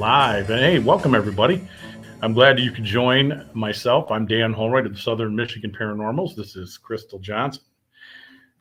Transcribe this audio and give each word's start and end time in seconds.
Live. 0.00 0.48
And 0.48 0.60
hey, 0.60 0.78
welcome 0.78 1.14
everybody. 1.14 1.60
I'm 2.22 2.32
glad 2.32 2.58
you 2.58 2.70
could 2.70 2.84
join 2.84 3.46
myself. 3.52 4.10
I'm 4.10 4.24
Dan 4.24 4.50
Holroyd 4.50 4.86
of 4.86 4.94
the 4.94 4.98
Southern 4.98 5.36
Michigan 5.36 5.76
Paranormals. 5.78 6.34
This 6.34 6.56
is 6.56 6.78
Crystal 6.78 7.18
Johnson. 7.18 7.64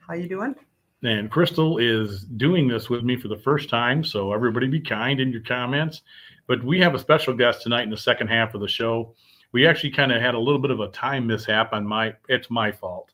How 0.06 0.16
you 0.16 0.28
doing? 0.28 0.54
And 1.02 1.32
Crystal 1.32 1.78
is 1.78 2.26
doing 2.26 2.68
this 2.68 2.90
with 2.90 3.06
me 3.06 3.16
for 3.16 3.30
the 3.30 3.38
first 3.38 3.70
time. 3.70 4.04
So 4.04 4.34
everybody 4.34 4.68
be 4.68 4.82
kind 4.82 5.22
in 5.22 5.32
your 5.32 5.40
comments. 5.40 6.02
But 6.46 6.62
we 6.62 6.78
have 6.82 6.94
a 6.94 7.00
special 7.00 7.34
guest 7.34 7.62
tonight 7.62 7.84
in 7.84 7.90
the 7.90 7.96
second 7.96 8.28
half 8.28 8.54
of 8.54 8.60
the 8.60 8.68
show. 8.68 9.16
We 9.54 9.66
actually 9.66 9.92
kind 9.92 10.12
of 10.12 10.22
had 10.22 10.36
a 10.36 10.40
little 10.40 10.60
bit 10.60 10.72
of 10.72 10.82
a 10.82 10.90
time 10.90 11.26
mishap 11.26 11.72
on 11.72 11.88
my 11.88 12.16
it's 12.28 12.50
my 12.50 12.70
fault. 12.70 13.14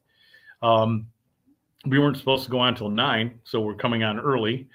Um, 0.64 1.06
we 1.86 2.00
weren't 2.00 2.18
supposed 2.18 2.46
to 2.46 2.50
go 2.50 2.58
on 2.58 2.70
until 2.70 2.90
nine, 2.90 3.40
so 3.44 3.62
we're 3.62 3.76
coming 3.76 4.02
on 4.02 4.20
early. 4.20 4.68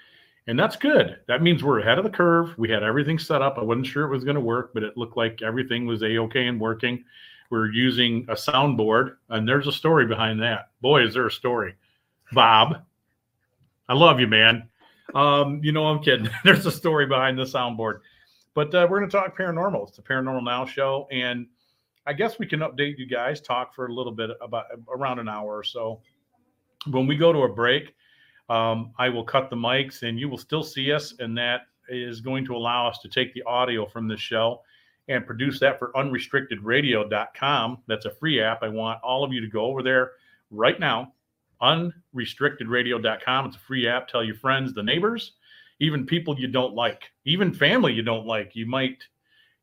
And 0.47 0.59
that's 0.59 0.75
good. 0.75 1.19
That 1.27 1.43
means 1.43 1.63
we're 1.63 1.79
ahead 1.79 1.97
of 1.97 2.03
the 2.03 2.09
curve. 2.09 2.57
We 2.57 2.69
had 2.69 2.83
everything 2.83 3.19
set 3.19 3.41
up. 3.41 3.57
I 3.57 3.63
wasn't 3.63 3.85
sure 3.85 4.05
it 4.05 4.09
was 4.09 4.23
going 4.23 4.35
to 4.35 4.41
work, 4.41 4.71
but 4.73 4.83
it 4.83 4.97
looked 4.97 5.15
like 5.15 5.41
everything 5.41 5.85
was 5.85 6.01
a 6.01 6.17
okay 6.17 6.47
and 6.47 6.59
working. 6.59 7.03
We're 7.51 7.71
using 7.71 8.25
a 8.29 8.33
soundboard, 8.33 9.17
and 9.29 9.47
there's 9.47 9.67
a 9.67 9.71
story 9.71 10.07
behind 10.07 10.41
that. 10.41 10.69
Boy, 10.81 11.05
is 11.05 11.13
there 11.13 11.27
a 11.27 11.31
story. 11.31 11.75
Bob, 12.31 12.83
I 13.87 13.93
love 13.93 14.19
you, 14.19 14.27
man. 14.27 14.69
Um, 15.13 15.59
you 15.63 15.73
know, 15.73 15.85
I'm 15.85 16.01
kidding. 16.01 16.29
there's 16.43 16.65
a 16.65 16.71
story 16.71 17.05
behind 17.05 17.37
the 17.37 17.43
soundboard. 17.43 17.99
But 18.53 18.73
uh, 18.73 18.87
we're 18.89 18.99
going 18.99 19.09
to 19.09 19.17
talk 19.17 19.37
paranormal. 19.37 19.87
It's 19.87 19.97
the 19.97 20.01
Paranormal 20.01 20.43
Now 20.43 20.65
show. 20.65 21.07
And 21.11 21.47
I 22.05 22.13
guess 22.13 22.39
we 22.39 22.45
can 22.45 22.61
update 22.61 22.97
you 22.97 23.05
guys, 23.05 23.41
talk 23.41 23.75
for 23.75 23.87
a 23.87 23.93
little 23.93 24.11
bit 24.11 24.31
about 24.41 24.65
around 24.89 25.19
an 25.19 25.29
hour 25.29 25.57
or 25.57 25.63
so. 25.63 26.01
When 26.89 27.05
we 27.05 27.15
go 27.15 27.31
to 27.31 27.39
a 27.39 27.49
break, 27.49 27.93
um, 28.51 28.91
I 28.99 29.07
will 29.07 29.23
cut 29.23 29.49
the 29.49 29.55
mics 29.55 30.03
and 30.03 30.19
you 30.19 30.27
will 30.27 30.37
still 30.37 30.61
see 30.61 30.91
us. 30.91 31.13
And 31.19 31.37
that 31.37 31.61
is 31.87 32.19
going 32.19 32.43
to 32.45 32.55
allow 32.55 32.85
us 32.85 32.99
to 32.99 33.07
take 33.07 33.33
the 33.33 33.43
audio 33.43 33.85
from 33.85 34.09
this 34.09 34.19
show 34.19 34.61
and 35.07 35.25
produce 35.25 35.57
that 35.61 35.79
for 35.79 35.93
unrestrictedradio.com. 35.93 37.77
That's 37.87 38.05
a 38.05 38.11
free 38.11 38.41
app. 38.41 38.61
I 38.61 38.67
want 38.67 39.01
all 39.03 39.23
of 39.23 39.31
you 39.31 39.39
to 39.39 39.47
go 39.47 39.65
over 39.65 39.81
there 39.81 40.11
right 40.49 40.77
now. 40.79 41.13
Unrestrictedradio.com. 41.61 43.45
It's 43.45 43.55
a 43.55 43.59
free 43.59 43.87
app. 43.87 44.09
Tell 44.09 44.23
your 44.23 44.35
friends, 44.35 44.73
the 44.73 44.83
neighbors, 44.83 45.33
even 45.79 46.05
people 46.05 46.37
you 46.37 46.47
don't 46.47 46.73
like, 46.73 47.03
even 47.23 47.53
family 47.53 47.93
you 47.93 48.01
don't 48.01 48.25
like. 48.25 48.51
You 48.53 48.65
might 48.65 49.01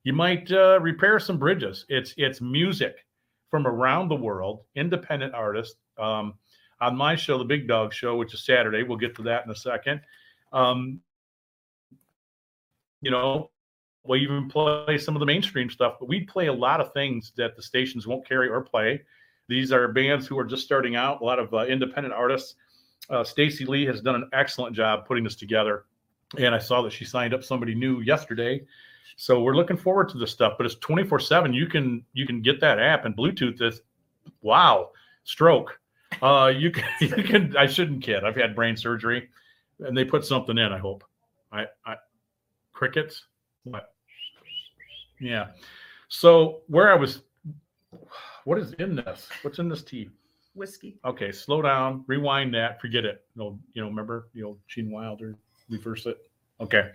you 0.04 0.14
might 0.14 0.50
uh, 0.50 0.78
repair 0.80 1.18
some 1.18 1.38
bridges. 1.38 1.84
It's 1.90 2.14
it's 2.16 2.40
music 2.40 3.04
from 3.50 3.66
around 3.66 4.08
the 4.08 4.16
world, 4.16 4.62
independent 4.76 5.34
artists. 5.34 5.76
Um, 5.98 6.34
on 6.80 6.96
my 6.96 7.16
show, 7.16 7.38
the 7.38 7.44
Big 7.44 7.66
Dog 7.66 7.92
Show, 7.92 8.16
which 8.16 8.34
is 8.34 8.44
Saturday. 8.44 8.82
We'll 8.82 8.98
get 8.98 9.16
to 9.16 9.22
that 9.22 9.44
in 9.44 9.50
a 9.50 9.56
second. 9.56 10.00
Um, 10.52 11.00
you 13.00 13.10
know, 13.10 13.50
we 14.04 14.20
even 14.20 14.48
play 14.48 14.98
some 14.98 15.14
of 15.14 15.20
the 15.20 15.26
mainstream 15.26 15.70
stuff, 15.70 15.96
but 16.00 16.08
we 16.08 16.20
play 16.24 16.46
a 16.46 16.52
lot 16.52 16.80
of 16.80 16.92
things 16.92 17.32
that 17.36 17.56
the 17.56 17.62
stations 17.62 18.06
won't 18.06 18.26
carry 18.26 18.48
or 18.48 18.60
play. 18.62 19.02
These 19.48 19.72
are 19.72 19.88
bands 19.88 20.26
who 20.26 20.38
are 20.38 20.44
just 20.44 20.64
starting 20.64 20.96
out, 20.96 21.20
a 21.20 21.24
lot 21.24 21.38
of 21.38 21.52
uh, 21.52 21.64
independent 21.66 22.14
artists. 22.14 22.54
Uh, 23.10 23.24
Stacy 23.24 23.64
Lee 23.64 23.86
has 23.86 24.00
done 24.00 24.14
an 24.14 24.28
excellent 24.32 24.74
job 24.76 25.06
putting 25.06 25.24
this 25.24 25.36
together. 25.36 25.84
And 26.36 26.54
I 26.54 26.58
saw 26.58 26.82
that 26.82 26.92
she 26.92 27.04
signed 27.04 27.32
up 27.32 27.42
somebody 27.42 27.74
new 27.74 28.00
yesterday. 28.00 28.62
So 29.16 29.40
we're 29.42 29.56
looking 29.56 29.78
forward 29.78 30.10
to 30.10 30.18
this 30.18 30.30
stuff, 30.30 30.54
but 30.58 30.66
it's 30.66 30.74
24 30.76 31.20
seven. 31.20 31.52
You 31.54 31.66
can, 31.66 32.04
you 32.12 32.26
can 32.26 32.42
get 32.42 32.60
that 32.60 32.78
app 32.78 33.04
and 33.06 33.16
Bluetooth 33.16 33.58
this. 33.58 33.80
Wow. 34.42 34.90
Stroke. 35.24 35.80
Uh, 36.22 36.52
you 36.54 36.70
can, 36.70 36.84
you 37.00 37.22
can, 37.24 37.56
I 37.56 37.66
shouldn't 37.66 38.02
kid. 38.02 38.24
I've 38.24 38.36
had 38.36 38.54
brain 38.54 38.76
surgery 38.76 39.28
and 39.80 39.96
they 39.96 40.04
put 40.04 40.24
something 40.24 40.58
in, 40.58 40.72
I 40.72 40.78
hope. 40.78 41.04
I, 41.52 41.66
I, 41.86 41.96
crickets. 42.72 43.24
What? 43.64 43.92
Yeah. 45.20 45.48
So 46.08 46.60
where 46.68 46.92
I 46.92 46.94
was, 46.94 47.22
what 48.44 48.58
is 48.58 48.72
in 48.74 48.96
this? 48.96 49.28
What's 49.42 49.58
in 49.58 49.68
this 49.68 49.82
tea? 49.82 50.08
Whiskey. 50.54 50.98
Okay, 51.04 51.30
slow 51.30 51.62
down, 51.62 52.04
rewind 52.06 52.52
that, 52.54 52.80
forget 52.80 53.04
it. 53.04 53.24
No, 53.36 53.58
you 53.74 53.82
know, 53.82 53.88
remember 53.88 54.28
the 54.34 54.42
old 54.42 54.58
Gene 54.66 54.90
Wilder, 54.90 55.36
reverse 55.68 56.06
it. 56.06 56.18
Okay. 56.60 56.90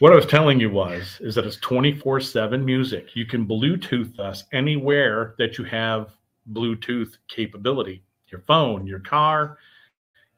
What 0.00 0.12
I 0.12 0.16
was 0.16 0.26
telling 0.26 0.58
you 0.58 0.70
was 0.70 1.18
is 1.20 1.34
that 1.34 1.44
it's 1.44 1.58
24/7 1.58 2.64
music. 2.64 3.14
You 3.14 3.26
can 3.26 3.46
Bluetooth 3.46 4.18
us 4.18 4.44
anywhere 4.52 5.34
that 5.38 5.58
you 5.58 5.64
have 5.64 6.16
Bluetooth 6.52 7.16
capability. 7.28 8.02
Your 8.28 8.40
phone, 8.42 8.86
your 8.86 9.00
car, 9.00 9.58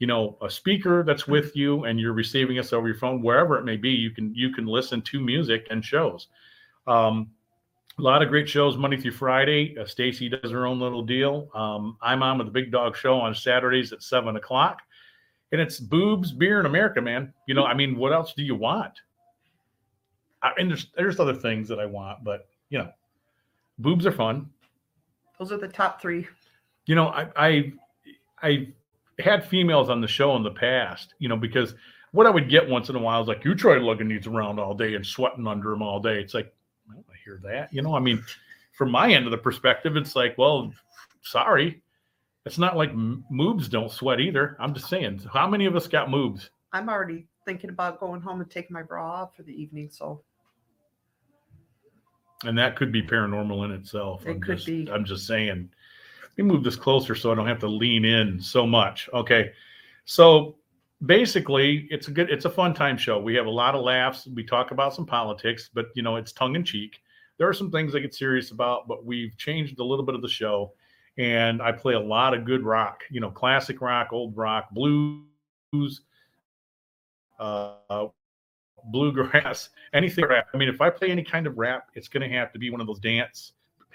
you 0.02 0.08
know, 0.08 0.36
a 0.42 0.50
speaker 0.50 1.04
that's 1.06 1.28
with 1.28 1.54
you 1.54 1.84
and 1.84 2.00
you're 2.00 2.12
receiving 2.12 2.58
us 2.58 2.72
over 2.72 2.88
your 2.88 2.96
phone, 2.96 3.22
wherever 3.22 3.56
it 3.56 3.64
may 3.64 3.76
be, 3.76 3.90
you 3.90 4.10
can 4.10 4.34
you 4.34 4.50
can 4.50 4.66
listen 4.66 5.00
to 5.02 5.20
music 5.20 5.68
and 5.70 5.84
shows. 5.84 6.26
Um, 6.88 7.30
a 8.00 8.02
lot 8.02 8.20
of 8.20 8.28
great 8.28 8.48
shows 8.48 8.76
Monday 8.76 8.96
through 8.96 9.12
Friday. 9.12 9.76
Uh, 9.78 9.86
Stacy 9.86 10.28
does 10.28 10.50
her 10.50 10.66
own 10.66 10.80
little 10.80 11.02
deal. 11.02 11.48
Um, 11.54 11.98
I'm 12.02 12.20
on 12.24 12.38
with 12.38 12.48
the 12.48 12.52
Big 12.52 12.72
Dog 12.72 12.96
Show 12.96 13.14
on 13.14 13.32
Saturdays 13.32 13.92
at 13.92 14.02
seven 14.02 14.34
o'clock, 14.34 14.80
and 15.52 15.60
it's 15.60 15.78
boobs, 15.78 16.32
beer 16.32 16.58
and 16.58 16.66
America, 16.66 17.00
man. 17.00 17.32
You 17.46 17.54
know, 17.54 17.64
I 17.64 17.74
mean, 17.74 17.96
what 17.96 18.12
else 18.12 18.34
do 18.34 18.42
you 18.42 18.56
want? 18.56 18.94
I, 20.42 20.50
and 20.58 20.68
there's 20.68 20.88
there's 20.96 21.20
other 21.20 21.34
things 21.34 21.68
that 21.68 21.78
I 21.78 21.86
want, 21.86 22.24
but 22.24 22.48
you 22.70 22.78
know, 22.78 22.90
boobs 23.78 24.04
are 24.04 24.10
fun. 24.10 24.50
Those 25.38 25.52
are 25.52 25.58
the 25.58 25.68
top 25.68 26.00
three. 26.00 26.26
You 26.86 26.94
know, 26.94 27.08
I 27.08 27.28
I 27.36 27.72
I 28.42 28.68
had 29.18 29.46
females 29.46 29.88
on 29.90 30.00
the 30.00 30.08
show 30.08 30.36
in 30.36 30.42
the 30.42 30.50
past. 30.50 31.14
You 31.18 31.28
know, 31.28 31.36
because 31.36 31.74
what 32.12 32.26
I 32.26 32.30
would 32.30 32.48
get 32.48 32.68
once 32.68 32.88
in 32.88 32.96
a 32.96 32.98
while 32.98 33.22
is 33.22 33.28
like, 33.28 33.44
you 33.44 33.54
try 33.54 33.78
lugging 33.78 34.08
these 34.08 34.26
around 34.26 34.60
all 34.60 34.74
day 34.74 34.94
and 34.94 35.06
sweating 35.06 35.46
under 35.46 35.70
them 35.70 35.82
all 35.82 35.98
day. 35.98 36.20
It's 36.20 36.34
like, 36.34 36.52
I 36.90 37.14
hear 37.24 37.40
that. 37.44 37.72
You 37.72 37.82
know, 37.82 37.96
I 37.96 38.00
mean, 38.00 38.22
from 38.72 38.90
my 38.90 39.10
end 39.10 39.24
of 39.24 39.30
the 39.30 39.38
perspective, 39.38 39.96
it's 39.96 40.14
like, 40.14 40.36
well, 40.36 40.72
sorry. 41.22 41.82
It's 42.44 42.58
not 42.58 42.76
like 42.76 42.92
moobs 42.92 43.70
don't 43.70 43.90
sweat 43.90 44.20
either. 44.20 44.56
I'm 44.58 44.74
just 44.74 44.88
saying, 44.88 45.22
how 45.32 45.48
many 45.48 45.64
of 45.66 45.76
us 45.76 45.86
got 45.86 46.08
moobs? 46.08 46.48
I'm 46.72 46.88
already 46.88 47.26
thinking 47.44 47.70
about 47.70 48.00
going 48.00 48.20
home 48.20 48.40
and 48.40 48.50
taking 48.50 48.74
my 48.74 48.82
bra 48.82 49.22
off 49.22 49.36
for 49.36 49.44
the 49.44 49.52
evening. 49.52 49.88
So 49.90 50.22
And 52.44 52.56
that 52.58 52.76
could 52.76 52.92
be 52.92 53.02
paranormal 53.02 53.64
in 53.64 53.72
itself. 53.72 54.26
It 54.26 54.30
I'm 54.30 54.40
could 54.40 54.56
just, 54.56 54.66
be. 54.66 54.88
I'm 54.90 55.04
just 55.04 55.26
saying. 55.26 55.70
Let 56.36 56.44
me 56.44 56.52
move 56.52 56.64
this 56.64 56.76
closer 56.76 57.14
so 57.14 57.30
I 57.30 57.34
don't 57.34 57.46
have 57.46 57.60
to 57.60 57.68
lean 57.68 58.04
in 58.04 58.40
so 58.40 58.66
much. 58.66 59.08
Okay. 59.12 59.52
So 60.04 60.56
basically, 61.04 61.86
it's 61.90 62.08
a 62.08 62.10
good, 62.10 62.30
it's 62.30 62.46
a 62.46 62.50
fun 62.50 62.74
time 62.74 62.96
show. 62.96 63.20
We 63.20 63.34
have 63.34 63.46
a 63.46 63.50
lot 63.50 63.74
of 63.74 63.82
laughs. 63.82 64.26
We 64.34 64.44
talk 64.44 64.70
about 64.70 64.94
some 64.94 65.06
politics, 65.06 65.70
but 65.72 65.86
you 65.94 66.02
know, 66.02 66.16
it's 66.16 66.32
tongue 66.32 66.56
in 66.56 66.64
cheek. 66.64 67.00
There 67.38 67.48
are 67.48 67.52
some 67.52 67.70
things 67.70 67.94
I 67.94 67.98
get 67.98 68.14
serious 68.14 68.50
about, 68.50 68.88
but 68.88 69.04
we've 69.04 69.36
changed 69.36 69.78
a 69.78 69.84
little 69.84 70.04
bit 70.04 70.14
of 70.14 70.22
the 70.22 70.28
show. 70.28 70.72
And 71.18 71.60
I 71.60 71.72
play 71.72 71.92
a 71.92 72.00
lot 72.00 72.32
of 72.32 72.46
good 72.46 72.62
rock, 72.62 73.02
you 73.10 73.20
know, 73.20 73.30
classic 73.30 73.82
rock, 73.82 74.08
old 74.12 74.34
rock, 74.34 74.70
blues, 74.70 76.00
uh, 77.38 78.06
bluegrass, 78.86 79.70
anything 79.92 80.24
rap. 80.26 80.48
I 80.52 80.56
mean, 80.56 80.68
if 80.68 80.80
I 80.80 80.90
play 80.90 81.10
any 81.10 81.22
kind 81.22 81.46
of 81.46 81.58
rap, 81.58 81.88
it's 81.94 82.08
going 82.08 82.28
to 82.28 82.36
have 82.36 82.52
to 82.52 82.58
be 82.58 82.70
one 82.70 82.80
of 82.80 82.86
those 82.86 83.00
dance. 83.00 83.52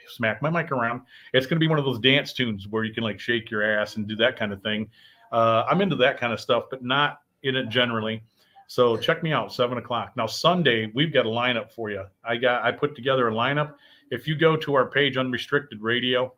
Smack 0.10 0.42
my 0.42 0.50
mic 0.50 0.72
around. 0.72 1.02
It's 1.34 1.46
going 1.46 1.58
to 1.58 1.60
be 1.60 1.68
one 1.68 1.80
of 1.80 1.86
those 1.86 2.00
dance 2.00 2.32
tunes 2.32 2.68
where 2.70 2.84
you 2.84 2.94
can 2.94 3.04
like 3.04 3.20
shake 3.20 3.52
your 3.52 3.64
ass 3.64 3.98
and 3.98 4.08
do 4.08 4.16
that 4.18 4.38
kind 4.38 4.54
of 4.54 4.62
thing. 4.62 4.90
Uh, 5.32 5.66
I'm 5.70 5.82
into 5.82 5.98
that 5.98 6.20
kind 6.20 6.32
of 6.32 6.40
stuff, 6.40 6.66
but 6.70 6.84
not 6.84 7.20
in 7.44 7.56
it 7.56 7.70
generally. 7.70 8.24
So 8.68 8.98
check 8.98 9.24
me 9.24 9.32
out, 9.32 9.54
seven 9.54 9.78
o'clock. 9.78 10.14
Now 10.16 10.28
Sunday, 10.28 10.92
we've 10.94 11.14
got 11.14 11.26
a 11.26 11.30
lineup 11.30 11.72
for 11.72 11.90
you. 11.90 12.06
I 12.24 12.38
got 12.38 12.64
I 12.64 12.72
put 12.72 12.96
together 12.96 13.30
a 13.30 13.32
lineup. 13.32 13.76
If 14.12 14.28
you 14.28 14.36
go 14.36 14.56
to 14.58 14.76
our 14.76 14.86
page, 14.86 15.18
Unrestricted 15.18 15.82
Radio 15.82 16.34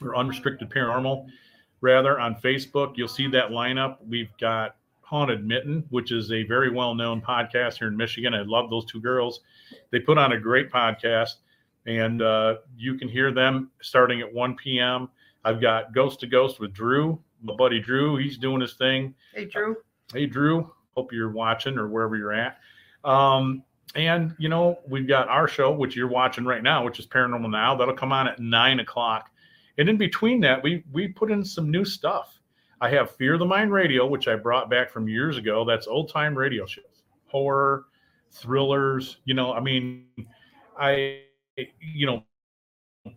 or 0.00 0.16
Unrestricted 0.16 0.70
Paranormal, 0.70 1.26
rather 1.80 2.18
on 2.20 2.36
Facebook, 2.36 2.96
you'll 2.96 3.08
see 3.08 3.28
that 3.28 3.50
lineup. 3.50 3.96
We've 4.06 4.30
got 4.40 4.76
Haunted 5.10 5.44
Mitten, 5.44 5.84
which 5.90 6.12
is 6.12 6.30
a 6.30 6.44
very 6.44 6.70
well-known 6.70 7.20
podcast 7.20 7.78
here 7.78 7.88
in 7.88 7.96
Michigan. 7.96 8.32
I 8.32 8.42
love 8.42 8.70
those 8.70 8.84
two 8.84 9.00
girls. 9.00 9.40
They 9.90 9.98
put 9.98 10.18
on 10.18 10.32
a 10.32 10.38
great 10.38 10.70
podcast, 10.70 11.34
and 11.84 12.22
uh, 12.22 12.58
you 12.76 12.94
can 12.94 13.08
hear 13.08 13.32
them 13.32 13.72
starting 13.82 14.20
at 14.20 14.32
1 14.32 14.54
p.m. 14.54 15.08
I've 15.44 15.60
got 15.60 15.92
Ghost 15.92 16.20
to 16.20 16.28
Ghost 16.28 16.60
with 16.60 16.72
Drew, 16.72 17.18
my 17.42 17.54
buddy 17.56 17.80
Drew. 17.80 18.18
He's 18.18 18.38
doing 18.38 18.60
his 18.60 18.74
thing. 18.74 19.12
hey, 19.34 19.46
Drew. 19.46 19.76
Hey, 20.12 20.26
Drew. 20.26 20.70
Hope 20.96 21.12
you're 21.12 21.32
watching 21.32 21.76
or 21.76 21.88
wherever 21.88 22.16
you're 22.16 22.32
at. 22.32 22.58
Um, 23.04 23.64
and 23.96 24.36
you 24.38 24.48
know, 24.48 24.78
we've 24.88 25.08
got 25.08 25.26
our 25.26 25.48
show, 25.48 25.72
which 25.72 25.96
you're 25.96 26.06
watching 26.06 26.44
right 26.44 26.62
now, 26.62 26.84
which 26.84 27.00
is 27.00 27.06
Paranormal 27.08 27.50
Now. 27.50 27.74
That'll 27.74 27.94
come 27.94 28.12
on 28.12 28.28
at 28.28 28.38
nine 28.38 28.78
o'clock. 28.78 29.28
And 29.76 29.88
in 29.88 29.96
between 29.96 30.40
that, 30.42 30.62
we 30.62 30.84
we 30.92 31.08
put 31.08 31.32
in 31.32 31.44
some 31.44 31.68
new 31.68 31.84
stuff. 31.84 32.38
I 32.80 32.88
have 32.90 33.10
Fear 33.16 33.38
the 33.38 33.44
Mind 33.44 33.72
Radio, 33.72 34.06
which 34.06 34.26
I 34.26 34.36
brought 34.36 34.70
back 34.70 34.90
from 34.90 35.08
years 35.08 35.36
ago. 35.36 35.64
That's 35.64 35.86
old 35.86 36.08
time 36.08 36.36
radio 36.36 36.66
shows, 36.66 37.02
horror, 37.26 37.86
thrillers. 38.32 39.18
You 39.24 39.34
know, 39.34 39.52
I 39.52 39.60
mean, 39.60 40.06
I 40.78 41.20
you 41.80 42.06
know, 42.06 43.12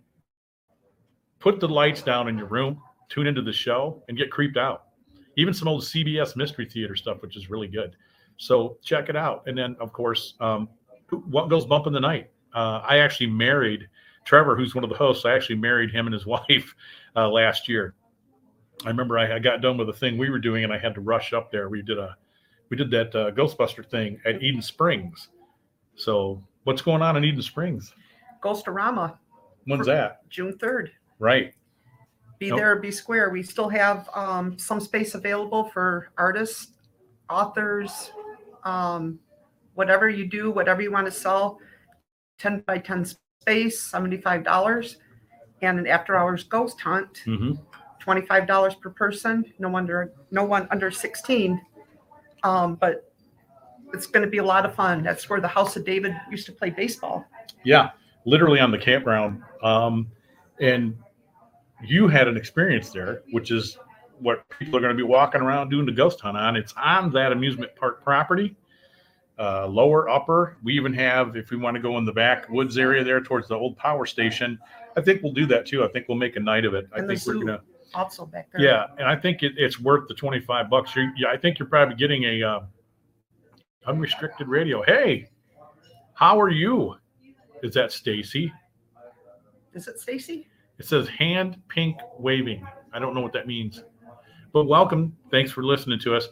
put 1.39 1.59
the 1.59 1.67
lights 1.67 2.01
down 2.01 2.27
in 2.27 2.37
your 2.37 2.47
room, 2.47 2.81
tune 3.09 3.27
into 3.27 3.41
the 3.41 3.53
show, 3.53 4.03
and 4.07 4.17
get 4.17 4.31
creeped 4.31 4.57
out. 4.57 4.85
Even 5.37 5.53
some 5.53 5.67
old 5.67 5.81
CBS 5.81 6.35
Mystery 6.35 6.65
Theater 6.65 6.95
stuff, 6.95 7.21
which 7.21 7.37
is 7.37 7.49
really 7.49 7.67
good. 7.67 7.95
So 8.37 8.77
check 8.83 9.09
it 9.09 9.15
out. 9.15 9.43
And 9.47 9.57
then, 9.57 9.75
of 9.79 9.93
course, 9.93 10.35
um, 10.39 10.69
what 11.09 11.49
goes 11.49 11.65
bump 11.65 11.87
in 11.87 11.93
the 11.93 11.99
night? 11.99 12.29
Uh, 12.53 12.81
I 12.87 12.97
actually 12.99 13.27
married 13.27 13.87
Trevor, 14.25 14.55
who's 14.55 14.75
one 14.75 14.83
of 14.83 14.89
the 14.89 14.95
hosts. 14.95 15.25
I 15.25 15.33
actually 15.33 15.55
married 15.55 15.91
him 15.91 16.05
and 16.07 16.13
his 16.13 16.25
wife 16.27 16.75
uh, 17.15 17.29
last 17.29 17.67
year. 17.67 17.95
I 18.85 18.89
remember 18.89 19.17
I, 19.17 19.35
I, 19.35 19.39
got 19.39 19.61
done 19.61 19.77
with 19.77 19.87
the 19.87 19.93
thing 19.93 20.17
we 20.17 20.29
were 20.29 20.39
doing, 20.39 20.63
and 20.63 20.73
I 20.73 20.77
had 20.77 20.93
to 20.95 21.01
rush 21.01 21.33
up 21.33 21.51
there. 21.51 21.69
We 21.69 21.81
did 21.81 21.97
a 21.97 22.17
we 22.69 22.77
did 22.77 22.91
that 22.91 23.15
uh, 23.15 23.31
Ghostbuster 23.31 23.87
thing 23.87 24.19
at 24.25 24.41
Eden 24.41 24.61
Springs. 24.61 25.29
So 25.95 26.43
what's 26.63 26.81
going 26.81 27.01
on 27.01 27.15
in 27.15 27.23
Eden 27.23 27.41
Springs? 27.41 27.93
Ghostorama. 28.43 29.17
When's 29.65 29.85
that? 29.85 30.27
June 30.29 30.57
third. 30.57 30.91
Right. 31.19 31.53
Be 32.39 32.49
nope. 32.49 32.59
there, 32.59 32.75
be 32.77 32.91
square. 32.91 33.29
We 33.29 33.43
still 33.43 33.69
have 33.69 34.09
um, 34.13 34.57
some 34.57 34.79
space 34.79 35.15
available 35.15 35.65
for 35.69 36.09
artists, 36.17 36.73
authors, 37.29 38.11
um, 38.65 39.19
whatever 39.75 40.09
you 40.09 40.27
do, 40.27 40.51
whatever 40.51 40.81
you 40.81 40.91
want 40.91 41.05
to 41.05 41.11
sell. 41.11 41.59
10 42.39 42.63
by 42.67 42.77
10 42.77 43.05
space, 43.39 43.91
$75. 43.91 44.95
And 45.61 45.79
an 45.79 45.87
after 45.87 46.17
hours 46.17 46.43
ghost 46.43 46.81
hunt, 46.81 47.21
mm-hmm. 47.25 47.53
$25 48.03 48.81
per 48.81 48.89
person. 48.89 49.45
No 49.59 49.75
under 49.75 50.11
no 50.31 50.43
one 50.43 50.67
under 50.71 50.91
16. 50.91 51.61
Um, 52.43 52.75
but 52.75 53.11
it's 53.93 54.07
going 54.07 54.23
to 54.23 54.29
be 54.29 54.39
a 54.39 54.43
lot 54.43 54.65
of 54.65 54.75
fun. 54.75 55.03
That's 55.03 55.29
where 55.29 55.39
the 55.39 55.47
House 55.47 55.75
of 55.75 55.85
David 55.85 56.15
used 56.29 56.45
to 56.47 56.51
play 56.51 56.69
baseball. 56.69 57.25
Yeah, 57.63 57.91
literally 58.25 58.59
on 58.59 58.71
the 58.71 58.77
campground. 58.77 59.41
Um, 59.61 60.09
and 60.59 60.97
you 61.85 62.07
had 62.07 62.27
an 62.27 62.35
experience 62.35 62.89
there, 62.89 63.21
which 63.31 63.51
is 63.51 63.77
what 64.19 64.47
people 64.49 64.77
are 64.77 64.81
going 64.81 64.95
to 64.95 64.97
be 64.97 65.07
walking 65.07 65.41
around 65.41 65.69
doing 65.69 65.85
the 65.85 65.91
ghost 65.91 66.19
hunt 66.19 66.37
on. 66.37 66.55
It's 66.55 66.73
on 66.77 67.11
that 67.11 67.31
amusement 67.31 67.75
park 67.75 68.03
property, 68.03 68.55
uh, 69.37 69.67
lower, 69.67 70.09
upper. 70.09 70.57
We 70.63 70.73
even 70.73 70.93
have, 70.93 71.35
if 71.35 71.51
we 71.51 71.57
want 71.57 71.75
to 71.75 71.81
go 71.81 71.97
in 71.97 72.05
the 72.05 72.13
backwoods 72.13 72.77
area 72.77 73.03
there 73.03 73.21
towards 73.21 73.47
the 73.47 73.55
old 73.55 73.77
power 73.77 74.05
station, 74.05 74.59
I 74.95 75.01
think 75.01 75.23
we'll 75.23 75.33
do 75.33 75.45
that 75.47 75.65
too. 75.65 75.83
I 75.83 75.87
think 75.87 76.07
we'll 76.07 76.17
make 76.17 76.35
a 76.35 76.39
night 76.39 76.65
of 76.65 76.73
it. 76.73 76.87
And 76.93 77.11
I 77.11 77.15
think 77.15 77.25
we're 77.25 77.43
gonna 77.43 77.53
also 77.53 77.72
back 78.31 78.51
there. 78.51 78.61
Yeah, 78.61 78.87
and 78.97 79.07
I 79.07 79.15
think 79.15 79.43
it, 79.43 79.53
it's 79.57 79.79
worth 79.79 80.07
the 80.07 80.13
twenty 80.13 80.39
five 80.39 80.69
bucks. 80.69 80.95
You're, 80.95 81.11
yeah, 81.17 81.29
I 81.29 81.37
think 81.37 81.59
you're 81.59 81.67
probably 81.67 81.95
getting 81.95 82.23
a 82.25 82.43
uh, 82.43 82.59
unrestricted 83.85 84.47
radio. 84.47 84.83
Hey, 84.83 85.29
how 86.13 86.39
are 86.39 86.49
you? 86.49 86.95
Is 87.61 87.73
that 87.75 87.91
Stacy? 87.91 88.51
Is 89.73 89.87
it 89.87 89.99
Stacy? 89.99 90.47
It 90.79 90.85
says 90.85 91.07
hand 91.07 91.61
pink 91.69 91.97
waving. 92.19 92.65
I 92.91 92.99
don't 92.99 93.15
know 93.15 93.21
what 93.21 93.33
that 93.33 93.47
means, 93.47 93.83
but 94.51 94.65
welcome. 94.65 95.15
Thanks 95.31 95.51
for 95.51 95.63
listening 95.63 95.99
to 95.99 96.15
us. 96.15 96.27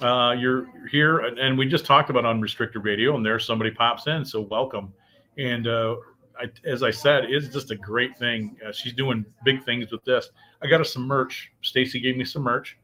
Uh, 0.00 0.32
you're 0.38 0.66
here, 0.88 1.18
and 1.18 1.58
we 1.58 1.66
just 1.66 1.84
talked 1.84 2.08
about 2.08 2.24
unrestricted 2.24 2.84
radio, 2.84 3.16
and 3.16 3.26
there 3.26 3.38
somebody 3.38 3.70
pops 3.70 4.06
in, 4.06 4.24
so 4.24 4.42
welcome. 4.42 4.92
And 5.36 5.66
uh, 5.66 5.96
I, 6.38 6.46
as 6.64 6.82
I 6.82 6.90
said, 6.90 7.24
it's 7.24 7.48
just 7.48 7.70
a 7.70 7.76
great 7.76 8.16
thing. 8.16 8.56
Uh, 8.66 8.72
she's 8.72 8.94
doing 8.94 9.26
big 9.44 9.62
things 9.64 9.90
with 9.90 10.04
this. 10.04 10.30
I 10.62 10.68
got 10.68 10.80
us 10.80 10.92
some 10.92 11.06
merch. 11.06 11.50
Stacy 11.62 12.00
gave 12.00 12.16
me 12.16 12.24
some 12.24 12.42
merch, 12.42 12.78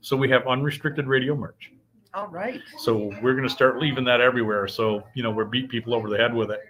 so 0.00 0.16
we 0.16 0.28
have 0.30 0.46
unrestricted 0.46 1.06
radio 1.06 1.34
merch. 1.34 1.72
All 2.14 2.28
right. 2.28 2.60
So 2.78 3.10
we're 3.22 3.32
going 3.32 3.48
to 3.48 3.54
start 3.54 3.78
leaving 3.78 4.04
that 4.04 4.20
everywhere. 4.20 4.68
So 4.68 5.02
you 5.14 5.22
know, 5.22 5.30
we're 5.30 5.46
beat 5.46 5.68
people 5.68 5.94
over 5.94 6.10
the 6.10 6.18
head 6.18 6.34
with 6.34 6.50
it 6.50 6.60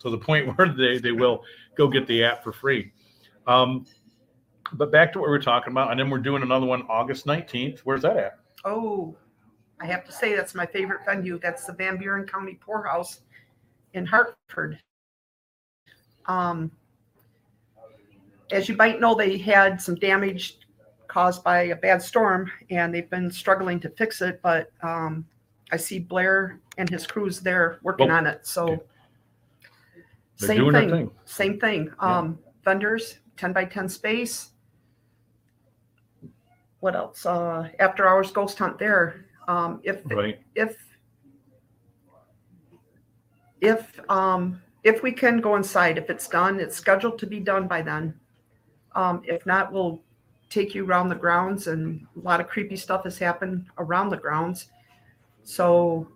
to 0.00 0.10
the 0.10 0.18
point 0.28 0.56
where 0.56 0.68
they 0.68 0.98
they 0.98 1.12
will 1.12 1.42
go 1.76 1.88
get 1.88 2.06
the 2.06 2.24
app 2.24 2.42
for 2.42 2.52
free. 2.52 2.92
Um, 3.46 3.86
but 4.74 4.92
back 4.92 5.12
to 5.12 5.20
what 5.20 5.28
we 5.28 5.30
were 5.30 5.42
talking 5.42 5.72
about, 5.72 5.90
and 5.90 5.98
then 5.98 6.10
we're 6.10 6.18
doing 6.18 6.42
another 6.42 6.66
one 6.66 6.82
August 6.88 7.26
19th. 7.26 7.80
Where's 7.80 8.02
that 8.02 8.16
at? 8.16 8.38
Oh, 8.64 9.16
I 9.80 9.86
have 9.86 10.04
to 10.04 10.12
say 10.12 10.34
that's 10.34 10.54
my 10.54 10.66
favorite 10.66 11.04
venue. 11.06 11.38
That's 11.38 11.64
the 11.64 11.72
Van 11.72 11.96
Buren 11.96 12.26
County 12.26 12.58
Poorhouse 12.60 13.20
in 13.94 14.04
Hartford. 14.04 14.78
Um, 16.26 16.70
as 18.50 18.68
you 18.68 18.76
might 18.76 19.00
know, 19.00 19.14
they 19.14 19.38
had 19.38 19.80
some 19.80 19.94
damage 19.94 20.58
caused 21.06 21.42
by 21.42 21.62
a 21.64 21.76
bad 21.76 22.02
storm, 22.02 22.50
and 22.70 22.94
they've 22.94 23.10
been 23.10 23.30
struggling 23.30 23.80
to 23.80 23.90
fix 23.90 24.20
it. 24.22 24.40
But 24.42 24.70
um, 24.82 25.26
I 25.72 25.76
see 25.76 25.98
Blair 25.98 26.60
and 26.76 26.88
his 26.88 27.06
crews 27.06 27.40
there 27.40 27.78
working 27.82 28.08
Well, 28.08 28.16
on 28.18 28.26
it. 28.26 28.46
So. 28.46 28.82
They're 30.38 30.48
same 30.48 30.58
doing 30.58 30.72
their 30.72 30.82
thing, 30.82 30.90
thing. 30.90 31.10
same 31.24 31.58
thing. 31.58 31.90
Um, 31.98 32.38
vendors, 32.64 33.18
ten 33.36 33.52
by 33.52 33.64
ten 33.64 33.88
space. 33.88 34.50
What 36.78 36.94
else? 36.94 37.26
Uh, 37.26 37.68
after 37.80 38.06
hours 38.06 38.30
ghost 38.30 38.56
hunt 38.56 38.78
there. 38.78 39.24
Um, 39.48 39.80
if 39.82 40.02
Right. 40.04 40.38
if 40.54 40.76
if 43.60 43.98
um 44.08 44.62
if 44.84 45.02
we 45.02 45.10
can 45.10 45.40
go 45.40 45.56
inside 45.56 45.98
if 45.98 46.08
it's 46.10 46.28
done 46.28 46.60
it's 46.60 46.76
scheduled 46.76 47.18
to 47.18 47.26
be 47.26 47.40
done 47.40 47.66
by 47.66 47.82
then 47.82 48.14
um 48.98 49.22
if 49.24 49.46
not 49.46 49.72
we'll 49.72 50.02
take 50.50 50.74
you 50.74 50.84
around 50.84 51.08
the 51.08 51.14
grounds 51.14 51.66
and 51.66 52.06
a 52.16 52.20
lot 52.20 52.40
of 52.40 52.48
creepy 52.48 52.76
stuff 52.76 53.04
has 53.04 53.18
happened 53.18 53.66
around 53.78 54.08
the 54.08 54.16
grounds 54.16 54.70
so 55.44 56.08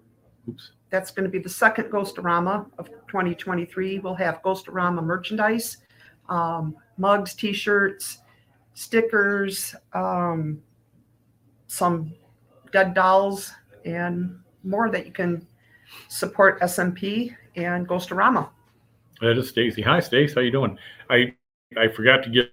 Oops. 0.49 0.73
that's 0.91 1.11
going 1.11 1.25
to 1.25 1.31
be 1.31 1.39
the 1.39 1.49
second 1.49 1.85
ghostorama 1.91 2.67
of 2.79 2.89
2023 3.09 3.99
we'll 4.01 4.15
have 4.15 4.43
ghostorama 4.43 5.03
merchandise 5.03 5.79
um, 6.29 6.75
mugs 6.97 7.35
t-shirts 7.35 8.19
stickers 8.75 9.75
um, 9.93 10.63
some 11.67 12.13
dead 12.73 12.95
dolls 12.95 13.53
and 13.85 14.39
more 14.65 14.91
that 14.91 15.07
you 15.07 15.13
can 15.13 15.47
support 16.09 16.61
SMP 16.61 17.35
and 17.57 17.87
Ghostorama. 17.87 18.49
That 19.21 19.39
is 19.39 19.49
Stacy. 19.49 19.83
Hi, 19.83 20.01
Stacy. 20.01 20.35
How 20.35 20.41
you 20.41 20.51
doing? 20.51 20.79
I 21.11 21.35
I 21.77 21.89
forgot 21.89 22.23
to 22.25 22.31
give 22.31 22.47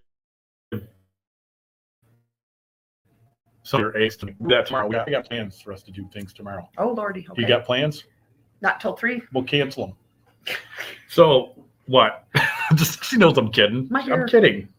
some 3.69 3.85
of 3.85 3.93
your 3.93 4.01
ace 4.01 4.17
to 4.17 4.27
that 4.41 4.65
tomorrow. 4.65 4.87
We 4.87 4.93
got, 4.95 5.05
we 5.05 5.11
got 5.11 5.25
plans 5.25 5.61
for 5.61 5.71
us 5.71 5.83
to 5.83 5.91
do 5.91 6.09
things 6.11 6.33
tomorrow. 6.33 6.67
Oh 6.77 6.91
lordy, 6.91 7.27
okay. 7.29 7.41
You 7.41 7.47
got 7.47 7.65
plans? 7.65 8.03
Not 8.61 8.81
till 8.81 8.93
three. 8.93 9.21
We'll 9.33 9.43
cancel 9.43 9.87
them. 9.87 9.95
So 11.07 11.65
what? 11.87 12.25
Just 12.75 13.03
she 13.03 13.17
knows 13.17 13.37
I'm 13.37 13.51
kidding. 13.51 13.87
My 13.89 14.01
I'm 14.01 14.27
kidding. 14.27 14.69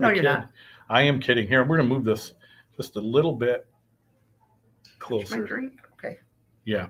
No, 0.00 0.08
I 0.08 0.12
you're 0.12 0.22
kid. 0.22 0.28
not. 0.28 0.48
I 0.88 1.02
am 1.02 1.20
kidding. 1.20 1.46
Here, 1.46 1.64
we're 1.64 1.76
gonna 1.76 1.88
move 1.88 2.04
this 2.04 2.32
just 2.76 2.96
a 2.96 3.00
little 3.00 3.32
bit 3.32 3.66
My 4.84 4.90
closer. 4.98 5.44
drink. 5.44 5.74
Okay. 5.94 6.18
Yeah. 6.64 6.88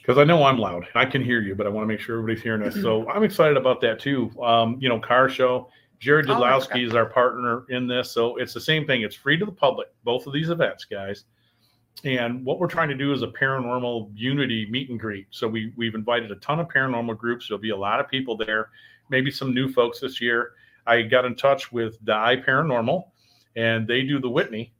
Because 0.00 0.18
I 0.18 0.24
know 0.24 0.44
I'm 0.44 0.58
loud. 0.58 0.86
I 0.94 1.04
can 1.04 1.22
hear 1.22 1.42
you, 1.42 1.54
but 1.54 1.66
I 1.66 1.70
want 1.70 1.84
to 1.84 1.88
make 1.88 2.00
sure 2.00 2.18
everybody's 2.18 2.42
hearing 2.42 2.62
us. 2.62 2.72
Mm-hmm. 2.72 2.82
So 2.82 3.08
I'm 3.10 3.22
excited 3.22 3.56
about 3.56 3.80
that 3.82 4.00
too. 4.00 4.30
Um, 4.42 4.78
you 4.80 4.88
know, 4.88 4.98
car 4.98 5.28
show. 5.28 5.68
Jared 6.02 6.28
Oh, 6.28 6.34
I 6.42 6.50
Dudlowski 6.50 6.62
forgot. 6.66 6.80
is 6.80 6.94
our 6.96 7.06
partner 7.06 7.64
in 7.68 7.86
this. 7.86 8.10
So 8.10 8.36
it's 8.36 8.52
the 8.52 8.60
same 8.60 8.84
thing. 8.88 9.02
It's 9.02 9.14
free 9.14 9.38
to 9.38 9.44
the 9.44 9.52
public, 9.52 9.86
both 10.02 10.26
of 10.26 10.32
these 10.32 10.50
events, 10.50 10.84
guys. 10.84 11.24
And 12.04 12.44
what 12.44 12.58
we're 12.58 12.66
trying 12.66 12.88
to 12.88 12.96
do 12.96 13.12
is 13.12 13.22
a 13.22 13.28
paranormal 13.28 14.10
unity 14.16 14.66
meet 14.68 14.90
and 14.90 14.98
greet. 14.98 15.26
So 15.30 15.46
we 15.46 15.72
we've 15.76 15.94
invited 15.94 16.32
a 16.32 16.36
ton 16.36 16.58
of 16.58 16.66
paranormal 16.66 17.16
groups. 17.16 17.46
There'll 17.46 17.60
be 17.60 17.70
a 17.70 17.76
lot 17.76 18.00
of 18.00 18.08
people 18.08 18.36
there, 18.36 18.70
maybe 19.10 19.30
some 19.30 19.54
new 19.54 19.70
folks 19.72 20.00
this 20.00 20.20
year. 20.20 20.52
I 20.86 21.02
got 21.02 21.24
in 21.24 21.36
touch 21.36 21.70
with 21.70 22.04
Die 22.04 22.36
Paranormal, 22.44 23.04
and 23.54 23.86
they 23.86 24.02
do 24.02 24.18
the 24.18 24.28
Whitney. 24.28 24.72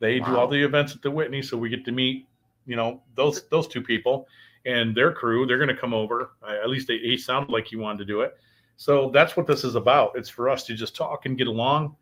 They 0.00 0.18
do 0.20 0.36
all 0.36 0.46
the 0.46 0.62
events 0.62 0.94
at 0.94 1.00
the 1.00 1.10
Whitney, 1.10 1.40
so 1.40 1.56
we 1.56 1.70
get 1.70 1.86
to 1.86 1.92
meet, 1.92 2.28
you 2.66 2.76
know, 2.76 3.00
those 3.14 3.48
those 3.48 3.66
two 3.66 3.80
people 3.80 4.28
and 4.66 4.94
their 4.94 5.12
crew. 5.12 5.46
They're 5.46 5.56
going 5.56 5.74
to 5.74 5.76
come 5.76 5.94
over. 5.94 6.32
Uh, 6.46 6.56
at 6.62 6.68
least 6.68 6.88
they, 6.88 6.98
he 6.98 7.16
sounded 7.16 7.50
like 7.50 7.66
he 7.66 7.76
wanted 7.76 7.98
to 8.00 8.04
do 8.04 8.20
it. 8.20 8.36
So 8.76 9.10
that's 9.10 9.36
what 9.36 9.46
this 9.46 9.64
is 9.64 9.74
about. 9.74 10.12
It's 10.16 10.28
for 10.28 10.48
us 10.48 10.64
to 10.64 10.74
just 10.74 10.94
talk 10.94 11.26
and 11.26 11.36
get 11.38 11.46
along. 11.46 11.96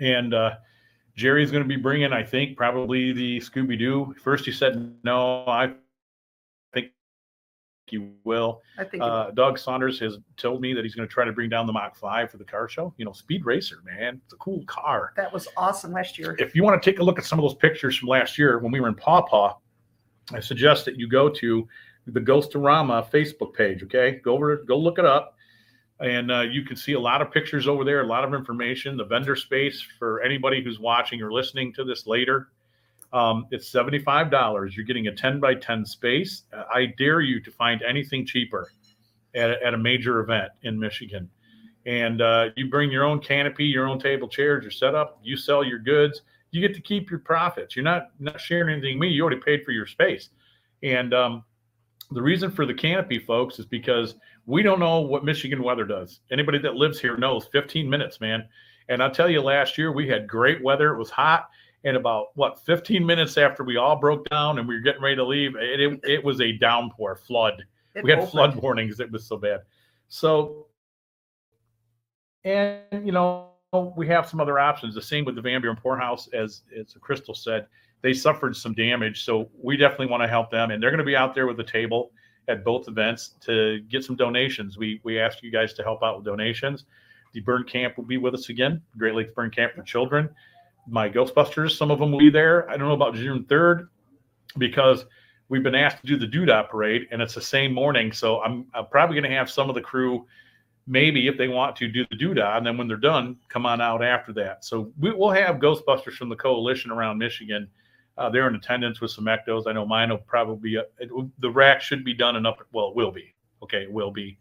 And 0.00 0.34
uh, 0.34 0.56
Jerry's 1.14 1.50
going 1.50 1.62
to 1.62 1.68
be 1.68 1.76
bringing, 1.76 2.12
I 2.12 2.22
think, 2.22 2.56
probably 2.56 3.12
the 3.12 3.38
Scooby 3.38 3.78
Doo. 3.78 4.14
First, 4.22 4.44
he 4.44 4.52
said 4.52 4.94
no. 5.04 5.46
I 5.46 5.72
think 6.74 6.88
he 7.86 8.10
will. 8.24 8.62
I 8.78 8.84
think 8.84 9.02
Uh, 9.02 9.30
Doug 9.30 9.58
Saunders 9.58 10.00
has 10.00 10.18
told 10.36 10.60
me 10.60 10.74
that 10.74 10.84
he's 10.84 10.94
going 10.94 11.08
to 11.08 11.12
try 11.12 11.24
to 11.24 11.32
bring 11.32 11.48
down 11.48 11.66
the 11.66 11.72
Mach 11.72 11.94
5 11.96 12.30
for 12.32 12.36
the 12.36 12.44
car 12.44 12.68
show. 12.68 12.92
You 12.98 13.04
know, 13.04 13.12
Speed 13.12 13.46
Racer, 13.46 13.78
man. 13.84 14.20
It's 14.24 14.34
a 14.34 14.36
cool 14.38 14.64
car. 14.66 15.12
that 15.16 15.32
was 15.32 15.46
awesome 15.56 15.92
last 15.92 16.18
year. 16.18 16.34
If 16.40 16.54
you 16.56 16.64
want 16.64 16.82
to 16.82 16.90
take 16.90 16.98
a 16.98 17.02
look 17.04 17.18
at 17.18 17.24
some 17.24 17.38
of 17.38 17.44
those 17.44 17.54
pictures 17.54 17.96
from 17.96 18.08
last 18.08 18.36
year 18.36 18.58
when 18.58 18.72
we 18.72 18.80
were 18.80 18.88
in 18.88 18.94
Paw 18.96 19.22
Paw, 19.22 19.56
I 20.32 20.40
suggest 20.40 20.84
that 20.86 20.96
you 20.96 21.08
go 21.08 21.28
to 21.28 21.66
the 22.08 22.20
Ghostorama 22.20 23.08
Facebook 23.10 23.54
page. 23.54 23.84
Okay, 23.84 24.20
go 24.24 24.34
over, 24.34 24.56
go 24.56 24.76
look 24.76 24.98
it 24.98 25.04
up, 25.04 25.35
and 26.00 26.30
uh, 26.30 26.40
you 26.42 26.62
can 26.62 26.76
see 26.76 26.92
a 26.92 27.00
lot 27.00 27.22
of 27.22 27.30
pictures 27.30 27.66
over 27.66 27.84
there, 27.84 28.02
a 28.02 28.06
lot 28.06 28.24
of 28.24 28.34
information. 28.34 28.96
The 28.96 29.04
vendor 29.04 29.36
space 29.36 29.84
for 29.98 30.22
anybody 30.22 30.62
who's 30.62 30.78
watching 30.78 31.22
or 31.22 31.32
listening 31.32 31.72
to 31.74 31.84
this 31.84 32.06
later. 32.06 32.48
Um, 33.12 33.46
it's 33.50 33.68
seventy-five 33.68 34.30
dollars. 34.30 34.76
You're 34.76 34.86
getting 34.86 35.06
a 35.06 35.14
ten 35.14 35.40
by 35.40 35.54
ten 35.54 35.84
space. 35.86 36.42
I 36.52 36.94
dare 36.98 37.20
you 37.20 37.40
to 37.40 37.50
find 37.50 37.82
anything 37.82 38.26
cheaper 38.26 38.70
at, 39.34 39.50
a- 39.50 39.66
at 39.66 39.74
a 39.74 39.78
major 39.78 40.20
event 40.20 40.50
in 40.62 40.78
Michigan. 40.78 41.30
And 41.86 42.20
uh, 42.20 42.46
you 42.56 42.68
bring 42.68 42.90
your 42.90 43.04
own 43.04 43.20
canopy, 43.20 43.64
your 43.64 43.86
own 43.86 44.00
table 44.00 44.28
chairs, 44.28 44.64
your 44.64 44.72
setup. 44.72 45.20
You 45.22 45.36
sell 45.36 45.64
your 45.64 45.78
goods 45.78 46.22
you 46.50 46.66
get 46.66 46.74
to 46.74 46.80
keep 46.80 47.10
your 47.10 47.20
profits. 47.20 47.76
You're 47.76 47.84
not 47.84 48.10
not 48.18 48.40
sharing 48.40 48.72
anything 48.72 48.98
with 48.98 49.08
me. 49.08 49.14
You 49.14 49.22
already 49.22 49.40
paid 49.40 49.64
for 49.64 49.72
your 49.72 49.86
space. 49.86 50.30
And 50.82 51.12
um, 51.14 51.44
the 52.10 52.22
reason 52.22 52.50
for 52.50 52.66
the 52.66 52.74
canopy, 52.74 53.18
folks, 53.18 53.58
is 53.58 53.66
because 53.66 54.14
we 54.46 54.62
don't 54.62 54.78
know 54.78 55.00
what 55.00 55.24
Michigan 55.24 55.62
weather 55.62 55.84
does. 55.84 56.20
Anybody 56.30 56.58
that 56.58 56.74
lives 56.74 57.00
here 57.00 57.16
knows 57.16 57.46
15 57.52 57.88
minutes, 57.88 58.20
man. 58.20 58.48
And 58.88 59.02
I'll 59.02 59.10
tell 59.10 59.28
you, 59.28 59.40
last 59.42 59.76
year 59.76 59.90
we 59.92 60.08
had 60.08 60.28
great 60.28 60.62
weather. 60.62 60.94
It 60.94 60.98
was 60.98 61.10
hot. 61.10 61.48
And 61.84 61.96
about 61.96 62.28
what 62.34 62.60
15 62.64 63.04
minutes 63.04 63.36
after 63.36 63.62
we 63.64 63.76
all 63.76 63.96
broke 63.96 64.28
down 64.28 64.58
and 64.58 64.66
we 64.66 64.74
were 64.74 64.80
getting 64.80 65.02
ready 65.02 65.16
to 65.16 65.24
leave, 65.24 65.56
it, 65.56 65.80
it, 65.80 66.00
it 66.04 66.24
was 66.24 66.40
a 66.40 66.52
downpour, 66.52 67.16
flood 67.16 67.64
It 67.94 68.04
we 68.04 68.10
had 68.10 68.18
opened. 68.20 68.32
flood 68.32 68.56
warnings. 68.56 68.98
It 69.00 69.10
was 69.10 69.24
so 69.26 69.36
bad. 69.36 69.60
So, 70.08 70.66
and 72.44 72.80
you 73.04 73.12
know, 73.12 73.50
we 73.96 74.06
have 74.08 74.28
some 74.28 74.40
other 74.40 74.58
options. 74.58 74.94
The 74.94 75.02
same 75.02 75.24
with 75.24 75.34
the 75.34 75.40
Van 75.42 75.60
Buren 75.60 75.76
Poorhouse, 75.76 76.28
as 76.32 76.62
as 76.78 76.96
Crystal 77.00 77.34
said, 77.34 77.66
they 78.02 78.12
suffered 78.12 78.56
some 78.56 78.74
damage. 78.74 79.24
So 79.24 79.48
we 79.60 79.76
definitely 79.76 80.06
want 80.06 80.22
to 80.22 80.28
help 80.28 80.50
them, 80.50 80.70
and 80.70 80.82
they're 80.82 80.90
going 80.90 80.98
to 80.98 81.04
be 81.04 81.16
out 81.16 81.34
there 81.34 81.46
with 81.46 81.58
a 81.60 81.64
table 81.64 82.12
at 82.48 82.64
both 82.64 82.86
events 82.88 83.34
to 83.40 83.80
get 83.88 84.04
some 84.04 84.16
donations. 84.16 84.78
We 84.78 85.00
we 85.02 85.18
ask 85.18 85.42
you 85.42 85.50
guys 85.50 85.72
to 85.74 85.82
help 85.82 86.02
out 86.02 86.16
with 86.16 86.24
donations. 86.24 86.84
The 87.32 87.40
burn 87.40 87.64
camp 87.64 87.96
will 87.96 88.04
be 88.04 88.18
with 88.18 88.34
us 88.34 88.48
again. 88.48 88.80
Great 88.96 89.14
Lakes 89.14 89.32
Burn 89.34 89.50
Camp 89.50 89.74
for 89.74 89.82
Children. 89.82 90.30
My 90.88 91.08
Ghostbusters, 91.08 91.76
some 91.76 91.90
of 91.90 91.98
them 91.98 92.12
will 92.12 92.20
be 92.20 92.30
there. 92.30 92.70
I 92.70 92.76
don't 92.76 92.88
know 92.88 92.94
about 92.94 93.14
June 93.14 93.44
third 93.44 93.88
because 94.58 95.04
we've 95.48 95.62
been 95.62 95.74
asked 95.74 96.00
to 96.00 96.06
do 96.06 96.16
the 96.16 96.26
doodah 96.26 96.68
parade 96.68 97.06
and 97.10 97.22
it's 97.22 97.34
the 97.34 97.40
same 97.40 97.72
morning 97.72 98.12
so 98.12 98.40
i'm, 98.42 98.66
I'm 98.74 98.86
probably 98.86 99.14
going 99.14 99.30
to 99.30 99.36
have 99.36 99.50
some 99.50 99.68
of 99.68 99.74
the 99.74 99.80
crew 99.80 100.26
maybe 100.86 101.26
if 101.28 101.36
they 101.36 101.48
want 101.48 101.76
to 101.76 101.88
do 101.88 102.04
the 102.10 102.16
doodah 102.16 102.56
and 102.56 102.66
then 102.66 102.76
when 102.76 102.88
they're 102.88 102.96
done 102.96 103.36
come 103.48 103.66
on 103.66 103.80
out 103.80 104.04
after 104.04 104.32
that 104.34 104.64
so 104.64 104.92
we, 104.98 105.12
we'll 105.12 105.30
have 105.30 105.56
ghostbusters 105.56 106.14
from 106.14 106.28
the 106.28 106.36
coalition 106.36 106.90
around 106.90 107.18
michigan 107.18 107.68
uh, 108.18 108.30
they're 108.30 108.48
in 108.48 108.54
attendance 108.54 109.00
with 109.00 109.10
some 109.10 109.24
ectos 109.24 109.64
i 109.66 109.72
know 109.72 109.86
mine 109.86 110.10
will 110.10 110.18
probably 110.18 110.72
be 110.72 110.76
it, 110.98 111.10
the 111.38 111.50
rack 111.50 111.80
should 111.80 112.04
be 112.04 112.14
done 112.14 112.36
and 112.36 112.46
up 112.46 112.58
well 112.72 112.88
it 112.88 112.96
will 112.96 113.12
be 113.12 113.34
okay 113.62 113.82
it 113.82 113.92
will 113.92 114.10
be 114.10 114.38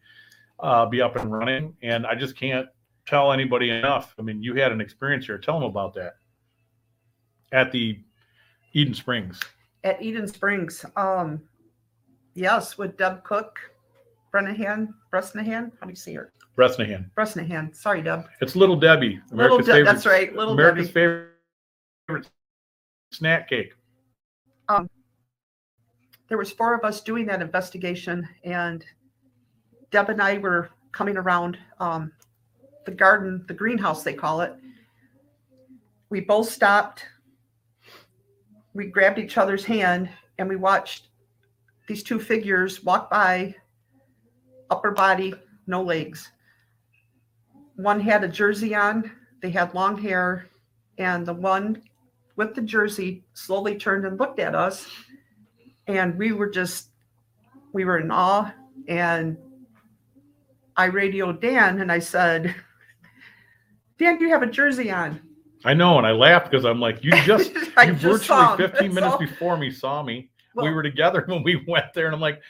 uh, 0.59 0.85
be 0.85 1.01
up 1.01 1.15
and 1.15 1.31
running 1.31 1.75
and 1.81 2.05
i 2.07 2.15
just 2.15 2.35
can't 2.35 2.67
tell 3.05 3.31
anybody 3.31 3.69
enough 3.69 4.15
i 4.17 4.21
mean 4.21 4.41
you 4.41 4.55
had 4.55 4.71
an 4.71 4.81
experience 4.81 5.25
here 5.25 5.37
tell 5.37 5.59
them 5.59 5.69
about 5.69 5.93
that 5.93 6.15
at 7.51 7.71
the 7.71 7.99
eden 8.73 8.93
springs 8.93 9.39
at 9.85 10.01
Eden 10.01 10.27
Springs. 10.27 10.83
Um, 10.97 11.41
yes, 12.33 12.77
with 12.77 12.97
Deb 12.97 13.23
Cook, 13.23 13.57
Brennahan, 14.33 14.93
Bresnahan. 15.11 15.71
How 15.79 15.85
do 15.85 15.91
you 15.91 15.95
say 15.95 16.13
her? 16.15 16.33
bresnahan 16.55 17.11
Bresnahan. 17.15 17.73
Sorry, 17.73 18.01
Deb. 18.01 18.25
It's 18.41 18.55
Little 18.55 18.77
Debbie, 18.77 19.19
Little 19.29 19.57
America's 19.57 19.65
Deb. 19.67 19.75
favorite. 19.75 19.93
That's 19.93 20.05
right. 20.05 20.35
Little 20.35 20.53
America's 20.53 20.87
Debbie. 20.87 21.27
favorite 22.07 22.29
snack 23.15 23.49
cake. 23.49 23.73
There 26.27 26.37
was 26.37 26.51
four 26.51 26.73
of 26.73 26.83
us 26.83 27.01
doing 27.01 27.25
that 27.27 27.41
investigation, 27.41 28.27
and 28.43 28.83
Deb 29.91 30.09
and 30.09 30.21
I 30.21 30.39
were 30.39 30.69
coming 30.91 31.17
around 31.17 31.57
um, 31.79 32.11
the 32.85 32.91
garden, 32.91 33.45
the 33.47 33.53
greenhouse 33.53 34.03
they 34.03 34.13
call 34.13 34.41
it. 34.41 34.55
We 36.09 36.21
both 36.21 36.49
stopped. 36.49 37.05
We 38.73 38.87
grabbed 38.87 39.19
each 39.19 39.37
other's 39.37 39.63
hand 39.63 40.09
and 40.37 40.49
we 40.49 40.55
watched 40.55 41.07
these 41.87 42.03
two 42.03 42.19
figures 42.19 42.83
walk 42.83 43.09
by, 43.09 43.55
upper 44.69 44.91
body, 44.91 45.33
no 45.67 45.81
legs. 45.81 46.31
One 47.75 47.99
had 47.99 48.23
a 48.23 48.27
jersey 48.27 48.73
on, 48.73 49.11
they 49.41 49.49
had 49.49 49.73
long 49.73 49.97
hair, 49.97 50.47
and 50.97 51.25
the 51.25 51.33
one 51.33 51.81
with 52.35 52.55
the 52.55 52.61
jersey 52.61 53.23
slowly 53.33 53.77
turned 53.77 54.05
and 54.05 54.19
looked 54.19 54.39
at 54.39 54.55
us. 54.55 54.87
And 55.87 56.17
we 56.17 56.31
were 56.31 56.49
just, 56.49 56.89
we 57.73 57.85
were 57.85 57.99
in 57.99 58.11
awe. 58.11 58.51
And 58.87 59.37
I 60.75 60.85
radioed 60.85 61.41
Dan 61.41 61.79
and 61.81 61.91
I 61.91 61.99
said, 61.99 62.53
Dan, 63.97 64.17
do 64.17 64.25
you 64.25 64.31
have 64.31 64.43
a 64.43 64.47
jersey 64.47 64.91
on? 64.91 65.21
I 65.63 65.73
know, 65.73 65.97
and 65.97 66.05
I 66.05 66.11
laughed 66.11 66.51
because 66.51 66.65
I'm 66.65 66.79
like, 66.79 67.03
you 67.03 67.11
just 67.23 67.53
you 67.53 67.61
just 67.65 68.01
virtually 68.01 68.57
15 68.57 68.93
minutes 68.93 69.13
So, 69.13 69.17
before 69.19 69.57
me 69.57 69.71
saw 69.71 70.03
me. 70.03 70.29
we 70.55 70.69
were 70.69 70.83
together 70.83 71.23
when 71.27 71.43
we 71.43 71.63
went 71.67 71.85
there, 71.93 72.05
and 72.05 72.13
I'm 72.13 72.21
like, 72.21 72.41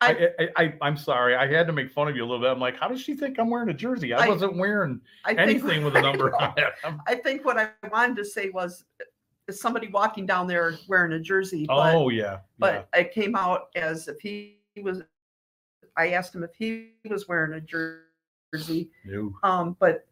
I, 0.00 0.28
I- 0.38 0.48
I, 0.56 0.74
I'm 0.82 0.96
sorry, 0.96 1.34
I 1.34 1.46
had 1.46 1.66
to 1.66 1.72
make 1.72 1.90
fun 1.90 2.08
of 2.08 2.16
you 2.16 2.22
a 2.22 2.26
little 2.26 2.40
bit. 2.40 2.50
I'm 2.50 2.60
like, 2.60 2.78
how 2.78 2.88
does 2.88 3.00
she 3.00 3.14
think 3.14 3.38
I'm 3.38 3.50
wearing 3.50 3.68
a 3.68 3.74
jersey? 3.74 4.14
I, 4.14 4.26
I- 4.26 4.28
wasn't 4.28 4.56
wearing 4.56 5.00
I 5.24 5.34
think, 5.34 5.40
anything 5.40 5.84
with 5.84 5.96
a 5.96 6.00
number 6.02 6.34
on 6.40 6.54
it. 6.56 6.72
I'm- 6.84 7.00
I 7.06 7.16
think 7.16 7.44
what 7.44 7.58
I 7.58 7.70
wanted 7.90 8.16
to 8.16 8.24
say 8.24 8.50
was, 8.50 8.84
is 9.48 9.60
somebody 9.60 9.88
walking 9.88 10.26
down 10.26 10.46
there 10.46 10.74
wearing 10.88 11.12
a 11.12 11.20
jersey? 11.20 11.64
But, 11.66 11.94
oh 11.94 12.10
yeah, 12.10 12.22
yeah. 12.22 12.38
but 12.58 12.88
it 12.94 13.12
came 13.12 13.34
out 13.34 13.68
as 13.74 14.06
if 14.08 14.20
he 14.20 14.58
was. 14.82 15.02
I 15.96 16.10
asked 16.10 16.34
him 16.34 16.44
if 16.44 16.54
he 16.54 16.90
was 17.08 17.26
wearing 17.26 17.54
a 17.54 17.60
jersey. 17.60 18.90
No. 19.04 19.34
Um, 19.42 19.76
but 19.80 20.06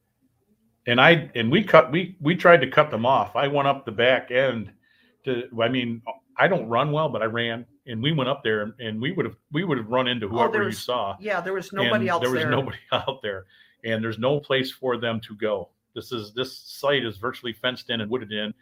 and 0.86 1.00
I 1.00 1.30
and 1.34 1.50
we 1.50 1.62
cut 1.62 1.92
we 1.92 2.16
we 2.20 2.34
tried 2.34 2.60
to 2.62 2.66
cut 2.70 2.90
them 2.90 3.04
off. 3.04 3.36
I 3.36 3.46
went 3.46 3.68
up 3.68 3.84
the 3.84 3.92
back 3.92 4.30
end 4.30 4.72
to 5.26 5.44
I 5.62 5.68
mean 5.68 6.02
I 6.38 6.48
don't 6.48 6.66
run 6.68 6.90
well, 6.90 7.08
but 7.08 7.22
I 7.22 7.26
ran 7.26 7.66
and 7.86 8.02
we 8.02 8.12
went 8.12 8.28
up 8.28 8.42
there 8.42 8.62
and, 8.62 8.72
and 8.80 9.00
we 9.00 9.12
would 9.12 9.24
have 9.26 9.36
we 9.52 9.64
would 9.64 9.78
have 9.78 9.88
run 9.88 10.08
into 10.08 10.26
Oh, 10.26 10.30
whoever 10.30 10.52
there 10.52 10.64
you 10.64 10.72
saw. 10.72 11.16
yeah, 11.20 11.40
there 11.40 11.52
was 11.52 11.72
nobody 11.72 12.08
else 12.08 12.20
there 12.22 12.30
There 12.30 12.36
was 12.36 12.42
there. 12.44 12.50
nobody 12.50 12.78
out 12.92 13.22
there 13.22 13.46
and 13.84 14.02
there's 14.02 14.18
no 14.18 14.40
place 14.40 14.70
for 14.72 14.96
them 14.96 15.20
to 15.20 15.34
go. 15.36 15.68
This 15.94 16.12
is 16.12 16.32
this 16.34 16.56
site 16.58 17.04
is 17.04 17.16
virtually 17.16 17.52
fenced 17.52 17.90
in 17.90 18.00
and 18.00 18.10
wooded 18.10 18.32
in. 18.32 18.52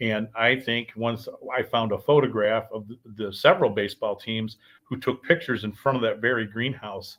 And 0.00 0.28
I 0.36 0.54
think 0.54 0.92
once 0.94 1.26
I 1.56 1.62
found 1.62 1.90
a 1.92 1.98
photograph 1.98 2.68
of 2.72 2.86
the, 2.86 2.98
the 3.16 3.32
several 3.32 3.68
baseball 3.70 4.14
teams 4.14 4.56
who 4.84 4.96
took 4.96 5.22
pictures 5.24 5.64
in 5.64 5.72
front 5.72 5.96
of 5.96 6.02
that 6.02 6.20
very 6.20 6.46
greenhouse, 6.46 7.18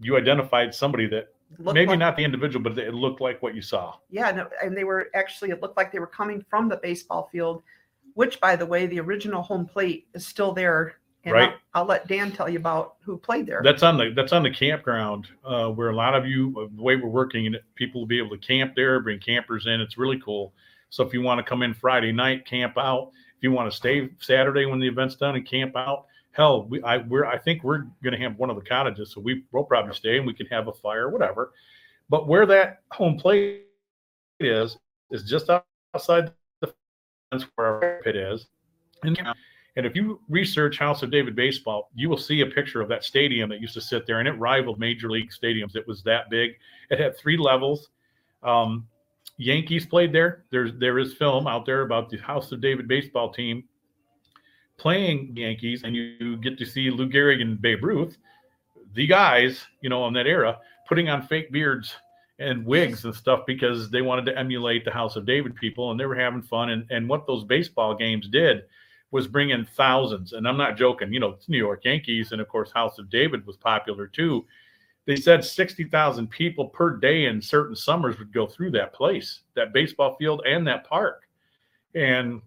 you 0.00 0.16
identified 0.16 0.74
somebody 0.74 1.06
that 1.08 1.28
Looked 1.58 1.74
maybe 1.74 1.90
like- 1.90 2.00
not 2.00 2.16
the 2.16 2.24
individual, 2.24 2.62
but 2.62 2.76
it 2.76 2.92
looked 2.92 3.20
like 3.22 3.40
what 3.40 3.54
you 3.54 3.62
saw. 3.62 3.94
Yeah, 4.10 4.30
no, 4.32 4.48
and 4.62 4.76
they 4.76 4.82
were 4.84 5.08
actually, 5.14 5.50
it 5.52 5.62
looked 5.62 5.76
like 5.76 5.90
they 5.92 6.00
were 6.00 6.06
coming 6.08 6.44
from 6.50 6.68
the 6.68 6.76
baseball 6.76 7.28
field, 7.32 7.62
which, 8.16 8.40
by 8.40 8.56
the 8.56 8.64
way, 8.64 8.86
the 8.86 8.98
original 8.98 9.42
home 9.42 9.66
plate 9.66 10.08
is 10.14 10.26
still 10.26 10.52
there. 10.52 10.96
And 11.24 11.34
Right. 11.34 11.50
I'll, 11.74 11.82
I'll 11.82 11.86
let 11.86 12.06
Dan 12.08 12.32
tell 12.32 12.48
you 12.48 12.58
about 12.58 12.96
who 13.02 13.18
played 13.18 13.46
there. 13.46 13.60
That's 13.62 13.82
on 13.82 13.98
the 13.98 14.12
that's 14.14 14.32
on 14.32 14.42
the 14.42 14.50
campground 14.50 15.26
uh, 15.44 15.68
where 15.68 15.90
a 15.90 15.94
lot 15.94 16.14
of 16.14 16.26
you 16.26 16.54
uh, 16.58 16.74
the 16.74 16.82
way 16.82 16.96
we're 16.96 17.08
working 17.08 17.46
and 17.46 17.60
people 17.74 18.00
will 18.00 18.06
be 18.06 18.18
able 18.18 18.30
to 18.30 18.38
camp 18.38 18.74
there, 18.74 19.00
bring 19.00 19.18
campers 19.18 19.66
in. 19.66 19.80
It's 19.80 19.98
really 19.98 20.18
cool. 20.20 20.54
So 20.88 21.04
if 21.04 21.12
you 21.12 21.20
want 21.20 21.38
to 21.38 21.42
come 21.42 21.62
in 21.62 21.74
Friday 21.74 22.12
night, 22.12 22.46
camp 22.46 22.78
out. 22.78 23.10
If 23.36 23.42
you 23.42 23.52
want 23.52 23.70
to 23.70 23.76
stay 23.76 24.08
Saturday 24.18 24.64
when 24.64 24.80
the 24.80 24.88
event's 24.88 25.16
done 25.16 25.34
and 25.34 25.46
camp 25.46 25.76
out, 25.76 26.06
hell, 26.32 26.64
we 26.68 26.82
I 26.82 26.98
we're 26.98 27.26
I 27.26 27.36
think 27.36 27.64
we're 27.64 27.86
going 28.02 28.12
to 28.12 28.18
have 28.18 28.38
one 28.38 28.48
of 28.48 28.56
the 28.56 28.62
cottages, 28.62 29.12
so 29.12 29.20
we 29.20 29.44
will 29.52 29.64
probably 29.64 29.94
stay 29.94 30.16
and 30.16 30.26
we 30.26 30.32
can 30.32 30.46
have 30.46 30.68
a 30.68 30.72
fire, 30.72 31.10
whatever. 31.10 31.52
But 32.08 32.28
where 32.28 32.46
that 32.46 32.82
home 32.92 33.18
plate 33.18 33.64
is 34.40 34.78
is 35.10 35.24
just 35.24 35.50
outside 35.50 36.32
fence 37.30 37.44
where 37.54 37.66
our 37.66 38.00
pit 38.02 38.16
is, 38.16 38.46
and 39.02 39.18
and 39.76 39.84
if 39.84 39.94
you 39.94 40.20
research 40.28 40.78
House 40.78 41.02
of 41.02 41.10
David 41.10 41.36
baseball, 41.36 41.90
you 41.94 42.08
will 42.08 42.16
see 42.16 42.40
a 42.40 42.46
picture 42.46 42.80
of 42.80 42.88
that 42.88 43.04
stadium 43.04 43.50
that 43.50 43.60
used 43.60 43.74
to 43.74 43.80
sit 43.80 44.06
there, 44.06 44.20
and 44.20 44.28
it 44.28 44.32
rivaled 44.32 44.78
major 44.78 45.10
league 45.10 45.30
stadiums. 45.30 45.76
It 45.76 45.86
was 45.86 46.02
that 46.04 46.30
big. 46.30 46.52
It 46.90 46.98
had 46.98 47.16
three 47.16 47.36
levels. 47.36 47.90
Um, 48.42 48.86
Yankees 49.36 49.84
played 49.84 50.12
there. 50.12 50.44
There's 50.50 50.72
there 50.78 50.98
is 50.98 51.14
film 51.14 51.46
out 51.46 51.66
there 51.66 51.82
about 51.82 52.08
the 52.08 52.16
House 52.18 52.52
of 52.52 52.60
David 52.60 52.88
baseball 52.88 53.32
team 53.32 53.64
playing 54.78 55.32
Yankees, 55.36 55.82
and 55.84 55.94
you, 55.94 56.16
you 56.20 56.36
get 56.36 56.58
to 56.58 56.66
see 56.66 56.90
Lou 56.90 57.08
Gehrig 57.08 57.40
and 57.40 57.60
Babe 57.60 57.82
Ruth, 57.82 58.16
the 58.94 59.06
guys, 59.06 59.66
you 59.80 59.88
know, 59.88 60.06
in 60.06 60.14
that 60.14 60.26
era, 60.26 60.58
putting 60.88 61.08
on 61.08 61.26
fake 61.26 61.50
beards 61.50 61.94
and 62.38 62.66
wigs 62.66 63.04
and 63.04 63.14
stuff 63.14 63.46
because 63.46 63.90
they 63.90 64.02
wanted 64.02 64.26
to 64.26 64.38
emulate 64.38 64.84
the 64.84 64.90
House 64.90 65.16
of 65.16 65.26
David 65.26 65.54
people, 65.56 65.90
and 65.90 65.98
they 65.98 66.06
were 66.06 66.14
having 66.14 66.42
fun. 66.42 66.70
And 66.70 66.86
and 66.90 67.08
what 67.08 67.26
those 67.26 67.44
baseball 67.44 67.94
games 67.94 68.28
did 68.28 68.62
was 69.10 69.26
bring 69.26 69.50
in 69.50 69.64
thousands. 69.64 70.32
And 70.32 70.46
I'm 70.46 70.56
not 70.56 70.76
joking. 70.76 71.12
You 71.12 71.20
know, 71.20 71.30
it's 71.30 71.48
New 71.48 71.58
York 71.58 71.84
Yankees, 71.84 72.32
and 72.32 72.40
of 72.40 72.48
course, 72.48 72.70
House 72.72 72.98
of 72.98 73.10
David 73.10 73.46
was 73.46 73.56
popular 73.56 74.06
too. 74.06 74.44
They 75.06 75.16
said 75.16 75.44
60,000 75.44 76.28
people 76.28 76.66
per 76.66 76.96
day 76.96 77.26
in 77.26 77.40
certain 77.40 77.76
summers 77.76 78.18
would 78.18 78.32
go 78.32 78.46
through 78.46 78.72
that 78.72 78.92
place, 78.92 79.42
that 79.54 79.72
baseball 79.72 80.16
field, 80.16 80.42
and 80.44 80.66
that 80.66 80.84
park. 80.88 81.22
And 81.94 82.42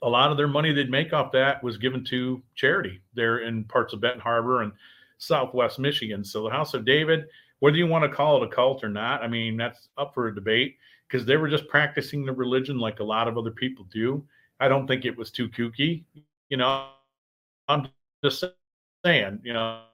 a 0.00 0.08
lot 0.08 0.30
of 0.30 0.36
their 0.36 0.48
money 0.48 0.72
they'd 0.72 0.90
make 0.90 1.12
off 1.12 1.32
that 1.32 1.62
was 1.62 1.78
given 1.78 2.04
to 2.04 2.40
charity 2.54 3.00
there 3.14 3.38
in 3.38 3.64
parts 3.64 3.92
of 3.92 4.00
Benton 4.00 4.20
Harbor 4.20 4.62
and 4.62 4.72
Southwest 5.18 5.80
Michigan. 5.80 6.24
So 6.24 6.44
the 6.44 6.50
House 6.50 6.72
of 6.74 6.84
David, 6.84 7.26
whether 7.62 7.76
you 7.76 7.86
want 7.86 8.02
to 8.02 8.08
call 8.08 8.42
it 8.42 8.48
a 8.48 8.52
cult 8.52 8.82
or 8.82 8.88
not, 8.88 9.22
I 9.22 9.28
mean, 9.28 9.56
that's 9.56 9.88
up 9.96 10.14
for 10.14 10.26
a 10.26 10.34
debate 10.34 10.78
because 11.06 11.24
they 11.24 11.36
were 11.36 11.48
just 11.48 11.68
practicing 11.68 12.26
the 12.26 12.32
religion 12.32 12.76
like 12.76 12.98
a 12.98 13.04
lot 13.04 13.28
of 13.28 13.38
other 13.38 13.52
people 13.52 13.86
do. 13.92 14.24
I 14.58 14.66
don't 14.66 14.88
think 14.88 15.04
it 15.04 15.16
was 15.16 15.30
too 15.30 15.48
kooky, 15.48 16.02
you 16.48 16.56
know. 16.56 16.88
I'm 17.68 17.86
just 18.24 18.42
saying, 19.06 19.42
you 19.44 19.52
know, 19.52 19.84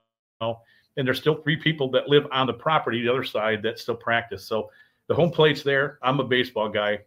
and 0.41 1.07
there's 1.07 1.19
still 1.19 1.43
three 1.43 1.57
people 1.57 1.91
that 1.91 2.09
live 2.09 2.27
on 2.33 2.47
the 2.47 2.55
property, 2.55 3.03
the 3.03 3.13
other 3.13 3.23
side, 3.23 3.63
that 3.65 3.79
still 3.79 3.97
practice. 3.97 4.47
So 4.47 4.71
the 5.09 5.15
home 5.15 5.31
plate's 5.31 5.63
there. 5.63 5.99
I'm 6.01 6.21
a 6.21 6.25
baseball 6.25 6.71
guy, 6.71 7.01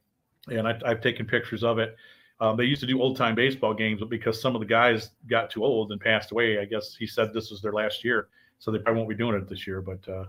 and 0.48 0.68
I, 0.68 0.80
have 0.86 1.01
taken 1.01 1.25
pictures 1.25 1.63
of 1.63 1.80
it. 1.80 1.96
Um, 2.39 2.56
they 2.56 2.65
used 2.65 2.82
to 2.82 2.88
do 2.88 3.01
old 3.01 3.18
time 3.18 3.34
baseball 3.34 3.74
games, 3.74 4.00
but 4.00 4.10
because 4.10 4.39
some 4.39 4.53
of 4.53 4.60
the 4.62 4.68
guys 4.68 5.10
got 5.27 5.50
too 5.50 5.63
old 5.63 5.91
and 5.91 6.00
passed 6.00 6.32
away, 6.32 6.60
I 6.60 6.65
guess 6.65 6.96
he 6.96 7.08
said 7.08 7.34
this 7.34 7.50
was 7.50 7.63
their 7.63 7.74
last 7.74 8.03
year, 8.03 8.27
so 8.60 8.70
they 8.70 8.77
probably 8.77 9.00
won't 9.00 9.10
be 9.10 9.15
doing 9.15 9.36
it 9.36 9.50
this 9.50 9.65
year. 9.65 9.82
But 9.82 10.08
uh, 10.08 10.25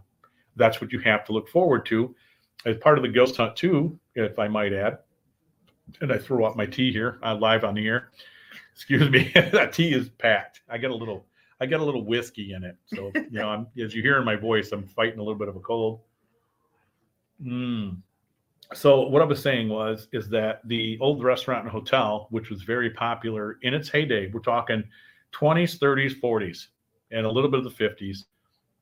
that's 0.57 0.81
what 0.81 0.93
you 0.93 0.99
have 1.01 1.25
to 1.27 1.33
look 1.33 1.49
forward 1.49 1.87
to 1.87 2.15
as 2.65 2.77
part 2.79 2.99
of 2.99 3.03
the 3.03 3.09
ghost 3.09 3.37
hunt 3.37 3.57
too, 3.57 3.99
if 4.15 4.39
I 4.39 4.49
might 4.49 4.73
add. 4.73 4.99
And 6.01 6.13
I 6.13 6.19
throw 6.19 6.45
up 6.45 6.57
my 6.57 6.67
tea 6.67 6.93
here 6.93 7.19
uh, 7.23 7.35
live 7.35 7.65
on 7.65 7.75
the 7.75 7.87
air. 7.87 8.11
Excuse 8.75 9.11
me, 9.11 9.31
that 9.35 9.73
tea 9.73 9.93
is 9.93 10.09
packed. 10.09 10.63
I 10.69 10.79
get 10.79 10.91
a 10.91 10.95
little, 10.95 11.27
I 11.61 11.67
get 11.67 11.81
a 11.81 11.85
little 11.85 12.05
whiskey 12.05 12.53
in 12.55 12.65
it, 12.65 12.77
so 12.87 13.11
you 13.15 13.39
know, 13.39 13.49
I'm, 13.49 13.67
as 13.83 13.95
you 13.95 14.03
hear 14.03 14.19
in 14.19 14.25
my 14.25 14.37
voice, 14.37 14.73
I'm 14.73 14.87
fighting 14.87 15.19
a 15.19 15.23
little 15.23 15.39
bit 15.39 15.49
of 15.49 15.57
a 15.57 15.61
cold. 15.61 16.01
Mm 17.43 17.97
so 18.75 19.07
what 19.09 19.23
I 19.23 19.25
was 19.25 19.43
saying 19.43 19.69
was 19.69 20.09
is 20.13 20.29
that 20.31 20.61
the 20.67 20.99
old 21.01 21.23
restaurant 21.23 21.65
and 21.65 21.71
hotel, 21.71 22.27
which 22.31 22.51
was 22.51 22.63
very 22.63 22.91
popular 22.91 23.59
in 23.63 23.75
its 23.75 23.89
heyday, 23.89 24.31
we're 24.33 24.41
talking 24.41 24.83
20s, 25.33 25.79
30s, 25.79 26.21
40s, 26.21 26.69
and 27.11 27.27
a 27.27 27.31
little 27.31 27.51
bit 27.51 27.59
of 27.59 27.65
the 27.65 27.85
50s 27.85 28.25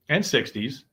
and 0.09 0.23
60s. 0.23 0.85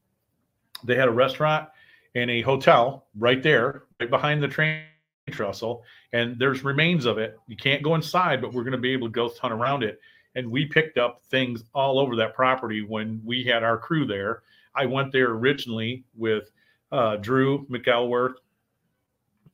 They 0.83 0.95
had 0.95 1.07
a 1.07 1.11
restaurant 1.11 1.69
and 2.15 2.29
a 2.29 2.41
hotel 2.41 3.05
right 3.17 3.41
there, 3.41 3.83
right 3.99 4.09
behind 4.09 4.41
the 4.41 4.47
train 4.47 4.83
trestle, 5.29 5.83
and 6.13 6.39
there's 6.39 6.63
remains 6.63 7.05
of 7.05 7.17
it. 7.17 7.37
You 7.47 7.57
can't 7.57 7.83
go 7.83 7.95
inside, 7.95 8.41
but 8.41 8.53
we're 8.53 8.63
going 8.63 8.71
to 8.71 8.77
be 8.77 8.93
able 8.93 9.07
to 9.07 9.11
ghost 9.11 9.39
hunt 9.39 9.53
around 9.53 9.83
it. 9.83 9.99
And 10.35 10.49
we 10.49 10.65
picked 10.65 10.97
up 10.97 11.21
things 11.29 11.63
all 11.73 11.99
over 11.99 12.15
that 12.15 12.35
property 12.35 12.81
when 12.81 13.21
we 13.25 13.43
had 13.43 13.63
our 13.63 13.77
crew 13.77 14.05
there. 14.05 14.43
I 14.75 14.85
went 14.85 15.11
there 15.11 15.31
originally 15.31 16.03
with 16.15 16.51
uh, 16.91 17.17
Drew 17.17 17.65
McElworth, 17.67 18.35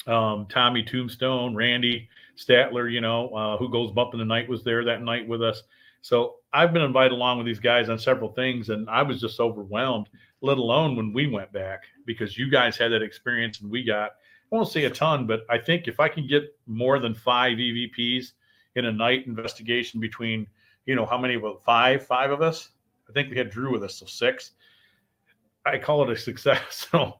um, 0.06 0.46
Tommy 0.48 0.84
Tombstone, 0.84 1.56
Randy 1.56 2.10
Statler, 2.38 2.92
you 2.92 3.02
know, 3.02 3.30
uh, 3.30 3.58
who 3.58 3.70
goes 3.70 3.92
bumping 3.92 4.20
the 4.20 4.26
night 4.26 4.50
was 4.50 4.64
there 4.64 4.84
that 4.86 5.02
night 5.02 5.28
with 5.28 5.42
us. 5.42 5.64
So 6.02 6.36
I've 6.52 6.74
been 6.74 6.82
invited 6.82 7.14
along 7.14 7.38
with 7.38 7.48
these 7.48 7.60
guys 7.60 7.88
on 7.90 7.98
several 7.98 8.34
things, 8.34 8.70
and 8.70 8.90
I 8.90 9.04
was 9.04 9.22
just 9.22 9.40
overwhelmed, 9.40 10.10
let 10.44 10.58
alone 10.58 10.96
when 10.98 11.14
we 11.14 11.26
went 11.26 11.52
back 11.54 11.84
because 12.06 12.38
you 12.38 12.52
guys 12.52 12.78
had 12.78 12.92
that 12.92 13.02
experience 13.02 13.62
and 13.62 13.72
we 13.72 13.82
got, 13.82 14.12
I 14.12 14.56
won't 14.56 14.68
say 14.68 14.84
a 14.84 14.90
ton, 14.90 15.26
but 15.26 15.46
I 15.50 15.58
think 15.58 15.88
if 15.88 16.02
I 16.02 16.10
can 16.10 16.28
get 16.28 16.56
more 16.68 17.00
than 17.00 17.16
five 17.16 17.58
EVPs 17.58 18.34
in 18.76 18.86
a 18.86 18.92
night 18.92 19.26
investigation 19.26 20.02
between, 20.02 20.46
you 20.86 20.96
know, 20.96 21.06
how 21.06 21.18
many 21.18 21.36
of 21.36 21.44
five, 21.66 22.06
five 22.06 22.30
of 22.30 22.42
us, 22.42 22.70
I 23.10 23.14
think 23.14 23.32
we 23.32 23.38
had 23.38 23.50
Drew 23.50 23.72
with 23.72 23.84
us, 23.84 23.96
so 23.96 24.06
six. 24.06 24.52
I 25.66 25.78
call 25.78 26.04
it 26.04 26.10
a 26.10 26.18
success. 26.18 26.88
So 26.92 27.20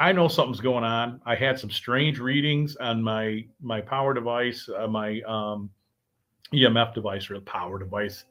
I 0.00 0.12
know 0.12 0.28
something's 0.28 0.60
going 0.60 0.84
on. 0.84 1.20
I 1.24 1.34
had 1.34 1.58
some 1.58 1.70
strange 1.70 2.18
readings 2.18 2.76
on 2.76 3.02
my 3.02 3.44
my 3.60 3.80
power 3.80 4.14
device, 4.14 4.68
uh, 4.76 4.86
my 4.86 5.20
um, 5.22 5.70
EMF 6.52 6.94
device 6.94 7.30
or 7.30 7.34
the 7.34 7.40
power 7.40 7.78
device. 7.78 8.24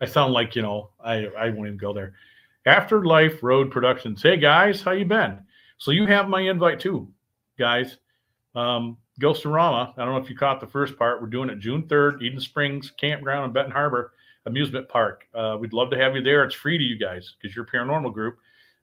I 0.00 0.06
sound 0.06 0.32
like 0.32 0.56
you 0.56 0.62
know 0.62 0.90
I 1.02 1.26
I 1.38 1.50
won't 1.50 1.66
even 1.66 1.76
go 1.76 1.92
there. 1.92 2.14
Afterlife 2.66 3.42
Road 3.42 3.70
Productions. 3.70 4.22
Hey 4.22 4.38
guys, 4.38 4.80
how 4.80 4.92
you 4.92 5.04
been? 5.04 5.38
So 5.76 5.90
you 5.90 6.06
have 6.06 6.30
my 6.30 6.40
invite 6.40 6.80
too, 6.80 7.08
guys. 7.58 7.98
Um, 8.54 8.96
Ghostorama. 9.20 9.92
I 9.96 10.04
don't 10.04 10.14
know 10.14 10.20
if 10.20 10.30
you 10.30 10.36
caught 10.36 10.60
the 10.60 10.66
first 10.66 10.98
part. 10.98 11.20
We're 11.20 11.28
doing 11.28 11.50
it 11.50 11.58
June 11.58 11.82
3rd, 11.82 12.22
Eden 12.22 12.40
Springs 12.40 12.90
Campground 12.98 13.44
in 13.44 13.52
Benton 13.52 13.70
Harbor 13.70 14.12
Amusement 14.46 14.88
Park. 14.88 15.26
Uh, 15.34 15.58
we'd 15.60 15.74
love 15.74 15.90
to 15.90 15.98
have 15.98 16.16
you 16.16 16.22
there. 16.22 16.42
It's 16.42 16.54
free 16.54 16.78
to 16.78 16.84
you 16.84 16.98
guys 16.98 17.34
because 17.40 17.54
you're 17.54 17.66
a 17.66 17.68
paranormal 17.68 18.14
group, 18.14 18.38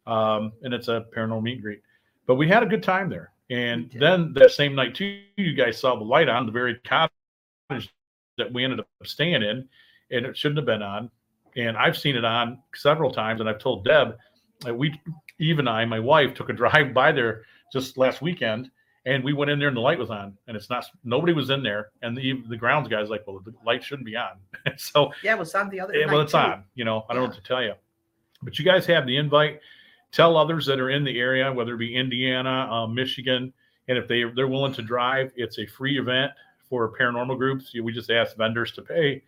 um, 0.06 0.54
and 0.62 0.76
it's 0.76 0.88
a 0.88 1.06
paranormal 1.16 1.42
meet 1.42 1.54
and 1.54 1.64
greet. 1.64 1.82
But 2.28 2.36
we 2.36 2.48
had 2.48 2.62
a 2.62 2.68
good 2.68 2.84
time 2.84 3.10
there. 3.10 3.34
And 3.50 3.92
then 4.00 4.34
that 4.36 4.52
same 4.52 4.76
night 4.76 4.94
too, 4.94 5.24
you 5.38 5.56
guys 5.56 5.80
saw 5.80 5.96
the 5.96 6.06
light 6.06 6.30
on 6.30 6.46
the 6.46 6.52
very 6.52 6.76
cottage 6.86 7.12
that 8.38 8.54
we 8.54 8.64
ended 8.64 8.80
up 8.80 8.88
staying 9.04 9.42
in, 9.42 9.68
and 10.12 10.26
it 10.28 10.38
shouldn't 10.38 10.60
have 10.60 10.68
been 10.68 10.84
on. 10.84 11.10
And 11.56 11.78
I've 11.78 11.98
seen 11.98 12.16
it 12.16 12.26
on 12.26 12.60
several 12.76 13.12
times, 13.12 13.40
and 13.40 13.50
I've 13.50 13.60
told 13.60 13.84
Deb 13.86 14.18
that 14.62 14.78
we, 14.78 15.00
Eve 15.40 15.60
and 15.60 15.70
I, 15.70 15.84
my 15.86 16.00
wife, 16.00 16.34
took 16.34 16.50
a 16.50 16.54
drive 16.62 16.94
by 16.94 17.12
there 17.12 17.44
just 17.74 17.98
last 17.98 18.22
weekend, 18.22 18.70
and 19.06 19.24
we 19.24 19.34
went 19.34 19.50
in 19.50 19.58
there 19.60 19.68
and 19.68 19.78
the 19.78 19.82
light 19.82 19.98
was 19.98 20.10
on, 20.10 20.38
and 20.48 20.56
it's 20.56 20.70
not 20.70 20.86
nobody 21.04 21.34
was 21.34 21.50
in 21.50 21.64
there, 21.64 21.90
and 22.02 22.16
the 22.16 22.44
the 22.50 22.58
grounds 22.58 22.88
guy's 22.88 23.10
like, 23.10 23.24
well, 23.26 23.40
the 23.44 23.54
light 23.66 23.84
shouldn't 23.84 24.06
be 24.06 24.16
on. 24.16 24.34
so 24.78 25.12
yeah, 25.24 25.34
it 25.34 25.40
was 25.40 25.54
on 25.56 25.70
the 25.70 25.80
other. 25.80 25.94
Well, 26.08 26.22
it's 26.22 26.34
too. 26.34 26.38
on. 26.38 26.64
You 26.76 26.86
know, 26.86 27.06
I 27.10 27.14
don't 27.14 27.24
yeah. 27.24 27.28
know 27.28 27.34
what 27.34 27.36
to 27.36 27.48
tell 27.48 27.64
you, 27.64 27.74
but 28.44 28.60
you 28.60 28.66
guys 28.66 28.86
have 28.86 29.06
the 29.06 29.18
invite 29.18 29.60
tell 30.12 30.38
others 30.38 30.66
that 30.66 30.80
are 30.80 30.90
in 30.90 31.04
the 31.04 31.20
area, 31.20 31.52
whether 31.52 31.76
it 31.76 31.78
be 31.78 31.96
Indiana, 31.96 32.72
um, 32.72 32.94
Michigan, 32.94 33.54
and 33.88 33.98
if 33.98 34.08
they 34.08 34.24
they're 34.36 34.48
willing 34.48 34.74
to 34.74 34.82
drive, 34.82 35.32
it's 35.36 35.58
a 35.60 35.66
free 35.66 35.98
event 35.98 36.32
for 36.70 36.92
paranormal 36.98 37.38
groups. 37.38 37.74
We 37.74 37.92
just 37.92 38.12
ask 38.12 38.36
vendors 38.38 38.72
to 38.74 38.82
pay, 38.82 39.24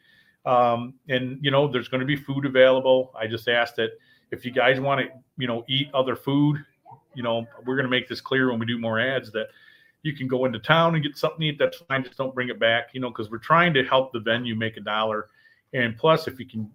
um, 0.46 0.94
and 1.10 1.38
you 1.42 1.52
know 1.52 1.68
there's 1.68 1.88
going 1.88 2.02
to 2.02 2.06
be 2.06 2.16
food 2.16 2.46
available. 2.46 3.12
I 3.16 3.28
just 3.28 3.48
ask 3.48 3.76
that 3.76 3.92
if 4.32 4.46
you 4.46 4.52
guys 4.52 4.80
want 4.80 5.02
to, 5.02 5.08
you 5.38 5.48
know, 5.48 5.64
eat 5.68 5.88
other 5.94 6.16
food, 6.16 6.64
you 7.14 7.24
know, 7.24 7.46
we're 7.66 7.76
going 7.76 7.86
to 7.86 7.92
make 7.92 8.08
this 8.08 8.22
clear 8.22 8.50
when 8.50 8.60
we 8.60 8.66
do 8.66 8.78
more 8.78 9.00
ads 9.00 9.32
that 9.32 9.48
you 10.02 10.14
can 10.14 10.28
go 10.28 10.46
into 10.46 10.60
town 10.60 10.96
and 10.96 11.04
get 11.04 11.18
something 11.18 11.40
to 11.40 11.46
eat. 11.48 11.60
That's 11.60 11.78
fine. 11.88 12.04
Just 12.04 12.18
don't 12.18 12.34
bring 12.34 12.50
it 12.50 12.60
back, 12.60 12.90
you 12.94 13.00
know, 13.00 13.10
because 13.10 13.30
we're 13.30 13.38
trying 13.38 13.74
to 13.76 13.84
help 13.84 14.12
the 14.12 14.20
venue 14.20 14.56
make 14.56 14.78
a 14.78 14.82
dollar. 14.82 15.30
And 15.74 15.98
plus, 15.98 16.28
if 16.28 16.40
you 16.40 16.46
can 16.46 16.70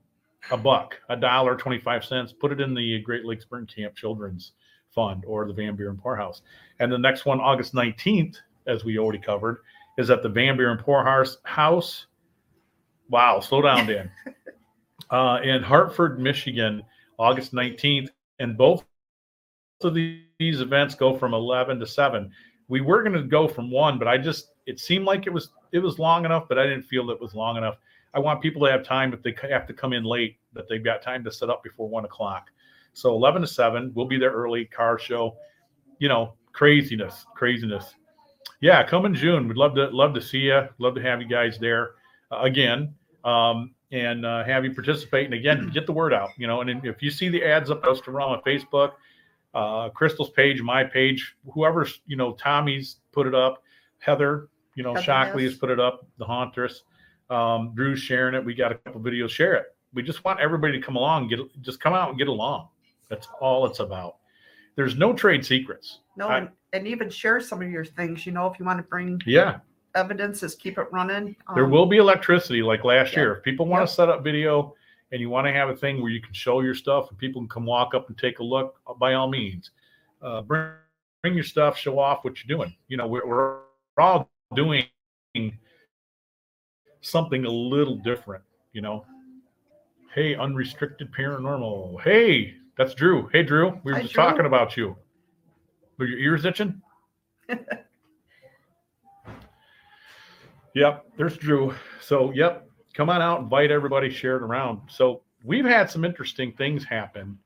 a 0.50 0.56
buck, 0.56 0.96
a 1.08 1.16
dollar, 1.16 1.56
25 1.56 2.04
cents, 2.04 2.32
put 2.32 2.52
it 2.52 2.60
in 2.60 2.74
the 2.74 3.00
Great 3.00 3.24
Lakes 3.24 3.44
Burn 3.44 3.66
Camp 3.66 3.94
Children's 3.94 4.52
Fund 4.94 5.24
or 5.26 5.46
the 5.46 5.52
Van 5.52 5.76
Buren 5.76 5.96
Poorhouse. 5.96 6.42
And 6.80 6.90
the 6.90 6.98
next 6.98 7.26
one, 7.26 7.40
August 7.40 7.74
19th, 7.74 8.36
as 8.66 8.84
we 8.84 8.98
already 8.98 9.18
covered, 9.18 9.58
is 9.98 10.10
at 10.10 10.22
the 10.22 10.28
Van 10.28 10.56
Buren 10.56 10.78
Poorhouse 10.78 11.38
House. 11.42 12.06
Wow, 13.08 13.40
slow 13.40 13.62
down, 13.62 13.86
Dan. 13.88 14.10
uh, 15.10 15.40
in 15.42 15.62
Hartford, 15.62 16.18
Michigan, 16.20 16.82
August 17.18 17.52
19th. 17.52 18.10
And 18.38 18.56
both 18.56 18.84
of 19.82 19.94
these 19.94 20.60
events 20.60 20.94
go 20.94 21.16
from 21.16 21.34
11 21.34 21.80
to 21.80 21.86
7. 21.86 22.30
We 22.68 22.80
were 22.80 23.02
going 23.02 23.14
to 23.14 23.22
go 23.22 23.48
from 23.48 23.70
one, 23.70 23.98
but 23.98 24.06
I 24.06 24.18
just, 24.18 24.52
it 24.66 24.78
seemed 24.78 25.06
like 25.06 25.26
it 25.26 25.32
was, 25.32 25.50
it 25.72 25.78
was 25.78 25.98
long 25.98 26.24
enough, 26.24 26.46
but 26.48 26.58
I 26.58 26.64
didn't 26.64 26.82
feel 26.82 27.10
it 27.10 27.20
was 27.20 27.34
long 27.34 27.56
enough. 27.56 27.76
I 28.14 28.20
want 28.20 28.42
people 28.42 28.64
to 28.64 28.70
have 28.70 28.82
time 28.84 29.12
if 29.12 29.22
they 29.22 29.34
have 29.50 29.66
to 29.66 29.72
come 29.72 29.92
in 29.92 30.04
late 30.04 30.36
that 30.52 30.68
they've 30.68 30.84
got 30.84 31.02
time 31.02 31.24
to 31.24 31.32
set 31.32 31.50
up 31.50 31.62
before 31.62 31.88
one 31.88 32.04
o'clock. 32.04 32.50
So 32.92 33.14
11 33.14 33.42
to 33.42 33.48
7, 33.48 33.92
we'll 33.94 34.06
be 34.06 34.18
there 34.18 34.32
early, 34.32 34.64
car 34.64 34.98
show, 34.98 35.36
you 35.98 36.08
know, 36.08 36.34
craziness, 36.52 37.24
craziness. 37.34 37.94
Yeah, 38.60 38.82
come 38.82 39.06
in 39.06 39.14
June. 39.14 39.46
We'd 39.46 39.56
love 39.56 39.74
to 39.76 39.86
love 39.90 40.14
to 40.14 40.20
see 40.20 40.38
you. 40.40 40.62
Love 40.78 40.94
to 40.96 41.02
have 41.02 41.22
you 41.22 41.28
guys 41.28 41.58
there 41.58 41.92
uh, 42.32 42.40
again, 42.40 42.94
um, 43.28 43.74
and 43.90 44.24
uh, 44.24 44.44
have 44.44 44.64
you 44.64 44.74
participate. 44.74 45.26
And 45.26 45.34
again, 45.34 45.70
get 45.72 45.86
the 45.86 45.92
word 45.92 46.12
out. 46.12 46.30
You 46.36 46.46
know, 46.46 46.60
and 46.60 46.84
if 46.84 47.02
you 47.02 47.10
see 47.10 47.28
the 47.28 47.44
ads 47.44 47.70
up, 47.70 47.82
post 47.82 48.04
them 48.04 48.16
on 48.16 48.40
Facebook, 48.42 48.92
uh, 49.54 49.88
Crystal's 49.90 50.30
page, 50.30 50.60
my 50.62 50.84
page, 50.84 51.34
whoever's 51.52 52.00
you 52.06 52.16
know, 52.16 52.32
Tommy's 52.32 52.96
put 53.12 53.26
it 53.26 53.34
up, 53.34 53.62
Heather, 53.98 54.48
you 54.74 54.82
know, 54.82 54.94
Shockley 54.96 55.44
has 55.44 55.54
put 55.54 55.70
it 55.70 55.80
up, 55.80 56.06
the 56.18 56.24
Hauntress. 56.24 56.82
Um, 57.30 57.72
Drew's 57.74 57.98
sharing 57.98 58.34
it. 58.34 58.44
We 58.44 58.54
got 58.54 58.72
a 58.72 58.76
couple 58.76 59.00
videos. 59.00 59.30
Share 59.30 59.54
it. 59.54 59.66
We 59.92 60.02
just 60.02 60.24
want 60.24 60.40
everybody 60.40 60.78
to 60.78 60.84
come 60.84 60.96
along, 60.96 61.28
get 61.28 61.40
just 61.62 61.80
come 61.80 61.94
out 61.94 62.10
and 62.10 62.18
get 62.18 62.28
along. 62.28 62.68
That's 63.08 63.26
all 63.40 63.66
it's 63.66 63.80
about. 63.80 64.16
There's 64.76 64.96
no 64.96 65.12
trade 65.12 65.44
secrets. 65.44 66.00
No, 66.16 66.28
I, 66.28 66.38
and, 66.38 66.48
and 66.72 66.86
even 66.86 67.10
share 67.10 67.40
some 67.40 67.60
of 67.62 67.70
your 67.70 67.84
things. 67.84 68.24
You 68.24 68.32
know, 68.32 68.46
if 68.46 68.58
you 68.58 68.64
want 68.64 68.78
to 68.78 68.84
bring 68.84 69.20
yeah 69.26 69.58
evidences, 69.94 70.54
keep 70.54 70.78
it 70.78 70.86
running. 70.90 71.36
Um, 71.46 71.54
there 71.54 71.66
will 71.66 71.86
be 71.86 71.98
electricity 71.98 72.62
like 72.62 72.84
last 72.84 73.12
yeah. 73.12 73.20
year. 73.20 73.36
If 73.36 73.44
people 73.44 73.66
want 73.66 73.82
yep. 73.82 73.88
to 73.88 73.94
set 73.94 74.08
up 74.08 74.24
video 74.24 74.74
and 75.12 75.20
you 75.20 75.30
want 75.30 75.46
to 75.46 75.52
have 75.52 75.68
a 75.68 75.76
thing 75.76 76.02
where 76.02 76.10
you 76.10 76.20
can 76.20 76.32
show 76.32 76.60
your 76.60 76.74
stuff 76.74 77.10
and 77.10 77.18
people 77.18 77.40
can 77.40 77.48
come 77.48 77.66
walk 77.66 77.94
up 77.94 78.08
and 78.08 78.18
take 78.18 78.38
a 78.38 78.44
look, 78.44 78.80
by 78.98 79.14
all 79.14 79.28
means, 79.28 79.70
uh, 80.22 80.42
bring 80.42 80.72
bring 81.22 81.34
your 81.34 81.44
stuff, 81.44 81.76
show 81.76 81.98
off 81.98 82.24
what 82.24 82.36
you're 82.42 82.56
doing. 82.56 82.74
You 82.88 82.96
know, 82.96 83.06
we're, 83.06 83.26
we're 83.26 83.58
all 83.98 84.30
doing 84.54 84.86
something 87.00 87.44
a 87.44 87.50
little 87.50 87.96
different, 87.96 88.44
you 88.72 88.80
know. 88.80 89.04
Hey, 90.14 90.34
unrestricted 90.34 91.12
paranormal. 91.12 92.00
Hey, 92.02 92.54
that's 92.76 92.94
Drew. 92.94 93.28
Hey, 93.32 93.42
Drew. 93.42 93.80
We 93.84 93.92
were 93.92 93.98
Hi, 93.98 94.02
just 94.02 94.14
Drew. 94.14 94.22
talking 94.22 94.46
about 94.46 94.76
you. 94.76 94.96
Were 95.98 96.06
your 96.06 96.18
ears 96.18 96.44
itching? 96.44 96.80
yep, 100.78 101.06
there's 101.16 101.36
Drew. 101.36 101.74
So, 102.00 102.32
yep, 102.32 102.68
come 102.94 103.10
on 103.10 103.20
out, 103.22 103.40
invite 103.40 103.70
everybody, 103.70 104.10
share 104.10 104.36
it 104.36 104.42
around. 104.42 104.80
So, 104.88 105.22
we've 105.44 105.64
had 105.64 105.90
some 105.90 106.04
interesting 106.04 106.52
things 106.52 106.84
happen 106.84 107.38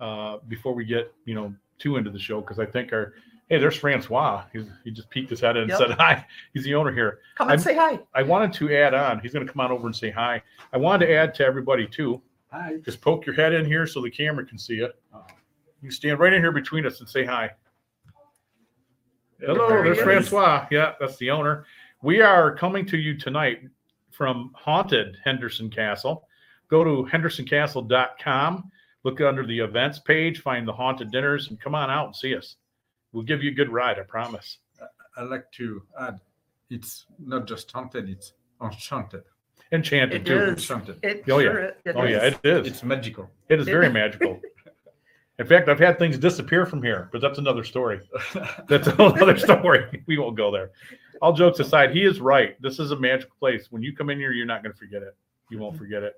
uh, 0.00 0.38
before 0.48 0.74
we 0.74 0.84
get, 0.84 1.12
you 1.24 1.34
know, 1.34 1.54
too 1.78 1.96
into 1.96 2.10
the 2.10 2.18
show 2.18 2.40
because 2.40 2.58
I 2.58 2.66
think 2.66 2.92
our 2.92 3.14
hey, 3.48 3.58
there's 3.58 3.74
Francois. 3.76 4.44
He's, 4.52 4.66
he 4.84 4.92
just 4.92 5.10
peeked 5.10 5.28
his 5.28 5.40
head 5.40 5.56
in 5.56 5.62
and 5.62 5.70
Yep. 5.70 5.78
said 5.78 5.90
hi. 5.98 6.24
He's 6.54 6.62
the 6.62 6.74
owner 6.76 6.92
here. 6.92 7.18
Come 7.36 7.48
and 7.48 7.52
I'm- 7.52 7.58
say 7.60 7.74
hi. 7.74 7.98
I 8.14 8.22
wanted 8.22 8.52
to 8.54 8.72
add 8.76 8.94
on. 8.94 9.18
He's 9.18 9.32
going 9.32 9.44
to 9.44 9.52
come 9.52 9.60
on 9.60 9.72
over 9.72 9.86
and 9.88 9.96
say 9.96 10.10
hi. 10.10 10.40
I 10.72 10.76
wanted 10.78 11.06
to 11.06 11.12
add 11.14 11.34
to 11.36 11.44
everybody 11.44 11.86
too. 11.88 12.22
Hi. 12.52 12.76
Just 12.84 13.00
poke 13.00 13.26
your 13.26 13.34
head 13.34 13.52
in 13.52 13.64
here 13.64 13.86
so 13.88 14.00
the 14.02 14.10
camera 14.10 14.46
can 14.46 14.56
see 14.58 14.78
it. 14.78 14.92
You 15.82 15.90
stand 15.90 16.18
right 16.20 16.32
in 16.32 16.40
here 16.42 16.52
between 16.52 16.86
us 16.86 17.00
and 17.00 17.08
say 17.08 17.24
hi. 17.24 17.50
Hello, 19.40 19.68
There 19.68 19.82
there's. 19.82 19.98
Francois. 20.00 20.66
Yeah, 20.70 20.92
that's 21.00 21.16
the 21.16 21.30
owner. 21.30 21.64
We 22.02 22.20
are 22.22 22.54
coming 22.54 22.86
to 22.86 22.96
you 22.98 23.16
tonight 23.16 23.60
from 24.10 24.52
haunted 24.54 25.16
Henderson 25.24 25.70
Castle. 25.70 26.26
Go 26.68 26.84
to 26.84 27.08
hendersoncastle.com, 27.10 28.70
look 29.04 29.20
under 29.20 29.44
the 29.46 29.58
events 29.58 29.98
page, 29.98 30.40
find 30.40 30.66
the 30.66 30.72
haunted 30.72 31.10
dinners, 31.10 31.48
and 31.50 31.60
come 31.60 31.74
on 31.74 31.90
out 31.90 32.06
and 32.06 32.16
see 32.16 32.34
us. 32.36 32.56
We'll 33.12 33.24
give 33.24 33.42
you 33.42 33.50
a 33.50 33.54
good 33.54 33.70
ride, 33.70 33.98
I 33.98 34.02
promise. 34.02 34.58
I'd 35.16 35.24
like 35.24 35.50
to 35.52 35.82
add, 36.00 36.20
it's 36.70 37.06
not 37.18 37.46
just 37.46 37.70
haunted, 37.72 38.08
it's 38.08 38.32
enchanted. 38.62 39.24
Enchanted 39.72 40.22
It 40.22 40.26
too. 40.26 40.38
is. 40.38 40.48
Enchanted. 40.70 40.98
It 41.02 41.24
Oh, 41.30 41.38
yeah. 41.38 41.50
sure 41.50 41.58
it- 41.60 41.80
it 41.84 41.96
Oh 41.96 42.04
yeah, 42.04 42.24
it 42.24 42.38
is. 42.44 42.66
It's 42.66 42.82
magical. 42.82 43.30
It 43.48 43.60
is 43.60 43.66
very 43.66 43.88
magical. 43.92 44.40
In 45.40 45.46
fact, 45.46 45.70
I've 45.70 45.78
had 45.78 45.98
things 45.98 46.18
disappear 46.18 46.66
from 46.66 46.82
here, 46.82 47.08
but 47.12 47.22
that's 47.22 47.38
another 47.38 47.64
story. 47.64 48.00
That's 48.68 48.86
another 48.88 49.38
story. 49.38 50.02
We 50.06 50.18
won't 50.18 50.36
go 50.36 50.50
there. 50.50 50.70
All 51.22 51.32
jokes 51.32 51.58
aside, 51.60 51.92
he 51.92 52.04
is 52.04 52.20
right. 52.20 52.60
This 52.60 52.78
is 52.78 52.90
a 52.90 52.96
magical 52.96 53.34
place. 53.40 53.68
When 53.72 53.82
you 53.82 53.96
come 53.96 54.10
in 54.10 54.18
here, 54.18 54.32
you're 54.32 54.44
not 54.44 54.62
going 54.62 54.72
to 54.72 54.78
forget 54.78 55.02
it. 55.02 55.16
You 55.50 55.58
won't 55.58 55.78
forget 55.78 56.02
it. 56.02 56.14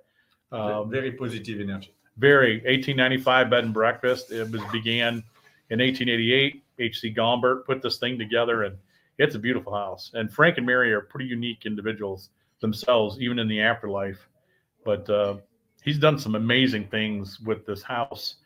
Um, 0.51 0.91
Very 0.91 1.13
positive 1.13 1.61
energy. 1.61 1.95
very 2.19 2.57
1895 2.57 3.49
bed 3.49 3.65
and 3.65 3.73
breakfast. 3.73 4.33
It 4.33 4.51
was 4.51 4.61
began 4.73 5.23
in 5.71 5.79
1888. 5.79 6.63
H.C. 6.81 7.15
Gombert 7.15 7.65
put 7.65 7.81
this 7.81 7.99
thing 7.99 8.19
together, 8.19 8.65
and 8.65 8.77
it's 9.19 9.37
a 9.37 9.39
beautiful 9.39 9.73
house. 9.73 10.11
And 10.15 10.33
Frank 10.33 10.59
and 10.59 10.67
Mary 10.67 10.93
are 10.93 11.01
pretty 11.01 11.27
unique 11.27 11.65
individuals 11.65 12.31
themselves, 12.61 13.21
even 13.21 13.39
in 13.39 13.47
the 13.47 13.61
afterlife. 13.61 14.29
But 14.85 15.09
uh, 15.09 15.37
he's 15.85 15.99
done 15.99 16.19
some 16.19 16.35
amazing 16.35 16.89
things 16.89 17.39
with 17.39 17.65
this 17.67 17.83
house. 17.83 18.37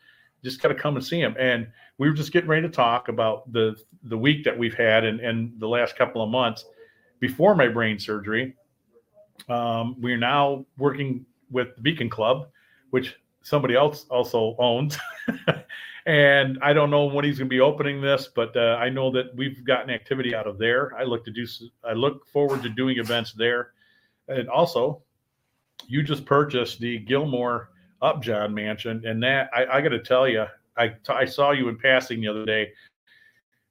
Just 0.43 0.61
got 0.61 0.69
to 0.69 0.75
come 0.75 0.95
and 0.95 1.05
see 1.05 1.19
him. 1.19 1.35
And 1.39 1.67
we 1.97 2.09
were 2.09 2.15
just 2.15 2.31
getting 2.31 2.49
ready 2.49 2.61
to 2.67 2.73
talk 2.73 3.07
about 3.07 3.51
the 3.51 3.75
the 4.03 4.17
week 4.17 4.43
that 4.43 4.57
we've 4.57 4.75
had 4.75 5.03
and, 5.03 5.19
and 5.19 5.59
the 5.59 5.67
last 5.67 5.97
couple 5.97 6.21
of 6.21 6.29
months 6.29 6.65
before 7.19 7.55
my 7.55 7.67
brain 7.67 7.99
surgery. 7.99 8.55
Um, 9.49 9.95
we're 9.99 10.17
now 10.17 10.65
working 10.77 11.25
with 11.51 11.75
the 11.75 11.81
Beacon 11.81 12.09
Club, 12.09 12.47
which 12.91 13.15
somebody 13.41 13.75
else 13.75 14.05
also 14.09 14.55
owns. 14.59 14.97
and 16.05 16.57
I 16.61 16.73
don't 16.73 16.89
know 16.89 17.05
when 17.05 17.25
he's 17.25 17.37
going 17.37 17.49
to 17.49 17.53
be 17.53 17.61
opening 17.61 18.01
this, 18.01 18.29
but 18.33 18.55
uh, 18.55 18.77
I 18.79 18.89
know 18.89 19.11
that 19.11 19.35
we've 19.35 19.63
gotten 19.63 19.89
activity 19.89 20.35
out 20.35 20.47
of 20.47 20.57
there. 20.57 20.95
I 20.95 21.03
look 21.03 21.23
to 21.25 21.31
do. 21.31 21.45
I 21.83 21.93
look 21.93 22.27
forward 22.27 22.63
to 22.63 22.69
doing 22.69 22.97
events 22.97 23.33
there, 23.33 23.71
and 24.27 24.49
also, 24.49 25.01
you 25.87 26.03
just 26.03 26.25
purchased 26.25 26.79
the 26.79 26.99
Gilmore 26.99 27.69
Upjohn 28.01 28.53
Mansion, 28.53 29.05
and 29.05 29.21
that 29.23 29.49
I, 29.53 29.65
I 29.65 29.81
got 29.81 29.89
to 29.89 29.99
tell 29.99 30.27
you, 30.27 30.45
I 30.77 30.95
I 31.09 31.25
saw 31.25 31.51
you 31.51 31.69
in 31.69 31.77
passing 31.77 32.21
the 32.21 32.27
other 32.27 32.45
day. 32.45 32.71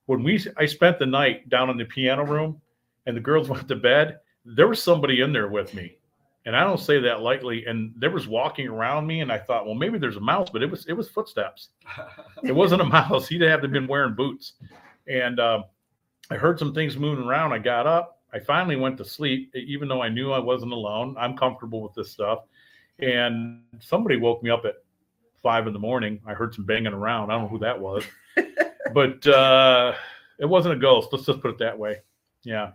When 0.07 0.23
we 0.23 0.45
I 0.57 0.67
spent 0.67 0.99
the 0.99 1.07
night 1.07 1.49
down 1.49 1.71
in 1.71 1.77
the 1.77 1.85
piano 1.85 2.25
room, 2.25 2.61
and 3.07 3.17
the 3.17 3.21
girls 3.21 3.49
went 3.51 3.69
to 3.69 3.77
bed. 3.77 4.21
There 4.45 4.69
was 4.69 4.81
somebody 4.83 5.23
in 5.23 5.33
there 5.33 5.49
with 5.49 5.75
me 5.75 5.99
and 6.47 6.55
I 6.57 6.63
don't 6.63 6.81
say 6.81 7.01
that 7.01 7.21
lightly. 7.21 7.67
And 7.67 7.93
there 7.97 8.11
was 8.11 8.29
walking 8.29 8.69
around 8.69 9.07
me, 9.07 9.21
and 9.21 9.31
I 9.31 9.39
thought, 9.39 9.67
well, 9.67 9.75
maybe 9.75 9.99
there's 9.99 10.17
a 10.17 10.21
mouse, 10.21 10.49
but 10.49 10.63
it 10.63 10.71
was 10.71 10.87
it 10.87 10.95
was 10.95 11.09
footsteps. 11.09 11.71
It 12.45 12.53
wasn't 12.53 12.83
a 12.83 12.85
mouse. 12.99 13.29
He'd 13.29 13.43
have 13.43 13.61
to 13.63 13.69
been 13.69 13.89
wearing 13.89 14.15
boots. 14.15 14.53
And 15.09 15.39
um, 15.41 15.65
I 16.31 16.37
heard 16.37 16.59
some 16.59 16.73
things 16.73 16.97
moving 16.97 17.27
around. 17.27 17.53
I 17.53 17.59
got 17.59 17.87
up. 17.87 18.23
I 18.33 18.39
finally 18.39 18.77
went 18.77 18.97
to 18.99 19.05
sleep, 19.05 19.53
even 19.55 19.89
though 19.89 20.03
I 20.03 20.09
knew 20.09 20.33
I 20.33 20.39
wasn't 20.39 20.73
alone. 20.73 21.17
I'm 21.19 21.37
comfortable 21.37 21.83
with 21.83 21.95
this 21.95 22.13
stuff. 22.13 22.41
And 22.99 23.63
somebody 23.81 24.17
woke 24.17 24.43
me 24.43 24.51
up 24.51 24.65
at 24.65 24.77
five 25.43 25.67
in 25.67 25.73
the 25.73 25.79
morning. 25.79 26.21
I 26.27 26.35
heard 26.35 26.55
some 26.55 26.65
banging 26.65 26.93
around. 26.93 27.31
I 27.31 27.35
don't 27.35 27.43
know 27.43 27.49
who 27.49 27.59
that 27.59 27.79
was, 27.79 28.05
but 28.95 29.27
uh, 29.27 29.95
it 30.39 30.47
wasn't 30.47 30.75
a 30.75 30.79
ghost. 30.79 31.09
Let's 31.13 31.27
just 31.27 31.41
put 31.41 31.51
it 31.53 31.59
that 31.59 31.79
way. 31.79 31.99
Yeah. 32.43 32.73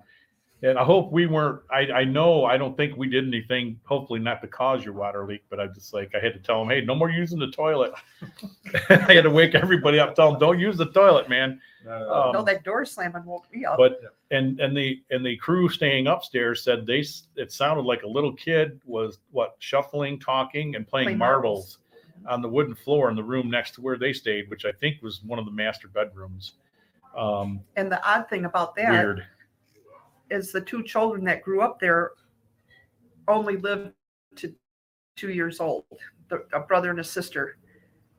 And 0.64 0.78
I 0.78 0.84
hope 0.84 1.12
we 1.12 1.26
weren't. 1.26 1.62
I, 1.72 1.92
I 1.92 2.04
know 2.04 2.46
I 2.46 2.56
don't 2.56 2.78
think 2.78 2.96
we 2.96 3.10
did 3.10 3.26
anything. 3.26 3.80
Hopefully 3.86 4.20
not 4.20 4.42
to 4.42 4.48
cause 4.48 4.86
your 4.86 4.94
water 4.94 5.26
leak, 5.26 5.44
but 5.50 5.60
I 5.60 5.66
just 5.66 5.92
like 5.92 6.14
I 6.14 6.20
had 6.20 6.34
to 6.34 6.40
tell 6.40 6.60
them, 6.60 6.70
hey, 6.70 6.86
no 6.86 6.94
more 6.94 7.10
using 7.10 7.40
the 7.40 7.50
toilet. 7.50 7.94
I 8.90 9.14
had 9.14 9.24
to 9.24 9.32
wake 9.32 9.56
everybody 9.56 10.00
up, 10.00 10.14
tell 10.14 10.30
them, 10.32 10.40
don't 10.40 10.60
use 10.60 10.78
the 10.78 10.86
toilet, 10.92 11.30
man. 11.30 11.60
Uh, 11.88 12.26
Um, 12.28 12.32
no, 12.34 12.44
that 12.44 12.64
door 12.64 12.86
slamming 12.86 13.26
woke 13.26 13.52
me 13.52 13.66
up. 13.66 13.78
But 13.78 14.02
and 14.30 14.60
and 14.60 14.78
the 14.78 15.02
and 15.10 15.26
the 15.26 15.36
crew 15.38 15.68
staying 15.68 16.06
upstairs 16.06 16.64
said 16.64 16.86
they 16.86 17.04
it 17.36 17.52
sounded 17.52 17.84
like 17.84 18.04
a 18.04 18.08
little 18.08 18.34
kid 18.34 18.80
was 18.86 19.18
what 19.32 19.56
shuffling, 19.58 20.20
talking, 20.20 20.76
and 20.76 20.88
playing 20.88 21.06
Playing 21.08 21.18
marbles 21.18 21.80
marbles. 22.24 22.34
on 22.36 22.44
the 22.44 22.50
wooden 22.50 22.76
floor 22.76 23.10
in 23.10 23.16
the 23.16 23.24
room 23.24 23.50
next 23.50 23.72
to 23.76 23.82
where 23.82 23.98
they 23.98 24.14
stayed, 24.14 24.48
which 24.52 24.66
I 24.66 24.74
think 24.74 25.02
was 25.02 25.24
one 25.24 25.40
of 25.40 25.46
the 25.46 25.52
master 25.52 25.88
bedrooms. 25.88 26.54
Um, 27.18 27.62
and 27.76 27.92
the 27.92 28.00
odd 28.08 28.30
thing 28.30 28.46
about 28.46 28.76
that 28.76 28.92
weird. 28.92 29.26
Is 30.32 30.52
the 30.52 30.62
two 30.62 30.82
children 30.84 31.24
that 31.26 31.44
grew 31.44 31.62
up 31.62 31.80
there 31.80 32.12
only 33.28 33.58
lived 33.58 33.92
to 34.38 34.54
two 35.16 35.30
years 35.30 35.60
old, 35.60 35.84
the, 36.30 36.44
a 36.54 36.62
brother 36.62 36.90
and 36.90 37.00
a 37.00 37.04
sister. 37.04 37.58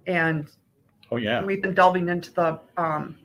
And 0.06 0.48
Oh 1.10 1.16
yeah. 1.16 1.42
we've 1.44 1.62
been 1.62 1.74
delving 1.74 2.08
into 2.08 2.32
the 2.32 2.60
um, 2.76 3.16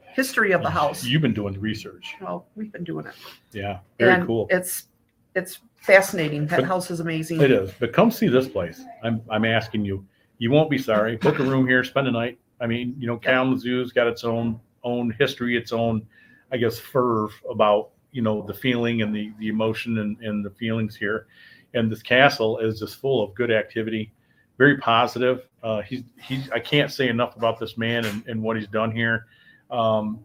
history 0.00 0.52
of 0.52 0.62
the 0.62 0.70
house. 0.70 1.04
You've 1.04 1.22
been 1.22 1.34
doing 1.34 1.58
research. 1.60 2.14
Well, 2.20 2.46
we've 2.56 2.72
been 2.72 2.84
doing 2.84 3.06
it. 3.06 3.14
Yeah. 3.52 3.78
Very 3.98 4.12
and 4.14 4.26
cool. 4.26 4.46
It's 4.50 4.88
it's 5.34 5.60
fascinating. 5.76 6.46
That 6.46 6.60
But- 6.60 6.66
house 6.66 6.90
is 6.90 7.00
amazing. 7.00 7.40
It 7.40 7.50
is, 7.50 7.70
but 7.78 7.92
come 7.92 8.10
see 8.10 8.28
this 8.28 8.48
place. 8.48 8.82
I'm 9.02 9.22
I'm 9.30 9.44
asking 9.44 9.84
you. 9.84 10.04
You 10.38 10.50
won't 10.50 10.70
be 10.70 10.78
sorry. 10.78 11.16
Book 11.16 11.38
a 11.38 11.42
room 11.42 11.66
here, 11.66 11.82
spend 11.82 12.08
a 12.08 12.10
night. 12.10 12.38
I 12.60 12.66
mean, 12.66 12.94
you 12.98 13.06
know, 13.06 13.16
Kalamazoo's 13.16 13.92
got 13.92 14.06
its 14.06 14.24
own 14.24 14.60
own 14.84 15.14
history, 15.18 15.56
its 15.56 15.72
own, 15.72 16.06
I 16.52 16.56
guess, 16.56 16.80
ferv 16.80 17.30
about 17.50 17.90
you 18.12 18.22
know 18.22 18.42
the 18.42 18.54
feeling 18.54 19.02
and 19.02 19.14
the 19.14 19.32
the 19.38 19.48
emotion 19.48 19.98
and, 19.98 20.18
and 20.20 20.44
the 20.44 20.50
feelings 20.50 20.96
here. 20.96 21.26
And 21.74 21.90
this 21.90 22.02
castle 22.02 22.58
is 22.58 22.78
just 22.78 22.96
full 22.96 23.22
of 23.22 23.34
good 23.34 23.50
activity, 23.50 24.12
very 24.58 24.78
positive. 24.78 25.48
Uh, 25.62 25.82
he's 25.82 26.02
he's 26.20 26.50
I 26.50 26.58
can't 26.58 26.90
say 26.90 27.08
enough 27.08 27.36
about 27.36 27.58
this 27.58 27.76
man 27.76 28.04
and, 28.04 28.26
and 28.26 28.42
what 28.42 28.56
he's 28.56 28.68
done 28.68 28.90
here. 28.90 29.26
Um, 29.70 30.24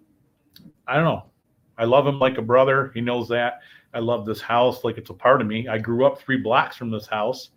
I 0.87 0.95
don't 0.95 1.05
know. 1.05 1.25
I 1.77 1.85
love 1.85 2.05
him 2.05 2.19
like 2.19 2.37
a 2.37 2.41
brother. 2.41 2.91
He 2.93 3.01
knows 3.01 3.27
that. 3.29 3.59
I 3.93 3.99
love 3.99 4.25
this 4.25 4.41
house 4.41 4.83
like 4.83 4.97
it's 4.97 5.09
a 5.09 5.13
part 5.13 5.41
of 5.41 5.47
me. 5.47 5.67
I 5.67 5.77
grew 5.77 6.05
up 6.05 6.19
three 6.19 6.37
blocks 6.37 6.77
from 6.77 6.91
this 6.91 7.07
house 7.07 7.49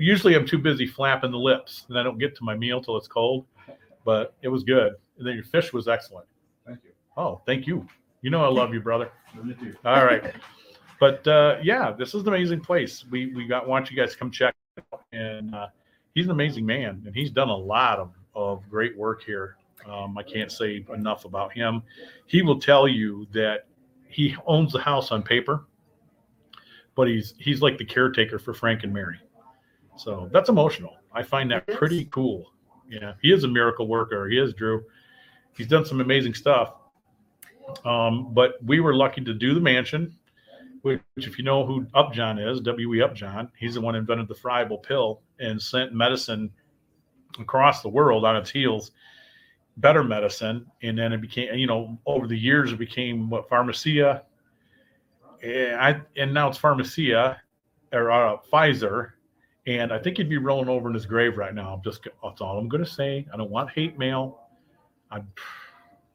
usually 0.00 0.34
I'm 0.34 0.46
too 0.46 0.58
busy 0.58 0.86
flapping 0.86 1.30
the 1.30 1.38
lips 1.38 1.84
and 1.88 1.98
I 1.98 2.02
don't 2.02 2.18
get 2.18 2.34
to 2.36 2.44
my 2.44 2.56
meal 2.56 2.80
till 2.80 2.96
it's 2.96 3.06
cold, 3.06 3.44
but 4.04 4.34
it 4.42 4.48
was 4.48 4.64
good. 4.64 4.94
And 5.18 5.26
then 5.26 5.34
your 5.34 5.44
fish 5.44 5.72
was 5.72 5.86
excellent. 5.88 6.26
Thank 6.66 6.80
you. 6.84 6.90
Oh, 7.16 7.40
thank 7.46 7.66
you. 7.66 7.86
You 8.22 8.30
know, 8.30 8.44
I 8.44 8.48
love 8.48 8.72
you, 8.74 8.80
brother. 8.80 9.12
Love 9.36 9.46
you 9.46 9.54
too. 9.54 9.74
All 9.84 10.04
right. 10.04 10.34
but 10.98 11.26
uh, 11.28 11.58
yeah, 11.62 11.92
this 11.92 12.14
is 12.14 12.22
an 12.22 12.28
amazing 12.28 12.60
place. 12.60 13.04
We 13.10 13.26
we 13.34 13.46
got 13.46 13.68
want 13.68 13.90
you 13.90 13.96
guys 13.96 14.12
to 14.12 14.18
come 14.18 14.30
check 14.30 14.54
out. 14.92 15.02
And 15.12 15.54
uh, 15.54 15.68
he's 16.14 16.24
an 16.24 16.32
amazing 16.32 16.64
man, 16.66 17.02
and 17.06 17.14
he's 17.14 17.30
done 17.30 17.48
a 17.48 17.56
lot 17.56 17.98
of 17.98 18.12
of 18.34 18.68
great 18.70 18.96
work 18.96 19.22
here. 19.22 19.57
Um, 19.86 20.16
I 20.18 20.22
can't 20.22 20.50
say 20.50 20.84
enough 20.94 21.24
about 21.24 21.52
him. 21.52 21.82
He 22.26 22.42
will 22.42 22.60
tell 22.60 22.88
you 22.88 23.26
that 23.32 23.66
he 24.08 24.34
owns 24.46 24.72
the 24.72 24.80
house 24.80 25.12
on 25.12 25.22
paper, 25.22 25.66
but 26.94 27.08
he's 27.08 27.34
he's 27.38 27.62
like 27.62 27.78
the 27.78 27.84
caretaker 27.84 28.38
for 28.38 28.52
Frank 28.52 28.84
and 28.84 28.92
Mary. 28.92 29.18
So 29.96 30.28
that's 30.32 30.48
emotional. 30.48 30.96
I 31.12 31.22
find 31.22 31.50
that 31.50 31.66
pretty 31.66 32.06
cool. 32.06 32.52
Yeah, 32.88 33.14
he 33.22 33.32
is 33.32 33.44
a 33.44 33.48
miracle 33.48 33.86
worker. 33.86 34.28
He 34.28 34.38
is 34.38 34.54
Drew. 34.54 34.84
He's 35.56 35.66
done 35.66 35.84
some 35.84 36.00
amazing 36.00 36.34
stuff. 36.34 36.74
Um, 37.84 38.32
but 38.32 38.62
we 38.64 38.80
were 38.80 38.94
lucky 38.94 39.22
to 39.22 39.34
do 39.34 39.54
the 39.54 39.60
mansion, 39.60 40.16
which, 40.82 41.00
if 41.16 41.36
you 41.38 41.44
know 41.44 41.66
who 41.66 41.86
Upjohn 41.94 42.38
is, 42.38 42.60
W.E. 42.60 43.02
Upjohn, 43.02 43.50
he's 43.58 43.74
the 43.74 43.80
one 43.80 43.94
who 43.94 44.00
invented 44.00 44.28
the 44.28 44.34
friable 44.34 44.78
pill 44.78 45.20
and 45.38 45.60
sent 45.60 45.92
medicine 45.92 46.50
across 47.38 47.82
the 47.82 47.88
world 47.88 48.24
on 48.24 48.36
its 48.36 48.50
heels, 48.50 48.92
better 49.78 50.04
medicine. 50.04 50.66
And 50.82 50.98
then 50.98 51.12
it 51.12 51.20
became, 51.20 51.54
you 51.54 51.66
know, 51.66 51.98
over 52.06 52.26
the 52.26 52.38
years, 52.38 52.72
it 52.72 52.78
became 52.78 53.30
what 53.30 53.48
Pharmacia, 53.48 54.22
and, 55.42 55.80
I, 55.80 56.00
and 56.16 56.34
now 56.34 56.48
it's 56.48 56.58
Pharmacia 56.58 57.40
or 57.92 58.10
uh, 58.10 58.36
Pfizer. 58.52 59.10
And 59.66 59.92
I 59.92 59.98
think 59.98 60.16
he'd 60.16 60.28
be 60.28 60.38
rolling 60.38 60.68
over 60.68 60.88
in 60.88 60.94
his 60.94 61.06
grave 61.06 61.36
right 61.36 61.54
now. 61.54 61.74
I'm 61.74 61.82
just, 61.82 62.06
that's 62.22 62.40
all 62.40 62.58
I'm 62.58 62.68
going 62.68 62.84
to 62.84 62.90
say. 62.90 63.26
I 63.32 63.36
don't 63.36 63.50
want 63.50 63.70
hate 63.70 63.98
mail. 63.98 64.40
I 65.10 65.20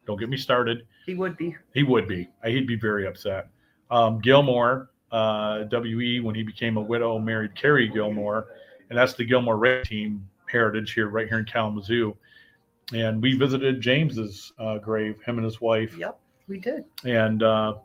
don't 0.06 0.20
get 0.20 0.30
me 0.30 0.38
started. 0.38 0.86
He 1.06 1.14
would 1.16 1.38
be. 1.38 1.56
He 1.74 1.84
would 1.84 2.08
be. 2.08 2.30
He'd 2.46 2.68
be 2.68 2.76
very 2.76 3.08
upset. 3.08 3.50
Um, 3.92 4.20
Gilmore, 4.20 4.90
uh, 5.12 5.66
WE, 5.72 6.20
when 6.20 6.34
he 6.34 6.44
became 6.44 6.78
a 6.78 6.82
widow, 6.82 7.20
married 7.20 7.56
Carrie 7.56 7.88
Gilmore, 7.88 8.48
and 8.90 8.98
that's 8.98 9.14
the 9.14 9.24
Gilmore 9.24 9.58
Red 9.58 9.86
Team 9.86 10.28
heritage 10.52 10.94
here, 10.94 11.10
right 11.10 11.28
here 11.28 11.40
in 11.40 11.46
Kalamazoo. 11.46 12.16
And 12.94 13.22
we 13.22 13.38
visited 13.38 13.80
James's 13.82 14.52
uh, 14.60 14.78
grave, 14.80 15.22
him 15.26 15.38
and 15.38 15.46
his 15.46 15.62
wife, 15.62 15.96
Yep, 15.98 16.20
we 16.48 16.60
did. 16.60 16.84
and 17.06 17.42
uh, 17.42 17.76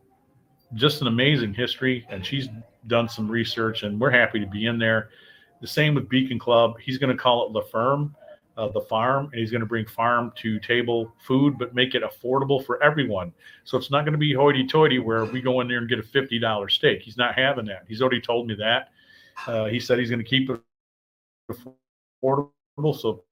just 0.74 1.00
an 1.00 1.06
amazing 1.06 1.54
history. 1.54 2.04
And 2.10 2.24
she's 2.26 2.48
done 2.88 3.08
some 3.08 3.30
research, 3.30 3.84
and 3.84 3.98
we're 4.00 4.10
happy 4.10 4.40
to 4.40 4.46
be 4.46 4.66
in 4.66 4.78
there. 4.78 5.10
The 5.60 5.66
same 5.66 5.94
with 5.94 6.08
Beacon 6.08 6.38
Club. 6.38 6.78
He's 6.80 6.98
going 6.98 7.14
to 7.16 7.20
call 7.20 7.46
it 7.46 7.52
the 7.52 7.62
firm, 7.70 8.14
uh, 8.56 8.68
the 8.68 8.80
farm, 8.82 9.26
and 9.32 9.40
he's 9.40 9.50
going 9.50 9.60
to 9.60 9.66
bring 9.66 9.86
farm 9.86 10.32
to 10.36 10.58
table 10.60 11.12
food, 11.18 11.58
but 11.58 11.74
make 11.74 11.94
it 11.94 12.02
affordable 12.02 12.64
for 12.64 12.82
everyone. 12.82 13.32
So 13.64 13.78
it's 13.78 13.90
not 13.90 14.04
going 14.04 14.12
to 14.12 14.18
be 14.18 14.32
hoity-toity 14.34 14.98
where 14.98 15.24
we 15.24 15.40
go 15.40 15.60
in 15.60 15.68
there 15.68 15.78
and 15.78 15.88
get 15.88 15.98
a 16.00 16.02
fifty 16.02 16.38
dollar 16.38 16.68
steak. 16.68 17.02
He's 17.02 17.16
not 17.16 17.34
having 17.34 17.64
that. 17.66 17.84
He's 17.88 18.02
already 18.02 18.20
told 18.20 18.46
me 18.48 18.54
that. 18.56 18.90
Uh, 19.46 19.66
he 19.66 19.78
said 19.80 19.98
he's 19.98 20.10
going 20.10 20.22
to 20.22 20.28
keep 20.28 20.50
it 20.50 20.60
affordable 22.22 22.50
so 22.98 23.22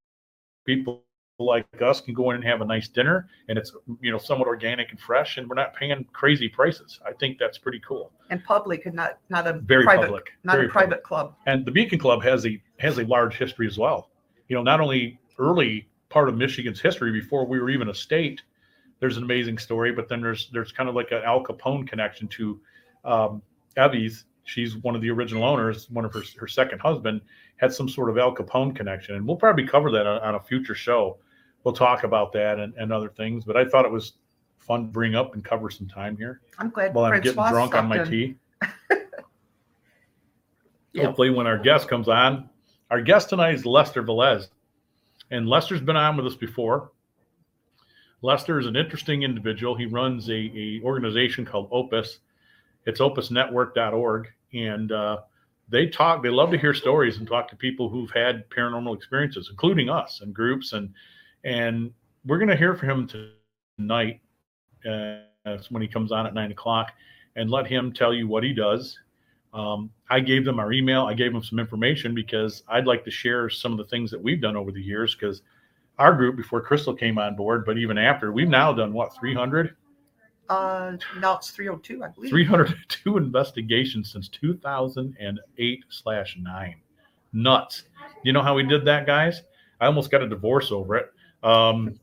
people 0.65 1.03
like 1.39 1.67
us 1.83 2.01
can 2.01 2.15
go 2.15 2.31
in 2.31 2.37
and 2.37 2.45
have 2.45 2.61
a 2.61 2.65
nice 2.65 2.89
dinner, 2.89 3.29
and 3.49 3.59
it's 3.59 3.73
you 4.01 4.11
know 4.11 4.19
somewhat 4.19 4.49
organic 4.49 4.91
and 4.91 4.99
fresh, 4.99 5.37
and 5.37 5.49
we're 5.49 5.55
not 5.55 5.75
paying 5.75 6.05
crazy 6.13 6.49
prices. 6.49 6.99
I 7.07 7.13
think 7.13 7.39
that's 7.39 7.59
pretty 7.59 7.81
cool. 7.87 8.11
And 8.31 8.43
public 8.45 8.87
and 8.87 8.95
not, 8.95 9.19
not 9.29 9.47
a 9.47 9.55
Very 9.55 9.85
private, 9.85 10.03
public. 10.07 10.33
not 10.45 10.55
very 10.57 10.67
a 10.67 10.71
private 10.71 11.03
public. 11.03 11.05
club. 11.05 11.35
And 11.47 11.65
the 11.65 11.71
Beacon 11.71 11.99
Club 11.99 12.23
has 12.23 12.47
a 12.47 12.61
has 12.79 12.99
a 12.99 13.05
large 13.05 13.37
history 13.37 13.67
as 13.67 13.79
well. 13.79 14.11
You 14.49 14.57
know, 14.57 14.63
not 14.63 14.81
only 14.81 15.19
early 15.39 15.89
part 16.09 16.29
of 16.29 16.37
Michigan's 16.37 16.81
history 16.81 17.13
before 17.13 17.45
we 17.47 17.61
were 17.61 17.71
even 17.71 17.89
a 17.89 17.95
state. 17.95 18.43
There's 18.99 19.19
an 19.19 19.25
amazing 19.25 19.59
story, 19.59 19.93
but 19.93 20.09
then 20.09 20.23
there's 20.23 20.49
there's 20.51 20.73
kind 20.73 20.89
of 20.89 20.95
like 20.95 21.13
an 21.13 21.23
Al 21.25 21.45
Capone 21.45 21.87
connection 21.87 22.29
to 22.29 22.61
um, 23.05 23.43
Evie's. 23.77 24.25
She's 24.45 24.77
one 24.77 24.95
of 24.95 25.03
the 25.03 25.11
original 25.11 25.45
owners. 25.45 25.91
One 25.91 26.07
of 26.07 26.15
her 26.15 26.23
her 26.39 26.49
second 26.49 26.79
husband 26.79 27.21
had 27.57 27.73
some 27.73 27.89
sort 27.91 28.09
of 28.09 28.17
Al 28.17 28.35
Capone 28.35 28.75
connection, 28.75 29.17
and 29.17 29.27
we'll 29.27 29.37
probably 29.37 29.67
cover 29.67 29.91
that 29.91 30.07
on, 30.07 30.23
on 30.23 30.35
a 30.37 30.41
future 30.41 30.75
show. 30.75 31.19
We'll 31.67 31.75
talk 31.75 32.05
about 32.05 32.33
that 32.35 32.61
and, 32.61 32.73
and 32.77 32.93
other 32.93 33.09
things. 33.09 33.45
But 33.45 33.57
I 33.57 33.65
thought 33.65 33.85
it 33.85 33.91
was 33.91 34.13
fun 34.61 34.83
to 34.83 34.87
bring 34.87 35.17
up 35.17 35.35
and 35.35 35.45
cover 35.45 35.69
some 35.69 35.89
time 35.89 36.17
here 36.17 36.41
I'm 36.61 36.71
glad 36.71 36.95
while 36.95 37.07
I'm 37.07 37.21
getting 37.21 37.35
drunk 37.35 37.75
on 37.75 37.89
my 37.89 38.05
tea. 38.05 38.37
Hopefully, 40.97 41.31
when 41.31 41.49
our 41.49 41.59
guest 41.59 41.89
comes 41.89 42.09
on, 42.09 42.49
our 42.93 43.03
guest 43.03 43.31
tonight 43.31 43.57
is 43.57 43.67
Lester 43.67 44.05
Velez. 44.05 44.47
And 45.33 45.49
Lester's 45.49 45.81
been 45.81 45.97
on 45.97 46.17
with 46.17 46.27
us 46.27 46.37
before. 46.37 46.93
Lester 48.23 48.61
is 48.61 48.67
an 48.67 48.77
interesting 48.77 49.25
individual. 49.25 49.75
He 49.75 49.87
runs 49.87 50.29
a, 50.29 50.35
a 50.35 50.81
organization 50.85 51.45
called 51.45 51.69
Opus. 51.73 52.21
It's 52.85 53.01
opusnetwork.org. 53.01 54.29
And 54.55 54.93
uh, 54.93 55.17
they 55.69 55.89
talk, 55.89 56.23
they 56.23 56.31
love 56.31 56.53
to 56.53 56.59
hear 56.59 56.75
stories 56.75 57.19
and 57.19 57.27
talk 57.27 57.51
to 57.51 57.57
people 57.57 57.89
who've 57.89 58.13
had 58.13 58.49
paranormal 58.51 58.95
experiences, 58.95 59.49
including 59.51 59.89
us 59.89 60.21
and 60.21 60.33
groups. 60.33 60.73
And 60.73 60.95
and 61.47 61.93
we're 62.27 62.39
going 62.39 62.49
to 62.49 62.57
hear 62.57 62.75
from 62.75 62.91
him 62.91 63.11
tonight. 63.79 64.21
Uh, 64.85 65.19
that's 65.45 65.71
when 65.71 65.81
he 65.81 65.89
comes 65.89 66.11
on 66.11 66.27
at 66.27 66.35
nine 66.35 66.51
o'clock 66.51 66.93
and 67.37 67.51
let 67.51 67.67
him 67.69 67.93
tell 67.93 68.13
you 68.13 68.27
what 68.27 68.43
he 68.43 68.53
does. 68.53 68.99
Um, 69.55 69.91
I 70.11 70.21
gave 70.21 70.45
them 70.45 70.59
our 70.59 70.73
email. 70.73 71.07
I 71.07 71.15
gave 71.15 71.33
them 71.33 71.43
some 71.43 71.61
information 71.61 72.15
because 72.15 72.65
I'd 72.69 72.87
like 72.87 73.05
to 73.05 73.11
share 73.11 73.49
some 73.49 73.73
of 73.73 73.79
the 73.79 73.85
things 73.85 74.11
that 74.11 74.21
we've 74.21 74.41
done 74.41 74.57
over 74.57 74.73
the 74.73 74.83
years. 74.83 75.15
Because 75.15 75.43
our 75.99 76.13
group, 76.13 76.37
before 76.37 76.61
Crystal 76.61 76.93
came 76.93 77.17
on 77.17 77.37
board, 77.37 77.65
but 77.65 77.79
even 77.79 77.97
after, 77.97 78.33
we've 78.33 78.49
now 78.49 78.73
done 78.73 78.93
what 78.93 79.15
300, 79.15 79.77
Uh, 80.49 80.97
now 81.21 81.37
it's 81.37 81.51
302, 81.51 82.03
I 82.05 82.09
believe. 82.09 82.31
302 82.31 83.17
investigations 83.17 84.13
since 84.13 84.29
2008 84.29 85.85
slash 85.91 86.37
nine. 86.41 86.77
Nuts. 87.33 87.85
You 88.25 88.33
know 88.33 88.43
how 88.43 88.55
we 88.55 88.65
did 88.65 88.85
that, 88.85 89.07
guys? 89.07 89.43
I 89.81 89.87
almost 89.87 90.11
got 90.11 90.23
a 90.23 90.29
divorce 90.29 90.73
over 90.73 90.97
it. 90.97 91.13
Um, 91.47 92.01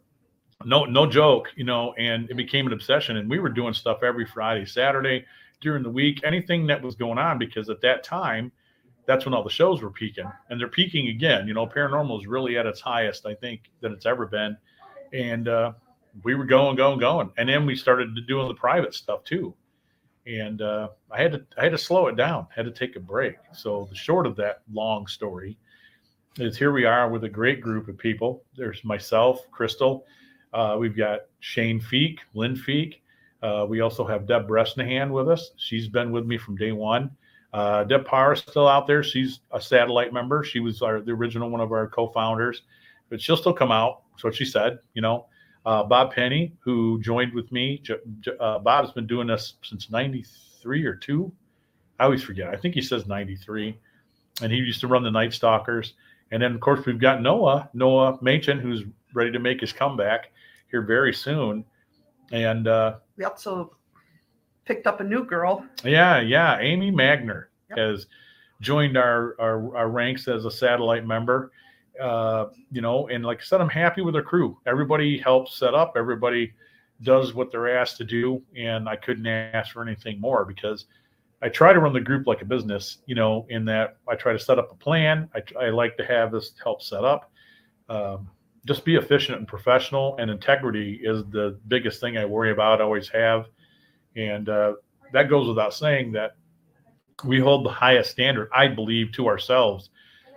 no, 0.65 0.85
no 0.85 1.05
joke, 1.05 1.49
you 1.55 1.65
know, 1.65 1.93
and 1.97 2.29
it 2.29 2.35
became 2.35 2.65
an 2.65 2.73
obsession. 2.73 3.17
And 3.17 3.29
we 3.29 3.39
were 3.39 3.49
doing 3.49 3.73
stuff 3.73 4.01
every 4.01 4.25
Friday, 4.25 4.65
Saturday, 4.65 5.25
during 5.59 5.83
the 5.83 5.89
week, 5.89 6.21
anything 6.23 6.65
that 6.67 6.81
was 6.81 6.95
going 6.95 7.17
on, 7.17 7.37
because 7.37 7.69
at 7.69 7.81
that 7.81 8.03
time, 8.03 8.51
that's 9.05 9.25
when 9.25 9.33
all 9.33 9.43
the 9.43 9.49
shows 9.49 9.81
were 9.81 9.89
peaking. 9.89 10.31
And 10.49 10.59
they're 10.59 10.69
peaking 10.69 11.09
again. 11.09 11.45
You 11.47 11.53
know, 11.53 11.67
paranormal 11.67 12.21
is 12.21 12.27
really 12.27 12.57
at 12.57 12.65
its 12.65 12.79
highest, 12.79 13.25
I 13.25 13.35
think, 13.35 13.69
that 13.81 13.91
it's 13.91 14.05
ever 14.05 14.25
been. 14.25 14.55
And 15.11 15.49
uh, 15.49 15.73
we 16.23 16.35
were 16.35 16.45
going, 16.45 16.77
going, 16.77 16.99
going. 16.99 17.29
And 17.37 17.49
then 17.49 17.65
we 17.65 17.75
started 17.75 18.15
doing 18.27 18.47
the 18.47 18.53
private 18.53 18.93
stuff 18.93 19.25
too. 19.25 19.53
And 20.25 20.61
uh, 20.61 20.87
I 21.11 21.21
had 21.21 21.33
to 21.33 21.45
I 21.57 21.63
had 21.63 21.73
to 21.73 21.77
slow 21.77 22.07
it 22.07 22.15
down, 22.15 22.47
had 22.55 22.63
to 22.63 22.71
take 22.71 22.95
a 22.95 22.99
break. 23.01 23.35
So 23.51 23.87
the 23.89 23.95
short 23.95 24.25
of 24.25 24.37
that 24.37 24.61
long 24.71 25.05
story 25.07 25.57
is 26.37 26.57
here 26.57 26.71
we 26.71 26.85
are 26.85 27.09
with 27.09 27.23
a 27.23 27.29
great 27.29 27.61
group 27.61 27.87
of 27.87 27.97
people. 27.97 28.43
There's 28.55 28.83
myself, 28.83 29.39
Crystal. 29.51 30.05
Uh, 30.53 30.77
we've 30.79 30.97
got 30.97 31.21
Shane 31.39 31.79
Feek, 31.79 32.19
Lynn 32.33 32.55
Feek. 32.55 32.95
Uh, 33.41 33.65
we 33.67 33.81
also 33.81 34.05
have 34.05 34.25
Deb 34.25 34.47
Bresnahan 34.47 35.11
with 35.11 35.29
us. 35.29 35.51
She's 35.57 35.87
been 35.87 36.11
with 36.11 36.25
me 36.25 36.37
from 36.37 36.55
day 36.55 36.71
one. 36.71 37.11
Uh, 37.53 37.83
Deb 37.83 38.05
Parr 38.05 38.33
is 38.33 38.39
still 38.39 38.67
out 38.67 38.87
there. 38.87 39.03
She's 39.03 39.41
a 39.51 39.61
satellite 39.61 40.11
member. 40.13 40.43
She 40.43 40.59
was 40.59 40.81
our, 40.81 41.01
the 41.01 41.11
original 41.11 41.49
one 41.49 41.61
of 41.61 41.71
our 41.71 41.87
co-founders, 41.87 42.63
but 43.09 43.21
she'll 43.21 43.37
still 43.37 43.53
come 43.53 43.71
out. 43.71 44.01
That's 44.11 44.23
what 44.23 44.35
she 44.35 44.45
said. 44.45 44.79
You 44.95 45.01
know, 45.03 45.27
uh, 45.65 45.83
Bob 45.83 46.13
Penny, 46.13 46.53
who 46.59 46.99
joined 47.01 47.33
with 47.33 47.51
me. 47.51 47.79
J- 47.83 47.99
J- 48.21 48.31
uh, 48.39 48.59
Bob's 48.59 48.91
been 48.91 49.05
doing 49.05 49.27
this 49.27 49.55
since 49.63 49.91
'93 49.91 50.85
or 50.85 50.95
two. 50.95 51.31
I 51.99 52.05
always 52.05 52.23
forget. 52.23 52.47
I 52.47 52.55
think 52.55 52.73
he 52.73 52.81
says 52.81 53.05
'93, 53.05 53.77
and 54.41 54.51
he 54.51 54.57
used 54.57 54.79
to 54.81 54.87
run 54.87 55.03
the 55.03 55.11
Night 55.11 55.33
Stalkers. 55.33 55.93
And 56.33 56.41
then, 56.41 56.55
of 56.55 56.59
course, 56.61 56.83
we've 56.87 56.99
got 56.99 57.21
Noah, 57.21 57.69
Noah 57.75 58.17
Machen, 58.21 58.57
who's 58.59 58.83
ready 59.13 59.31
to 59.31 59.37
make 59.39 59.61
his 59.61 59.71
comeback 59.71 60.31
here 60.71 60.81
very 60.81 61.13
soon. 61.13 61.63
And 62.31 62.67
uh, 62.67 62.95
We 63.17 63.23
also 63.23 63.75
picked 64.65 64.87
up 64.87 64.99
a 64.99 65.03
new 65.03 65.23
girl. 65.25 65.63
yeah, 65.85 66.19
yeah, 66.19 66.57
Amy 66.59 66.91
Magner 66.91 67.45
Yep. 67.69 67.77
has 67.77 68.07
joined 68.61 68.97
our, 68.97 69.35
our 69.39 69.77
our 69.77 69.89
ranks 69.89 70.27
as 70.27 70.45
a 70.45 70.51
satellite 70.51 71.05
member. 71.05 71.51
Uh, 72.01 72.47
you 72.71 72.81
know, 72.81 73.07
and 73.09 73.23
like 73.23 73.39
I 73.39 73.43
said, 73.43 73.61
I'm 73.61 73.69
happy 73.69 74.01
with 74.01 74.15
our 74.15 74.23
crew. 74.23 74.57
Everybody 74.65 75.19
helps 75.19 75.55
set 75.55 75.75
up. 75.75 75.93
Everybody 75.95 76.53
does 77.03 77.35
what 77.35 77.51
they're 77.51 77.77
asked 77.77 77.97
to 77.97 78.03
do, 78.03 78.41
and 78.57 78.89
I 78.89 78.95
couldn't 78.95 79.27
ask 79.27 79.71
for 79.73 79.83
anything 79.83 80.19
more 80.19 80.45
because 80.45 80.85
I 81.43 81.49
try 81.49 81.73
to 81.73 81.79
run 81.79 81.93
the 81.93 81.99
group 81.99 82.25
like 82.25 82.41
a 82.41 82.45
business. 82.45 82.99
You 83.05 83.15
know, 83.15 83.45
in 83.49 83.65
that 83.65 83.97
I 84.07 84.15
try 84.15 84.33
to 84.33 84.39
set 84.39 84.57
up 84.57 84.71
a 84.71 84.75
plan. 84.75 85.29
I, 85.35 85.65
I 85.65 85.69
like 85.69 85.97
to 85.97 86.05
have 86.05 86.31
this 86.31 86.53
help 86.63 86.81
set 86.81 87.03
up. 87.03 87.31
Um, 87.89 88.29
just 88.65 88.85
be 88.85 88.95
efficient 88.95 89.37
and 89.37 89.47
professional, 89.47 90.15
and 90.17 90.31
integrity 90.31 91.01
is 91.03 91.25
the 91.25 91.59
biggest 91.67 91.99
thing 91.99 92.17
I 92.17 92.25
worry 92.25 92.51
about. 92.51 92.79
Always 92.79 93.09
have, 93.09 93.47
and 94.15 94.47
uh, 94.47 94.73
that 95.11 95.29
goes 95.29 95.47
without 95.47 95.73
saying 95.73 96.13
that 96.13 96.37
we 97.25 97.39
hold 97.39 97.65
the 97.65 97.71
highest 97.71 98.11
standard, 98.11 98.49
I 98.55 98.67
believe, 98.67 99.11
to 99.13 99.27
ourselves 99.27 99.89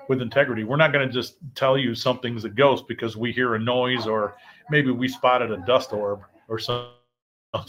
with 0.09 0.23
integrity. 0.23 0.65
We're 0.65 0.77
not 0.77 0.93
going 0.93 1.07
to 1.07 1.13
just 1.13 1.37
tell 1.55 1.77
you 1.77 1.95
something's 1.95 2.45
a 2.45 2.49
ghost 2.49 2.87
because 2.89 3.17
we 3.17 3.33
hear 3.33 3.55
a 3.55 3.59
noise 3.59 4.07
or 4.07 4.37
maybe 4.71 4.91
we 4.91 5.09
spotted 5.09 5.51
a 5.51 5.59
dust 5.67 5.93
orb 5.93 6.21
or 6.49 6.59
something. 6.59 6.93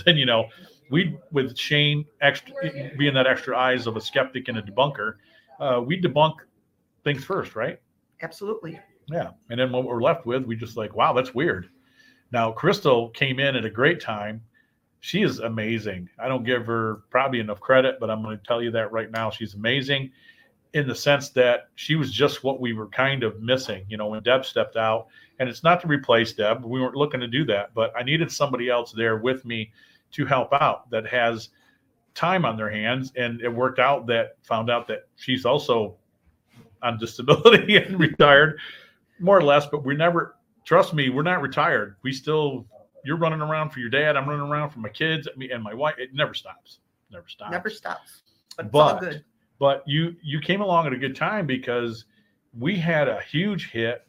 You 0.06 0.26
know, 0.26 0.50
we 0.89 1.17
with 1.32 1.58
Shane 1.58 2.06
extra 2.21 2.56
being 2.97 3.13
that 3.13 3.28
extra 3.28 3.58
eyes 3.58 3.88
of 3.88 3.97
a 3.97 4.02
skeptic 4.02 4.47
and 4.47 4.58
a 4.58 4.62
debunker, 4.62 5.15
uh, 5.60 5.82
we 5.86 6.00
debunk 6.02 6.36
things 7.04 7.23
first, 7.23 7.56
right? 7.56 7.80
Absolutely. 8.21 8.80
Yeah. 9.08 9.32
And 9.50 9.60
then 9.60 9.71
what 9.71 9.86
we're 9.86 10.02
left 10.02 10.26
with, 10.26 10.43
we 10.43 10.56
just 10.56 10.78
like, 10.78 10.95
wow, 10.95 11.13
that's 11.13 11.34
weird. 11.34 11.69
Now, 12.32 12.52
Crystal 12.52 13.10
came 13.10 13.39
in 13.39 13.56
at 13.56 13.65
a 13.65 13.69
great 13.69 14.02
time. 14.02 14.41
She 15.00 15.21
is 15.21 15.39
amazing. 15.39 16.10
I 16.19 16.28
don't 16.28 16.43
give 16.43 16.65
her 16.65 17.04
probably 17.10 17.39
enough 17.39 17.60
credit, 17.60 17.97
but 18.00 18.10
I'm 18.10 18.21
going 18.21 18.38
to 18.38 18.43
tell 18.43 18.62
you 18.62 18.71
that 18.71 18.91
right 18.91 19.10
now. 19.10 19.30
She's 19.30 19.54
amazing 19.54 20.12
in 20.73 20.88
the 20.88 20.95
sense 20.95 21.30
that 21.30 21.69
she 21.76 21.95
was 21.95 22.12
just 22.12 22.43
what 22.43 22.60
we 22.60 22.73
were 22.73 22.88
kind 22.88 23.23
of 23.23 23.41
missing, 23.41 23.86
you 23.88 23.95
know, 23.95 24.08
when 24.08 24.21
Deb 24.23 24.45
stepped 24.45 24.76
out. 24.76 25.08
And 25.39 25.47
it's 25.47 25.63
not 25.63 25.80
to 25.82 25.88
replace 25.88 26.34
Deb. 26.34 26.65
We 26.65 26.82
weren't 26.82 26.95
looking 26.95 27.19
to 27.21 27.28
do 27.28 27.45
that, 27.45 27.73
but 27.73 27.93
I 27.95 28.04
needed 28.04 28.32
somebody 28.32 28.69
else 28.69 28.91
there 28.91 29.17
with 29.17 29.45
me 29.45 29.71
to 30.12 30.26
help 30.26 30.54
out 30.54 30.89
that 30.89 31.06
has 31.08 31.50
time 32.15 32.46
on 32.46 32.58
their 32.58 32.70
hands. 32.70 33.12
And 33.15 33.41
it 33.41 33.50
worked 33.50 33.80
out 33.80 34.08
that 34.08 34.38
found 34.43 34.70
out 34.70 34.88
that 34.88 35.08
she's 35.15 35.46
also 35.46 35.96
on 36.82 36.98
disability 36.98 37.76
and 37.84 38.00
retired 38.00 38.60
more 39.20 39.38
or 39.38 39.43
less, 39.43 39.65
but 39.65 39.84
we 39.84 39.96
never 39.96 40.36
trust 40.65 40.93
me, 40.93 41.10
we're 41.10 41.24
not 41.24 41.41
retired. 41.41 41.96
We 42.04 42.12
still 42.12 42.65
you're 43.04 43.17
running 43.17 43.41
around 43.41 43.70
for 43.70 43.80
your 43.80 43.89
dad, 43.89 44.17
I'm 44.17 44.28
running 44.28 44.50
around 44.50 44.72
for 44.72 44.80
my 44.80 44.89
kids 44.89 45.28
me 45.38 45.52
and 45.52 45.63
my 45.63 45.74
wife. 45.74 45.96
It 45.98 46.13
never 46.13 46.34
stops. 46.34 46.80
Never 47.12 47.28
stops. 47.28 47.52
Never 47.52 47.70
stops. 47.70 48.22
But 48.58 48.72
But- 48.72 49.00
good. 49.00 49.26
But 49.60 49.84
you 49.88 50.15
you 50.22 50.39
came 50.39 50.62
along 50.62 50.86
at 50.86 50.93
a 50.93 50.98
good 50.98 51.15
time 51.15 51.48
because 51.48 52.06
we 52.58 52.76
had 52.76 53.08
a 53.08 53.22
huge 53.22 53.72
hit 53.72 54.06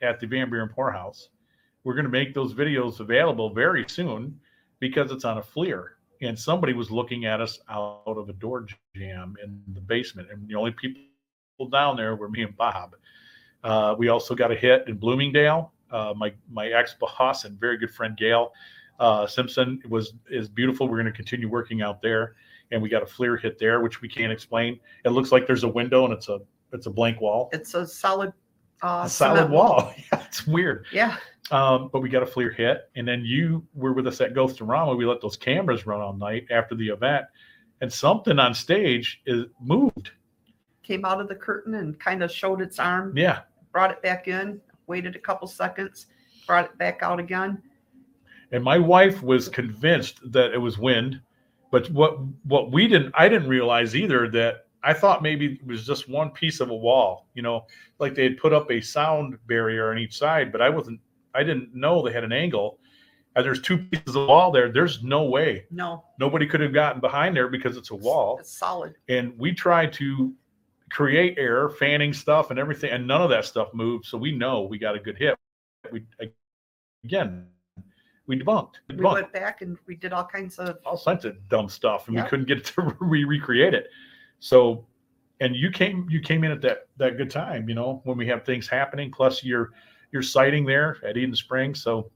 at 0.00 0.20
the 0.20 0.26
Van 0.26 0.48
Buren 0.48 0.70
Poorhouse. 0.70 1.28
We're 1.82 1.92
going 1.94 2.06
to 2.06 2.10
make 2.10 2.32
those 2.32 2.54
videos 2.54 3.00
available 3.00 3.52
very 3.52 3.84
soon 3.88 4.40
because 4.84 5.10
it's 5.10 5.24
on 5.24 5.38
a 5.38 5.42
FLIR. 5.42 5.92
And 6.20 6.38
somebody 6.38 6.74
was 6.74 6.90
looking 6.90 7.24
at 7.24 7.40
us 7.40 7.58
out 7.70 8.02
of 8.06 8.28
a 8.28 8.34
door 8.34 8.66
jamb 8.94 9.34
in 9.42 9.62
the 9.72 9.80
basement. 9.80 10.28
And 10.30 10.46
the 10.46 10.54
only 10.54 10.72
people 10.72 11.70
down 11.72 11.96
there 11.96 12.16
were 12.16 12.28
me 12.28 12.42
and 12.42 12.54
Bob. 12.54 12.94
Uh, 13.62 13.94
we 13.96 14.08
also 14.08 14.34
got 14.34 14.52
a 14.52 14.54
hit 14.54 14.84
in 14.86 14.98
Bloomingdale. 14.98 15.72
Uh, 15.90 16.12
my 16.14 16.34
my 16.50 16.68
ex 16.68 16.94
boss 17.00 17.46
and 17.46 17.58
very 17.58 17.78
good 17.78 17.90
friend 17.90 18.14
Gail 18.14 18.52
uh, 19.00 19.26
Simpson 19.26 19.80
was 19.88 20.12
is 20.28 20.50
beautiful. 20.50 20.86
We're 20.86 21.00
going 21.00 21.06
to 21.06 21.12
continue 21.12 21.48
working 21.48 21.80
out 21.80 22.02
there, 22.02 22.34
and 22.70 22.82
we 22.82 22.90
got 22.90 23.02
a 23.02 23.06
FLIR 23.06 23.40
hit 23.40 23.58
there, 23.58 23.80
which 23.80 24.02
we 24.02 24.08
can't 24.08 24.32
explain. 24.32 24.78
It 25.06 25.10
looks 25.10 25.32
like 25.32 25.46
there's 25.46 25.64
a 25.64 25.68
window 25.68 26.04
and 26.04 26.12
it's 26.12 26.28
a 26.28 26.40
it's 26.72 26.86
a 26.86 26.90
blank 26.90 27.22
wall, 27.22 27.48
It's 27.52 27.72
a 27.72 27.86
solid 27.86 28.34
uh 28.84 29.02
a 29.06 29.08
solid 29.08 29.50
wall. 29.50 29.92
Yeah, 30.12 30.22
it's 30.26 30.46
weird. 30.46 30.86
Yeah. 30.92 31.16
Um, 31.50 31.90
but 31.92 32.00
we 32.00 32.08
got 32.08 32.22
a 32.22 32.26
FLIR 32.26 32.54
hit, 32.54 32.90
and 32.96 33.06
then 33.06 33.22
you 33.24 33.66
were 33.74 33.92
with 33.92 34.06
us 34.06 34.20
at 34.20 34.32
Ghostorama. 34.34 34.96
We 34.96 35.04
let 35.06 35.20
those 35.20 35.36
cameras 35.36 35.86
run 35.86 36.00
all 36.00 36.14
night 36.14 36.46
after 36.50 36.74
the 36.74 36.88
event, 36.88 37.26
and 37.80 37.92
something 37.92 38.38
on 38.38 38.54
stage 38.54 39.20
is 39.26 39.44
moved. 39.60 40.10
Came 40.82 41.04
out 41.04 41.20
of 41.20 41.28
the 41.28 41.34
curtain 41.34 41.74
and 41.74 41.98
kind 42.00 42.22
of 42.22 42.30
showed 42.30 42.60
its 42.62 42.78
arm, 42.78 43.16
Yeah, 43.16 43.40
brought 43.72 43.90
it 43.90 44.00
back 44.02 44.26
in, 44.28 44.60
waited 44.86 45.16
a 45.16 45.18
couple 45.18 45.46
seconds, 45.48 46.06
brought 46.46 46.64
it 46.66 46.78
back 46.78 47.02
out 47.02 47.18
again. 47.20 47.62
and 48.52 48.62
my 48.64 48.78
wife 48.78 49.22
was 49.22 49.48
convinced 49.48 50.20
that 50.32 50.52
it 50.52 50.58
was 50.58 50.78
wind 50.78 51.20
but 51.70 51.90
what 51.90 52.18
what 52.44 52.70
we 52.70 52.86
didn't 52.86 53.10
i 53.16 53.26
didn't 53.28 53.48
realize 53.48 53.96
either 53.96 54.28
that 54.28 54.66
i 54.84 54.92
thought 54.92 55.22
maybe 55.22 55.54
it 55.54 55.66
was 55.66 55.86
just 55.86 56.08
one 56.08 56.30
piece 56.30 56.60
of 56.60 56.70
a 56.70 56.74
wall 56.76 57.28
you 57.34 57.42
know 57.42 57.66
like 57.98 58.14
they 58.14 58.22
had 58.24 58.36
put 58.38 58.52
up 58.52 58.70
a 58.70 58.80
sound 58.80 59.36
barrier 59.46 59.90
on 59.90 59.98
each 59.98 60.16
side 60.16 60.52
but 60.52 60.60
i 60.60 60.68
wasn't 60.68 61.00
i 61.34 61.42
didn't 61.42 61.74
know 61.74 62.02
they 62.02 62.12
had 62.12 62.24
an 62.24 62.32
angle. 62.32 62.78
And 63.36 63.44
there's 63.44 63.60
two 63.60 63.78
pieces 63.78 64.14
of 64.14 64.28
wall 64.28 64.52
there. 64.52 64.70
There's 64.70 65.02
no 65.02 65.24
way. 65.24 65.64
No, 65.68 66.04
nobody 66.20 66.46
could 66.46 66.60
have 66.60 66.72
gotten 66.72 67.00
behind 67.00 67.34
there 67.36 67.48
because 67.48 67.76
it's 67.76 67.90
a 67.90 67.94
wall. 67.96 68.36
it's 68.38 68.56
solid. 68.56 68.94
and 69.08 69.36
we 69.36 69.52
tried 69.52 69.92
to 69.94 70.32
create 70.92 71.36
air 71.36 71.68
fanning 71.68 72.12
stuff 72.12 72.50
and 72.50 72.60
everything 72.60 72.92
and 72.92 73.04
none 73.08 73.20
of 73.22 73.30
that 73.30 73.44
stuff 73.44 73.74
moved. 73.74 74.04
So 74.04 74.16
we 74.18 74.30
know 74.30 74.62
we 74.62 74.78
got 74.78 74.94
a 74.94 75.00
good 75.00 75.18
hit. 75.18 75.36
We 75.90 76.04
again 77.04 77.48
we 78.28 78.38
debunked, 78.38 78.74
We 78.88 78.96
went 79.04 79.32
back 79.32 79.62
and 79.62 79.76
we 79.88 79.96
did 79.96 80.12
all 80.12 80.24
kinds 80.24 80.60
of 80.60 80.78
all 80.86 81.02
kinds 81.04 81.24
of 81.24 81.34
dumb 81.48 81.68
stuff 81.68 82.06
and 82.06 82.16
Yeah. 82.16 82.22
we 82.22 82.28
couldn't 82.30 82.46
get 82.46 82.58
it 82.58 82.64
to 82.66 82.94
re- 83.00 83.24
recreate 83.24 83.74
it 83.74 83.88
so 84.44 84.84
and 85.40 85.56
you 85.56 85.70
came 85.70 86.06
you 86.10 86.20
came 86.20 86.44
in 86.44 86.50
at 86.50 86.60
that 86.60 86.86
that 86.98 87.16
good 87.16 87.30
time 87.30 87.66
you 87.66 87.74
know 87.74 88.02
when 88.04 88.18
we 88.18 88.26
have 88.26 88.44
things 88.44 88.68
happening 88.68 89.10
plus 89.10 89.42
your 89.42 89.70
your 90.12 90.20
sighting 90.20 90.66
there 90.66 90.98
at 91.02 91.16
eden 91.16 91.34
springs. 91.34 91.82
So 91.82 92.10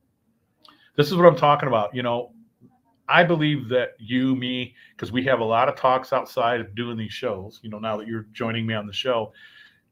this 0.95 1.07
is 1.07 1.17
what 1.17 1.25
i'm 1.25 1.37
talking 1.37 1.69
about 1.69 1.95
you 1.95 2.03
know. 2.03 2.33
I 3.11 3.25
believe 3.25 3.71
that 3.71 3.93
you 3.99 4.37
me 4.37 4.75
because 4.95 5.11
we 5.11 5.25
have 5.25 5.41
a 5.41 5.45
lot 5.45 5.71
of 5.71 5.77
talks 5.77 6.13
outside 6.13 6.61
of 6.61 6.75
doing 6.75 6.99
these 6.99 7.15
shows 7.15 7.61
you 7.63 7.71
know 7.71 7.79
now 7.79 7.97
that 7.97 8.07
you're 8.07 8.27
joining 8.35 8.67
me 8.67 8.75
on 8.75 8.87
the 8.87 8.93
show 8.93 9.33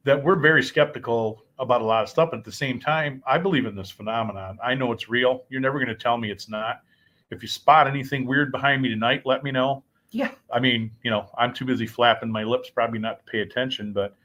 that 0.05 0.23
we're 0.23 0.37
very 0.37 0.63
skeptical 0.63 1.43
about 1.59 1.81
a 1.81 1.85
lot 1.85 2.03
of 2.03 2.11
stuff. 2.11 2.29
But 2.31 2.41
at 2.41 2.45
the 2.45 2.53
same 2.53 2.79
time 2.79 3.23
i 3.27 3.39
believe 3.39 3.65
in 3.65 3.75
this 3.75 3.91
phenomenon. 3.91 4.59
I 4.63 4.75
know 4.75 4.93
it's 4.93 5.09
real. 5.09 5.45
You're 5.49 5.63
never 5.63 5.79
going 5.79 5.89
to 5.89 5.95
tell 5.95 6.19
me 6.19 6.31
it's 6.31 6.51
not. 6.51 6.83
If 7.31 7.41
you 7.41 7.49
spot 7.49 7.89
anything 7.89 8.27
weird 8.27 8.53
behind 8.53 8.83
me 8.83 8.91
tonight 8.91 9.23
let 9.25 9.43
me 9.43 9.51
know 9.51 9.85
Yeah. 10.17 10.31
i 10.51 10.59
mean 10.59 10.91
you 11.03 11.11
know 11.11 11.29
i'm 11.37 11.53
too 11.53 11.67
busy 11.67 11.87
flapping 11.87 12.33
my 12.33 12.43
lips 12.43 12.71
probably 12.71 12.99
not 12.99 13.19
to 13.19 13.31
pay 13.31 13.41
attention 13.41 13.93
but 13.93 14.17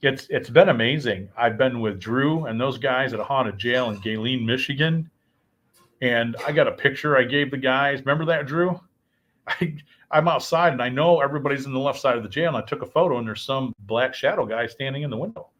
it's 0.00 0.26
it's 0.30 0.50
been 0.50 0.68
amazing. 0.68 1.28
I've 1.36 1.56
been 1.56 1.80
with 1.80 2.00
drew 2.00 2.46
and 2.46 2.60
those 2.60 2.76
guys 2.76 3.12
at 3.12 3.20
a 3.20 3.24
haunted 3.24 3.56
jail 3.56 3.90
in 3.90 4.00
galen 4.00 4.44
michigan 4.44 5.08
and 6.00 6.34
i 6.44 6.50
got 6.50 6.66
a 6.66 6.72
picture 6.72 7.16
i 7.16 7.22
gave 7.22 7.52
the 7.52 7.56
guys. 7.56 8.00
Remember 8.00 8.24
that 8.24 8.46
drew? 8.46 8.80
I, 9.46 9.76
i'm 10.10 10.26
outside 10.26 10.72
and 10.72 10.82
i 10.82 10.88
know 10.88 11.20
everybody's 11.20 11.66
in 11.66 11.72
the 11.72 11.78
left 11.78 12.00
side 12.00 12.16
of 12.16 12.24
the 12.24 12.28
jail 12.28 12.48
and 12.48 12.56
i 12.56 12.66
took 12.66 12.82
a 12.82 12.86
photo 12.86 13.18
and 13.18 13.28
there's 13.28 13.42
some 13.42 13.72
black 13.80 14.14
shadow 14.14 14.44
guy 14.44 14.66
standing 14.66 15.02
in 15.04 15.10
the 15.10 15.16
window. 15.16 15.50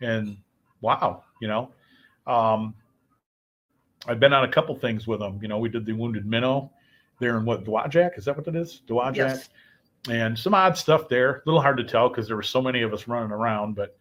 And 0.00 0.38
wow 0.80 1.22
you 1.40 1.46
know 1.46 1.70
um 2.26 2.74
i've 4.08 4.18
been 4.18 4.32
on 4.32 4.42
a 4.42 4.52
couple 4.52 4.74
things 4.74 5.06
with 5.06 5.20
them 5.20 5.38
you 5.40 5.46
know 5.46 5.58
we 5.58 5.68
did 5.68 5.86
the 5.86 5.92
wounded 5.92 6.26
minnow 6.26 6.72
there 7.22 7.38
in 7.38 7.44
what 7.44 7.64
Dowagiac? 7.64 8.18
Is 8.18 8.26
that 8.26 8.36
what 8.36 8.46
it 8.48 8.56
is? 8.56 8.82
Dowagiac? 8.86 9.16
yes. 9.16 9.48
And 10.10 10.36
some 10.36 10.52
odd 10.52 10.76
stuff 10.76 11.08
there. 11.08 11.36
A 11.36 11.42
little 11.46 11.62
hard 11.62 11.76
to 11.76 11.84
tell 11.84 12.08
because 12.08 12.26
there 12.26 12.36
were 12.36 12.42
so 12.42 12.60
many 12.60 12.82
of 12.82 12.92
us 12.92 13.06
running 13.06 13.30
around, 13.30 13.76
but 13.76 13.96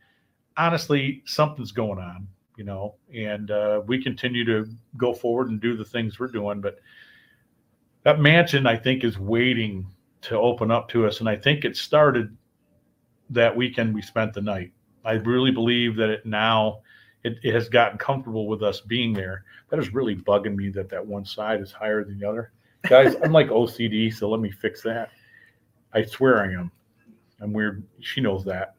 honestly, 0.57 1.21
something's 1.25 1.71
going 1.71 1.99
on, 1.99 2.27
you 2.57 2.63
know, 2.63 2.95
and 3.15 3.51
uh, 3.51 3.81
we 3.85 4.01
continue 4.01 4.43
to 4.45 4.67
go 4.97 5.13
forward 5.13 5.49
and 5.49 5.61
do 5.61 5.77
the 5.77 5.85
things 5.85 6.19
we're 6.19 6.27
doing. 6.27 6.59
But 6.59 6.79
that 8.01 8.19
mansion, 8.19 8.65
I 8.65 8.75
think, 8.75 9.03
is 9.03 9.19
waiting 9.19 9.85
to 10.21 10.37
open 10.37 10.71
up 10.71 10.89
to 10.89 11.05
us. 11.05 11.19
And 11.19 11.29
I 11.29 11.35
think 11.35 11.63
it 11.65 11.77
started 11.77 12.35
that 13.29 13.55
weekend 13.55 13.93
we 13.93 14.01
spent 14.01 14.33
the 14.33 14.41
night. 14.41 14.71
I 15.05 15.13
really 15.13 15.51
believe 15.51 15.95
that 15.97 16.09
it 16.09 16.25
now 16.25 16.81
it, 17.23 17.37
it 17.43 17.53
has 17.53 17.69
gotten 17.69 17.99
comfortable 17.99 18.47
with 18.47 18.63
us 18.63 18.81
being 18.81 19.13
there. 19.13 19.43
That 19.69 19.79
is 19.79 19.93
really 19.93 20.15
bugging 20.15 20.55
me 20.55 20.69
that 20.69 20.89
that 20.89 21.05
one 21.05 21.25
side 21.25 21.61
is 21.61 21.71
higher 21.71 22.03
than 22.03 22.17
the 22.17 22.27
other. 22.27 22.51
Guys, 22.83 23.15
I'm 23.23 23.31
like 23.31 23.47
OCD, 23.47 24.13
so 24.13 24.29
let 24.29 24.39
me 24.41 24.51
fix 24.51 24.81
that. 24.83 25.09
I 25.93 26.03
swear 26.03 26.41
I 26.41 26.53
am. 26.53 26.71
I'm 27.41 27.53
weird. 27.53 27.83
She 27.99 28.21
knows 28.21 28.43
that. 28.45 28.75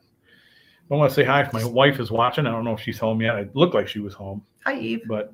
I 0.91 0.95
want 0.95 1.11
to 1.11 1.15
say 1.15 1.25
hi 1.25 1.43
if 1.43 1.53
my 1.53 1.65
wife 1.65 2.01
is 2.01 2.11
watching. 2.11 2.47
I 2.47 2.51
don't 2.51 2.65
know 2.65 2.75
if 2.75 2.81
she's 2.81 2.99
home 2.99 3.21
yet. 3.23 3.37
It 3.39 3.57
looked 3.57 3.75
like 3.75 3.89
she 3.89 4.01
was 4.01 4.13
home, 4.15 4.45
Hi, 4.67 4.79
Eve. 4.79 5.03
but 5.09 5.33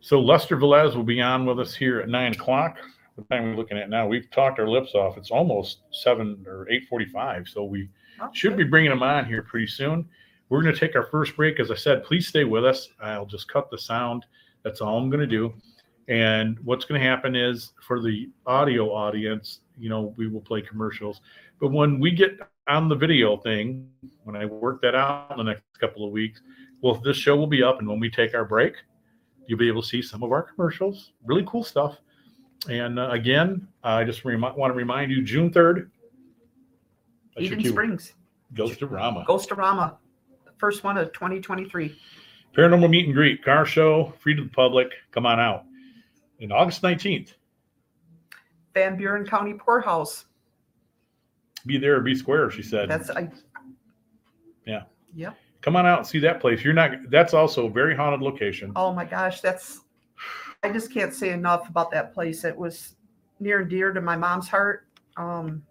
so 0.00 0.20
Lester 0.20 0.56
Velez 0.56 0.94
will 0.94 1.04
be 1.04 1.20
on 1.22 1.46
with 1.46 1.58
us 1.58 1.74
here 1.74 2.00
at 2.00 2.08
nine 2.08 2.32
o'clock. 2.32 2.78
The 3.16 3.22
time 3.24 3.44
we're 3.44 3.56
looking 3.56 3.78
at 3.78 3.88
now, 3.88 4.06
we've 4.06 4.30
talked 4.30 4.58
our 4.58 4.68
lips 4.68 4.94
off. 4.94 5.16
It's 5.16 5.30
almost 5.30 5.78
seven 5.92 6.44
or 6.46 6.68
eight 6.68 6.86
forty-five, 6.88 7.48
so 7.48 7.64
we 7.64 7.88
Oh, 8.20 8.28
should 8.32 8.56
be 8.56 8.62
bringing 8.64 8.90
them 8.90 9.02
on 9.02 9.24
here 9.24 9.42
pretty 9.42 9.66
soon. 9.66 10.06
We're 10.48 10.62
going 10.62 10.72
to 10.74 10.78
take 10.78 10.94
our 10.94 11.06
first 11.06 11.34
break. 11.34 11.58
As 11.58 11.70
I 11.72 11.74
said, 11.74 12.04
please 12.04 12.28
stay 12.28 12.44
with 12.44 12.64
us. 12.64 12.88
I'll 13.02 13.26
just 13.26 13.48
cut 13.48 13.70
the 13.70 13.78
sound. 13.78 14.24
That's 14.62 14.80
all 14.80 14.98
I'm 14.98 15.10
going 15.10 15.20
to 15.20 15.26
do. 15.26 15.52
And 16.08 16.58
what's 16.60 16.84
going 16.84 17.00
to 17.00 17.06
happen 17.06 17.34
is 17.34 17.72
for 17.80 18.00
the 18.00 18.30
audio 18.46 18.92
audience, 18.92 19.60
you 19.78 19.88
know, 19.88 20.14
we 20.16 20.28
will 20.28 20.40
play 20.40 20.60
commercials. 20.60 21.20
But 21.60 21.72
when 21.72 21.98
we 21.98 22.10
get 22.10 22.38
on 22.68 22.88
the 22.88 22.94
video 22.94 23.36
thing, 23.38 23.88
when 24.24 24.36
I 24.36 24.44
work 24.44 24.82
that 24.82 24.94
out 24.94 25.28
in 25.30 25.38
the 25.38 25.44
next 25.44 25.62
couple 25.80 26.04
of 26.04 26.12
weeks, 26.12 26.42
well, 26.82 26.94
this 26.94 27.16
show 27.16 27.36
will 27.36 27.46
be 27.46 27.62
up. 27.62 27.78
And 27.78 27.88
when 27.88 28.00
we 28.00 28.10
take 28.10 28.34
our 28.34 28.44
break, 28.44 28.74
you'll 29.46 29.58
be 29.58 29.68
able 29.68 29.82
to 29.82 29.88
see 29.88 30.02
some 30.02 30.22
of 30.22 30.32
our 30.32 30.42
commercials. 30.42 31.12
Really 31.24 31.44
cool 31.46 31.64
stuff. 31.64 31.96
And 32.68 32.98
uh, 32.98 33.10
again, 33.10 33.66
I 33.82 34.04
just 34.04 34.24
want 34.24 34.56
to 34.56 34.72
remind 34.72 35.10
you 35.10 35.22
June 35.22 35.50
3rd, 35.50 35.88
that's 37.34 37.48
your 37.48 37.58
Eden. 37.58 37.72
Springs. 37.72 38.12
goes 38.54 38.76
to 38.76 38.86
Rama. 38.86 39.24
Ghostorama. 39.28 39.96
The 40.44 40.52
first 40.58 40.84
one 40.84 40.96
of 40.96 41.12
2023. 41.12 41.96
Paranormal 42.56 42.88
meet 42.88 43.06
and 43.06 43.14
greet, 43.14 43.44
car 43.44 43.66
show, 43.66 44.12
free 44.20 44.34
to 44.36 44.44
the 44.44 44.50
public. 44.50 44.92
Come 45.10 45.26
on 45.26 45.40
out. 45.40 45.64
In 46.40 46.52
August 46.52 46.82
19th, 46.82 47.34
Van 48.74 48.96
Buren 48.96 49.26
County 49.26 49.54
Poorhouse. 49.54 50.26
be 51.64 51.78
there 51.78 51.96
or 51.96 52.00
be 52.00 52.14
square, 52.14 52.50
she 52.50 52.62
said. 52.62 52.88
That's 52.88 53.10
I 53.10 53.30
Yeah. 54.66 54.82
Yep. 55.14 55.36
Come 55.60 55.76
on 55.76 55.86
out 55.86 55.98
and 55.98 56.06
see 56.06 56.18
that 56.18 56.40
place. 56.40 56.62
You're 56.62 56.74
not, 56.74 56.90
that's 57.08 57.32
also 57.32 57.66
a 57.66 57.70
very 57.70 57.96
haunted 57.96 58.20
location. 58.20 58.72
Oh 58.76 58.92
my 58.92 59.04
gosh, 59.04 59.40
that's 59.40 59.80
I 60.64 60.72
just 60.72 60.90
can't 60.90 61.12
say 61.12 61.30
enough 61.30 61.68
about 61.68 61.90
that 61.90 62.14
place. 62.14 62.42
It 62.42 62.56
was 62.56 62.96
near 63.38 63.60
and 63.60 63.68
dear 63.68 63.92
to 63.92 64.00
my 64.00 64.16
mom's 64.16 64.48
heart. 64.48 64.86
Um, 65.18 65.62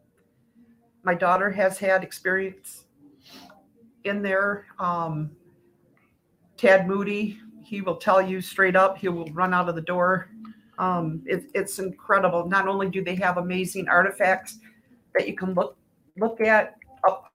my 1.01 1.15
daughter 1.15 1.49
has 1.49 1.79
had 1.79 2.03
experience 2.03 2.85
in 4.03 4.21
there. 4.21 4.67
Um, 4.77 5.31
Tad 6.57 6.87
Moody, 6.87 7.39
he 7.63 7.81
will 7.81 7.95
tell 7.95 8.21
you 8.21 8.39
straight 8.39 8.75
up, 8.75 8.97
he 8.97 9.09
will 9.09 9.25
run 9.33 9.51
out 9.51 9.67
of 9.67 9.73
the 9.73 9.81
door. 9.81 10.29
Um, 10.79 11.21
it, 11.25 11.51
it's 11.53 11.79
incredible. 11.79 12.47
Not 12.47 12.67
only 12.67 12.89
do 12.89 13.03
they 13.03 13.15
have 13.15 13.37
amazing 13.37 13.87
artifacts 13.87 14.59
that 15.17 15.27
you 15.27 15.35
can 15.35 15.53
look 15.53 15.77
look 16.17 16.41
at 16.41 16.75
up 17.07 17.31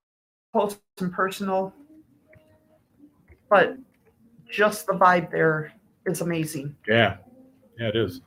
close 0.53 0.77
and 1.01 1.13
personal, 1.13 1.73
but 3.49 3.77
just 4.51 4.87
the 4.87 4.93
vibe 4.93 5.31
there 5.31 5.73
is 6.07 6.21
amazing. 6.21 6.75
Yeah, 6.87 7.19
yeah, 7.79 7.89
it 7.89 7.97
is. 7.97 8.21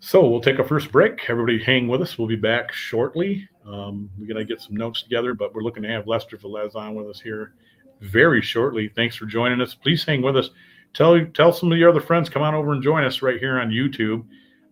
So 0.00 0.28
we'll 0.28 0.40
take 0.40 0.58
a 0.58 0.64
first 0.64 0.92
break. 0.92 1.30
Everybody 1.30 1.62
hang 1.62 1.88
with 1.88 2.02
us. 2.02 2.18
We'll 2.18 2.28
be 2.28 2.36
back 2.36 2.72
shortly. 2.72 3.48
Um, 3.66 4.10
we 4.18 4.26
got 4.26 4.34
to 4.34 4.44
get 4.44 4.60
some 4.60 4.76
notes 4.76 5.02
together, 5.02 5.32
but 5.32 5.54
we're 5.54 5.62
looking 5.62 5.82
to 5.82 5.88
have 5.88 6.06
Lester 6.06 6.36
Velez 6.36 6.74
on 6.74 6.94
with 6.94 7.06
us 7.06 7.20
here 7.20 7.54
very 8.00 8.42
shortly. 8.42 8.88
Thanks 8.94 9.16
for 9.16 9.24
joining 9.24 9.62
us. 9.62 9.74
Please 9.74 10.04
hang 10.04 10.20
with 10.20 10.36
us. 10.36 10.50
Tell 10.94 11.22
tell 11.26 11.52
some 11.52 11.70
of 11.72 11.78
your 11.78 11.90
other 11.90 12.00
friends 12.00 12.28
come 12.28 12.42
on 12.42 12.54
over 12.54 12.72
and 12.72 12.82
join 12.82 13.04
us 13.04 13.20
right 13.20 13.38
here 13.38 13.60
on 13.60 13.70
YouTube. 13.70 14.24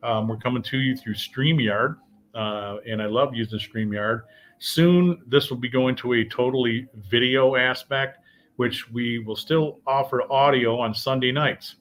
Um, 0.04 0.28
we're 0.28 0.36
coming 0.36 0.62
to 0.62 0.78
you 0.78 0.96
through 0.96 1.14
StreamYard, 1.14 1.96
uh, 2.34 2.76
and 2.86 3.02
I 3.02 3.06
love 3.06 3.34
using 3.34 3.58
StreamYard. 3.58 4.22
Soon, 4.58 5.20
this 5.26 5.50
will 5.50 5.56
be 5.56 5.68
going 5.68 5.96
to 5.96 6.12
a 6.14 6.24
totally 6.24 6.86
video 7.10 7.56
aspect, 7.56 8.18
which 8.56 8.88
we 8.90 9.18
will 9.18 9.34
still 9.34 9.80
offer 9.86 10.22
audio 10.32 10.78
on 10.78 10.94
Sunday 10.94 11.32
nights. 11.32 11.74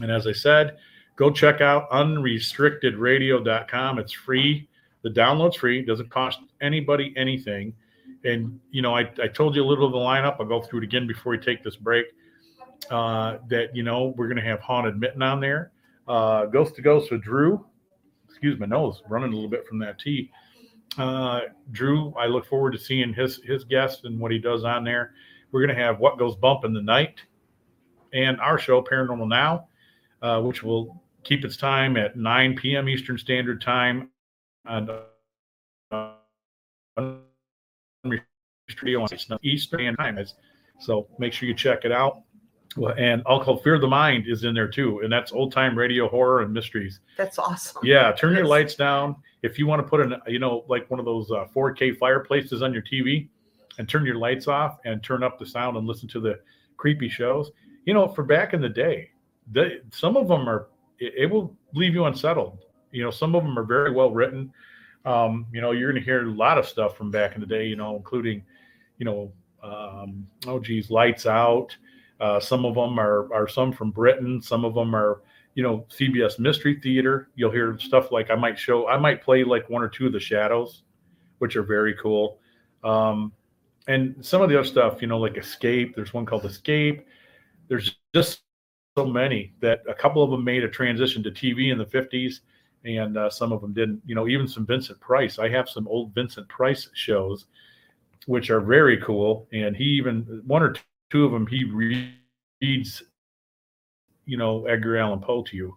And 0.00 0.10
as 0.10 0.26
I 0.26 0.32
said, 0.32 0.78
go 1.16 1.30
check 1.30 1.60
out 1.60 1.90
unrestrictedradio.com. 1.90 3.98
It's 3.98 4.12
free. 4.12 4.66
The 5.02 5.10
download's 5.10 5.56
free. 5.56 5.80
It 5.80 5.86
doesn't 5.86 6.08
cost 6.08 6.38
anybody 6.62 7.12
anything. 7.16 7.74
And, 8.24 8.58
you 8.70 8.80
know, 8.80 8.96
I, 8.96 9.10
I 9.22 9.28
told 9.28 9.54
you 9.56 9.62
a 9.62 9.66
little 9.66 9.84
of 9.84 9.92
the 9.92 9.98
lineup. 9.98 10.36
I'll 10.40 10.46
go 10.46 10.62
through 10.62 10.78
it 10.80 10.84
again 10.84 11.06
before 11.06 11.32
we 11.32 11.38
take 11.38 11.62
this 11.62 11.76
break. 11.76 12.06
Uh, 12.90 13.38
that, 13.48 13.74
you 13.74 13.82
know, 13.82 14.14
we're 14.16 14.26
going 14.26 14.36
to 14.36 14.48
have 14.48 14.60
Haunted 14.60 14.98
Mitten 14.98 15.22
on 15.22 15.40
there. 15.40 15.72
Uh, 16.06 16.46
Ghost 16.46 16.74
to 16.76 16.82
Ghost 16.82 17.10
with 17.10 17.22
Drew. 17.22 17.64
Excuse 18.28 18.58
my 18.58 18.66
nose, 18.66 19.02
running 19.08 19.32
a 19.32 19.34
little 19.34 19.50
bit 19.50 19.66
from 19.66 19.78
that 19.78 19.98
tea. 19.98 20.30
Uh, 20.98 21.40
Drew, 21.70 22.12
I 22.18 22.26
look 22.26 22.46
forward 22.46 22.72
to 22.72 22.78
seeing 22.78 23.14
his 23.14 23.40
his 23.44 23.64
guest 23.64 24.04
and 24.04 24.18
what 24.18 24.32
he 24.32 24.38
does 24.38 24.64
on 24.64 24.84
there. 24.84 25.14
We're 25.50 25.64
going 25.64 25.76
to 25.76 25.82
have 25.82 25.98
What 26.00 26.18
Goes 26.18 26.36
Bump 26.36 26.64
in 26.64 26.72
the 26.72 26.82
Night 26.82 27.20
and 28.12 28.40
our 28.40 28.58
show, 28.58 28.82
Paranormal 28.82 29.28
Now, 29.28 29.68
uh, 30.20 30.40
which 30.40 30.62
will 30.62 31.02
keep 31.24 31.44
its 31.44 31.56
time 31.56 31.96
at 31.96 32.16
9 32.16 32.56
p.m. 32.56 32.88
Eastern 32.88 33.18
Standard 33.18 33.60
Time 33.60 34.10
on 34.66 34.90
uh, 35.90 36.12
Eastern 39.42 39.96
Time. 39.96 40.18
So 40.80 41.08
make 41.18 41.32
sure 41.32 41.48
you 41.48 41.54
check 41.54 41.84
it 41.84 41.92
out. 41.92 42.22
Well, 42.76 42.94
and 42.96 43.22
I'll 43.26 43.42
call 43.42 43.58
Fear 43.58 43.78
the 43.78 43.88
Mind 43.88 44.24
is 44.26 44.44
in 44.44 44.54
there 44.54 44.68
too, 44.68 45.00
and 45.00 45.12
that's 45.12 45.32
old 45.32 45.52
time 45.52 45.76
radio 45.76 46.08
horror 46.08 46.42
and 46.42 46.52
mysteries. 46.52 47.00
That's 47.18 47.38
awesome. 47.38 47.82
Yeah, 47.84 48.12
turn 48.12 48.34
your 48.34 48.46
lights 48.46 48.74
down. 48.74 49.16
If 49.42 49.58
you 49.58 49.66
want 49.66 49.82
to 49.82 49.88
put 49.88 50.00
an, 50.00 50.14
you 50.26 50.38
know, 50.38 50.64
like 50.68 50.90
one 50.90 50.98
of 50.98 51.04
those 51.04 51.30
uh, 51.30 51.46
4K 51.54 51.98
fireplaces 51.98 52.62
on 52.62 52.72
your 52.72 52.82
TV, 52.82 53.28
and 53.78 53.88
turn 53.88 54.04
your 54.04 54.16
lights 54.16 54.48
off 54.48 54.78
and 54.84 55.02
turn 55.02 55.22
up 55.22 55.38
the 55.38 55.46
sound 55.46 55.76
and 55.76 55.86
listen 55.86 56.08
to 56.08 56.20
the 56.20 56.38
creepy 56.76 57.08
shows. 57.08 57.50
You 57.84 57.94
know, 57.94 58.08
for 58.08 58.22
back 58.22 58.54
in 58.54 58.60
the 58.60 58.68
day, 58.68 59.10
they, 59.50 59.78
some 59.90 60.16
of 60.16 60.28
them 60.28 60.48
are 60.48 60.68
it, 60.98 61.14
it 61.16 61.26
will 61.26 61.56
leave 61.74 61.94
you 61.94 62.04
unsettled. 62.04 62.58
You 62.90 63.02
know, 63.04 63.10
some 63.10 63.34
of 63.34 63.42
them 63.42 63.58
are 63.58 63.64
very 63.64 63.92
well 63.92 64.10
written. 64.10 64.52
Um, 65.04 65.46
you 65.52 65.60
know, 65.60 65.72
you're 65.72 65.90
going 65.90 66.00
to 66.00 66.04
hear 66.04 66.26
a 66.26 66.30
lot 66.30 66.58
of 66.58 66.66
stuff 66.66 66.96
from 66.96 67.10
back 67.10 67.34
in 67.34 67.40
the 67.40 67.46
day. 67.46 67.66
You 67.66 67.76
know, 67.76 67.96
including, 67.96 68.44
you 68.98 69.04
know, 69.04 69.32
um, 69.62 70.26
oh 70.46 70.58
geez, 70.58 70.90
Lights 70.90 71.26
Out. 71.26 71.76
Uh, 72.22 72.38
some 72.38 72.64
of 72.64 72.76
them 72.76 73.00
are 73.00 73.30
are 73.34 73.48
some 73.48 73.72
from 73.72 73.90
Britain. 73.90 74.40
Some 74.40 74.64
of 74.64 74.74
them 74.74 74.94
are 74.94 75.22
you 75.54 75.62
know 75.62 75.84
CBS 75.90 76.38
Mystery 76.38 76.78
Theater. 76.80 77.28
You'll 77.34 77.50
hear 77.50 77.76
stuff 77.80 78.12
like 78.12 78.30
I 78.30 78.36
might 78.36 78.56
show 78.56 78.86
I 78.86 78.96
might 78.96 79.22
play 79.22 79.42
like 79.42 79.68
one 79.68 79.82
or 79.82 79.88
two 79.88 80.06
of 80.06 80.12
the 80.12 80.20
Shadows, 80.20 80.84
which 81.38 81.56
are 81.56 81.64
very 81.64 81.94
cool. 82.00 82.38
Um, 82.84 83.32
and 83.88 84.14
some 84.24 84.40
of 84.40 84.48
the 84.48 84.56
other 84.56 84.66
stuff, 84.66 85.02
you 85.02 85.08
know, 85.08 85.18
like 85.18 85.36
Escape. 85.36 85.96
There's 85.96 86.14
one 86.14 86.24
called 86.24 86.44
Escape. 86.44 87.04
There's 87.66 87.96
just 88.14 88.42
so 88.96 89.04
many 89.04 89.52
that 89.60 89.82
a 89.88 89.94
couple 89.94 90.22
of 90.22 90.30
them 90.30 90.44
made 90.44 90.62
a 90.62 90.68
transition 90.68 91.24
to 91.24 91.30
TV 91.32 91.72
in 91.72 91.78
the 91.78 91.86
50s, 91.86 92.40
and 92.84 93.16
uh, 93.18 93.30
some 93.30 93.50
of 93.50 93.60
them 93.60 93.72
didn't. 93.72 94.00
You 94.06 94.14
know, 94.14 94.28
even 94.28 94.46
some 94.46 94.64
Vincent 94.64 95.00
Price. 95.00 95.40
I 95.40 95.48
have 95.48 95.68
some 95.68 95.88
old 95.88 96.14
Vincent 96.14 96.48
Price 96.48 96.88
shows, 96.94 97.46
which 98.26 98.48
are 98.50 98.60
very 98.60 98.98
cool. 98.98 99.48
And 99.52 99.74
he 99.74 99.84
even 99.84 100.42
one 100.46 100.62
or 100.62 100.74
two 101.12 101.26
of 101.26 101.30
them 101.32 101.46
he 101.46 101.64
reads, 101.64 103.02
you 104.24 104.38
know, 104.38 104.64
Edgar 104.64 104.96
Allan 104.96 105.20
Poe 105.20 105.42
to 105.42 105.56
you, 105.56 105.76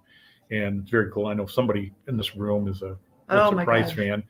and 0.49 0.81
it's 0.81 0.89
very 0.89 1.11
cool. 1.11 1.27
I 1.27 1.33
know 1.33 1.45
somebody 1.45 1.91
in 2.07 2.15
this 2.15 2.35
room 2.37 2.69
is 2.69 2.81
a 2.81 2.97
Oh 3.27 3.49
Vincent 3.49 3.65
Price 3.65 3.91
fan. 3.91 4.23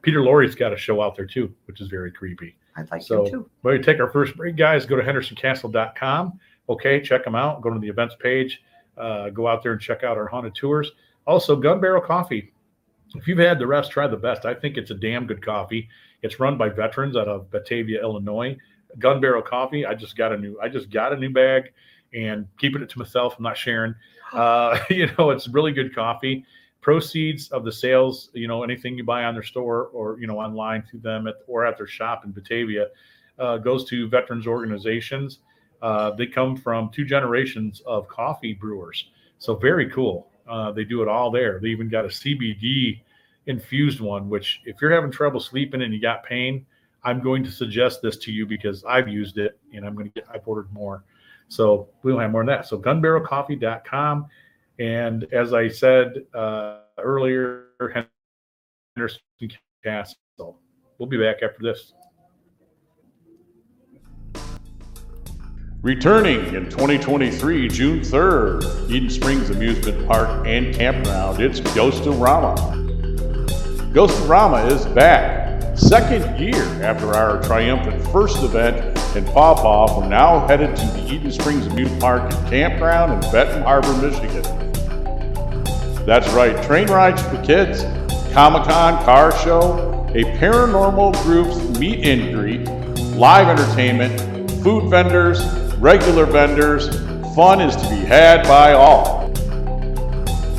Peter 0.00 0.22
Lorre's 0.22 0.54
got 0.54 0.72
a 0.72 0.76
show 0.76 1.02
out 1.02 1.14
there 1.14 1.26
too, 1.26 1.52
which 1.66 1.80
is 1.80 1.88
very 1.88 2.10
creepy. 2.10 2.56
I'd 2.76 2.90
like 2.90 3.02
So, 3.02 3.24
to 3.24 3.30
too. 3.30 3.50
Well, 3.62 3.74
we 3.76 3.82
take 3.82 4.00
our 4.00 4.08
first 4.10 4.36
break, 4.36 4.56
guys. 4.56 4.86
Go 4.86 4.96
to 4.96 5.02
hendersoncastle.com. 5.02 6.40
Okay, 6.68 7.00
check 7.02 7.24
them 7.24 7.34
out. 7.34 7.60
Go 7.60 7.70
to 7.70 7.78
the 7.78 7.88
events 7.88 8.16
page. 8.18 8.62
Uh, 8.96 9.28
go 9.30 9.46
out 9.46 9.62
there 9.62 9.72
and 9.72 9.80
check 9.80 10.04
out 10.04 10.16
our 10.16 10.26
haunted 10.26 10.54
tours. 10.54 10.92
Also, 11.26 11.54
Gun 11.56 11.80
Barrel 11.80 12.00
Coffee. 12.00 12.52
If 13.14 13.26
you've 13.28 13.38
had 13.38 13.58
the 13.58 13.66
rest, 13.66 13.90
try 13.90 14.06
the 14.06 14.16
best. 14.16 14.46
I 14.46 14.54
think 14.54 14.76
it's 14.76 14.90
a 14.90 14.94
damn 14.94 15.26
good 15.26 15.44
coffee. 15.44 15.88
It's 16.22 16.40
run 16.40 16.56
by 16.56 16.68
veterans 16.70 17.16
out 17.16 17.28
of 17.28 17.50
Batavia, 17.50 18.00
Illinois. 18.00 18.56
Gun 18.98 19.20
Barrel 19.20 19.42
Coffee. 19.42 19.84
I 19.84 19.94
just 19.94 20.16
got 20.16 20.32
a 20.32 20.36
new. 20.36 20.58
I 20.60 20.68
just 20.68 20.90
got 20.90 21.12
a 21.12 21.16
new 21.16 21.30
bag 21.30 21.72
and 22.14 22.46
keeping 22.58 22.82
it 22.82 22.88
to 22.90 22.98
myself. 22.98 23.34
I'm 23.36 23.42
not 23.42 23.56
sharing. 23.56 23.94
Uh, 24.32 24.78
you 24.90 25.08
know, 25.18 25.30
it's 25.30 25.48
really 25.48 25.72
good 25.72 25.94
coffee. 25.94 26.44
Proceeds 26.80 27.48
of 27.48 27.64
the 27.64 27.72
sales, 27.72 28.30
you 28.32 28.46
know, 28.46 28.62
anything 28.62 28.96
you 28.96 29.04
buy 29.04 29.24
on 29.24 29.34
their 29.34 29.42
store 29.42 29.86
or 29.92 30.18
you 30.20 30.26
know 30.26 30.38
online 30.38 30.82
through 30.82 31.00
them 31.00 31.26
at, 31.26 31.36
or 31.46 31.66
at 31.66 31.76
their 31.76 31.86
shop 31.86 32.24
in 32.24 32.32
Batavia, 32.32 32.88
uh, 33.38 33.58
goes 33.58 33.84
to 33.86 34.08
veterans 34.08 34.46
organizations. 34.46 35.40
Uh, 35.82 36.12
they 36.12 36.26
come 36.26 36.56
from 36.56 36.88
two 36.90 37.04
generations 37.04 37.82
of 37.86 38.08
coffee 38.08 38.54
brewers, 38.54 39.10
so 39.38 39.54
very 39.54 39.90
cool. 39.90 40.28
Uh, 40.48 40.70
they 40.70 40.84
do 40.84 41.02
it 41.02 41.08
all 41.08 41.30
there. 41.30 41.58
They 41.60 41.68
even 41.68 41.88
got 41.88 42.04
a 42.04 42.08
CBD 42.08 43.00
infused 43.46 44.00
one, 44.00 44.28
which 44.28 44.60
if 44.64 44.76
you're 44.80 44.92
having 44.92 45.10
trouble 45.10 45.40
sleeping 45.40 45.82
and 45.82 45.92
you 45.92 46.00
got 46.00 46.24
pain, 46.24 46.64
I'm 47.06 47.20
going 47.20 47.44
to 47.44 47.52
suggest 47.52 48.02
this 48.02 48.16
to 48.18 48.32
you 48.32 48.46
because 48.46 48.84
I've 48.84 49.08
used 49.08 49.38
it 49.38 49.58
and 49.72 49.86
I'm 49.86 49.94
going 49.94 50.06
to 50.06 50.12
get. 50.12 50.28
I've 50.28 50.46
ordered 50.46 50.70
more. 50.72 51.04
So 51.48 51.88
we'll 52.02 52.18
have 52.18 52.32
more 52.32 52.40
on 52.40 52.46
that. 52.48 52.66
So 52.66 52.76
gunbarrelcoffee.com. 52.78 54.26
And 54.80 55.24
as 55.32 55.54
I 55.54 55.68
said 55.68 56.24
uh, 56.34 56.80
earlier, 56.98 57.68
Henderson 58.96 59.20
Castle. 59.84 60.16
We'll 60.98 61.08
be 61.08 61.16
back 61.16 61.36
after 61.44 61.62
this. 61.62 61.92
Returning 65.82 66.54
in 66.54 66.68
2023, 66.68 67.68
June 67.68 68.00
3rd, 68.00 68.90
Eden 68.90 69.08
Springs 69.08 69.50
Amusement 69.50 70.04
Park 70.08 70.44
and 70.44 70.74
Campground, 70.74 71.40
it's 71.40 71.60
Ghostorama. 71.60 72.56
Ghostorama 73.92 74.68
is 74.72 74.84
back. 74.86 75.45
Second 75.76 76.40
year 76.40 76.64
after 76.82 77.12
our 77.12 77.42
triumphant 77.42 78.02
first 78.08 78.42
event 78.42 78.76
in 79.14 79.26
Paw, 79.26 80.00
we're 80.00 80.08
now 80.08 80.46
headed 80.46 80.74
to 80.74 80.86
the 80.86 81.06
Eden 81.12 81.30
Springs 81.30 81.66
Amusement 81.66 82.00
Park 82.00 82.32
and 82.32 82.48
Campground 82.48 83.12
in 83.12 83.30
Benton 83.30 83.62
Harbor, 83.62 83.92
Michigan. 83.98 84.42
That's 86.06 86.32
right, 86.32 86.60
train 86.64 86.88
rides 86.88 87.20
for 87.20 87.42
kids, 87.42 87.82
Comic 88.32 88.64
Con 88.64 89.04
car 89.04 89.36
show, 89.40 90.06
a 90.14 90.24
paranormal 90.38 91.22
groups 91.24 91.58
meet 91.78 92.06
and 92.06 92.34
greet, 92.34 92.66
live 93.14 93.46
entertainment, 93.48 94.50
food 94.62 94.88
vendors, 94.88 95.44
regular 95.74 96.24
vendors. 96.24 96.88
Fun 97.34 97.60
is 97.60 97.76
to 97.76 97.88
be 97.90 97.96
had 97.96 98.44
by 98.48 98.72
all. 98.72 99.30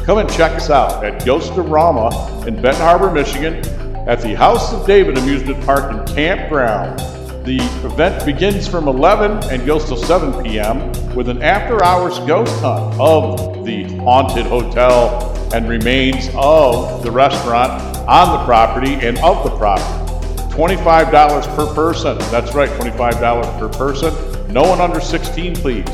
Come 0.06 0.20
and 0.20 0.30
check 0.30 0.52
us 0.54 0.70
out 0.70 1.04
at 1.04 1.24
Ghostorama 1.24 2.46
in 2.46 2.62
Benton 2.62 2.82
Harbor, 2.84 3.10
Michigan, 3.10 3.64
at 4.08 4.22
the 4.22 4.34
House 4.34 4.72
of 4.72 4.88
David 4.88 5.18
Amusement 5.18 5.62
Park 5.66 5.92
and 5.92 6.08
Campground. 6.16 6.98
The 7.46 7.58
event 7.86 8.26
begins 8.26 8.66
from 8.66 8.88
11 8.88 9.52
and 9.52 9.66
goes 9.66 9.84
till 9.84 9.98
7 9.98 10.44
p.m. 10.44 10.92
with 11.14 11.28
an 11.28 11.42
after 11.42 11.84
hours 11.84 12.18
ghost 12.20 12.58
hunt 12.62 12.98
of 13.00 13.66
the 13.66 13.84
haunted 13.98 14.46
hotel 14.46 15.34
and 15.54 15.68
remains 15.68 16.30
of 16.36 17.04
the 17.04 17.12
restaurant 17.12 17.72
on 18.08 18.40
the 18.40 18.46
property 18.46 18.94
and 18.94 19.18
of 19.20 19.44
the 19.44 19.56
property. 19.58 19.84
$25 20.56 21.56
per 21.56 21.74
person. 21.76 22.18
That's 22.32 22.56
right, 22.56 22.70
$25 22.70 23.60
per 23.60 23.70
person. 23.70 24.54
No 24.54 24.64
one 24.64 24.80
under 24.80 25.02
16, 25.02 25.56
please. 25.56 25.86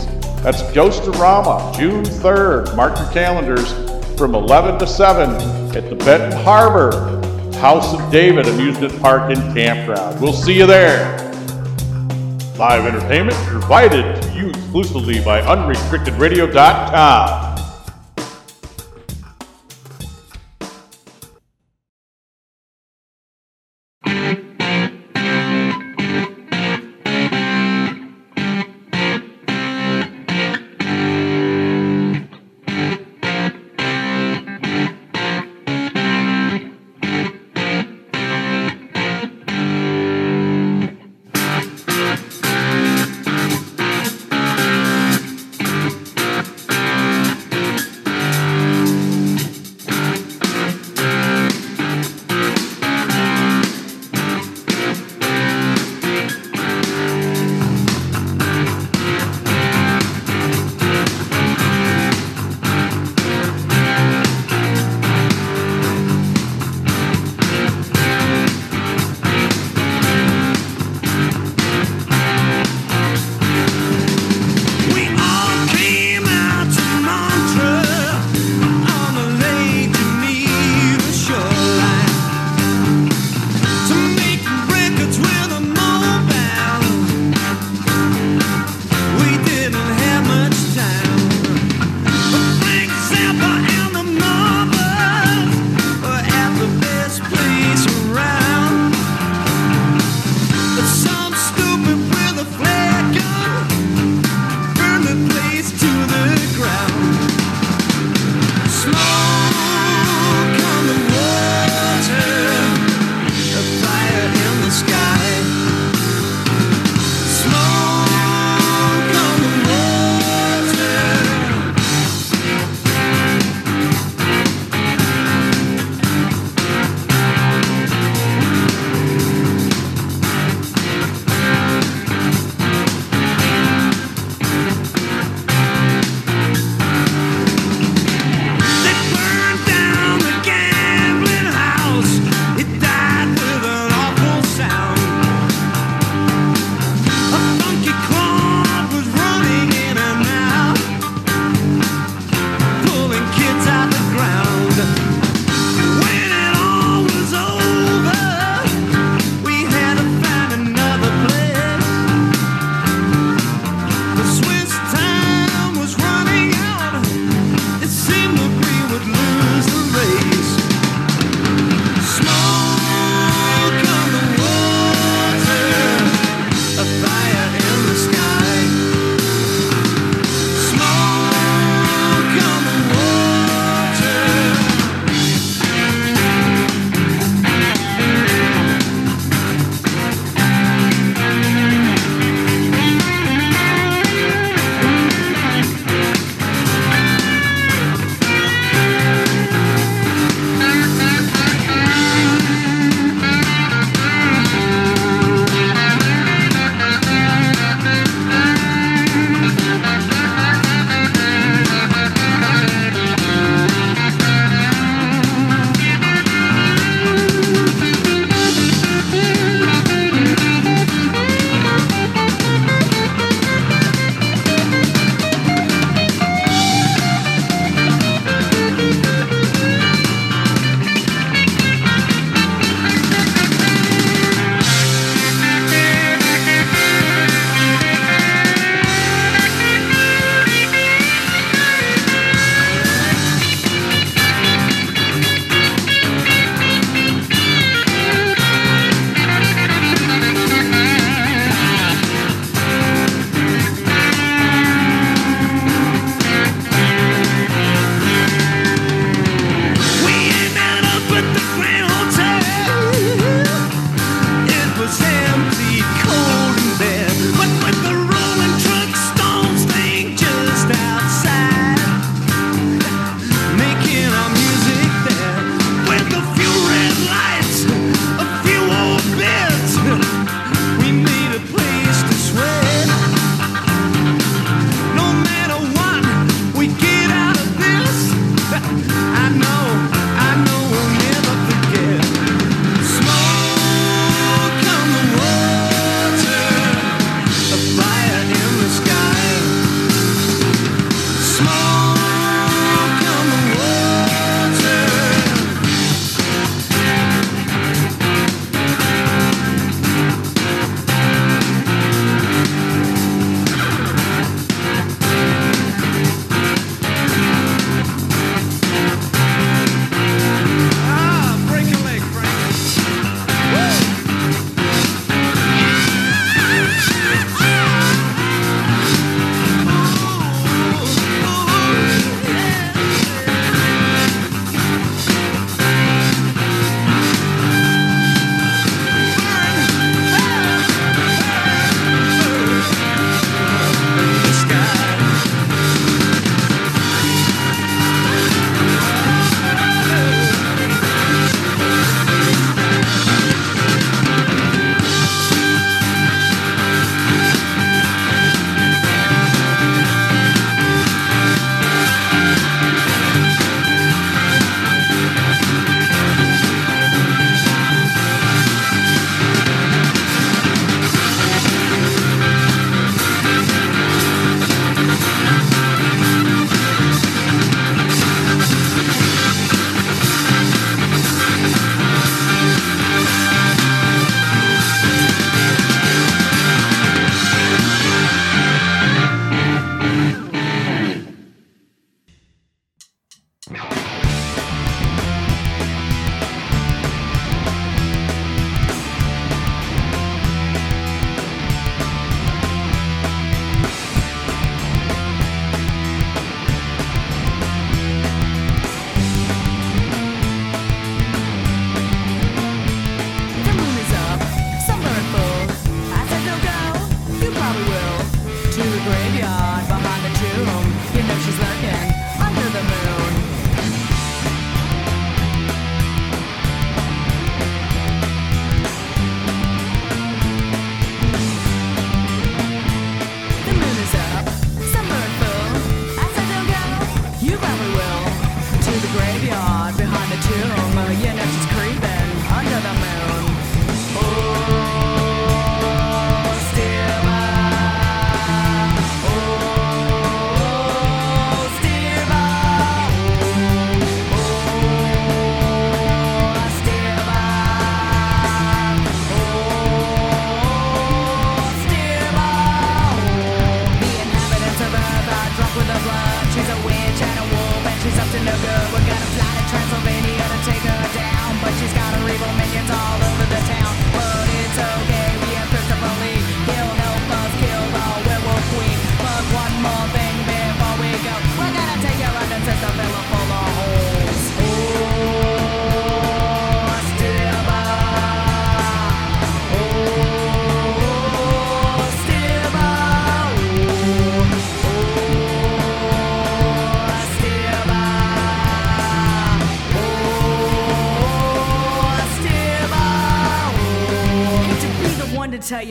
That's 0.43 0.61
Ghostorama, 0.71 1.75
June 1.75 2.03
3rd. 2.03 2.75
Mark 2.75 2.95
your 2.99 3.11
calendars 3.11 3.73
from 4.15 4.35
11 4.35 4.77
to 4.79 4.85
7 4.85 5.75
at 5.75 5.89
the 5.89 5.95
Benton 5.95 6.31
Harbor 6.43 7.22
House 7.63 7.93
of 7.93 8.11
David 8.11 8.45
Amusement 8.45 9.01
Park 9.01 9.31
and 9.31 9.41
Campground. 9.55 10.19
We'll 10.19 10.33
see 10.33 10.57
you 10.57 10.65
there. 10.65 11.17
Live 12.57 12.85
entertainment 12.85 13.37
provided 13.47 14.21
to 14.21 14.33
you 14.33 14.49
exclusively 14.49 15.23
by 15.23 15.39
unrestrictedradio.com. 15.39 17.52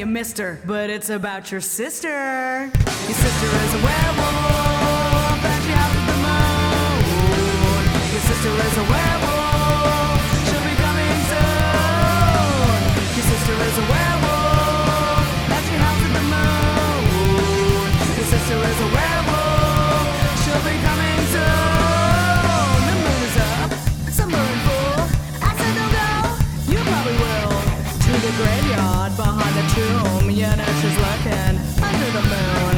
you, 0.02 0.06
mister, 0.06 0.58
but 0.66 0.90
it's 0.90 1.10
about 1.10 1.52
your 1.52 1.60
sister. 1.60 2.08
Your 2.10 3.18
sister 3.24 3.46
is 3.46 3.74
a 3.78 3.80
werewolf, 3.86 5.38
and 5.46 5.62
she 5.62 5.70
at 5.70 5.92
the 6.10 6.16
moon. 6.26 7.82
Your 8.10 8.22
sister 8.26 8.50
is 8.66 8.76
a 8.82 8.86
werewolf, 8.90 10.18
she'll 10.48 10.66
be 10.66 10.74
coming 10.82 11.18
soon. 11.30 12.82
Your 13.14 13.26
sister 13.30 13.54
is 13.62 13.76
a 13.78 13.86
werewolf, 13.94 15.22
and 15.54 15.62
she 15.70 15.74
at 15.78 15.98
the 16.02 16.24
moon. 16.34 17.02
Your 18.18 18.26
sister 18.26 18.58
is 18.58 18.78
a 18.82 18.88
werewolf, 18.98 20.04
she'll 20.42 20.64
be 20.66 20.76
coming 20.82 21.20
soon. 21.30 22.74
The 22.90 22.94
moon 23.06 23.22
is 23.22 23.38
up, 23.54 23.70
it's 24.10 24.18
a 24.18 24.26
moon 24.26 24.56
full. 24.66 24.98
I 25.46 25.50
said 25.58 25.72
don't 25.78 25.94
go, 25.94 26.10
you 26.74 26.78
probably 26.90 27.16
will. 27.22 27.54
To 28.02 28.10
the 28.18 28.32
graveyard 28.42 28.91
tomb, 29.74 30.30
you 30.30 30.42
know 30.42 30.70
she's 30.80 30.98
lurking 30.98 31.56
under 31.82 32.10
the 32.12 32.22
moon. 32.28 32.71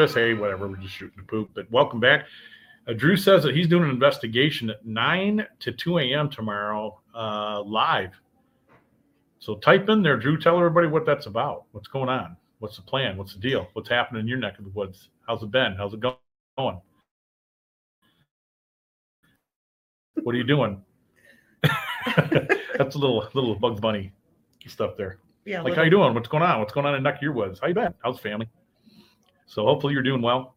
Us, 0.00 0.14
hey, 0.14 0.34
whatever, 0.34 0.68
we're 0.68 0.76
just 0.76 0.94
shooting 0.94 1.16
the 1.16 1.24
poop. 1.24 1.50
But 1.54 1.70
welcome 1.70 2.00
back. 2.00 2.26
Uh, 2.86 2.92
Drew 2.94 3.16
says 3.16 3.42
that 3.44 3.54
he's 3.54 3.68
doing 3.68 3.84
an 3.84 3.90
investigation 3.90 4.70
at 4.70 4.84
9 4.84 5.46
to 5.60 5.72
2 5.72 5.98
a.m. 5.98 6.28
tomorrow 6.28 7.00
uh, 7.14 7.62
live. 7.62 8.10
So 9.38 9.56
type 9.56 9.88
in 9.88 10.02
there, 10.02 10.16
Drew. 10.16 10.38
Tell 10.38 10.56
everybody 10.56 10.86
what 10.86 11.04
that's 11.04 11.26
about. 11.26 11.64
What's 11.72 11.88
going 11.88 12.08
on? 12.08 12.36
What's 12.60 12.76
the 12.76 12.82
plan? 12.82 13.16
What's 13.16 13.34
the 13.34 13.40
deal? 13.40 13.68
What's 13.72 13.88
happening 13.88 14.20
in 14.20 14.28
your 14.28 14.38
neck 14.38 14.58
of 14.58 14.64
the 14.64 14.70
woods? 14.70 15.08
How's 15.26 15.42
it 15.42 15.50
been? 15.50 15.74
How's 15.76 15.94
it 15.94 16.00
going? 16.00 16.16
What 16.56 16.80
are 20.34 20.38
you 20.38 20.44
doing? 20.44 20.80
That's 21.62 22.94
a 22.94 22.98
little 22.98 23.28
little 23.34 23.56
Bugs 23.56 23.80
Bunny 23.80 24.12
stuff 24.66 24.96
there. 24.96 25.18
Yeah. 25.44 25.58
Like, 25.58 25.70
little- 25.70 25.76
how 25.76 25.82
you 25.82 25.90
doing? 25.90 26.14
What's 26.14 26.28
going 26.28 26.44
on? 26.44 26.60
What's 26.60 26.72
going 26.72 26.86
on 26.86 26.94
in 26.94 27.02
neck 27.02 27.16
of 27.16 27.22
your 27.22 27.32
woods? 27.32 27.58
How 27.60 27.66
you 27.66 27.74
been? 27.74 27.94
How's 28.02 28.20
family? 28.20 28.48
So 29.52 29.66
hopefully 29.66 29.92
you're 29.92 30.02
doing 30.02 30.22
well. 30.22 30.54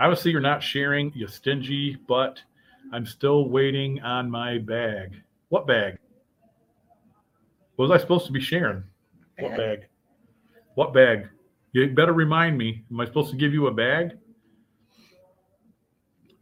Obviously 0.00 0.32
you're 0.32 0.40
not 0.40 0.64
sharing, 0.64 1.12
you 1.14 1.28
stingy, 1.28 1.96
but 2.08 2.42
I'm 2.92 3.06
still 3.06 3.48
waiting 3.48 4.02
on 4.02 4.28
my 4.28 4.58
bag. 4.58 5.12
What 5.48 5.64
bag? 5.68 5.96
What 7.76 7.88
was 7.88 7.92
I 7.92 8.02
supposed 8.02 8.26
to 8.26 8.32
be 8.32 8.40
sharing? 8.40 8.82
What 9.38 9.50
Bag? 9.50 9.58
bag? 9.58 9.88
What 10.74 10.92
bag? 10.92 11.28
You 11.70 11.86
better 11.90 12.12
remind 12.12 12.58
me. 12.58 12.82
Am 12.90 13.00
I 13.00 13.04
supposed 13.04 13.30
to 13.30 13.36
give 13.36 13.52
you 13.52 13.68
a 13.68 13.72
bag? 13.72 14.18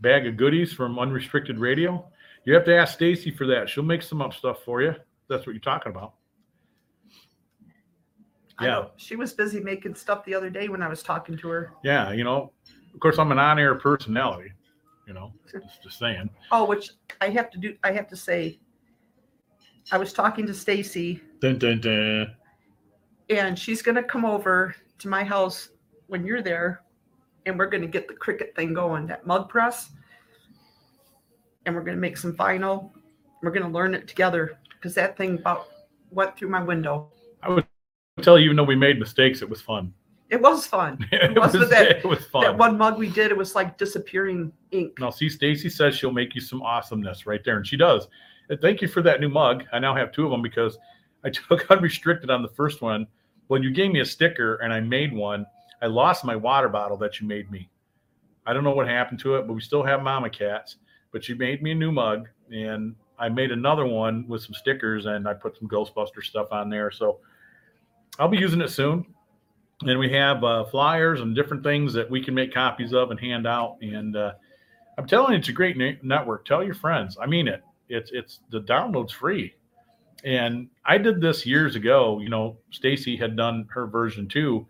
Bag 0.01 0.27
of 0.27 0.39
goodies 0.39 0.73
from 0.73 0.99
Unrestricted 0.99 1.59
Radio? 1.59 2.07
You 2.47 2.55
have 2.55 2.65
to 2.65 2.75
ask 2.75 2.95
Stacy 2.95 3.31
for 3.31 3.47
that. 3.47 3.69
She'll 3.69 3.85
make 3.85 4.01
some 4.01 4.23
up 4.23 4.33
stuff 4.33 4.65
for 4.65 4.81
you. 4.81 4.95
That's 5.29 5.47
what 5.47 5.53
you're 5.53 5.61
talking 5.61 5.93
about. 5.93 6.15
Yeah. 8.61 8.87
She 8.97 9.17
was 9.17 9.33
busy 9.33 9.61
making 9.61 9.95
stuff 9.95 10.25
the 10.25 10.35
other 10.35 10.51
day 10.51 10.69
when 10.69 10.83
I 10.83 10.89
was 10.89 11.03
talking 11.03 11.37
to 11.39 11.49
her. 11.49 11.73
Yeah, 11.85 12.13
you 12.13 12.25
know, 12.25 12.53
of 12.93 13.01
course, 13.01 13.19
I'm 13.19 13.31
an 13.31 13.39
on-air 13.39 13.77
personality. 13.77 14.53
You 15.07 15.15
know, 15.15 15.33
just, 15.51 15.83
just 15.83 15.99
saying. 15.99 16.29
Oh, 16.53 16.67
which 16.67 16.91
I 17.21 17.31
have 17.31 17.51
to 17.53 17.59
do. 17.59 17.75
I 17.83 17.93
have 17.93 18.09
to 18.09 18.17
say, 18.17 18.61
I 19.91 19.97
was 19.97 20.13
talking 20.13 20.47
to 20.47 20.53
Stacy, 20.53 21.23
Dun, 21.41 21.59
dun, 21.59 21.81
dun. 21.81 22.35
and 23.31 23.59
she's 23.59 23.81
gonna 23.81 24.03
come 24.03 24.27
over 24.27 24.75
to 24.99 25.09
my 25.09 25.25
house 25.25 25.71
when 26.09 26.27
you're 26.27 26.43
there, 26.43 26.83
and 27.47 27.59
we're 27.59 27.71
gonna 27.71 27.87
get 27.87 28.07
the 28.07 28.15
Cricut 28.15 28.55
thing 28.55 28.75
going, 28.75 29.07
that 29.07 29.27
mug 29.27 29.49
press, 29.49 29.91
and 31.65 31.75
we're 31.75 31.85
gonna 31.85 31.97
make 31.97 32.19
some 32.19 32.35
vinyl. 32.37 32.91
We're 33.43 33.53
gonna 33.53 33.71
learn 33.71 33.95
it 33.95 34.09
together 34.09 34.59
because 34.75 34.95
that 34.97 35.17
thing 35.17 35.39
about 35.39 35.69
went 36.11 36.37
through 36.37 36.51
my 36.51 36.63
window. 36.63 37.11
I 37.43 37.49
would 37.51 37.67
tell 38.23 38.39
you, 38.39 38.47
even 38.47 38.57
though 38.57 38.65
we 38.65 38.77
made 38.77 38.99
mistakes, 38.99 39.43
it 39.43 39.49
was 39.49 39.61
fun. 39.61 39.93
It 40.31 40.41
was 40.41 40.67
fun. 40.67 41.07
it, 41.13 41.39
was 41.39 41.55
was, 41.55 41.71
that- 41.71 41.99
it 41.99 42.05
was 42.05 42.25
fun. 42.27 42.43
That 42.43 42.59
one 42.59 42.77
mug 42.77 42.99
we 42.99 43.09
did, 43.09 43.31
it 43.31 43.37
was 43.37 43.55
like 43.55 43.79
disappearing 43.79 44.53
ink. 44.71 44.99
Now, 44.99 45.11
see, 45.11 45.29
Stacy 45.29 45.71
says 45.71 45.95
she'll 45.97 46.13
make 46.13 46.35
you 46.35 46.41
some 46.41 46.63
awesomeness 46.63 47.27
right 47.27 47.43
there, 47.45 47.57
and 47.57 47.67
she 47.67 47.77
does. 47.77 48.09
Uh, 48.51 48.57
thank 48.61 48.83
you 48.83 48.89
for 48.89 49.03
that 49.03 49.21
new 49.21 49.29
mug. 49.29 49.65
I 49.73 49.79
now 49.79 49.95
have 49.95 50.13
two 50.13 50.25
of 50.25 50.31
them 50.31 50.43
because 50.43 50.79
I 51.25 51.31
took 51.49 51.71
unrestricted 51.71 52.31
on 52.31 52.43
the 52.43 52.49
first 52.49 52.83
one. 52.83 53.07
When 53.47 53.63
you 53.63 53.71
gave 53.71 53.91
me 53.93 54.01
a 54.01 54.05
sticker 54.05 54.57
and 54.57 54.73
I 54.73 54.81
made 54.81 55.13
one, 55.13 55.47
I 55.81 55.87
lost 55.87 56.25
my 56.25 56.37
water 56.37 56.69
bottle 56.69 56.99
that 56.99 57.21
you 57.21 57.27
made 57.27 57.51
me. 57.51 57.71
I 58.47 58.53
don't 58.53 58.65
know 58.65 58.73
what 58.73 58.89
happened 58.89 59.21
to 59.21 59.37
it, 59.37 59.47
but 59.47 59.55
we 59.55 59.61
still 59.61 59.83
have 59.83 60.03
Mama 60.03 60.29
Cats. 60.29 60.77
But 61.13 61.25
she 61.25 61.33
made 61.35 61.63
me 61.63 61.71
a 61.71 61.75
new 61.75 61.91
mug, 61.91 62.29
and 62.51 62.95
I 63.19 63.31
made 63.31 63.51
another 63.51 63.87
one 63.87 64.27
with 64.29 64.43
some 64.43 64.53
stickers, 64.53 65.07
and 65.07 65.27
I 65.27 65.33
put 65.33 65.57
some 65.57 65.69
Ghostbuster 65.69 66.23
stuff 66.23 66.49
on 66.53 66.69
there. 66.69 66.91
So 66.91 67.21
I'll 68.19 68.29
be 68.29 68.39
using 68.39 68.61
it 68.61 68.71
soon. 68.71 69.07
And 69.83 69.99
we 69.99 70.11
have 70.13 70.43
uh, 70.43 70.65
flyers 70.65 71.21
and 71.21 71.35
different 71.37 71.63
things 71.63 71.93
that 71.93 72.11
we 72.11 72.23
can 72.23 72.35
make 72.35 72.53
copies 72.53 72.93
of 72.93 73.11
and 73.11 73.21
hand 73.21 73.47
out. 73.47 73.77
And 73.81 74.17
uh, 74.17 74.33
I'm 74.97 75.07
telling 75.07 75.33
you, 75.33 75.39
it's 75.39 75.49
a 75.49 75.53
great 75.53 75.77
ne- 75.77 75.99
network. 76.03 76.45
Tell 76.45 76.65
your 76.65 76.75
friends. 76.75 77.17
I 77.21 77.27
mean 77.27 77.47
it. 77.47 77.63
It's 77.89 78.11
it's 78.13 78.41
the 78.51 78.61
download's 78.61 79.13
free. 79.13 79.55
And 80.25 80.69
I 80.85 80.99
did 80.99 81.21
this 81.21 81.47
years 81.47 81.77
ago. 81.77 82.19
You 82.19 82.29
know, 82.29 82.57
Stacy 82.71 83.17
had 83.17 83.37
done 83.37 83.69
her 83.71 83.87
version 83.87 84.27
too 84.27 84.67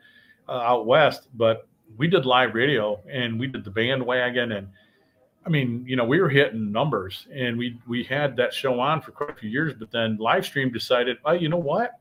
uh, 0.48 0.52
out 0.52 0.86
west, 0.86 1.28
but 1.34 1.66
we 1.96 2.06
did 2.06 2.26
live 2.26 2.54
radio 2.54 3.00
and 3.10 3.40
we 3.40 3.46
did 3.46 3.64
the 3.64 3.70
bandwagon 3.70 4.52
and 4.52 4.68
I 5.46 5.50
mean, 5.50 5.82
you 5.86 5.96
know, 5.96 6.04
we 6.04 6.20
were 6.20 6.28
hitting 6.28 6.70
numbers 6.70 7.26
and 7.32 7.56
we 7.56 7.78
we 7.86 8.04
had 8.04 8.36
that 8.36 8.52
show 8.52 8.80
on 8.80 9.00
for 9.00 9.12
quite 9.12 9.30
a 9.30 9.34
few 9.34 9.48
years, 9.48 9.72
but 9.72 9.90
then 9.90 10.18
live 10.18 10.44
stream 10.44 10.70
decided, 10.70 11.16
oh, 11.24 11.32
you 11.32 11.48
know 11.48 11.56
what? 11.56 11.92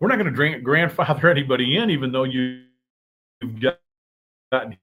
We're 0.00 0.08
not 0.08 0.16
going 0.16 0.26
to 0.26 0.34
drink 0.34 0.62
grandfather 0.62 1.30
anybody 1.30 1.76
in, 1.76 1.90
even 1.90 2.12
though 2.12 2.24
you, 2.24 2.62
you've 3.40 3.60
got 3.60 3.78
gotten 4.52 4.76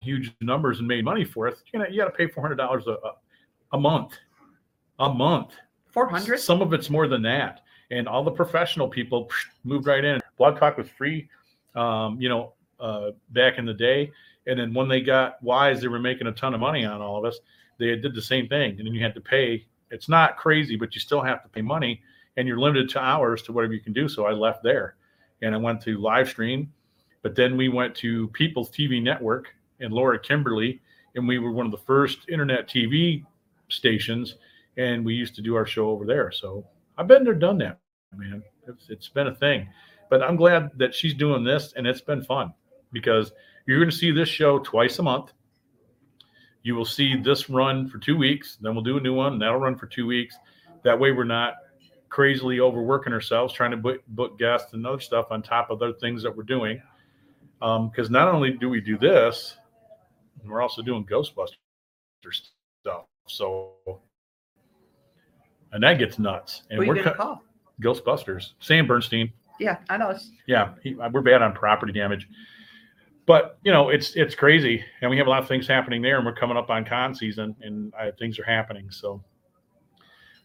huge 0.00 0.32
numbers 0.40 0.78
and 0.78 0.88
made 0.88 1.04
money 1.04 1.24
for 1.24 1.48
it. 1.48 1.58
You 1.72 1.78
know, 1.78 1.86
you 1.86 1.98
got 1.98 2.06
to 2.06 2.10
pay 2.10 2.28
four 2.28 2.42
hundred 2.42 2.56
dollars 2.56 2.86
a 2.86 2.96
a 3.72 3.78
month, 3.78 4.14
a 4.98 5.12
month. 5.12 5.52
Four 5.90 6.08
hundred. 6.08 6.38
Some 6.38 6.62
of 6.62 6.72
it's 6.72 6.90
more 6.90 7.08
than 7.08 7.22
that. 7.22 7.60
And 7.90 8.08
all 8.08 8.24
the 8.24 8.30
professional 8.30 8.88
people 8.88 9.30
moved 9.64 9.86
right 9.86 10.04
in. 10.04 10.20
Blog 10.38 10.58
Talk 10.58 10.78
was 10.78 10.88
free, 10.88 11.28
um, 11.74 12.20
you 12.20 12.28
know, 12.28 12.54
uh, 12.80 13.10
back 13.30 13.58
in 13.58 13.66
the 13.66 13.74
day. 13.74 14.10
And 14.46 14.58
then 14.58 14.74
when 14.74 14.88
they 14.88 15.00
got 15.00 15.42
wise, 15.42 15.80
they 15.80 15.88
were 15.88 15.98
making 15.98 16.26
a 16.26 16.32
ton 16.32 16.54
of 16.54 16.60
money 16.60 16.84
on 16.84 17.00
all 17.00 17.16
of 17.18 17.24
us. 17.24 17.38
They 17.78 17.96
did 17.96 18.14
the 18.14 18.22
same 18.22 18.48
thing. 18.48 18.76
And 18.78 18.86
then 18.86 18.94
you 18.94 19.02
had 19.02 19.14
to 19.14 19.20
pay. 19.20 19.66
It's 19.90 20.08
not 20.08 20.36
crazy, 20.36 20.76
but 20.76 20.94
you 20.94 21.00
still 21.00 21.22
have 21.22 21.42
to 21.42 21.48
pay 21.48 21.62
money 21.62 22.02
and 22.36 22.48
you're 22.48 22.58
limited 22.58 22.88
to 22.90 23.00
hours 23.00 23.42
to 23.42 23.52
whatever 23.52 23.74
you 23.74 23.80
can 23.80 23.92
do. 23.92 24.08
So 24.08 24.26
I 24.26 24.32
left 24.32 24.62
there 24.62 24.96
and 25.42 25.54
I 25.54 25.58
went 25.58 25.80
to 25.82 25.98
live 25.98 26.28
stream. 26.28 26.72
But 27.22 27.34
then 27.34 27.56
we 27.56 27.68
went 27.68 27.94
to 27.96 28.28
People's 28.28 28.70
TV 28.70 29.02
Network 29.02 29.54
and 29.80 29.92
Laura 29.92 30.18
Kimberly, 30.18 30.80
and 31.14 31.26
we 31.26 31.38
were 31.38 31.52
one 31.52 31.66
of 31.66 31.72
the 31.72 31.78
first 31.78 32.28
internet 32.28 32.68
TV 32.68 33.24
stations 33.68 34.36
and 34.76 35.04
we 35.04 35.14
used 35.14 35.34
to 35.36 35.42
do 35.42 35.54
our 35.54 35.66
show 35.66 35.88
over 35.88 36.04
there. 36.04 36.30
So 36.30 36.66
I've 36.98 37.06
been 37.06 37.24
there, 37.24 37.34
done 37.34 37.58
that, 37.58 37.78
man. 38.16 38.42
It's, 38.66 38.88
it's 38.88 39.08
been 39.08 39.28
a 39.28 39.34
thing, 39.34 39.68
but 40.10 40.22
I'm 40.22 40.36
glad 40.36 40.70
that 40.76 40.94
she's 40.94 41.14
doing 41.14 41.44
this 41.44 41.72
and 41.76 41.86
it's 41.86 42.00
been 42.00 42.22
fun 42.22 42.52
because 42.92 43.32
you're 43.66 43.78
going 43.78 43.90
to 43.90 43.96
see 43.96 44.10
this 44.10 44.28
show 44.28 44.58
twice 44.58 44.98
a 44.98 45.02
month. 45.02 45.32
You 46.62 46.74
will 46.74 46.84
see 46.84 47.16
this 47.16 47.50
run 47.50 47.88
for 47.88 47.98
two 47.98 48.16
weeks, 48.16 48.56
then 48.60 48.74
we'll 48.74 48.84
do 48.84 48.96
a 48.96 49.00
new 49.00 49.14
one. 49.14 49.38
That'll 49.38 49.58
run 49.58 49.76
for 49.76 49.86
two 49.86 50.06
weeks. 50.06 50.36
That 50.82 50.98
way, 50.98 51.12
we're 51.12 51.24
not 51.24 51.54
crazily 52.14 52.60
overworking 52.60 53.12
ourselves 53.12 53.52
trying 53.52 53.72
to 53.72 53.76
book, 53.76 54.00
book 54.06 54.38
guests 54.38 54.72
and 54.72 54.86
other 54.86 55.00
stuff 55.00 55.26
on 55.32 55.42
top 55.42 55.68
of 55.70 55.82
other 55.82 55.94
things 55.94 56.22
that 56.22 56.34
we're 56.34 56.44
doing. 56.44 56.80
Because 57.58 58.08
not 58.08 58.28
only 58.28 58.52
do 58.52 58.68
we 58.68 58.80
do 58.80 58.96
this, 58.96 59.56
we're 60.44 60.62
also 60.62 60.80
doing 60.80 61.04
Ghostbusters 61.06 61.48
stuff. 62.82 63.06
So 63.26 63.72
and 65.72 65.82
that 65.82 65.98
gets 65.98 66.20
nuts. 66.20 66.62
And 66.70 66.78
Who 66.80 66.88
we're 66.88 67.02
co- 67.02 67.14
call? 67.14 67.42
Ghostbusters. 67.82 68.52
Sam 68.60 68.86
Bernstein. 68.86 69.32
Yeah, 69.58 69.78
I 69.90 69.96
know. 69.96 70.16
Yeah, 70.46 70.74
he, 70.82 70.94
we're 70.94 71.20
bad 71.20 71.42
on 71.42 71.52
property 71.52 71.92
damage, 71.92 72.28
but 73.26 73.58
you 73.64 73.72
know 73.72 73.88
it's 73.88 74.14
it's 74.14 74.36
crazy, 74.36 74.84
and 75.00 75.10
we 75.10 75.18
have 75.18 75.26
a 75.26 75.30
lot 75.30 75.42
of 75.42 75.48
things 75.48 75.66
happening 75.66 76.00
there, 76.00 76.16
and 76.16 76.26
we're 76.26 76.34
coming 76.34 76.56
up 76.56 76.70
on 76.70 76.84
con 76.84 77.14
season, 77.14 77.56
and 77.60 77.92
uh, 77.98 78.10
things 78.18 78.38
are 78.38 78.44
happening. 78.44 78.90
So, 78.90 79.22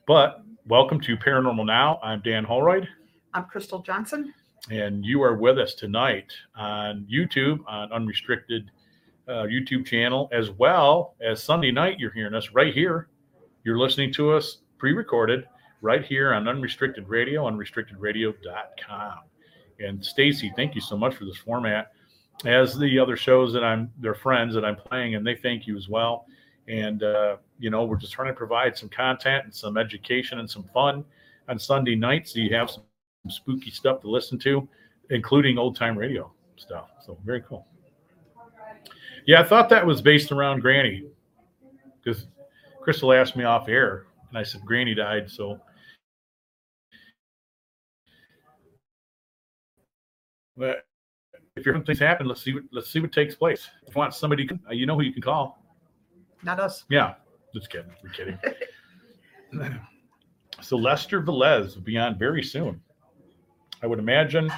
but 0.09 0.41
welcome 0.65 0.99
to 0.99 1.15
Paranormal 1.15 1.67
Now. 1.67 1.99
I'm 2.01 2.19
Dan 2.21 2.43
Holroyd, 2.43 2.87
I'm 3.35 3.45
Crystal 3.45 3.77
Johnson. 3.77 4.33
and 4.71 5.05
you 5.05 5.21
are 5.21 5.35
with 5.35 5.59
us 5.59 5.75
tonight 5.75 6.33
on 6.55 7.05
YouTube 7.07 7.59
on 7.67 7.91
Unrestricted 7.91 8.71
uh, 9.27 9.43
YouTube 9.43 9.85
channel, 9.85 10.27
as 10.31 10.49
well 10.49 11.13
as 11.21 11.43
Sunday 11.43 11.69
night. 11.69 11.99
You're 11.99 12.09
hearing 12.09 12.33
us 12.33 12.49
right 12.53 12.73
here. 12.73 13.07
You're 13.63 13.77
listening 13.77 14.11
to 14.13 14.31
us 14.31 14.61
pre-recorded 14.79 15.45
right 15.83 16.03
here 16.03 16.33
on 16.33 16.47
Unrestricted 16.47 17.07
Radio, 17.07 17.47
unrestrictedradio.com. 17.47 19.19
And 19.79 20.03
Stacy, 20.03 20.51
thank 20.55 20.73
you 20.73 20.81
so 20.81 20.97
much 20.97 21.13
for 21.13 21.25
this 21.25 21.37
format. 21.37 21.91
As 22.47 22.75
the 22.75 22.97
other 22.97 23.15
shows 23.15 23.53
that 23.53 23.63
I'm, 23.63 23.91
they're 23.99 24.15
friends 24.15 24.55
that 24.55 24.65
I'm 24.65 24.75
playing, 24.75 25.13
and 25.13 25.27
they 25.27 25.35
thank 25.35 25.67
you 25.67 25.77
as 25.77 25.87
well. 25.87 26.25
And 26.67 27.03
uh, 27.03 27.35
you 27.59 27.69
know, 27.69 27.83
we're 27.83 27.97
just 27.97 28.13
trying 28.13 28.29
to 28.29 28.33
provide 28.33 28.77
some 28.77 28.89
content 28.89 29.43
and 29.43 29.53
some 29.53 29.77
education 29.77 30.39
and 30.39 30.49
some 30.49 30.63
fun 30.73 31.03
on 31.47 31.59
Sunday 31.59 31.95
nights. 31.95 32.33
So 32.33 32.39
you 32.39 32.55
have 32.55 32.71
some, 32.71 32.83
spooky 33.27 33.69
stuff 33.69 33.99
to 33.99 34.09
listen 34.09 34.39
to, 34.39 34.65
including 35.09 35.57
old 35.57 35.75
time 35.75 35.97
radio 35.97 36.31
stuff. 36.55 36.89
So 37.05 37.17
very 37.25 37.41
cool. 37.41 37.67
Yeah, 39.27 39.41
I 39.41 39.43
thought 39.43 39.67
that 39.69 39.85
was 39.85 40.01
based 40.01 40.31
around 40.31 40.61
Granny 40.61 41.05
because 42.01 42.27
Crystal 42.81 43.11
asked 43.11 43.35
me 43.35 43.43
off 43.43 43.67
air, 43.67 44.05
and 44.29 44.37
I 44.37 44.43
said 44.43 44.61
Granny 44.65 44.95
died. 44.95 45.29
So, 45.29 45.59
but 50.55 50.85
if 51.57 51.65
your 51.65 51.79
things 51.81 51.99
happen, 51.99 52.25
let's 52.25 52.41
see 52.41 52.53
what 52.53 52.63
let's 52.71 52.89
see 52.89 53.01
what 53.01 53.11
takes 53.11 53.35
place. 53.35 53.69
If 53.85 53.93
you 53.93 53.99
want 53.99 54.13
somebody, 54.13 54.49
uh, 54.67 54.71
you 54.71 54.85
know 54.85 54.95
who 54.95 55.03
you 55.03 55.13
can 55.13 55.21
call. 55.21 55.61
Not 56.41 56.59
us. 56.59 56.85
Yeah, 56.89 57.15
just 57.53 57.69
kidding. 57.69 57.91
We're 58.03 58.09
kidding. 58.11 58.39
so 60.61 60.77
Lester 60.77 61.21
Velez 61.21 61.75
will 61.75 61.81
be 61.81 61.97
on 61.97 62.17
very 62.17 62.43
soon. 62.43 62.81
I 63.81 63.87
would 63.87 63.99
imagine 63.99 64.51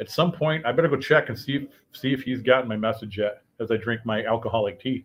at 0.00 0.10
some 0.10 0.32
point. 0.32 0.66
I 0.66 0.72
better 0.72 0.88
go 0.88 0.96
check 0.96 1.28
and 1.28 1.38
see 1.38 1.56
if 1.56 1.62
see 1.92 2.12
if 2.12 2.22
he's 2.22 2.42
gotten 2.42 2.68
my 2.68 2.76
message 2.76 3.18
yet 3.18 3.42
as 3.60 3.70
I 3.70 3.76
drink 3.76 4.02
my 4.04 4.24
alcoholic 4.24 4.80
tea. 4.80 5.04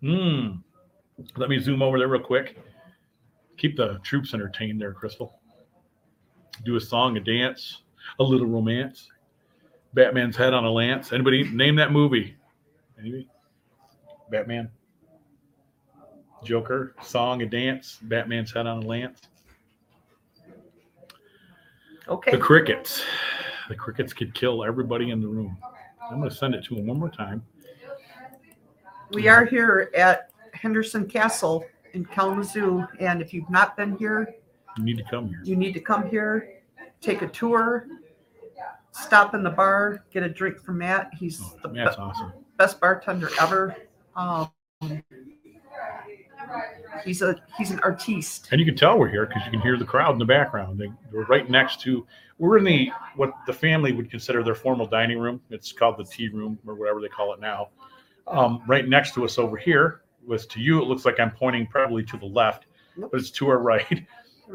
Hmm. 0.00 0.56
Let 1.36 1.48
me 1.48 1.58
zoom 1.58 1.82
over 1.82 1.98
there 1.98 2.08
real 2.08 2.22
quick. 2.22 2.58
Keep 3.56 3.76
the 3.76 3.98
troops 4.02 4.34
entertained 4.34 4.80
there, 4.80 4.92
Crystal. 4.92 5.40
Do 6.64 6.76
a 6.76 6.80
song, 6.80 7.16
a 7.16 7.20
dance, 7.20 7.82
a 8.20 8.22
little 8.22 8.46
romance. 8.46 9.08
Batman's 9.94 10.36
head 10.36 10.52
on 10.52 10.64
a 10.64 10.70
lance. 10.70 11.12
Anybody 11.12 11.44
name 11.44 11.76
that 11.76 11.90
movie? 11.90 12.36
Anybody? 12.98 13.28
Batman. 14.30 14.70
Joker 16.50 16.94
song 17.02 17.42
and 17.42 17.50
dance, 17.50 17.98
Batman's 18.02 18.52
head 18.52 18.66
on 18.66 18.82
a 18.82 18.86
lance. 18.86 19.20
Okay. 22.08 22.30
The 22.30 22.38
crickets. 22.38 23.02
The 23.68 23.74
crickets 23.74 24.12
could 24.12 24.32
kill 24.32 24.64
everybody 24.64 25.10
in 25.10 25.20
the 25.20 25.26
room. 25.26 25.56
I'm 26.08 26.18
going 26.18 26.30
to 26.30 26.34
send 26.36 26.54
it 26.54 26.64
to 26.66 26.76
him 26.76 26.86
one 26.86 27.00
more 27.00 27.10
time. 27.10 27.44
We 29.10 29.26
are 29.28 29.44
here 29.44 29.90
at 29.96 30.30
Henderson 30.52 31.06
Castle 31.08 31.64
in 31.94 32.04
Kalamazoo, 32.04 32.86
and 33.00 33.20
if 33.20 33.34
you've 33.34 33.50
not 33.50 33.76
been 33.76 33.96
here, 33.96 34.34
You 34.78 34.84
need 34.84 34.98
to 34.98 35.04
come 35.04 35.28
here. 35.28 35.40
you 35.44 35.56
need 35.56 35.72
to 35.74 35.80
come 35.80 36.08
here, 36.08 36.60
take 37.00 37.22
a 37.22 37.28
tour, 37.28 37.86
stop 38.92 39.34
in 39.34 39.42
the 39.42 39.50
bar, 39.50 40.04
get 40.12 40.22
a 40.22 40.28
drink 40.28 40.60
from 40.60 40.78
Matt. 40.78 41.10
He's 41.14 41.40
Oh, 41.40 41.56
the 41.62 41.68
Matt's 41.70 41.96
be- 41.96 42.02
awesome. 42.02 42.32
best 42.56 42.80
bartender 42.80 43.30
ever. 43.40 43.76
Um, 44.14 44.50
he's 47.04 47.22
a 47.22 47.36
he's 47.56 47.70
an 47.70 47.80
artiste. 47.80 48.48
And 48.50 48.60
you 48.60 48.66
can 48.66 48.76
tell 48.76 48.98
we're 48.98 49.08
here 49.08 49.26
because 49.26 49.44
you 49.44 49.50
can 49.50 49.60
hear 49.60 49.76
the 49.76 49.84
crowd 49.84 50.12
in 50.12 50.18
the 50.18 50.24
background. 50.24 50.78
They, 50.78 50.90
we're 51.12 51.24
right 51.26 51.48
next 51.48 51.80
to, 51.82 52.06
we're 52.38 52.58
in 52.58 52.64
the, 52.64 52.90
what 53.14 53.32
the 53.46 53.52
family 53.52 53.92
would 53.92 54.10
consider 54.10 54.42
their 54.42 54.54
formal 54.54 54.86
dining 54.86 55.18
room. 55.18 55.40
It's 55.50 55.72
called 55.72 55.96
the 55.98 56.04
tea 56.04 56.28
room 56.28 56.58
or 56.66 56.74
whatever 56.74 57.00
they 57.00 57.08
call 57.08 57.32
it 57.32 57.40
now. 57.40 57.68
Um, 58.26 58.62
right 58.66 58.86
next 58.88 59.14
to 59.14 59.24
us 59.24 59.38
over 59.38 59.56
here 59.56 60.02
was 60.26 60.46
to 60.46 60.60
you, 60.60 60.82
it 60.82 60.86
looks 60.86 61.04
like 61.04 61.20
I'm 61.20 61.30
pointing 61.30 61.66
probably 61.66 62.02
to 62.04 62.16
the 62.16 62.26
left, 62.26 62.66
but 62.96 63.14
it's 63.14 63.30
to 63.32 63.48
our 63.48 63.58
right. 63.60 64.06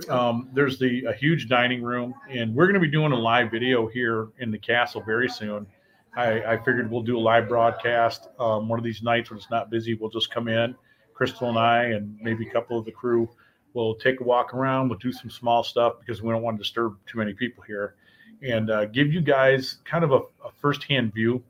Um, 0.09 0.49
there's 0.53 0.79
the, 0.79 1.03
a 1.05 1.13
huge 1.13 1.49
dining 1.49 1.81
room 1.83 2.13
and 2.29 2.55
we're 2.55 2.65
going 2.65 2.75
to 2.75 2.79
be 2.79 2.89
doing 2.89 3.11
a 3.11 3.17
live 3.17 3.51
video 3.51 3.87
here 3.87 4.29
in 4.39 4.51
the 4.51 4.57
castle 4.57 5.01
very 5.05 5.27
soon. 5.27 5.67
I, 6.15 6.41
I 6.43 6.57
figured 6.57 6.89
we'll 6.91 7.03
do 7.03 7.17
a 7.17 7.19
live 7.19 7.47
broadcast. 7.47 8.27
Um, 8.39 8.67
one 8.67 8.79
of 8.79 8.83
these 8.83 9.01
nights 9.01 9.29
when 9.29 9.37
it's 9.37 9.49
not 9.49 9.69
busy, 9.69 9.93
we'll 9.93 10.09
just 10.09 10.31
come 10.31 10.47
in, 10.47 10.75
Crystal 11.21 11.49
and 11.49 11.57
I, 11.57 11.83
and 11.83 12.17
maybe 12.21 12.47
a 12.47 12.51
couple 12.51 12.79
of 12.79 12.85
the 12.85 12.91
crew 12.91 13.29
We'll 13.73 13.95
take 13.95 14.19
a 14.19 14.23
walk 14.23 14.53
around. 14.53 14.89
We'll 14.89 14.99
do 14.99 15.11
some 15.11 15.29
small 15.29 15.63
stuff 15.63 15.93
because 15.99 16.21
we 16.21 16.31
don't 16.31 16.41
want 16.41 16.57
to 16.57 16.63
disturb 16.63 16.97
too 17.05 17.17
many 17.17 17.33
people 17.33 17.63
here, 17.63 17.95
and 18.41 18.69
uh, 18.69 18.85
give 18.85 19.13
you 19.13 19.21
guys 19.21 19.77
kind 19.85 20.03
of 20.03 20.11
a, 20.11 20.19
a 20.45 20.51
firsthand 20.59 21.13
view 21.13 21.41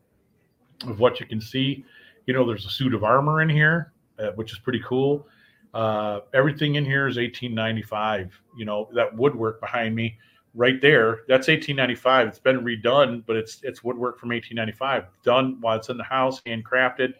of 0.86 0.99
what 0.99 1.19
you 1.19 1.26
can 1.26 1.41
see. 1.41 1.84
You 2.28 2.34
know, 2.34 2.45
there's 2.45 2.65
a 2.65 2.69
suit 2.69 2.93
of 2.93 3.03
armor 3.03 3.41
in 3.41 3.49
here, 3.49 3.91
uh, 4.19 4.32
which 4.36 4.51
is 4.51 4.59
pretty 4.59 4.82
cool. 4.86 5.28
Uh, 5.74 6.19
everything 6.34 6.76
in 6.76 6.86
here 6.86 7.07
is 7.07 7.17
1895. 7.17 8.39
You 8.55 8.65
know, 8.65 8.89
that 8.93 9.15
woodwork 9.15 9.59
behind 9.59 9.95
me, 9.95 10.17
right 10.53 10.80
there, 10.80 11.22
that's 11.28 11.47
1895. 11.47 12.28
It's 12.28 12.39
been 12.39 12.63
redone, 12.63 13.24
but 13.26 13.36
it's 13.36 13.61
it's 13.63 13.84
woodwork 13.84 14.19
from 14.19 14.30
1895, 14.30 15.05
done 15.24 15.57
while 15.59 15.78
it's 15.78 15.89
in 15.89 15.97
the 15.97 16.03
house, 16.03 16.39
handcrafted, 16.41 17.13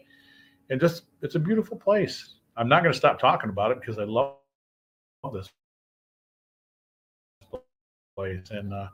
and 0.70 0.80
just 0.80 1.06
it's 1.22 1.34
a 1.34 1.40
beautiful 1.40 1.76
place. 1.76 2.36
I'm 2.56 2.68
not 2.68 2.82
going 2.82 2.92
to 2.92 2.98
stop 2.98 3.18
talking 3.18 3.50
about 3.50 3.70
it 3.70 3.80
because 3.80 3.98
I 3.98 4.04
love 4.04 4.34
this 5.32 5.48
place. 8.16 8.50
And 8.50 8.72
uh, 8.72 8.88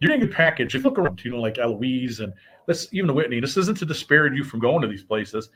you're 0.00 0.08
getting 0.10 0.24
a 0.24 0.26
good 0.26 0.34
package. 0.34 0.74
If 0.74 0.82
you 0.82 0.90
look 0.90 0.98
around, 0.98 1.24
you 1.24 1.30
know, 1.30 1.40
like 1.40 1.58
Eloise 1.58 2.20
and 2.20 2.32
let's 2.66 2.88
even 2.92 3.06
the 3.06 3.12
Whitney, 3.12 3.40
this 3.40 3.56
isn't 3.56 3.78
to 3.78 3.86
disparage 3.86 4.34
you 4.34 4.44
from 4.44 4.60
going 4.60 4.82
to 4.82 4.88
these 4.88 5.04
places. 5.04 5.50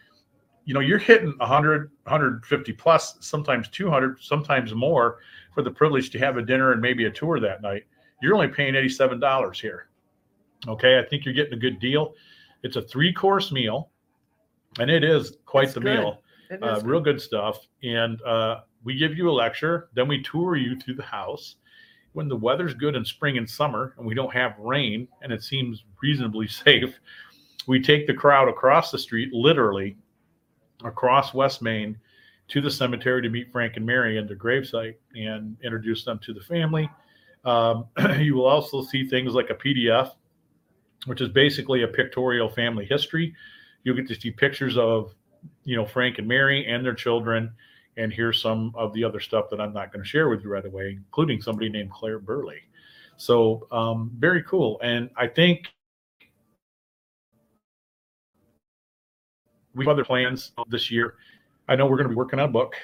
You 0.65 0.75
know, 0.75 0.81
you're 0.81 0.99
hitting 0.99 1.35
100, 1.39 1.91
150 2.05 2.73
plus, 2.75 3.17
sometimes 3.21 3.69
200, 3.69 4.23
sometimes 4.23 4.75
more 4.75 5.19
for 5.55 5.63
the 5.63 5.71
privilege 5.71 6.11
to 6.11 6.19
have 6.19 6.37
a 6.37 6.43
dinner 6.43 6.73
and 6.73 6.81
maybe 6.81 7.07
a 7.07 7.11
tour 7.11 7.41
that 7.41 7.63
night. 7.63 7.85
You're 8.23 8.35
only 8.35 8.49
paying 8.49 8.75
$87 8.75 9.61
here. 9.61 9.89
Okay. 10.69 10.99
I 10.99 11.03
think 11.03 11.25
you're 11.25 11.35
getting 11.35 11.55
a 11.55 11.61
good 11.61 11.81
deal. 11.81 12.15
It's 12.63 12.77
a 12.77 12.83
three 12.83 13.13
course 13.13 13.51
meal 13.51 13.91
and 14.79 14.91
it 14.91 15.03
is 15.03 15.39
quite 15.47 15.65
It's 15.65 15.75
the 15.75 15.81
good. 15.81 15.99
meal 15.99 16.23
uh, 16.63 16.81
real 16.85 17.01
good 17.01 17.21
stuff. 17.21 17.67
And 17.83 18.21
uh, 18.23 18.61
we 18.85 18.97
give 18.97 19.17
you 19.17 19.29
a 19.31 19.33
lecture, 19.33 19.89
then 19.95 20.09
we 20.09 20.23
tour 20.23 20.57
you 20.57 20.79
through 20.79 20.95
the 20.95 21.03
house. 21.03 21.57
When 22.13 22.29
the 22.29 22.37
weather's 22.37 22.75
good 22.75 22.97
in 22.97 23.05
spring 23.05 23.39
and 23.39 23.49
summer, 23.49 23.95
and 23.97 24.07
we 24.07 24.15
don't 24.15 24.33
have 24.33 24.59
rain, 24.59 25.07
and 25.23 25.33
it 25.33 25.45
seems 25.45 25.85
reasonably 26.03 26.49
safe, 26.49 26.99
we 27.67 27.81
take 27.81 28.07
the 28.07 28.15
crowd 28.15 28.49
across 28.49 28.91
the 28.91 28.99
street, 28.99 29.33
literally 29.33 29.97
across 30.85 31.35
West 31.35 31.63
Main, 31.63 31.97
to 32.49 32.61
the 32.61 32.71
cemetery 32.71 33.23
to 33.23 33.29
meet 33.29 33.53
Frank 33.53 33.77
and 33.77 33.87
Mary 33.87 34.19
at 34.19 34.27
their 34.27 34.37
gravesite 34.37 34.97
and 35.15 35.57
introduce 35.63 36.05
them 36.05 36.19
to 36.25 36.35
the 36.35 36.41
family. 36.41 36.91
Um, 37.45 37.87
you 38.19 38.35
will 38.35 38.47
also 38.47 38.83
see 38.83 39.09
things 39.09 39.35
like 39.35 39.51
a 39.51 39.55
PDF, 39.55 40.13
which 41.07 41.21
is 41.21 41.29
basically 41.29 41.83
a 41.83 41.89
pictorial 41.89 42.49
family 42.49 42.87
history. 42.87 43.35
You'll 43.85 43.97
get 43.97 44.09
to 44.09 44.21
see 44.21 44.31
pictures 44.33 44.77
of 44.77 45.15
you 45.65 45.77
know 45.77 45.87
Frank 45.87 46.19
and 46.19 46.29
Mary 46.29 46.67
and 46.67 46.85
their 46.85 46.95
children, 46.95 47.53
and 47.97 48.13
here's 48.13 48.41
some 48.41 48.73
of 48.75 48.93
the 48.93 49.05
other 49.05 49.21
stuff 49.21 49.51
that 49.51 49.61
I'm 49.61 49.73
not 49.73 49.93
going 49.93 50.03
to 50.03 50.09
share 50.09 50.29
with 50.29 50.43
you 50.43 50.51
right 50.51 50.65
away, 50.65 50.97
including 50.97 51.41
somebody 51.41 51.69
named 51.69 51.91
Claire 51.91 52.19
Burley. 52.19 52.61
So 53.17 53.67
um, 53.71 54.11
very 54.17 54.43
cool, 54.43 54.81
and 54.83 55.11
I 55.17 55.27
think 55.27 55.69
we 59.75 59.85
have 59.85 59.93
other 59.93 60.05
plans 60.05 60.53
this 60.69 60.91
year. 60.91 61.15
I 61.69 61.77
know 61.77 61.87
we're 61.87 61.97
going 61.97 62.09
to 62.09 62.11
be 62.11 62.17
working 62.17 62.41
on 62.41 62.49
a 62.49 62.53
book 62.53 62.75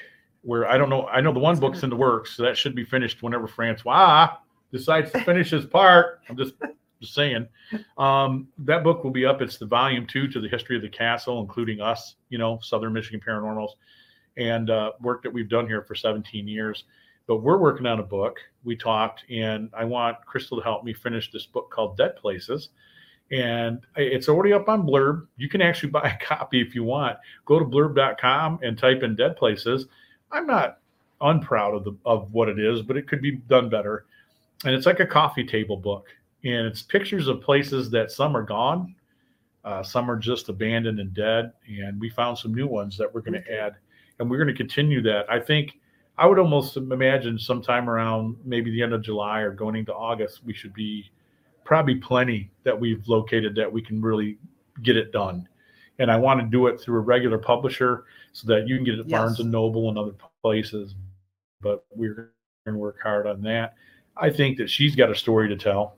where 0.42 0.68
I 0.68 0.78
don't 0.78 0.88
know. 0.88 1.07
I 1.07 1.20
know 1.20 1.32
the 1.32 1.40
one 1.40 1.59
book's 1.59 1.82
in 1.82 1.90
the 1.90 1.96
works, 1.96 2.36
so 2.36 2.42
that 2.44 2.57
should 2.57 2.74
be 2.74 2.84
finished 2.84 3.22
whenever 3.22 3.46
Francois 3.46 4.36
decides 4.72 5.11
to 5.12 5.20
finish 5.24 5.50
his 5.50 5.66
part. 5.66 6.20
I'm 6.28 6.36
just 6.36 6.54
just 7.01 7.14
saying. 7.14 7.47
Um, 7.99 8.49
that 8.59 8.84
book 8.84 9.05
will 9.05 9.11
be 9.11 9.26
up. 9.26 9.42
It's 9.42 9.59
the 9.59 9.66
volume 9.66 10.07
two 10.07 10.28
to 10.28 10.40
the 10.40 10.49
history 10.49 10.76
of 10.76 10.82
the 10.82 10.88
castle, 10.88 11.40
including 11.40 11.80
us, 11.80 12.16
you 12.28 12.38
know, 12.38 12.59
Southern 12.62 12.92
Michigan 12.92 13.20
Paranormals, 13.26 13.70
and 14.36 14.70
uh, 14.70 14.92
work 15.01 15.22
that 15.22 15.32
we've 15.32 15.49
done 15.49 15.66
here 15.66 15.82
for 15.82 15.94
17 15.94 16.47
years. 16.49 16.84
But 17.26 17.38
we're 17.38 17.59
working 17.59 17.86
on 17.86 17.99
a 17.99 18.05
book. 18.05 18.38
We 18.64 18.76
talked, 18.76 19.24
and 19.30 19.70
I 19.76 19.84
want 19.84 20.24
Crystal 20.26 20.59
to 20.59 20.62
help 20.62 20.84
me 20.84 20.92
finish 20.94 21.30
this 21.32 21.47
book 21.47 21.70
called 21.70 21.97
Dead 21.97 22.16
Places. 22.16 22.68
And 23.32 23.80
it's 23.97 24.28
already 24.28 24.53
up 24.53 24.68
on 24.68 24.86
Blurb. 24.86 25.26
You 25.36 25.49
can 25.49 25.61
actually 25.61 25.90
buy 25.90 26.09
a 26.09 26.24
copy 26.24 26.61
if 26.61 26.74
you 26.74 26.84
want. 26.84 27.18
Go 27.44 27.59
to 27.59 27.64
blurb.com 27.64 28.61
and 28.62 28.78
type 28.78 29.03
in 29.03 29.16
Dead 29.16 29.36
Places. 29.36 29.86
I'm 30.30 30.47
not 30.47 30.78
unproud 31.20 31.74
of 31.74 31.84
the 31.84 31.97
of 32.05 32.32
what 32.32 32.49
it 32.49 32.59
is, 32.59 32.82
but 32.82 32.97
it 32.97 33.09
could 33.09 33.22
be 33.22 33.32
done 33.32 33.68
better. 33.68 34.05
And 34.64 34.74
it's 34.74 34.86
like 34.86 35.01
a 35.01 35.07
coffee 35.07 35.44
table 35.44 35.76
book 35.76 36.07
and 36.45 36.66
it's 36.66 36.82
pictures 36.82 37.28
of 37.28 37.41
places 37.41 37.91
that 37.91 38.11
some 38.11 38.37
are 38.37 38.43
gone, 38.43 38.95
uh, 39.64 39.82
some 39.82 40.11
are 40.11 40.16
just 40.16 40.49
abandoned 40.49 41.01
and 41.01 41.12
dead, 41.12 41.53
and 41.66 42.01
we 42.01 42.09
found 42.09 42.39
some 42.39 42.55
new 42.55 42.66
ones 42.66 42.97
that 42.97 43.12
we're 43.12 43.20
going 43.20 43.43
to 43.43 43.53
add, 43.53 43.76
and 44.18 44.30
we're 44.30 44.39
going 44.39 44.49
to 44.49 44.55
continue 44.55 45.03
that. 45.03 45.30
I 45.30 45.41
think 45.41 45.78
I 46.18 46.26
would 46.26 46.39
almost 46.39 46.76
imagine 46.76 47.39
sometime 47.39 47.91
around 47.91 48.37
maybe 48.45 48.70
the 48.70 48.82
end 48.82 48.95
of 48.95 49.03
July 49.03 49.41
or 49.41 49.53
going 49.53 49.76
into 49.76 49.95
August, 49.95 50.45
we 50.45 50.55
should 50.55 50.72
be 50.72 51.11
probably 51.64 51.97
plenty 51.97 52.51
that 52.62 52.78
we've 52.78 53.07
located 53.09 53.55
that 53.57 53.70
we 53.70 53.82
can 53.82 54.01
really 54.01 54.39
get 54.82 54.97
it 54.97 55.12
done. 55.12 55.49
And 55.99 56.11
I 56.11 56.16
want 56.16 56.41
to 56.41 56.47
do 56.47 56.68
it 56.68 56.80
through 56.80 56.99
a 56.99 57.01
regular 57.01 57.39
publisher 57.39 58.05
so 58.32 58.47
that 58.49 58.68
you 58.68 58.76
can 58.76 58.84
get 58.84 58.95
it 58.95 59.01
at 59.01 59.09
Yes. 59.09 59.18
Barnes 59.18 59.41
and 59.41 59.51
Noble 59.51 59.89
and 59.89 59.99
other 59.99 60.14
places. 60.43 60.95
But 61.61 61.84
we're 61.91 62.32
going 62.64 62.74
to 62.74 62.78
work 62.78 62.99
hard 63.03 63.26
on 63.26 63.43
that. 63.43 63.74
I 64.16 64.30
think 64.30 64.59
that 64.59 64.70
she's 64.70 64.95
got 64.95 65.11
a 65.11 65.14
story 65.14 65.49
to 65.49 65.57
tell 65.57 65.95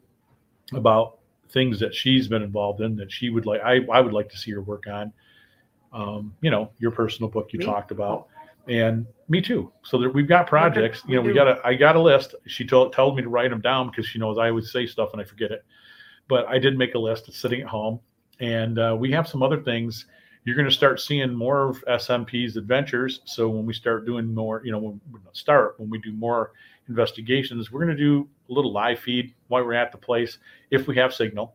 about 0.72 1.18
things 1.50 1.80
that 1.80 1.94
she's 1.94 2.28
been 2.28 2.42
involved 2.42 2.80
in 2.80 2.96
that 2.96 3.10
she 3.10 3.30
would 3.30 3.46
like 3.46 3.60
I, 3.62 3.80
I 3.90 4.00
would 4.00 4.12
like 4.12 4.28
to 4.30 4.36
see 4.36 4.50
her 4.52 4.62
work 4.62 4.86
on. 4.86 5.12
Um, 5.92 6.34
you 6.42 6.50
know, 6.50 6.70
your 6.78 6.90
personal 6.90 7.30
book 7.30 7.50
you 7.52 7.60
Me? 7.60 7.64
talked 7.64 7.90
about. 7.90 8.28
And 8.68 9.06
me 9.28 9.40
too. 9.40 9.72
So 9.82 9.98
there, 9.98 10.10
we've 10.10 10.28
got 10.28 10.46
projects. 10.46 11.02
you 11.08 11.16
know, 11.16 11.22
we 11.22 11.32
got 11.32 11.48
a 11.48 11.60
I 11.64 11.74
got 11.74 11.96
a 11.96 12.00
list. 12.00 12.34
She 12.46 12.66
told 12.66 12.92
told 12.92 13.16
me 13.16 13.22
to 13.22 13.28
write 13.28 13.50
them 13.50 13.62
down 13.62 13.88
because 13.88 14.06
she 14.06 14.18
knows 14.18 14.36
I 14.38 14.50
always 14.50 14.70
say 14.70 14.86
stuff 14.86 15.10
and 15.12 15.22
I 15.22 15.24
forget 15.24 15.50
it. 15.50 15.64
But 16.28 16.46
I 16.46 16.58
did 16.58 16.76
make 16.76 16.94
a 16.94 16.98
list. 16.98 17.28
It's 17.28 17.38
sitting 17.38 17.62
at 17.62 17.66
home, 17.66 18.00
and 18.40 18.78
uh, 18.78 18.94
we 18.98 19.10
have 19.12 19.26
some 19.26 19.42
other 19.42 19.62
things. 19.62 20.04
You're 20.44 20.56
going 20.56 20.68
to 20.68 20.74
start 20.74 21.00
seeing 21.00 21.34
more 21.34 21.68
of 21.68 21.84
SMP's 21.86 22.56
adventures. 22.56 23.20
So 23.24 23.48
when 23.48 23.64
we 23.64 23.72
start 23.72 24.06
doing 24.06 24.34
more, 24.34 24.62
you 24.64 24.72
know, 24.72 24.78
when 24.78 25.00
we 25.10 25.20
start 25.32 25.80
when 25.80 25.88
we 25.88 25.98
do 25.98 26.12
more 26.12 26.52
investigations, 26.88 27.72
we're 27.72 27.84
going 27.84 27.96
to 27.96 28.02
do 28.02 28.28
little 28.48 28.72
live 28.72 28.98
feed 28.98 29.34
while 29.48 29.64
we're 29.64 29.74
at 29.74 29.92
the 29.92 29.98
place 29.98 30.38
if 30.70 30.86
we 30.86 30.96
have 30.96 31.14
signal, 31.14 31.54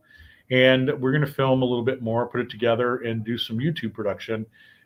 and 0.51 0.91
we're 1.01 1.11
going 1.11 1.25
to 1.25 1.31
film 1.31 1.61
a 1.61 1.65
little 1.65 1.83
bit 1.83 2.01
more, 2.01 2.27
put 2.27 2.41
it 2.41 2.49
together, 2.49 2.97
and 2.97 3.23
do 3.23 3.37
some 3.37 3.57
YouTube 3.57 3.93
production, 3.93 4.45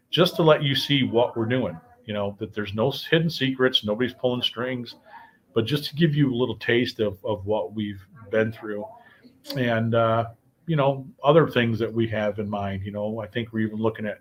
just 0.09 0.35
to 0.35 0.43
let 0.43 0.63
you 0.63 0.75
see 0.75 1.03
what 1.03 1.35
we're 1.35 1.45
doing. 1.45 1.77
You 2.05 2.13
know 2.13 2.37
that 2.39 2.53
there's 2.53 2.73
no 2.73 2.91
hidden 2.91 3.29
secrets, 3.29 3.83
nobody's 3.83 4.13
pulling 4.13 4.41
strings, 4.41 4.95
but 5.53 5.65
just 5.65 5.85
to 5.89 5.95
give 5.95 6.15
you 6.15 6.33
a 6.33 6.35
little 6.35 6.57
taste 6.57 6.99
of 6.99 7.23
of 7.25 7.45
what 7.45 7.73
we've 7.73 8.05
been 8.31 8.51
through, 8.51 8.85
and 9.57 9.93
uh, 9.93 10.27
you 10.67 10.75
know 10.75 11.05
other 11.23 11.49
things 11.49 11.79
that 11.79 11.91
we 11.91 12.07
have 12.07 12.39
in 12.39 12.49
mind. 12.49 12.83
You 12.83 12.91
know, 12.91 13.19
I 13.19 13.27
think 13.27 13.51
we're 13.51 13.67
even 13.67 13.79
looking 13.79 14.05
at 14.05 14.19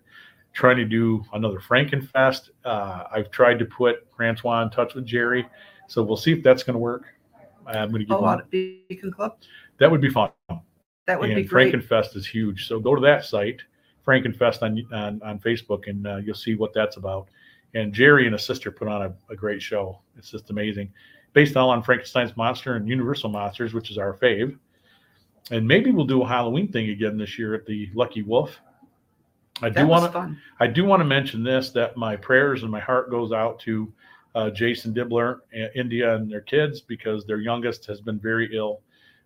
trying 0.53 0.79
to 0.79 0.85
do 0.85 1.23
another 1.35 1.61
Frankenfest. 1.61 2.51
Uh, 2.65 3.05
I've 3.13 3.31
tried 3.31 3.59
to 3.59 3.67
put 3.67 4.07
Francois 4.17 4.63
in 4.63 4.71
touch 4.71 4.95
with 4.95 5.05
Jerry, 5.05 5.47
so 5.87 6.03
we'll 6.03 6.17
see 6.17 6.33
if 6.33 6.43
that's 6.43 6.63
going 6.63 6.75
to 6.75 6.81
work. 6.81 7.05
I'm 7.67 7.91
going 7.91 8.01
to 8.01 8.07
give 8.07 8.17
Oh, 8.17 8.21
him, 8.21 8.25
out 8.29 8.41
at 8.41 8.51
Beacon 8.51 9.13
Club. 9.13 9.37
that 9.79 9.91
would 9.91 10.01
be 10.01 10.11
fun. 10.11 10.31
That 11.07 11.21
would 11.21 11.31
and 11.31 11.37
be 11.37 11.45
great. 11.45 11.73
Frankenfest 11.75 12.17
is 12.17 12.27
huge, 12.27 12.67
so 12.67 12.81
go 12.81 12.95
to 12.95 13.01
that 13.03 13.25
site, 13.25 13.61
Frankenfest 14.07 14.63
on 14.63 14.83
on, 14.93 15.21
on 15.23 15.39
Facebook, 15.39 15.89
and 15.89 16.07
uh, 16.07 16.17
you'll 16.17 16.35
see 16.35 16.55
what 16.55 16.73
that's 16.73 16.97
about. 16.97 17.29
And 17.75 17.93
Jerry 17.93 18.25
and 18.27 18.33
his 18.33 18.45
sister 18.45 18.71
put 18.71 18.89
on 18.89 19.03
a, 19.03 19.15
a 19.31 19.37
great 19.37 19.61
show. 19.63 20.01
It's 20.17 20.31
just 20.31 20.51
amazing, 20.51 20.93
based 21.33 21.57
all 21.57 21.71
on 21.71 21.83
Frankenstein's 21.83 22.37
monster 22.37 22.75
and 22.77 22.89
Universal 22.89 23.31
monsters, 23.31 23.75
which 23.75 23.91
is 23.91 23.99
our 23.99 24.15
fave. 24.15 24.59
And 25.53 25.67
maybe 25.69 25.91
we'll 25.93 26.07
do 26.07 26.23
a 26.23 26.27
Halloween 26.27 26.73
thing 26.73 26.91
again 26.91 27.17
this 27.17 27.39
year 27.39 27.55
at 27.55 27.67
the 27.67 27.89
Lucky 27.95 28.23
Wolf. 28.23 28.59
I 29.63 29.69
That 29.69 29.83
was 29.87 29.89
want 30.03 30.05
to. 30.07 30.19
fun. 30.19 30.39
I 30.59 30.67
do 30.67 30.85
want 30.85 31.01
to 31.01 31.05
mention 31.05 31.43
this 31.45 31.71
that 31.71 31.97
my 31.97 32.17
prayers 32.17 32.63
and 32.63 32.71
my 32.71 32.81
heart 32.81 33.11
goes 33.11 33.31
out 33.33 33.61
to 33.61 33.93
uh, 34.37 34.51
Jason 34.51 34.93
Dibbler, 34.93 35.41
India, 35.75 36.15
and 36.15 36.31
their 36.31 36.43
kids 36.43 36.83
because 36.83 37.25
their 37.25 37.39
youngest 37.39 37.87
has 37.87 38.03
been 38.03 38.19
very 38.21 38.55
ill. 38.55 38.83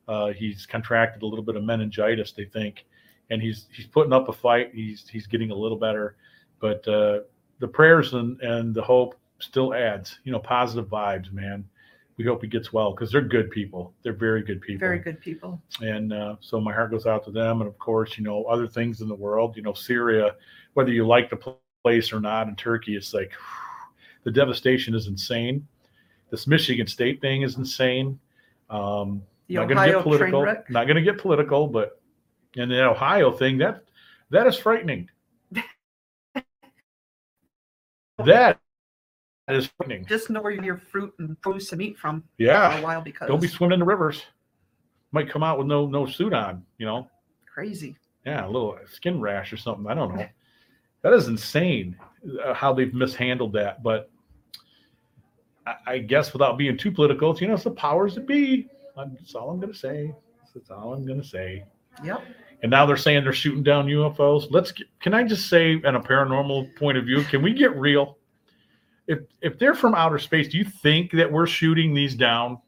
Uh, 0.07 0.29
he's 0.29 0.67
contracted 0.67 1.23
a 1.23 1.27
little 1.27 1.45
bit 1.45 1.57
of 1.57 1.65
meningitis, 1.65 2.31
they 2.33 2.45
think, 2.45 2.87
and 3.31 3.43
he's 3.43 3.67
he's 3.75 3.87
putting 3.87 4.13
up 4.13 4.29
a 4.29 4.33
fight. 4.33 4.71
He's 4.73 5.09
he's 5.09 5.27
getting 5.27 5.51
a 5.51 5.55
little 5.55 5.77
better, 5.77 6.17
but 6.61 6.87
uh, 6.87 7.21
the 7.59 7.67
prayers 7.69 8.15
and 8.15 8.41
and 8.41 8.73
the 8.73 8.83
hope 8.83 9.17
still 9.41 9.75
adds, 9.75 10.21
you 10.23 10.31
know, 10.31 10.39
positive 10.39 10.89
vibes, 10.89 11.33
man. 11.33 11.65
We 12.17 12.25
hope 12.27 12.43
he 12.43 12.49
gets 12.49 12.73
well 12.73 12.93
because 12.93 13.11
they're 13.11 13.23
good 13.23 13.51
people. 13.51 13.95
They're 14.03 14.13
very 14.13 14.43
good 14.43 14.61
people 14.61 14.81
Very 14.81 14.99
good 14.99 15.21
people. 15.21 15.61
and 15.81 16.13
uh, 16.13 16.37
so 16.41 16.61
my 16.61 16.73
heart 16.73 16.91
goes 16.91 17.07
out 17.07 17.25
to 17.25 17.31
them 17.31 17.63
and 17.63 17.69
of 17.69 17.79
course 17.79 18.19
you 18.19 18.25
know 18.25 18.45
other 18.45 18.69
things 18.69 19.01
in 19.01 19.09
the 19.09 19.15
world 19.15 19.57
you 19.57 19.63
know 19.63 19.73
syria 19.73 20.35
whether 20.75 20.93
you 20.93 21.07
like 21.07 21.31
the 21.31 21.55
place 21.83 22.13
or 22.13 22.21
not 22.21 22.47
in 22.47 22.55
turkey 22.57 22.95
it's 22.95 23.15
like 23.15 23.33
the 24.25 24.31
devastation 24.31 24.95
is 24.95 25.07
insane 25.07 25.67
this 26.31 26.47
michigan 26.47 26.87
state 26.87 27.21
thing 27.21 27.43
is 27.43 27.57
insane 27.57 28.19
um 28.69 29.23
not 29.49 29.69
going 29.69 29.77
to 29.77 29.93
get 29.93 30.03
political 30.03 30.45
not 30.69 30.87
going 30.87 30.97
to 30.97 31.03
get 31.03 31.19
political 31.19 31.67
but 31.67 32.01
and 32.57 32.71
the 32.71 32.83
ohio 32.83 33.31
thing 33.33 33.59
that 33.59 33.85
that 34.31 34.47
is 34.47 34.57
frightening 34.57 35.09
that 38.25 38.59
is 39.49 39.69
frightening 39.77 40.07
Just 40.07 40.31
know 40.31 40.43
where 40.43 40.53
your 40.53 40.79
fruit 40.79 41.13
and 41.19 41.41
produce 41.41 41.73
and 41.73 41.83
eat 41.83 41.99
from 41.99 42.23
yeah 42.39 42.73
for 42.73 42.79
a 42.79 42.83
while 42.83 43.01
because 43.01 43.29
don't 43.29 43.43
be 43.43 43.49
swimming 43.49 43.75
in 43.75 43.81
the 43.81 43.87
rivers 43.87 44.23
might 45.13 45.29
come 45.29 45.43
out 45.43 45.59
with 45.59 45.67
no 45.67 45.87
no 45.87 46.07
suit 46.07 46.33
on 46.33 46.65
you 46.79 46.87
know 46.87 47.09
crazy. 47.61 47.97
Yeah, 48.25 48.47
a 48.47 48.49
little 48.49 48.79
skin 48.91 49.21
rash 49.21 49.53
or 49.53 49.57
something. 49.57 49.87
I 49.87 49.95
don't 49.95 50.17
know. 50.17 50.27
That 51.03 51.13
is 51.13 51.29
insane 51.29 51.97
uh, 52.45 52.55
how 52.55 52.73
they've 52.73 52.93
mishandled 52.93 53.55
that. 53.55 53.83
But 53.83 54.10
I, 55.87 55.99
guess 55.99 56.33
without 56.33 56.59
being 56.59 56.77
too 56.77 56.91
political, 56.91 57.31
it's, 57.31 57.41
you 57.41 57.49
know, 57.49 57.55
it's 57.55 57.65
the 57.65 57.71
powers 57.71 58.15
that 58.15 58.27
be. 58.27 58.69
That's 58.97 59.35
all 59.35 59.51
I'm 59.51 59.61
going 59.61 59.73
to 59.73 59.79
say. 59.79 60.15
That's 60.55 60.71
all 60.71 60.93
I'm 60.93 61.07
going 61.07 61.21
to 61.21 61.27
say. 61.27 61.65
Yep. 62.05 62.23
And 62.63 62.71
now 62.71 62.85
they're 62.85 62.97
saying 62.97 63.25
they're 63.25 63.33
shooting 63.33 63.63
down 63.63 63.87
UFOs. 63.87 64.49
Let's. 64.51 64.73
Get, 64.73 64.87
can 65.01 65.15
I 65.15 65.23
just 65.25 65.49
say, 65.49 65.73
in 65.73 65.95
a 65.95 66.01
paranormal 66.01 66.77
point 66.77 66.99
of 66.99 67.05
view, 67.05 67.23
can 67.23 67.43
we 67.43 67.55
get 67.55 67.75
real? 67.77 68.19
If 69.07 69.21
if 69.41 69.59
they're 69.59 69.75
from 69.75 69.95
outer 69.95 70.19
space, 70.19 70.49
do 70.49 70.59
you 70.59 70.65
think 70.65 71.13
that 71.13 71.31
we're 71.31 71.47
shooting 71.47 71.95
these 71.95 72.15
down? 72.15 72.59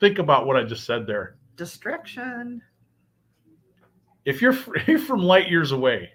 Think 0.00 0.18
about 0.18 0.46
what 0.46 0.56
I 0.56 0.64
just 0.64 0.84
said 0.84 1.06
there. 1.06 1.36
Distraction. 1.56 2.60
if 4.24 4.42
you're, 4.42 4.52
if 4.76 4.88
you're 4.88 4.98
from 4.98 5.20
light 5.20 5.48
years 5.48 5.72
away, 5.72 6.10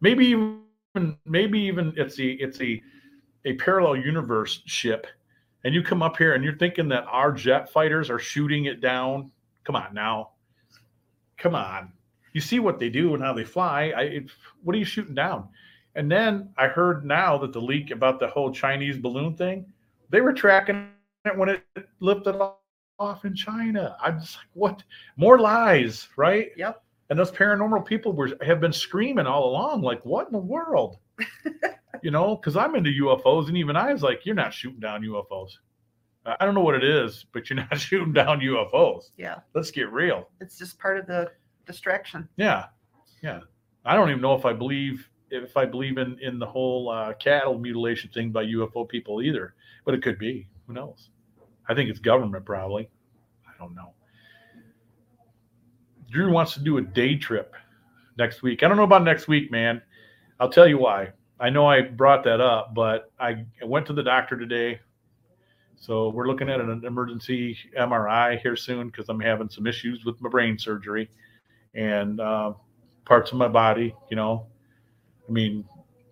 maybe 0.00 0.26
even 0.26 0.60
maybe 1.24 1.60
even 1.60 1.92
it's 1.96 2.18
a 2.18 2.24
it's 2.24 2.60
a 2.60 2.80
a 3.44 3.54
parallel 3.54 3.96
universe 3.96 4.62
ship, 4.66 5.06
and 5.64 5.74
you 5.74 5.82
come 5.82 6.02
up 6.02 6.16
here 6.16 6.34
and 6.34 6.44
you're 6.44 6.56
thinking 6.56 6.88
that 6.88 7.04
our 7.06 7.32
jet 7.32 7.70
fighters 7.72 8.10
are 8.10 8.18
shooting 8.18 8.66
it 8.66 8.80
down. 8.80 9.30
Come 9.64 9.76
on 9.76 9.94
now, 9.94 10.30
come 11.38 11.54
on. 11.54 11.92
You 12.32 12.40
see 12.40 12.60
what 12.60 12.78
they 12.78 12.88
do 12.88 13.14
and 13.14 13.22
how 13.22 13.32
they 13.32 13.44
fly. 13.44 13.92
I 13.96 14.02
it, 14.02 14.30
what 14.62 14.74
are 14.76 14.78
you 14.78 14.84
shooting 14.84 15.14
down? 15.14 15.48
And 15.96 16.10
then 16.10 16.50
I 16.56 16.68
heard 16.68 17.04
now 17.04 17.36
that 17.38 17.52
the 17.52 17.60
leak 17.60 17.90
about 17.90 18.20
the 18.20 18.28
whole 18.28 18.52
Chinese 18.52 18.96
balloon 18.96 19.34
thing, 19.36 19.66
they 20.10 20.20
were 20.20 20.32
tracking 20.32 20.90
it 21.24 21.36
when 21.36 21.48
it 21.48 21.64
lifted 21.98 22.40
off 22.98 23.24
in 23.24 23.34
China. 23.34 23.96
I'm 24.00 24.20
just 24.20 24.36
like, 24.36 24.46
what? 24.54 24.82
More 25.16 25.38
lies, 25.38 26.08
right? 26.16 26.50
Yep. 26.56 26.82
And 27.08 27.18
those 27.18 27.32
paranormal 27.32 27.84
people 27.86 28.12
were 28.12 28.30
have 28.42 28.60
been 28.60 28.72
screaming 28.72 29.26
all 29.26 29.50
along, 29.50 29.82
like, 29.82 30.04
what 30.04 30.28
in 30.28 30.32
the 30.32 30.38
world? 30.38 30.98
you 32.02 32.10
know, 32.10 32.36
because 32.36 32.56
I'm 32.56 32.74
into 32.74 32.90
UFOs, 32.90 33.48
and 33.48 33.56
even 33.56 33.76
I 33.76 33.92
was 33.92 34.02
like, 34.02 34.24
you're 34.24 34.34
not 34.34 34.52
shooting 34.52 34.80
down 34.80 35.02
UFOs. 35.02 35.50
I 36.26 36.44
don't 36.44 36.54
know 36.54 36.60
what 36.60 36.74
it 36.74 36.84
is, 36.84 37.24
but 37.32 37.48
you're 37.48 37.56
not 37.56 37.78
shooting 37.80 38.12
down 38.12 38.40
UFOs. 38.40 39.10
Yeah. 39.16 39.36
Let's 39.54 39.70
get 39.70 39.90
real. 39.90 40.28
It's 40.40 40.58
just 40.58 40.78
part 40.78 40.98
of 40.98 41.06
the 41.06 41.30
distraction. 41.66 42.28
Yeah, 42.36 42.66
yeah. 43.22 43.40
I 43.84 43.94
don't 43.94 44.10
even 44.10 44.20
know 44.20 44.34
if 44.34 44.44
I 44.44 44.52
believe 44.52 45.08
if 45.30 45.56
I 45.56 45.64
believe 45.64 45.96
in 45.98 46.18
in 46.20 46.38
the 46.38 46.46
whole 46.46 46.90
uh, 46.90 47.14
cattle 47.14 47.58
mutilation 47.58 48.10
thing 48.10 48.30
by 48.30 48.44
UFO 48.44 48.88
people 48.88 49.22
either, 49.22 49.54
but 49.84 49.94
it 49.94 50.02
could 50.02 50.18
be. 50.18 50.46
Who 50.66 50.74
knows? 50.74 51.10
I 51.68 51.74
think 51.74 51.88
it's 51.88 51.98
government 51.98 52.44
probably. 52.44 52.90
I 53.46 53.52
don't 53.58 53.74
know. 53.74 53.94
Drew 56.10 56.32
wants 56.32 56.54
to 56.54 56.60
do 56.60 56.78
a 56.78 56.82
day 56.82 57.16
trip 57.16 57.54
next 58.18 58.42
week. 58.42 58.62
I 58.62 58.68
don't 58.68 58.76
know 58.76 58.82
about 58.82 59.04
next 59.04 59.28
week, 59.28 59.50
man. 59.50 59.80
I'll 60.40 60.50
tell 60.50 60.66
you 60.66 60.78
why. 60.78 61.12
I 61.40 61.48
know 61.48 61.66
I 61.66 61.80
brought 61.80 62.22
that 62.24 62.40
up, 62.40 62.74
but 62.74 63.10
I 63.18 63.46
went 63.64 63.86
to 63.86 63.94
the 63.94 64.02
doctor 64.02 64.36
today. 64.36 64.80
So 65.76 66.10
we're 66.10 66.26
looking 66.26 66.50
at 66.50 66.60
an 66.60 66.84
emergency 66.84 67.56
MRI 67.78 68.38
here 68.40 68.54
soon 68.54 68.88
because 68.88 69.08
I'm 69.08 69.18
having 69.18 69.48
some 69.48 69.66
issues 69.66 70.04
with 70.04 70.20
my 70.20 70.28
brain 70.28 70.58
surgery 70.58 71.08
and 71.74 72.20
uh, 72.20 72.52
parts 73.06 73.32
of 73.32 73.38
my 73.38 73.48
body. 73.48 73.94
You 74.10 74.16
know, 74.16 74.46
I 75.26 75.32
mean, 75.32 75.64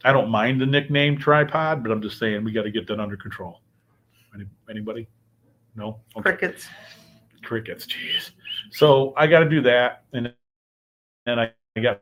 I 0.03 0.13
don't 0.13 0.31
mind 0.31 0.63
the 0.63 0.67
nickname 0.67 1.19
tripod, 1.19 1.83
but 1.83 1.93
I'm 1.93 2.01
just 2.01 2.19
saying 2.19 2.43
we 2.43 2.53
got 2.53 2.63
to 2.63 2.71
get 2.71 2.87
that 2.87 2.99
under 2.99 3.17
control. 3.17 3.61
Any, 4.35 4.47
anybody? 4.71 5.07
No. 5.77 6.01
Okay. 6.17 6.31
Crickets. 6.31 6.69
Crickets. 7.43 7.87
Jeez. 7.87 8.31
So 8.71 9.13
I 9.17 9.27
got 9.27 9.41
to 9.41 9.49
do 9.49 9.61
that, 9.63 10.05
and 10.15 10.33
then 11.27 11.39
I, 11.39 11.53
I 11.77 11.81
got 11.81 12.01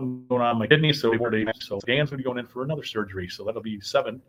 something 0.00 0.26
going 0.28 0.42
on 0.42 0.52
in 0.52 0.58
my 0.58 0.66
kidney. 0.66 0.92
So 0.92 1.16
four 1.16 1.30
days. 1.30 1.46
So 1.60 1.78
Dan's 1.86 2.10
going 2.10 2.16
to 2.16 2.16
be 2.18 2.22
going 2.22 2.38
in 2.38 2.46
for 2.46 2.62
another 2.64 2.84
surgery. 2.84 3.28
So 3.28 3.44
that'll 3.44 3.62
be 3.62 3.80
seven 3.80 4.20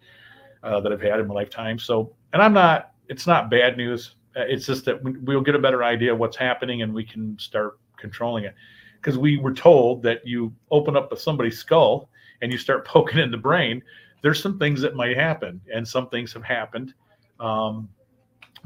uh, 0.63 0.79
that 0.81 0.91
I've 0.91 1.01
had 1.01 1.19
in 1.19 1.27
my 1.27 1.33
lifetime. 1.33 1.79
So, 1.79 2.13
and 2.33 2.41
I'm 2.41 2.53
not. 2.53 2.91
It's 3.07 3.27
not 3.27 3.49
bad 3.49 3.77
news. 3.77 4.15
Uh, 4.37 4.41
It's 4.41 4.65
just 4.65 4.85
that 4.85 5.03
we- 5.03 5.17
we'll 5.19 5.41
get 5.41 5.55
a 5.55 5.59
better 5.59 5.83
idea 5.83 6.13
of 6.13 6.19
what's 6.19 6.37
happening, 6.37 6.81
and 6.81 6.93
we 6.93 7.03
can 7.03 7.37
start 7.39 7.79
controlling 7.97 8.45
it. 8.45 8.55
Because 8.95 9.17
we 9.17 9.37
were 9.37 9.53
told 9.53 10.03
that 10.03 10.25
you 10.25 10.53
open 10.69 10.95
up 10.95 11.15
somebody's 11.17 11.57
skull 11.57 12.09
and 12.41 12.51
you 12.51 12.57
start 12.57 12.85
poking 12.95 13.19
in 13.19 13.31
the 13.31 13.37
brain. 13.37 13.81
There's 14.21 14.41
some 14.41 14.59
things 14.59 14.81
that 14.81 14.95
might 14.95 15.17
happen, 15.17 15.59
and 15.73 15.87
some 15.87 16.07
things 16.09 16.31
have 16.33 16.43
happened. 16.43 16.93
Um, 17.39 17.89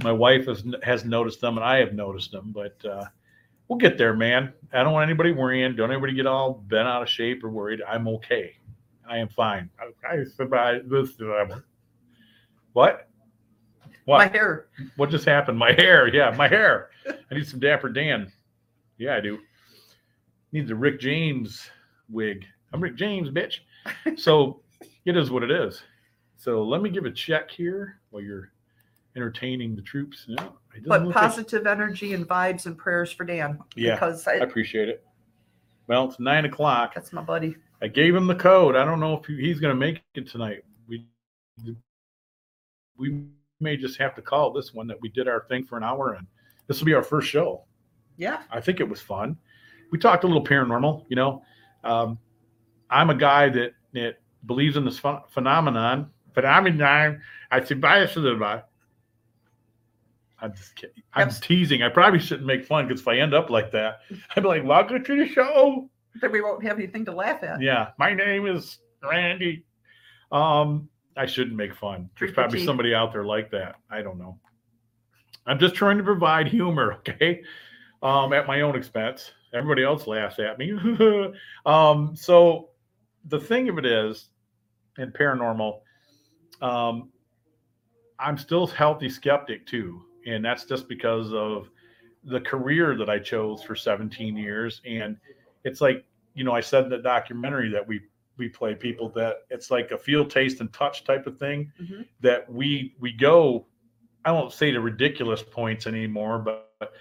my 0.03 0.11
wife 0.11 0.47
has 0.47 0.65
has 0.83 1.05
noticed 1.05 1.39
them, 1.39 1.57
and 1.57 1.65
I 1.65 1.77
have 1.77 1.93
noticed 1.93 2.31
them. 2.31 2.51
But 2.51 2.83
uh, 2.85 3.05
we'll 3.67 3.77
get 3.79 3.97
there, 3.97 4.13
man. 4.13 4.53
I 4.73 4.83
don't 4.83 4.93
want 4.93 5.09
anybody 5.09 5.31
worrying. 5.31 5.75
Don't 5.75 5.91
anybody 5.91 6.13
get 6.13 6.27
all 6.27 6.63
bent 6.67 6.87
out 6.87 7.01
of 7.01 7.09
shape 7.09 7.43
or 7.43 7.49
worried. 7.49 7.81
I'm 7.87 8.07
okay. 8.07 8.55
I 9.07 9.17
am 9.17 9.29
fine. 9.29 9.69
I, 9.79 10.15
I 10.15 10.23
survived 10.23 10.89
this. 10.89 11.11
What? 12.73 13.07
What? 14.05 14.17
My 14.17 14.27
hair. 14.27 14.67
What 14.97 15.09
just 15.09 15.25
happened? 15.25 15.57
My 15.57 15.71
hair. 15.71 16.13
Yeah, 16.13 16.31
my 16.31 16.47
hair. 16.47 16.89
I 17.07 17.35
need 17.35 17.47
some 17.47 17.59
Dapper 17.59 17.89
Dan. 17.89 18.31
Yeah, 18.97 19.15
I 19.15 19.21
do. 19.21 19.39
Need 20.51 20.67
the 20.67 20.75
Rick 20.75 20.99
James 20.99 21.69
wig. 22.09 22.45
I'm 22.73 22.81
Rick 22.81 22.95
James, 22.95 23.29
bitch. 23.29 23.59
So 24.17 24.61
it 25.05 25.17
is 25.17 25.31
what 25.31 25.43
it 25.43 25.51
is. 25.51 25.81
So 26.37 26.63
let 26.63 26.81
me 26.81 26.89
give 26.89 27.05
a 27.05 27.11
check 27.11 27.49
here 27.49 27.99
while 28.09 28.21
you're 28.21 28.51
entertaining 29.15 29.75
the 29.75 29.81
troops. 29.81 30.25
No, 30.27 30.35
it 30.35 30.43
doesn't 30.43 30.55
But 30.85 31.09
positive 31.11 31.67
energy 31.67 32.13
and 32.13 32.27
vibes 32.27 32.65
and 32.65 32.77
prayers 32.77 33.11
for 33.11 33.23
Dan. 33.25 33.59
Yeah, 33.75 33.95
Because 33.95 34.27
I 34.27 34.33
I, 34.33 34.35
appreciate 34.37 34.89
it. 34.89 35.03
Well, 35.87 36.05
it's 36.09 36.19
nine 36.19 36.45
o'clock. 36.45 36.93
that's 36.95 37.13
my 37.13 37.21
buddy. 37.21 37.55
I 37.81 37.87
gave 37.87 38.15
him 38.15 38.25
the 38.27 38.35
code. 38.35 38.75
I 38.75 38.83
don't 38.85 38.99
know 38.99 39.17
if 39.17 39.25
he's 39.25 39.59
going 39.59 39.73
to 39.73 39.79
make 39.79 40.01
it 40.15 40.27
tonight. 40.27 40.63
We 40.87 41.05
we 42.97 43.25
may 43.59 43.77
just 43.77 43.97
have 43.99 44.15
to 44.15 44.21
call 44.21 44.51
this 44.51 44.73
one 44.73 44.87
that 44.87 44.99
we 45.01 45.09
did 45.09 45.27
our 45.27 45.45
thing 45.49 45.63
for 45.63 45.77
an 45.77 45.83
hour, 45.83 46.13
and 46.13 46.25
this 46.67 46.79
will 46.79 46.85
be 46.85 46.93
our 46.93 47.03
first 47.03 47.27
show. 47.29 47.65
Yeah. 48.17 48.43
I 48.51 48.61
think 48.61 48.79
it 48.79 48.87
was 48.87 49.01
fun. 49.01 49.37
We 49.91 49.99
talked 49.99 50.23
a 50.23 50.27
little 50.27 50.43
paranormal. 50.43 51.05
You 51.09 51.15
know, 51.15 51.43
um, 51.83 52.17
I'm 52.89 53.09
a 53.09 53.15
guy 53.15 53.49
that 53.49 53.73
that 53.93 54.15
believes 54.45 54.77
in 54.77 54.85
this 54.85 54.99
ph- 54.99 55.19
phenomenon. 55.29 56.09
Phenomenon. 56.33 57.21
I 57.51 57.63
say 57.63 57.75
bias 57.75 58.15
the 58.15 58.35
bi- 58.35 58.63
I'm 60.45 60.55
just 60.55 60.75
kidding. 60.75 61.01
I'm 61.13 61.31
teasing. 61.31 61.81
I 61.81 61.89
probably 61.89 62.19
shouldn't 62.19 62.45
make 62.45 62.65
fun 62.65 62.87
because 62.87 63.01
if 63.01 63.07
I 63.07 63.17
end 63.17 63.33
up 63.33 63.49
like 63.49 63.71
that, 63.71 64.01
I'd 64.35 64.43
be 64.43 64.47
like, 64.47 64.63
"Welcome 64.63 65.03
to 65.03 65.17
the 65.17 65.27
show." 65.27 65.89
Then 66.21 66.31
we 66.31 66.41
won't 66.41 66.63
have 66.63 66.77
anything 66.77 67.03
to 67.05 67.11
laugh 67.11 67.41
at. 67.41 67.59
Yeah, 67.59 67.89
my 67.97 68.13
name 68.13 68.45
is 68.45 68.77
Randy. 69.03 69.65
Um, 70.31 70.87
I 71.17 71.25
shouldn't 71.25 71.55
make 71.55 71.73
fun. 71.75 72.09
There's 72.19 72.31
probably 72.31 72.63
somebody 72.63 72.93
out 72.93 73.11
there 73.11 73.25
like 73.25 73.49
that. 73.51 73.77
I 73.89 74.03
don't 74.03 74.19
know. 74.19 74.39
I'm 75.47 75.57
just 75.57 75.73
trying 75.73 75.97
to 75.97 76.03
provide 76.03 76.47
humor, 76.47 76.93
okay? 77.09 77.41
Um, 78.03 78.33
at 78.33 78.45
my 78.45 78.61
own 78.61 78.75
expense. 78.75 79.31
Everybody 79.51 79.83
else 79.83 80.05
laughs 80.05 80.37
at 80.37 80.59
me. 80.59 80.73
um, 81.65 82.15
so 82.15 82.69
the 83.25 83.39
thing 83.39 83.69
of 83.69 83.79
it 83.79 83.85
is, 83.85 84.29
in 84.97 85.11
paranormal, 85.11 85.79
um, 86.61 87.09
I'm 88.19 88.37
still 88.37 88.63
a 88.63 88.71
healthy 88.71 89.09
skeptic 89.09 89.65
too, 89.65 90.03
and 90.25 90.43
that's 90.43 90.65
just 90.65 90.87
because 90.87 91.33
of 91.33 91.69
the 92.23 92.41
career 92.41 92.95
that 92.97 93.09
I 93.09 93.19
chose 93.19 93.61
for 93.63 93.75
17 93.75 94.35
years. 94.35 94.81
And 94.85 95.17
it's 95.63 95.81
like, 95.81 96.05
you 96.33 96.43
know, 96.43 96.53
I 96.53 96.61
said 96.61 96.85
in 96.85 96.89
the 96.89 96.97
documentary 96.97 97.69
that 97.69 97.87
we 97.87 98.01
we 98.37 98.49
play 98.49 98.75
people 98.75 99.07
that 99.09 99.43
it's 99.49 99.71
like 99.71 99.91
a 99.91 99.97
feel, 99.97 100.25
taste, 100.25 100.59
and 100.59 100.71
touch 100.73 101.05
type 101.05 101.25
of 101.25 101.37
thing 101.39 101.71
Mhm. 101.81 102.05
that 102.19 102.51
we 102.51 102.93
we 102.99 103.13
go. 103.13 103.65
I 104.25 104.31
won't 104.31 104.51
say 104.51 104.71
to 104.71 104.81
ridiculous 104.81 105.41
points 105.41 105.87
anymore, 105.87 106.39
but 106.39 106.91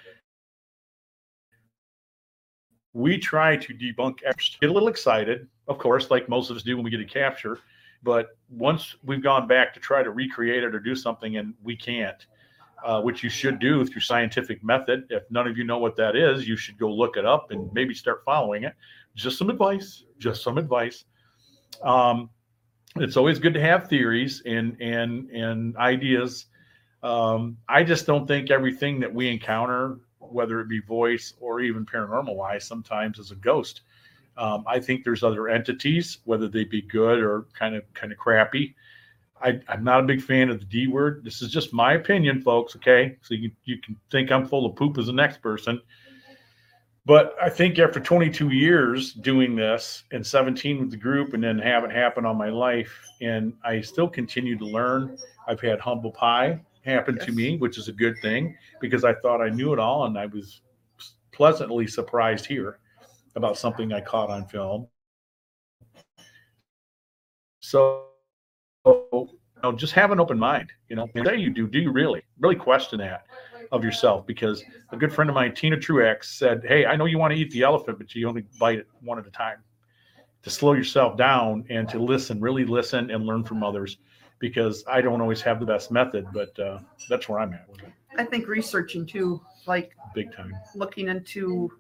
we 2.93 3.19
try 3.19 3.57
to 3.57 3.75
debunk. 3.75 4.21
Get 4.61 4.71
a 4.71 4.73
little 4.73 4.89
excited, 4.89 5.49
of 5.67 5.79
course, 5.79 6.11
like 6.11 6.29
most 6.29 6.51
of 6.51 6.57
us 6.57 6.63
do 6.63 6.77
when 6.77 6.85
we 6.85 6.91
get 6.91 7.01
a 7.01 7.05
capture. 7.05 7.59
But 8.05 8.37
once 8.49 8.95
we've 9.03 9.23
gone 9.23 9.49
back 9.49 9.75
to 9.75 9.81
try 9.81 10.03
to 10.03 10.11
recreate 10.11 10.63
it 10.63 10.75
or 10.75 10.79
do 10.79 10.95
something, 10.95 11.39
and 11.39 11.55
we 11.63 11.75
can't, 11.75 12.27
uh, 12.85 13.01
which 13.01 13.23
you 13.23 13.31
should 13.31 13.59
do 13.59 13.85
through 13.85 14.03
scientific 14.03 14.63
method. 14.63 15.07
If 15.09 15.23
none 15.31 15.47
of 15.47 15.57
you 15.57 15.65
know 15.65 15.79
what 15.79 15.97
that 15.97 16.17
is, 16.17 16.47
you 16.47 16.57
should 16.57 16.79
go 16.79 16.93
look 16.93 17.17
it 17.17 17.25
up 17.25 17.51
and 17.51 17.73
maybe 17.73 17.95
start 17.95 18.23
following 18.25 18.65
it. 18.65 18.75
Just 19.15 19.39
some 19.39 19.49
advice. 19.49 20.05
Just 20.19 20.43
some 20.43 20.59
advice. 20.59 21.05
Um, 21.83 22.29
it's 22.97 23.17
always 23.17 23.39
good 23.39 23.55
to 23.55 23.61
have 23.61 23.89
theories 23.89 24.43
and 24.45 24.77
and 24.81 25.31
and 25.31 25.77
ideas. 25.79 26.47
Um, 27.03 27.57
I 27.69 27.83
just 27.85 28.07
don't 28.07 28.27
think 28.27 28.51
everything 28.51 29.01
that 29.01 29.13
we 29.13 29.29
encounter, 29.29 29.99
whether 30.19 30.61
it 30.61 30.69
be 30.69 30.81
voice 30.81 31.35
or 31.41 31.61
even 31.61 31.85
paranormal 31.85 32.37
wise, 32.37 32.67
sometimes 32.67 33.19
is 33.19 33.31
a 33.31 33.37
ghost. 33.37 33.83
Um, 34.37 34.65
I 34.67 34.81
think 34.81 35.05
there's 35.05 35.23
other 35.23 35.49
entities, 35.49 36.19
whether 36.25 36.49
they 36.49 36.65
be 36.65 36.83
good 36.83 37.21
or 37.21 37.47
kind 37.59 37.75
of 37.75 37.83
kind 37.95 38.13
of 38.13 38.19
crappy. 38.19 38.75
I, 39.43 39.61
I'm 39.69 39.85
not 39.85 40.01
a 40.01 40.05
big 40.05 40.23
fan 40.23 40.49
of 40.49 40.61
the 40.61 40.65
D 40.65 40.87
word. 40.87 41.23
This 41.25 41.43
is 41.43 41.51
just 41.51 41.73
my 41.73 41.95
opinion, 41.95 42.41
folks. 42.41 42.77
Okay, 42.77 43.17
so 43.23 43.35
you 43.35 43.51
you 43.65 43.79
can 43.79 43.97
think 44.11 44.31
I'm 44.31 44.47
full 44.47 44.67
of 44.67 44.77
poop 44.77 44.99
as 44.99 45.07
the 45.07 45.13
next 45.13 45.43
person, 45.43 45.81
but 47.05 47.35
I 47.43 47.51
think 47.51 47.79
after 47.79 48.01
22 48.01 48.51
years 48.51 49.13
doing 49.13 49.55
this 49.55 50.05
and 50.13 50.27
17 50.27 50.81
with 50.81 50.91
the 50.91 50.97
group, 50.97 51.35
and 51.35 51.43
then 51.43 51.59
have 51.59 51.85
it 51.85 51.93
happen 51.93 52.25
on 52.25 52.37
my 52.37 52.49
life, 52.49 52.93
and 53.21 53.53
I 53.65 53.81
still 53.81 54.09
continue 54.09 54.57
to 54.57 54.65
learn. 54.65 55.19
I've 55.47 55.61
had 55.61 55.81
humble 55.81 56.13
pie 56.13 56.61
happen 56.85 57.19
to 57.19 57.33
me, 57.33 57.57
which 57.57 57.79
is 57.79 57.89
a 57.89 57.93
good 57.93 58.17
thing 58.21 58.57
because 58.81 59.05
I 59.05 59.15
thought 59.15 59.41
I 59.41 59.49
knew 59.49 59.73
it 59.73 59.79
all, 59.79 60.07
and 60.07 60.19
I 60.19 60.27
was 60.27 60.61
pleasantly 61.33 61.87
surprised 61.87 62.47
here 62.47 62.79
about 63.37 63.59
something 63.59 63.93
I 63.93 64.01
caught 64.01 64.31
on 64.31 64.47
film. 64.47 64.87
So, 67.61 68.05
you 68.85 69.29
know, 69.63 69.73
just 69.73 69.93
have 69.95 70.11
an 70.11 70.21
open 70.21 70.39
mind. 70.39 70.73
You 70.89 70.97
know, 70.97 71.09
say 71.25 71.37
you 71.37 71.51
do. 71.51 71.67
Do 71.67 71.79
you 71.79 71.91
really, 71.91 72.23
really 72.39 72.57
question 72.57 72.99
that 72.99 73.27
of 73.73 73.83
yourself? 73.85 74.27
Because 74.27 74.63
a 74.91 74.97
good 74.97 75.13
friend 75.13 75.31
of 75.31 75.35
mine, 75.35 75.55
Tina 75.55 75.77
Truex, 75.77 76.25
said, 76.25 76.63
"Hey, 76.67 76.87
I 76.87 76.97
know 76.97 77.07
you 77.07 77.19
want 77.19 77.33
to 77.33 77.39
eat 77.39 77.51
the 77.51 77.63
elephant, 77.63 77.99
but 77.99 78.15
you 78.15 78.29
only 78.29 78.45
bite 78.59 78.79
it 78.79 78.89
one 79.01 79.19
at 79.19 79.27
a 79.27 79.31
time. 79.31 79.59
To 80.43 80.51
slow 80.51 80.75
yourself 80.75 81.17
down 81.17 81.65
and 81.71 81.89
to 81.89 81.99
listen, 81.99 82.41
really 82.41 82.65
listen 82.65 83.11
and 83.11 83.25
learn 83.25 83.45
from 83.45 83.63
others." 83.63 83.99
Because 84.41 84.85
I 84.87 85.01
don't 85.01 85.21
always 85.21 85.41
have 85.43 85.59
the 85.59 85.65
best 85.65 85.91
method, 85.91 86.27
but 86.33 86.59
uh, 86.59 86.81
that's 87.09 87.29
where 87.29 87.39
I'm 87.39 87.55
at 87.55 87.67
with 87.71 87.83
it, 87.83 87.93
I 88.19 88.25
think 88.25 88.47
researching 88.47 89.07
too, 89.07 89.41
like 89.67 89.93
big 90.15 90.35
time. 90.35 90.53
looking 90.75 91.09
into, 91.09 91.71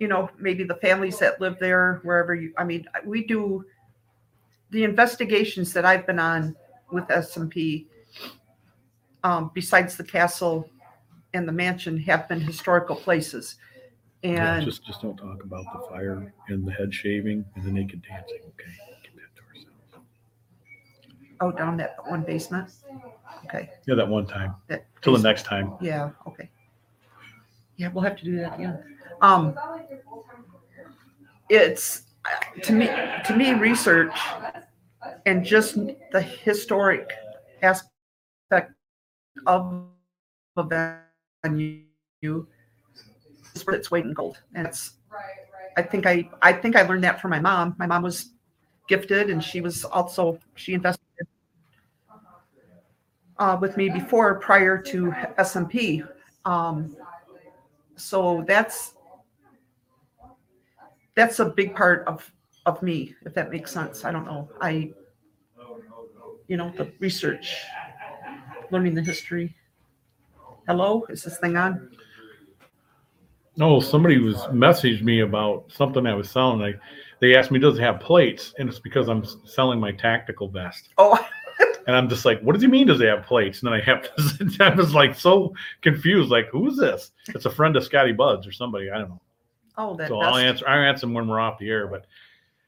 you 0.00 0.08
know, 0.08 0.28
maybe 0.38 0.64
the 0.64 0.74
families 0.76 1.18
that 1.20 1.40
live 1.40 1.58
there, 1.60 2.00
wherever 2.02 2.34
you, 2.34 2.52
I 2.58 2.64
mean, 2.64 2.86
we 3.04 3.24
do 3.24 3.64
the 4.72 4.84
investigations 4.84 5.72
that 5.74 5.84
I've 5.84 6.06
been 6.06 6.18
on 6.18 6.56
with 6.90 7.06
SMP, 7.08 7.86
um, 9.22 9.50
besides 9.54 9.96
the 9.96 10.04
castle 10.04 10.68
and 11.34 11.46
the 11.46 11.52
mansion 11.52 11.96
have 11.98 12.28
been 12.28 12.40
historical 12.40 12.96
places. 12.96 13.56
Yeah, 14.22 14.56
And 14.56 14.64
just 14.64 14.84
just 14.84 15.02
don't 15.02 15.16
talk 15.16 15.42
about 15.44 15.64
the 15.72 15.86
fire 15.88 16.32
and 16.48 16.66
the 16.66 16.72
head 16.72 16.92
shaving 16.94 17.44
and 17.54 17.64
the 17.64 17.70
naked 17.70 18.02
dancing. 18.02 18.38
Okay, 18.48 18.70
keep 19.02 19.16
that 19.16 19.34
to 19.36 19.42
ourselves. 19.48 20.06
oh, 21.40 21.52
down 21.52 21.76
that 21.76 21.96
one 22.06 22.22
basement. 22.22 22.70
Okay. 23.44 23.70
Yeah, 23.86 23.96
that 23.96 24.08
one 24.08 24.26
time. 24.26 24.54
that 24.68 24.86
Till 25.02 25.16
the 25.16 25.22
next 25.22 25.44
time. 25.44 25.74
Yeah, 25.80 26.10
okay. 26.26 26.48
Yeah, 27.76 27.88
we'll 27.88 28.04
have 28.04 28.16
to 28.16 28.24
do 28.24 28.36
that 28.36 28.54
again. 28.54 28.78
Um, 29.20 29.58
it's, 31.48 32.02
to 32.62 32.72
me, 32.72 32.88
to 33.24 33.36
me, 33.36 33.52
research 33.54 34.16
and 35.26 35.44
just 35.44 35.76
the 36.12 36.20
historic 36.20 37.12
aspect 37.62 38.72
of 39.46 39.86
a 40.56 40.98
venue 41.44 41.82
is 43.54 43.64
its 43.68 43.90
weight 43.90 44.04
in 44.04 44.12
gold. 44.12 44.38
And 44.54 44.66
it's, 44.66 44.94
I 45.76 45.82
think 45.82 46.06
I, 46.06 46.28
I 46.42 46.52
think 46.52 46.76
I 46.76 46.82
learned 46.82 47.04
that 47.04 47.20
from 47.20 47.30
my 47.30 47.40
mom. 47.40 47.74
My 47.78 47.86
mom 47.86 48.02
was 48.02 48.32
gifted 48.88 49.30
and 49.30 49.42
she 49.42 49.60
was 49.60 49.84
also, 49.84 50.38
she 50.54 50.74
invested 50.74 51.00
uh, 53.38 53.56
with 53.60 53.76
me 53.76 53.88
before, 53.88 54.36
prior 54.36 54.78
to 54.78 55.10
SMP. 55.38 56.06
Um, 56.44 56.96
so 57.96 58.44
that's 58.46 58.94
that's 61.14 61.38
a 61.40 61.46
big 61.46 61.74
part 61.74 62.06
of 62.06 62.30
of 62.64 62.82
me, 62.82 63.14
if 63.26 63.34
that 63.34 63.50
makes 63.50 63.72
sense. 63.72 64.04
I 64.04 64.12
don't 64.12 64.24
know. 64.24 64.48
I, 64.60 64.92
you 66.46 66.56
know, 66.56 66.72
the 66.76 66.92
research, 67.00 67.56
learning 68.70 68.94
the 68.94 69.02
history. 69.02 69.54
Hello, 70.68 71.04
is 71.08 71.24
this 71.24 71.38
thing 71.38 71.56
on? 71.56 71.90
No, 73.56 73.80
somebody 73.80 74.18
was 74.18 74.36
messaged 74.46 75.02
me 75.02 75.20
about 75.20 75.70
something 75.72 76.06
I 76.06 76.14
was 76.14 76.30
selling. 76.30 76.60
Like 76.60 76.78
they 77.20 77.34
asked 77.34 77.50
me, 77.50 77.58
does 77.58 77.78
it 77.78 77.82
have 77.82 78.00
plates? 78.00 78.54
And 78.58 78.68
it's 78.68 78.78
because 78.78 79.08
I'm 79.08 79.24
selling 79.44 79.80
my 79.80 79.92
tactical 79.92 80.48
vest. 80.48 80.90
Oh, 80.98 81.18
And 81.86 81.96
I'm 81.96 82.08
just 82.08 82.24
like, 82.24 82.40
what 82.42 82.52
does 82.52 82.62
he 82.62 82.68
mean? 82.68 82.86
Does 82.86 83.00
it 83.00 83.08
have 83.08 83.24
plates? 83.24 83.60
And 83.60 83.72
then 83.72 83.80
I 83.80 83.84
have 83.84 84.02
to, 84.02 84.56
I 84.60 84.74
was 84.74 84.94
like 84.94 85.18
so 85.18 85.52
confused. 85.80 86.30
Like, 86.30 86.48
who's 86.50 86.76
this? 86.76 87.10
It's 87.30 87.44
a 87.44 87.50
friend 87.50 87.76
of 87.76 87.82
Scotty 87.84 88.12
Buds 88.12 88.46
or 88.46 88.52
somebody. 88.52 88.90
I 88.90 88.98
don't 88.98 89.08
know. 89.08 89.20
Oh, 89.78 89.96
that. 89.96 90.08
So 90.08 90.20
I'll 90.20 90.36
answer. 90.36 90.68
I'll 90.68 90.82
answer 90.82 91.02
them 91.02 91.14
when 91.14 91.28
we're 91.28 91.40
off 91.40 91.58
the 91.58 91.68
air. 91.68 91.86
But 91.86 92.06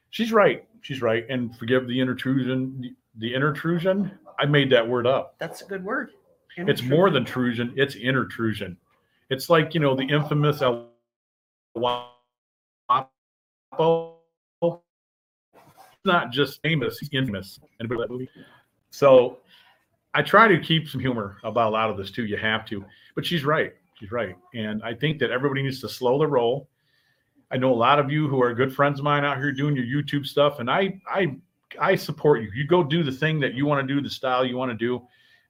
she's 0.09 0.31
right. 0.31 0.67
She's 0.81 1.01
right. 1.01 1.25
And 1.29 1.55
forgive 1.57 1.87
the 1.87 1.99
intrusion. 1.99 2.95
The 3.17 3.33
intrusion. 3.33 4.11
I 4.37 4.45
made 4.45 4.69
that 4.71 4.87
word 4.87 5.07
up. 5.07 5.35
That's 5.39 5.61
a 5.61 5.65
good 5.65 5.83
word. 5.83 6.11
It's 6.57 6.83
more 6.83 7.09
than 7.09 7.23
intrusion. 7.23 7.73
It's 7.75 7.95
intrusion. 7.95 8.77
It's 9.29 9.49
like 9.49 9.73
you 9.73 9.79
know 9.79 9.95
the 9.95 10.03
infamous 10.03 10.61
El 10.61 10.89
Guapo. 11.75 12.11
Not 16.05 16.31
just 16.31 16.61
famous, 16.61 16.99
he's 16.99 17.09
infamous. 17.11 17.59
Anybody 17.79 18.01
that 18.01 18.11
movie? 18.11 18.29
So 18.91 19.39
I 20.13 20.21
try 20.21 20.47
to 20.47 20.59
keep 20.59 20.87
some 20.87 21.01
humor 21.01 21.37
about 21.43 21.69
a 21.69 21.71
lot 21.71 21.89
of 21.89 21.97
this 21.97 22.11
too. 22.11 22.25
You 22.25 22.37
have 22.37 22.65
to, 22.67 22.85
but 23.15 23.25
she's 23.25 23.43
right. 23.43 23.73
She's 23.99 24.11
right, 24.11 24.35
and 24.53 24.83
I 24.83 24.93
think 24.93 25.19
that 25.19 25.31
everybody 25.31 25.63
needs 25.63 25.81
to 25.81 25.89
slow 25.89 26.19
the 26.19 26.27
roll. 26.27 26.69
I 27.55 27.57
know 27.57 27.71
a 27.71 27.73
lot 27.73 27.99
of 27.99 28.11
you 28.11 28.27
who 28.27 28.43
are 28.43 28.53
good 28.53 28.75
friends 28.75 28.99
of 28.99 29.05
mine 29.05 29.23
out 29.23 29.37
here 29.37 29.53
doing 29.53 29.77
your 29.77 29.85
YouTube 29.85 30.25
stuff, 30.25 30.59
and 30.59 30.69
I 30.69 30.99
I 31.07 31.37
I 31.79 31.95
support 31.95 32.41
you. 32.41 32.51
You 32.53 32.67
go 32.67 32.83
do 32.83 33.01
the 33.01 33.13
thing 33.13 33.39
that 33.39 33.53
you 33.53 33.65
want 33.65 33.87
to 33.87 33.93
do, 33.93 34.01
the 34.01 34.09
style 34.09 34.43
you 34.43 34.57
want 34.57 34.71
to 34.71 34.77
do, 34.77 35.01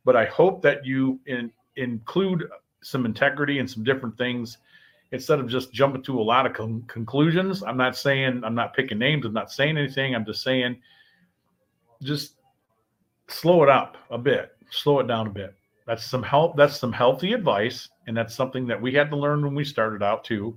but 0.04 0.16
I 0.16 0.26
hope 0.26 0.62
that 0.62 0.86
you 0.86 1.20
in, 1.26 1.52
include 1.78 2.48
some 2.84 3.08
integrity 3.08 3.58
and 3.58 3.68
some 3.68 3.84
different 3.84 4.20
things 4.20 4.60
instead 5.14 5.40
of 5.40 5.50
just 5.50 5.74
jumping 5.74 6.04
to 6.04 6.20
a 6.20 6.22
lot 6.22 6.46
of 6.46 6.54
con- 6.54 6.84
conclusions. 6.86 7.64
I'm 7.64 7.76
not 7.76 7.98
saying 7.98 8.44
I'm 8.44 8.54
not 8.54 8.76
picking 8.76 9.00
names. 9.00 9.26
I'm 9.26 9.34
not 9.34 9.52
saying 9.52 9.76
anything. 9.76 10.14
I'm 10.14 10.26
just 10.26 10.44
saying 10.44 10.78
just 12.04 12.36
slow 13.30 13.64
it 13.64 13.70
up 13.70 13.98
a 14.12 14.18
bit, 14.20 14.52
slow 14.70 15.00
it 15.00 15.08
down 15.08 15.26
a 15.26 15.32
bit. 15.32 15.56
That's 15.88 16.06
some 16.06 16.22
help. 16.22 16.56
That's 16.56 16.78
some 16.78 16.94
healthy 16.94 17.34
advice, 17.34 17.90
and 18.06 18.16
that's 18.16 18.36
something 18.36 18.68
that 18.68 18.80
we 18.80 18.94
had 18.94 19.10
to 19.10 19.16
learn 19.16 19.44
when 19.44 19.56
we 19.56 19.66
started 19.66 20.04
out 20.04 20.24
too. 20.24 20.56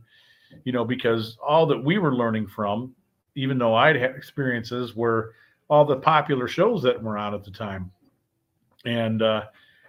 You 0.65 0.73
know, 0.73 0.85
because 0.85 1.37
all 1.47 1.66
that 1.66 1.83
we 1.83 1.99
were 1.99 2.15
learning 2.15 2.47
from, 2.49 2.95
even 3.35 3.59
though 3.59 3.75
I'd 3.75 3.97
had 3.97 4.16
experiences, 4.16 4.95
were 4.95 5.35
all 5.69 5.85
the 5.85 5.97
popular 5.97 6.49
shows 6.49 6.83
that 6.83 7.03
were 7.03 7.19
on 7.19 7.35
at 7.35 7.45
the 7.45 7.51
time, 7.51 7.91
and 8.85 9.23
uh, 9.23 9.43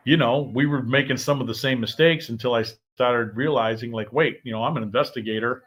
you 0.04 0.18
know, 0.18 0.42
we 0.54 0.66
were 0.66 0.82
making 0.82 1.18
some 1.18 1.42
of 1.42 1.48
the 1.48 1.56
same 1.56 1.80
mistakes 1.80 2.30
until 2.30 2.54
I 2.54 2.64
started 2.96 3.36
realizing, 3.36 3.92
like, 3.92 4.12
wait, 4.12 4.42
you 4.44 4.52
know, 4.52 4.64
I'm 4.64 4.78
an 4.78 4.84
investigator, 4.84 5.64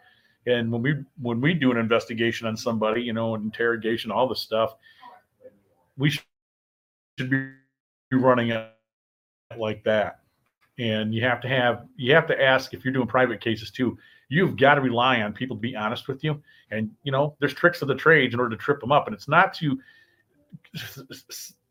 and 0.47 0.70
when 0.70 0.82
we 0.82 0.94
when 1.20 1.40
we 1.40 1.55
do 1.55 1.70
an 1.70 1.77
investigation 1.78 2.47
on 2.47 2.56
somebody, 2.56 3.02
you 3.02 3.12
know, 3.12 3.35
an 3.35 3.43
interrogation, 3.43 4.10
all 4.10 4.28
this 4.28 4.40
stuff, 4.40 4.74
we 5.97 6.10
should 6.10 7.31
be 7.31 7.52
running 8.12 8.51
it 8.51 8.69
like 9.56 9.85
that. 9.85 10.20
And 10.78 11.14
you 11.14 11.23
have 11.23 11.40
to 11.43 11.48
have 11.48 11.86
you 11.97 12.14
have 12.14 12.27
to 12.28 12.43
ask 12.43 12.74
if 12.74 12.85
you're 12.85 12.94
doing 12.94 13.06
private 13.06 13.40
cases 13.40 13.70
too. 13.70 13.98
You've 14.32 14.56
got 14.56 14.76
to 14.76 14.80
rely 14.80 15.20
on 15.20 15.34
people 15.34 15.54
to 15.54 15.60
be 15.60 15.76
honest 15.76 16.09
with 16.09 16.24
you. 16.24 16.40
And 16.70 16.90
you 17.02 17.12
know, 17.12 17.36
there's 17.38 17.52
tricks 17.52 17.82
of 17.82 17.88
the 17.88 17.94
trades 17.94 18.32
in 18.32 18.40
order 18.40 18.56
to 18.56 18.62
trip 18.62 18.80
them 18.80 18.90
up, 18.90 19.06
and 19.06 19.14
it's 19.14 19.28
not 19.28 19.52
to 19.54 19.78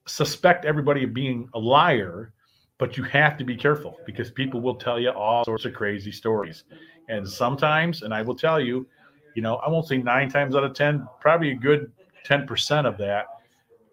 suspect 0.08 0.66
everybody 0.66 1.04
of 1.04 1.14
being 1.14 1.50
a 1.56 1.60
liar, 1.60 2.34
but 2.78 2.98
you 2.98 3.04
have 3.04 3.36
to 3.38 3.44
be 3.44 3.56
careful 3.56 3.98
because 4.06 4.30
people 4.30 4.62
will 4.62 4.76
tell 4.76 5.00
you 5.00 5.10
all 5.10 5.44
sorts 5.44 5.66
of 5.66 5.74
crazy 5.74 6.12
stories. 6.12 6.64
And 7.10 7.28
sometimes, 7.28 8.04
and 8.04 8.14
I 8.14 8.22
will 8.22 8.36
tell 8.36 8.60
you, 8.60 8.88
you 9.36 9.42
know, 9.42 9.56
I 9.56 9.70
won't 9.70 9.88
say 9.88 9.98
nine 9.98 10.30
times 10.30 10.56
out 10.56 10.64
of 10.64 10.76
ten, 10.76 11.08
probably 11.20 11.52
a 11.52 11.56
good 11.56 11.92
ten 12.24 12.46
percent 12.46 12.86
of 12.86 12.96
that 13.00 13.26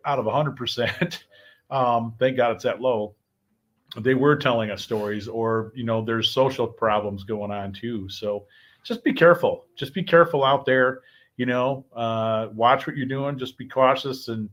out 0.04 0.18
of 0.18 0.26
hundred 0.26 0.56
percent. 0.56 1.24
Um, 1.70 2.14
thank 2.18 2.38
God 2.38 2.52
it's 2.52 2.64
that 2.64 2.80
low 2.80 3.14
they 3.96 4.14
were 4.14 4.36
telling 4.36 4.70
us 4.70 4.82
stories 4.82 5.28
or 5.28 5.72
you 5.74 5.84
know 5.84 6.04
there's 6.04 6.30
social 6.30 6.66
problems 6.66 7.24
going 7.24 7.50
on 7.50 7.72
too. 7.72 8.08
So 8.08 8.46
just 8.84 9.02
be 9.02 9.12
careful 9.12 9.64
just 9.76 9.94
be 9.94 10.02
careful 10.02 10.44
out 10.44 10.64
there 10.64 11.00
you 11.36 11.46
know 11.46 11.84
uh, 11.94 12.48
watch 12.54 12.86
what 12.86 12.96
you're 12.96 13.06
doing 13.06 13.38
just 13.38 13.58
be 13.58 13.66
cautious 13.66 14.28
and 14.28 14.48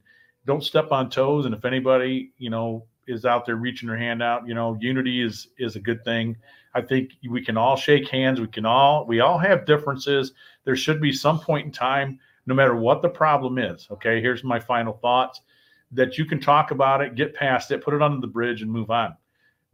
don't 0.45 0.63
step 0.63 0.91
on 0.91 1.09
toes. 1.09 1.45
And 1.45 1.55
if 1.55 1.65
anybody 1.65 2.31
you 2.37 2.49
know 2.49 2.85
is 3.07 3.25
out 3.25 3.45
there 3.45 3.57
reaching 3.57 3.87
their 3.87 3.97
hand 3.97 4.23
out 4.23 4.47
you 4.47 4.53
know 4.53 4.77
unity 4.79 5.21
is 5.21 5.49
is 5.57 5.75
a 5.75 5.81
good 5.81 6.03
thing. 6.05 6.37
I 6.73 6.81
think 6.81 7.11
we 7.29 7.43
can 7.43 7.57
all 7.57 7.77
shake 7.77 8.09
hands. 8.09 8.39
We 8.39 8.47
can 8.47 8.65
all 8.65 9.05
we 9.05 9.19
all 9.19 9.37
have 9.37 9.65
differences. 9.65 10.31
There 10.63 10.75
should 10.75 11.01
be 11.01 11.11
some 11.11 11.39
point 11.39 11.65
in 11.65 11.71
time 11.71 12.19
no 12.47 12.53
matter 12.53 12.75
what 12.75 13.01
the 13.01 13.09
problem 13.09 13.57
is 13.57 13.87
okay? 13.91 14.21
Here's 14.21 14.45
my 14.45 14.59
final 14.59 14.93
thoughts 14.93 15.41
that 15.91 16.17
you 16.17 16.25
can 16.25 16.39
talk 16.39 16.71
about 16.71 17.01
it 17.01 17.15
get 17.15 17.35
past 17.35 17.71
it 17.71 17.83
put 17.83 17.93
it 17.93 18.01
under 18.01 18.19
the 18.19 18.27
bridge 18.27 18.61
and 18.61 18.71
move 18.71 18.89
on 18.89 19.15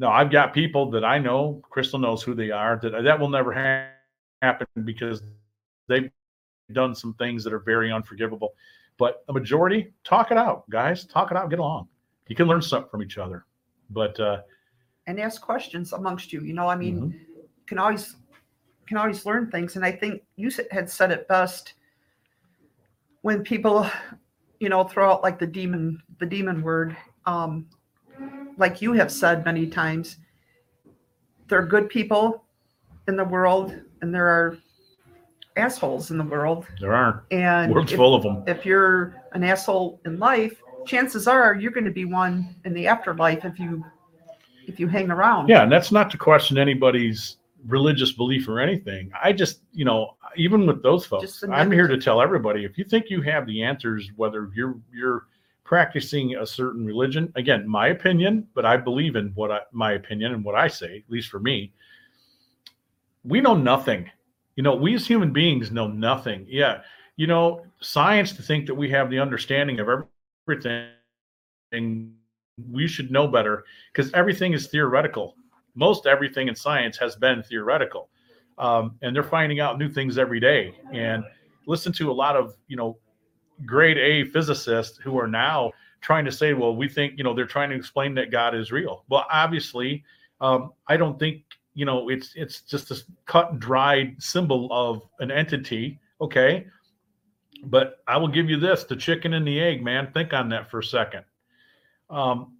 no, 0.01 0.09
I've 0.09 0.31
got 0.31 0.51
people 0.51 0.89
that 0.89 1.05
I 1.05 1.19
know, 1.19 1.61
Crystal 1.69 1.99
knows 1.99 2.23
who 2.23 2.33
they 2.33 2.49
are, 2.49 2.79
that 2.81 3.03
that 3.03 3.19
will 3.19 3.29
never 3.29 3.53
ha- 3.53 3.91
happen 4.41 4.65
because 4.83 5.21
they've 5.87 6.09
done 6.73 6.95
some 6.95 7.13
things 7.13 7.43
that 7.43 7.53
are 7.53 7.59
very 7.59 7.91
unforgivable. 7.91 8.55
But 8.97 9.23
a 9.29 9.33
majority, 9.33 9.93
talk 10.03 10.31
it 10.31 10.39
out, 10.39 10.67
guys. 10.71 11.05
Talk 11.05 11.29
it 11.29 11.37
out, 11.37 11.51
get 11.51 11.59
along. 11.59 11.87
You 12.27 12.35
can 12.35 12.47
learn 12.47 12.63
something 12.63 12.89
from 12.89 13.03
each 13.03 13.19
other. 13.19 13.45
But 13.91 14.19
uh, 14.19 14.41
and 15.05 15.19
ask 15.19 15.39
questions 15.39 15.93
amongst 15.93 16.33
you. 16.33 16.41
You 16.41 16.53
know, 16.53 16.67
I 16.67 16.75
mean, 16.75 16.99
Mhm. 16.99 17.45
can 17.67 17.77
always 17.77 18.15
can 18.87 18.97
always 18.97 19.23
learn 19.23 19.51
things. 19.51 19.75
And 19.75 19.85
I 19.85 19.91
think 19.91 20.23
you 20.35 20.49
had 20.71 20.89
said 20.89 21.11
it 21.11 21.27
best 21.27 21.75
when 23.21 23.43
people, 23.43 23.87
you 24.59 24.69
know, 24.69 24.83
throw 24.83 25.11
out 25.11 25.21
like 25.21 25.37
the 25.37 25.45
demon 25.45 26.01
the 26.19 26.25
demon 26.25 26.63
word. 26.63 26.97
Um, 27.27 27.67
like 28.57 28.81
you 28.81 28.93
have 28.93 29.11
said 29.11 29.45
many 29.45 29.67
times, 29.67 30.17
there 31.47 31.59
are 31.59 31.65
good 31.65 31.89
people 31.89 32.43
in 33.07 33.15
the 33.15 33.25
world, 33.25 33.75
and 34.01 34.13
there 34.13 34.27
are 34.27 34.57
assholes 35.57 36.11
in 36.11 36.17
the 36.17 36.23
world. 36.23 36.65
there 36.79 36.93
aren't. 36.93 37.21
And 37.31 37.73
World's 37.73 37.91
if- 37.91 37.97
full 37.97 38.15
of 38.15 38.23
them. 38.23 38.43
if 38.47 38.65
you're 38.65 39.15
an 39.33 39.43
asshole 39.43 39.99
in 40.05 40.17
life, 40.19 40.61
chances 40.85 41.27
are 41.27 41.55
you're 41.55 41.71
going 41.71 41.85
to 41.85 41.91
be 41.91 42.05
one 42.05 42.55
in 42.65 42.73
the 42.73 42.87
afterlife 42.87 43.45
if 43.45 43.59
you 43.59 43.83
if 44.67 44.79
you 44.79 44.87
hang 44.87 45.11
around. 45.11 45.49
Yeah, 45.49 45.63
and 45.63 45.71
that's 45.71 45.91
not 45.91 46.09
to 46.11 46.17
question 46.17 46.57
anybody's 46.57 47.37
religious 47.67 48.11
belief 48.11 48.47
or 48.47 48.59
anything. 48.59 49.11
I 49.21 49.33
just, 49.33 49.61
you 49.73 49.85
know, 49.85 50.15
even 50.37 50.65
with 50.65 50.81
those 50.81 51.05
folks, 51.05 51.43
I'm 51.51 51.71
here 51.71 51.87
to 51.87 51.97
tell 51.97 52.21
everybody 52.21 52.63
if 52.63 52.77
you 52.77 52.83
think 52.85 53.09
you 53.09 53.21
have 53.21 53.45
the 53.45 53.61
answers, 53.63 54.09
whether 54.15 54.49
you're 54.55 54.75
you're 54.93 55.27
practicing 55.63 56.35
a 56.35 56.45
certain 56.45 56.85
religion, 56.85 57.31
again, 57.35 57.67
my 57.67 57.87
opinion, 57.87 58.47
but 58.53 58.65
I 58.65 58.77
believe 58.77 59.15
in 59.15 59.31
what 59.35 59.51
I, 59.51 59.59
my 59.71 59.93
opinion 59.93 60.33
and 60.33 60.43
what 60.43 60.55
I 60.55 60.67
say, 60.67 61.03
at 61.05 61.11
least 61.11 61.29
for 61.29 61.39
me. 61.39 61.71
We 63.23 63.39
know 63.39 63.55
nothing. 63.55 64.09
You 64.55 64.63
know, 64.63 64.75
we 64.75 64.95
as 64.95 65.07
human 65.07 65.31
beings 65.31 65.71
know 65.71 65.87
nothing. 65.87 66.45
Yeah, 66.49 66.81
you 67.15 67.27
know, 67.27 67.65
science 67.79 68.33
to 68.33 68.41
think 68.41 68.65
that 68.67 68.75
we 68.75 68.89
have 68.89 69.09
the 69.09 69.19
understanding 69.19 69.79
of 69.79 69.87
everything, 70.47 72.13
we 72.69 72.87
should 72.87 73.11
know 73.11 73.27
better 73.27 73.63
because 73.93 74.11
everything 74.13 74.53
is 74.53 74.67
theoretical. 74.67 75.35
Most 75.75 76.05
everything 76.05 76.47
in 76.47 76.55
science 76.55 76.97
has 76.97 77.15
been 77.15 77.43
theoretical, 77.43 78.09
um, 78.57 78.97
and 79.01 79.15
they're 79.15 79.23
finding 79.23 79.59
out 79.59 79.77
new 79.77 79.89
things 79.89 80.17
every 80.17 80.39
day. 80.39 80.75
And 80.91 81.23
listen 81.65 81.93
to 81.93 82.11
a 82.11 82.13
lot 82.13 82.35
of 82.35 82.55
you 82.67 82.75
know 82.75 82.97
grade 83.65 83.97
A 83.97 84.25
physicists 84.25 84.97
who 84.97 85.19
are 85.19 85.27
now 85.27 85.71
trying 86.01 86.25
to 86.25 86.31
say, 86.31 86.53
well, 86.53 86.75
we 86.75 86.89
think 86.89 87.17
you 87.17 87.23
know 87.23 87.33
they're 87.33 87.45
trying 87.45 87.69
to 87.69 87.75
explain 87.75 88.15
that 88.15 88.31
God 88.31 88.55
is 88.55 88.71
real. 88.71 89.05
Well, 89.09 89.25
obviously, 89.31 90.03
um, 90.39 90.73
I 90.87 90.97
don't 90.97 91.19
think 91.19 91.43
you 91.73 91.85
know 91.85 92.09
it's 92.09 92.33
it's 92.35 92.61
just 92.61 92.89
this 92.89 93.05
cut 93.25 93.51
and 93.51 93.59
dried 93.59 94.21
symbol 94.21 94.67
of 94.71 95.03
an 95.19 95.31
entity. 95.31 95.99
Okay, 96.19 96.67
but 97.65 97.99
I 98.07 98.17
will 98.17 98.27
give 98.27 98.49
you 98.49 98.59
this: 98.59 98.83
the 98.83 98.95
chicken 98.95 99.33
and 99.33 99.47
the 99.47 99.59
egg, 99.59 99.83
man. 99.83 100.11
Think 100.13 100.33
on 100.33 100.49
that 100.49 100.69
for 100.69 100.79
a 100.79 100.83
second. 100.83 101.23
Um, 102.09 102.57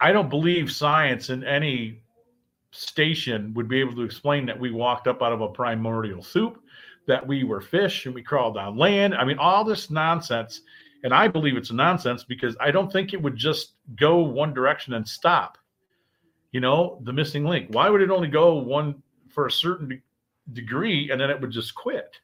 I 0.00 0.10
don't 0.10 0.28
believe 0.28 0.72
science 0.72 1.30
in 1.30 1.44
any 1.44 2.02
station 2.72 3.54
would 3.54 3.68
be 3.68 3.78
able 3.78 3.94
to 3.94 4.02
explain 4.02 4.46
that 4.46 4.58
we 4.58 4.70
walked 4.70 5.06
up 5.06 5.22
out 5.22 5.32
of 5.32 5.42
a 5.42 5.48
primordial 5.48 6.22
soup, 6.22 6.60
that 7.06 7.26
we 7.26 7.44
were 7.44 7.60
fish 7.60 8.06
and 8.06 8.14
we 8.14 8.22
crawled 8.22 8.56
on 8.56 8.76
land. 8.76 9.14
I 9.14 9.24
mean, 9.24 9.38
all 9.38 9.64
this 9.64 9.90
nonsense. 9.90 10.62
And 11.04 11.12
I 11.12 11.26
believe 11.26 11.56
it's 11.56 11.72
nonsense 11.72 12.22
because 12.22 12.56
I 12.60 12.70
don't 12.70 12.92
think 12.92 13.12
it 13.12 13.20
would 13.20 13.36
just 13.36 13.74
go 13.96 14.18
one 14.18 14.54
direction 14.54 14.94
and 14.94 15.06
stop. 15.06 15.58
You 16.52 16.60
know, 16.60 17.00
the 17.02 17.12
missing 17.12 17.44
link. 17.44 17.68
Why 17.70 17.88
would 17.88 18.02
it 18.02 18.10
only 18.10 18.28
go 18.28 18.54
one 18.54 19.02
for 19.28 19.46
a 19.46 19.50
certain 19.50 19.88
de- 19.88 20.02
degree 20.52 21.10
and 21.10 21.20
then 21.20 21.30
it 21.30 21.40
would 21.40 21.50
just 21.50 21.74
quit? 21.74 22.20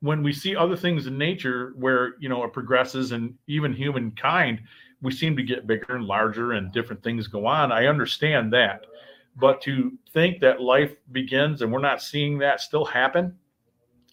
When 0.00 0.22
we 0.22 0.32
see 0.32 0.54
other 0.54 0.76
things 0.76 1.06
in 1.06 1.18
nature 1.18 1.72
where, 1.76 2.14
you 2.20 2.28
know, 2.28 2.44
it 2.44 2.52
progresses 2.52 3.12
and 3.12 3.34
even 3.48 3.72
humankind, 3.72 4.60
we 5.02 5.10
seem 5.10 5.36
to 5.36 5.42
get 5.42 5.66
bigger 5.66 5.96
and 5.96 6.04
larger 6.04 6.52
and 6.52 6.72
different 6.72 7.02
things 7.02 7.26
go 7.26 7.46
on. 7.46 7.72
I 7.72 7.86
understand 7.86 8.52
that. 8.52 8.86
But 9.34 9.60
to 9.62 9.92
think 10.12 10.40
that 10.40 10.60
life 10.60 10.94
begins 11.12 11.62
and 11.62 11.72
we're 11.72 11.80
not 11.80 12.02
seeing 12.02 12.38
that 12.38 12.60
still 12.60 12.84
happen, 12.84 13.36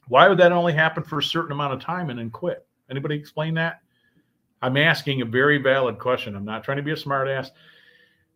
why 0.07 0.27
would 0.27 0.37
that 0.39 0.51
only 0.51 0.73
happen 0.73 1.03
for 1.03 1.19
a 1.19 1.23
certain 1.23 1.51
amount 1.51 1.73
of 1.73 1.81
time 1.81 2.09
and 2.09 2.19
then 2.19 2.29
quit? 2.29 2.65
Anybody 2.89 3.15
explain 3.15 3.53
that? 3.55 3.81
I'm 4.61 4.77
asking 4.77 5.21
a 5.21 5.25
very 5.25 5.57
valid 5.57 5.99
question. 5.99 6.35
I'm 6.35 6.45
not 6.45 6.63
trying 6.63 6.77
to 6.77 6.83
be 6.83 6.91
a 6.91 6.95
smartass. 6.95 7.49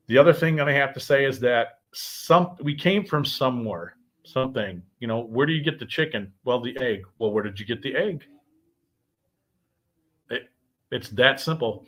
The 0.07 0.17
other 0.17 0.33
thing 0.33 0.55
that 0.57 0.67
I 0.67 0.73
have 0.73 0.93
to 0.93 0.99
say 0.99 1.25
is 1.25 1.39
that 1.41 1.79
some 1.93 2.55
we 2.61 2.75
came 2.75 3.05
from 3.05 3.25
somewhere, 3.25 3.95
something. 4.23 4.81
You 4.99 5.07
know, 5.07 5.21
where 5.21 5.45
do 5.45 5.53
you 5.53 5.63
get 5.63 5.79
the 5.79 5.85
chicken? 5.85 6.33
Well, 6.43 6.61
the 6.61 6.77
egg. 6.79 7.03
Well, 7.17 7.31
where 7.31 7.43
did 7.43 7.59
you 7.59 7.65
get 7.65 7.81
the 7.81 7.95
egg? 7.95 8.25
It, 10.29 10.49
it's 10.91 11.09
that 11.11 11.39
simple. 11.39 11.85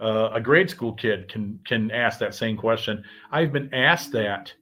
Uh, 0.00 0.30
a 0.32 0.40
grade 0.40 0.70
school 0.70 0.92
kid 0.92 1.28
can 1.28 1.60
can 1.66 1.90
ask 1.90 2.18
that 2.20 2.34
same 2.34 2.56
question. 2.56 3.04
I've 3.30 3.52
been 3.52 3.72
asked 3.74 4.12
that 4.12 4.52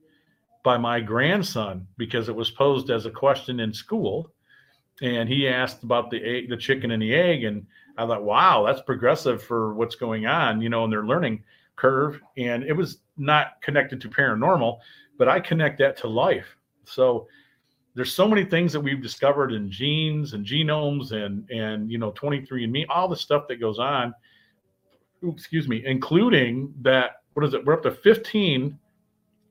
by 0.64 0.76
my 0.76 1.00
grandson 1.00 1.86
because 1.96 2.28
it 2.28 2.34
was 2.34 2.50
posed 2.50 2.90
as 2.90 3.06
a 3.06 3.10
question 3.10 3.60
in 3.60 3.72
school, 3.72 4.32
and 5.02 5.28
he 5.28 5.48
asked 5.48 5.82
about 5.82 6.10
the 6.10 6.22
egg, 6.22 6.48
the 6.48 6.56
chicken 6.56 6.90
and 6.90 7.02
the 7.02 7.14
egg, 7.14 7.44
and 7.44 7.66
I 7.96 8.06
thought, 8.06 8.22
wow, 8.22 8.64
that's 8.66 8.82
progressive 8.82 9.42
for 9.42 9.74
what's 9.74 9.96
going 9.96 10.26
on, 10.26 10.60
you 10.60 10.68
know, 10.68 10.84
in 10.84 10.90
their 10.90 11.04
learning 11.04 11.42
curve, 11.76 12.20
and 12.36 12.64
it 12.64 12.72
was 12.72 12.98
not 13.16 13.60
connected 13.62 14.00
to 14.00 14.08
paranormal, 14.08 14.78
but 15.18 15.28
I 15.28 15.40
connect 15.40 15.78
that 15.78 15.96
to 15.98 16.08
life. 16.08 16.56
So 16.84 17.26
there's 17.94 18.14
so 18.14 18.28
many 18.28 18.44
things 18.44 18.72
that 18.72 18.80
we've 18.80 19.02
discovered 19.02 19.52
in 19.52 19.70
genes 19.70 20.32
and 20.34 20.46
genomes 20.46 21.10
and 21.10 21.50
and 21.50 21.90
you 21.90 21.98
know 21.98 22.12
23andme 22.12 22.86
all 22.88 23.08
the 23.08 23.16
stuff 23.16 23.48
that 23.48 23.56
goes 23.56 23.80
on. 23.80 24.14
Excuse 25.26 25.66
me 25.66 25.82
including 25.84 26.72
that 26.82 27.22
what 27.34 27.44
is 27.44 27.54
it? 27.54 27.64
We're 27.64 27.74
up 27.74 27.82
to 27.82 27.90
15 27.90 28.78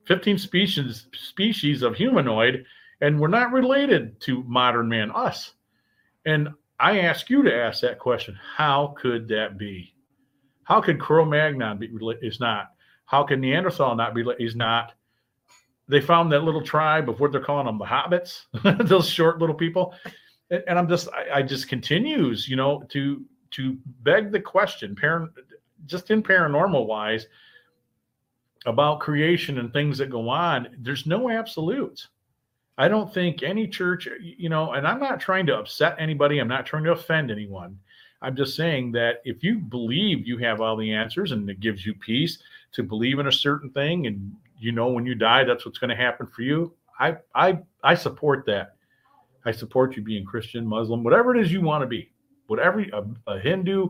15 0.05 0.37
species 0.37 1.07
species 1.13 1.81
of 1.81 1.95
humanoid 1.95 2.65
and 3.01 3.19
we're 3.19 3.27
not 3.27 3.51
related 3.51 4.19
to 4.21 4.43
modern 4.43 4.89
man 4.89 5.11
us. 5.11 5.53
And 6.25 6.49
i 6.79 6.99
ask 6.99 7.29
you 7.29 7.41
to 7.43 7.53
ask 7.53 7.81
that 7.81 7.99
question 7.99 8.37
how 8.55 8.95
could 8.97 9.27
that 9.29 9.57
be? 9.57 9.93
How 10.63 10.81
could 10.81 10.99
cro-magnon 10.99 11.77
be 11.77 11.89
rela- 11.89 12.21
is 12.21 12.39
not 12.39 12.71
how 13.05 13.23
can 13.23 13.39
neanderthal 13.39 13.95
not 13.95 14.13
be 14.13 14.23
is 14.39 14.55
not? 14.55 14.93
They 15.87 16.01
found 16.01 16.31
that 16.33 16.43
little 16.43 16.61
tribe 16.61 17.09
of 17.09 17.21
what 17.21 17.31
they're 17.31 17.39
calling 17.39 17.65
them 17.65 17.77
the 17.77 17.85
hobbits 17.85 18.41
those 18.87 19.09
short 19.09 19.39
little 19.39 19.55
people. 19.55 19.93
And, 20.49 20.63
and 20.67 20.79
i'm 20.79 20.87
just 20.87 21.09
I, 21.09 21.39
I 21.39 21.41
just 21.41 21.67
continues 21.67 22.47
you 22.47 22.55
know 22.55 22.83
to 22.89 23.25
to 23.51 23.77
beg 24.03 24.31
the 24.31 24.39
question 24.39 24.95
just 25.85 26.11
in 26.11 26.23
paranormal 26.23 26.85
wise 26.85 27.27
about 28.65 28.99
creation 28.99 29.59
and 29.59 29.71
things 29.71 29.97
that 29.97 30.09
go 30.09 30.29
on 30.29 30.67
there's 30.79 31.05
no 31.05 31.29
absolutes 31.29 32.09
i 32.77 32.87
don't 32.87 33.13
think 33.13 33.43
any 33.43 33.67
church 33.67 34.07
you 34.19 34.49
know 34.49 34.73
and 34.73 34.87
i'm 34.87 34.99
not 34.99 35.19
trying 35.19 35.45
to 35.45 35.57
upset 35.57 35.95
anybody 35.99 36.39
i'm 36.39 36.47
not 36.47 36.65
trying 36.65 36.83
to 36.83 36.91
offend 36.91 37.31
anyone 37.31 37.77
i'm 38.21 38.35
just 38.35 38.55
saying 38.55 38.91
that 38.91 39.21
if 39.25 39.43
you 39.43 39.57
believe 39.57 40.27
you 40.27 40.37
have 40.37 40.61
all 40.61 40.77
the 40.77 40.93
answers 40.93 41.31
and 41.31 41.49
it 41.49 41.59
gives 41.59 41.85
you 41.85 41.93
peace 41.93 42.39
to 42.71 42.83
believe 42.83 43.19
in 43.19 43.27
a 43.27 43.31
certain 43.31 43.69
thing 43.71 44.07
and 44.07 44.31
you 44.59 44.71
know 44.71 44.87
when 44.87 45.05
you 45.05 45.15
die 45.15 45.43
that's 45.43 45.65
what's 45.65 45.77
going 45.77 45.89
to 45.89 45.95
happen 45.95 46.27
for 46.27 46.41
you 46.41 46.73
i 46.99 47.15
i 47.35 47.57
I 47.87 47.95
support 47.95 48.45
that. 48.47 48.75
I 49.45 49.51
support 49.51 49.95
you 49.95 50.01
being 50.01 50.25
Christian, 50.25 50.67
Muslim, 50.67 51.05
whatever 51.05 51.33
it 51.33 51.41
is 51.41 51.53
you 51.53 51.61
want 51.61 51.83
to 51.83 51.87
be, 51.87 52.11
whatever 52.47 52.81
a, 52.81 53.31
a 53.31 53.39
Hindu, 53.39 53.87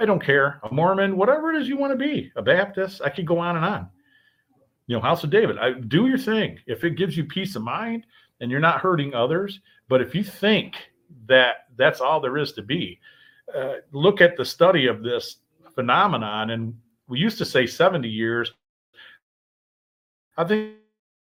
I 0.00 0.04
don't 0.04 0.20
care, 0.20 0.58
a 0.64 0.74
Mormon, 0.74 1.16
whatever 1.16 1.52
it 1.52 1.62
is 1.62 1.68
you 1.68 1.76
want 1.76 1.92
to 1.92 1.96
be, 1.96 2.32
a 2.34 2.42
Baptist. 2.42 3.02
I 3.02 3.10
could 3.10 3.24
go 3.24 3.38
on 3.38 3.54
and 3.54 3.64
on. 3.64 3.88
You 4.88 4.96
know, 4.96 5.00
House 5.00 5.22
of 5.22 5.30
David. 5.30 5.58
I 5.58 5.74
do 5.74 6.08
your 6.08 6.18
thing. 6.18 6.58
If 6.66 6.82
it 6.82 6.96
gives 6.96 7.16
you 7.16 7.24
peace 7.24 7.54
of 7.54 7.62
mind 7.62 8.04
and 8.40 8.50
you're 8.50 8.60
not 8.60 8.80
hurting 8.80 9.14
others, 9.14 9.60
but 9.88 10.00
if 10.00 10.14
you 10.14 10.22
think 10.24 10.74
that 11.26 11.68
that's 11.76 12.00
all 12.00 12.20
there 12.20 12.38
is 12.38 12.52
to 12.52 12.62
be, 12.62 12.98
uh, 13.54 13.74
look 13.92 14.20
at 14.20 14.36
the 14.36 14.44
study 14.44 14.86
of 14.86 15.02
this 15.02 15.36
phenomenon. 15.74 16.50
And 16.50 16.74
we 17.08 17.18
used 17.18 17.38
to 17.38 17.44
say 17.44 17.66
70 17.66 18.08
years. 18.08 18.52
I 20.36 20.44
think 20.44 20.74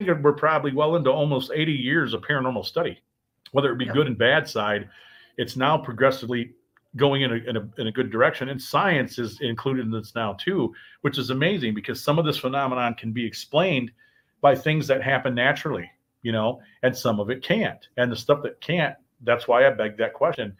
we're 0.00 0.32
probably 0.32 0.72
well 0.72 0.96
into 0.96 1.10
almost 1.10 1.50
80 1.54 1.72
years 1.72 2.14
of 2.14 2.22
paranormal 2.22 2.64
study, 2.64 3.00
whether 3.52 3.72
it 3.72 3.78
be 3.78 3.86
Yep. 3.86 3.94
good 3.94 4.06
and 4.06 4.18
bad 4.18 4.48
side. 4.48 4.88
It's 5.36 5.56
now 5.56 5.76
progressively 5.78 6.52
going 6.96 7.22
in 7.22 7.32
a, 7.32 7.36
in 7.36 7.56
a 7.56 7.68
in 7.78 7.86
a 7.86 7.92
good 7.92 8.10
direction, 8.10 8.50
and 8.50 8.60
science 8.60 9.18
is 9.18 9.40
included 9.40 9.86
in 9.86 9.90
this 9.90 10.14
now 10.14 10.34
too, 10.34 10.74
which 11.00 11.16
is 11.18 11.30
amazing 11.30 11.74
because 11.74 12.02
some 12.02 12.18
of 12.18 12.26
this 12.26 12.36
phenomenon 12.36 12.94
can 12.94 13.12
be 13.12 13.24
explained 13.24 13.90
by 14.42 14.54
things 14.54 14.86
that 14.88 15.02
happen 15.02 15.34
naturally, 15.34 15.90
you 16.22 16.32
know, 16.32 16.60
and 16.82 16.96
some 16.96 17.20
of 17.20 17.30
it 17.30 17.42
can't. 17.42 17.86
And 17.96 18.10
the 18.10 18.16
stuff 18.16 18.42
that 18.42 18.60
can't, 18.60 18.96
that's 19.22 19.46
why 19.46 19.66
I 19.66 19.70
beg 19.70 19.96
that 19.98 20.14
question. 20.14 20.56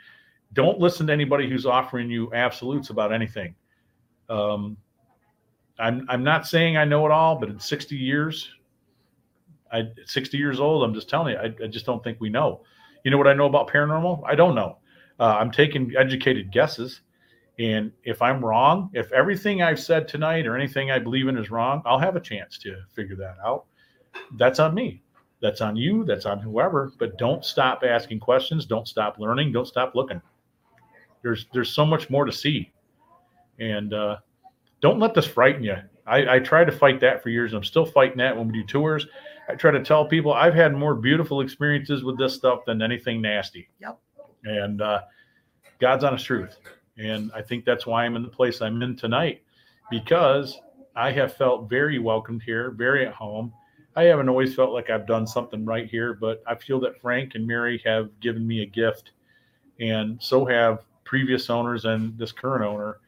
Don't 0.53 0.79
listen 0.79 1.07
to 1.07 1.13
anybody 1.13 1.49
who's 1.49 1.67
offering 1.67 2.11
you 2.11 2.33
absolutes 2.35 2.91
about 2.91 3.13
anything. 3.13 3.55
Um, 4.29 4.77
I'm 5.79 6.07
I'm 6.09 6.23
not 6.23 6.47
saying 6.47 6.77
I 6.77 6.85
know 6.85 7.07
it 7.07 7.13
all, 7.13 7.37
but 7.39 7.49
in 7.49 7.59
60 7.59 7.97
years, 7.97 8.51
I 9.73 9.81
at 9.81 9.95
60 10.07 10.37
years 10.37 10.61
old, 10.61 10.85
I'm 10.85 10.95
just 10.95 11.09
telling 11.09 11.35
you, 11.35 11.39
I, 11.39 11.65
I 11.65 11.67
just 11.67 11.87
don't 11.87 12.05
think 12.05 12.21
we 12.21 12.29
know. 12.29 12.63
You 13.05 13.11
know 13.11 13.19
what 13.19 13.27
I 13.27 13.35
know 13.35 13.47
about 13.47 13.71
paranormal? 13.71 14.23
I 14.27 14.35
don't 14.35 14.55
know. 14.55 14.79
Uh, 15.19 15.37
I'm 15.39 15.51
taking 15.51 15.93
educated 15.97 16.53
guesses. 16.53 17.01
And 17.59 17.93
if 18.05 18.23
I'm 18.23 18.45
wrong, 18.45 18.91
if 18.93 19.13
everything 19.13 19.63
I've 19.63 19.81
said 19.81 20.09
tonight 20.09 20.47
or 20.47 20.57
anything 20.57 20.91
I 20.91 20.99
believe 20.99 21.29
in 21.29 21.37
is 21.37 21.51
wrong, 21.51 21.83
I'll 21.85 21.99
have 21.99 22.17
a 22.17 22.21
chance 22.21 22.59
to 22.59 22.77
figure 22.95 23.17
that 23.17 23.37
out. 23.45 23.67
That's 24.37 24.59
on 24.59 24.75
me. 24.75 25.03
That's 25.43 25.61
on 25.61 25.77
you. 25.77 26.05
That's 26.05 26.25
on 26.25 26.39
whoever. 26.39 26.93
But 26.99 27.19
don't 27.19 27.45
stop 27.45 27.83
asking 27.85 28.21
questions. 28.21 28.65
Don't 28.65 28.87
stop 28.87 29.19
learning. 29.19 29.53
Don't 29.53 29.67
stop 29.67 29.95
looking. 29.95 30.23
There's 31.23 31.47
there's 31.53 31.71
so 31.71 31.85
much 31.85 32.09
more 32.09 32.25
to 32.25 32.33
see, 32.33 32.73
and 33.59 33.93
uh, 33.93 34.17
don't 34.81 34.99
let 34.99 35.15
this 35.15 35.27
frighten 35.27 35.63
you. 35.63 35.77
I, 36.07 36.37
I 36.37 36.39
try 36.41 36.65
to 36.65 36.73
fight 36.73 37.01
that 37.01 37.23
for 37.23 37.29
years. 37.29 37.53
and 37.53 37.59
I'm 37.59 37.65
still 37.65 37.87
fighting 37.87 38.19
that 38.19 38.37
when 38.37 38.49
we 38.49 38.55
do 38.55 38.65
tours. 38.65 39.07
I 39.49 39.55
try 39.55 39.71
to 39.71 39.83
tell 39.83 40.07
people 40.07 40.33
I've 40.33 40.55
had 40.55 40.73
more 40.73 40.95
beautiful 40.95 41.41
experiences 41.41 42.05
with 42.05 42.19
this 42.19 42.35
stuff 42.35 42.61
than 42.67 42.83
anything 42.83 43.21
nasty. 43.21 43.69
Yep. 43.81 43.99
And 44.45 44.81
uh, 44.81 45.03
God's 45.81 46.05
honest 46.05 46.27
truth. 46.27 46.57
And 46.99 47.31
I 47.35 47.43
think 47.43 47.65
that's 47.65 47.87
why 47.87 48.05
I'm 48.05 48.17
in 48.17 48.23
the 48.23 48.29
place 48.29 48.61
I'm 48.61 48.83
in 48.83 48.97
tonight 48.97 49.43
because 49.91 50.61
I 50.95 51.11
have 51.13 51.35
felt 51.35 51.69
very 51.69 51.99
welcomed 51.99 52.43
here, 52.43 52.71
very 52.71 53.07
at 53.07 53.15
home. 53.15 53.53
I 53.95 54.05
haven't 54.05 54.29
always 54.29 54.55
felt 54.55 54.73
like 54.73 54.89
I've 54.91 55.07
done 55.07 55.27
something 55.27 55.65
right 55.65 55.89
here, 55.89 56.15
but 56.15 56.43
I 56.47 56.55
feel 56.55 56.81
that 56.81 57.01
Frank 57.01 57.35
and 57.35 57.47
Mary 57.47 57.81
have 57.85 58.09
given 58.21 58.47
me 58.47 58.63
a 58.63 58.67
gift, 58.67 59.13
and 59.81 60.21
so 60.23 60.45
have 60.47 60.85
previous 61.05 61.51
owners 61.51 61.85
and 61.85 62.17
this 62.17 62.33
current 62.33 62.65
owner. 62.65 62.99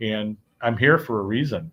And 0.00 0.36
I'm 0.60 0.76
here 0.76 0.98
for 0.98 1.20
a 1.20 1.22
reason. 1.22 1.70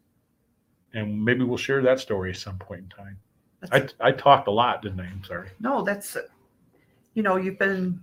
And 0.93 1.23
maybe 1.23 1.43
we'll 1.43 1.57
share 1.57 1.81
that 1.81 1.99
story 1.99 2.30
at 2.31 2.38
some 2.38 2.57
point 2.57 2.81
in 2.81 2.89
time. 2.89 3.18
That's- 3.61 3.93
I, 3.99 4.07
I 4.10 4.11
talked 4.14 4.48
a 4.48 4.52
lot, 4.52 4.81
didn't 4.81 4.99
I? 5.02 5.06
I'm 5.06 5.23
sorry. 5.23 5.49
No, 5.60 5.84
that's, 5.84 6.15
you 7.14 7.23
know, 7.23 7.35
you've 7.35 7.60
been, 7.60 8.02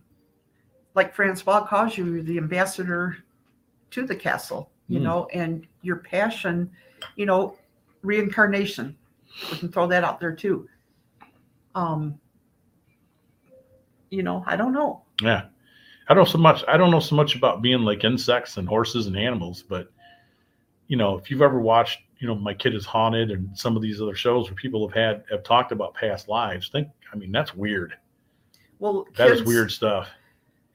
like 0.95 1.15
Francois 1.15 1.65
calls 1.67 1.97
you, 1.97 2.23
the 2.23 2.37
ambassador 2.37 3.19
to 3.93 4.07
the 4.07 4.17
castle, 4.17 4.71
you 4.89 5.01
Mm. 5.01 5.05
know, 5.05 5.29
and 5.33 5.67
your 5.83 5.97
passion, 5.97 6.71
you 7.17 7.25
know, 7.25 7.57
reincarnation. 8.03 8.97
We 9.53 9.59
can 9.59 9.73
throw 9.73 9.87
that 9.89 10.05
out 10.05 10.21
there 10.21 10.33
too. 10.35 10.69
Um, 11.75 12.19
you 14.11 14.23
know, 14.23 14.43
I 14.47 14.57
don't 14.57 14.73
know. 14.73 15.03
Yeah. 15.23 15.47
I 16.09 16.15
don't 16.15 16.27
so 16.29 16.39
much 16.39 16.65
I 16.67 16.77
don't 16.79 16.91
know 16.91 17.01
so 17.01 17.15
much 17.15 17.35
about 17.37 17.61
being 17.61 17.81
like 17.81 18.03
insects 18.05 18.57
and 18.57 18.67
horses 18.67 19.07
and 19.07 19.17
animals, 19.17 19.63
but 19.63 19.91
you 20.87 20.97
know, 20.97 21.19
if 21.19 21.31
you've 21.31 21.43
ever 21.43 21.61
watched, 21.61 22.01
you 22.19 22.27
know, 22.27 22.35
My 22.35 22.55
Kid 22.55 22.75
is 22.75 22.87
Haunted 22.87 23.31
and 23.31 23.57
some 23.57 23.77
of 23.77 23.83
these 23.83 24.01
other 24.01 24.15
shows 24.15 24.47
where 24.47 24.55
people 24.55 24.89
have 24.89 24.97
had 24.97 25.25
have 25.31 25.43
talked 25.45 25.71
about 25.71 25.93
past 25.95 26.29
lives, 26.29 26.69
think 26.71 26.89
I 27.13 27.17
mean 27.17 27.31
that's 27.31 27.55
weird. 27.55 27.95
Well, 28.79 29.07
That 29.17 29.29
is 29.31 29.41
kids- 29.41 29.49
weird 29.49 29.71
stuff. 29.71 30.09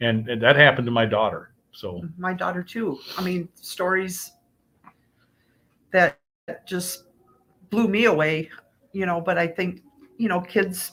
And, 0.01 0.27
and 0.27 0.41
that 0.41 0.55
happened 0.57 0.85
to 0.87 0.91
my 0.91 1.05
daughter. 1.05 1.51
So 1.71 2.03
my 2.17 2.33
daughter 2.33 2.61
too. 2.61 2.99
I 3.17 3.23
mean, 3.23 3.47
stories 3.55 4.33
that 5.91 6.19
just 6.67 7.05
blew 7.73 7.87
me 7.87 8.05
away, 8.05 8.49
you 8.91 9.05
know, 9.05 9.19
but 9.19 9.37
I 9.37 9.47
think, 9.47 9.81
you 10.17 10.27
know, 10.29 10.39
kids 10.39 10.91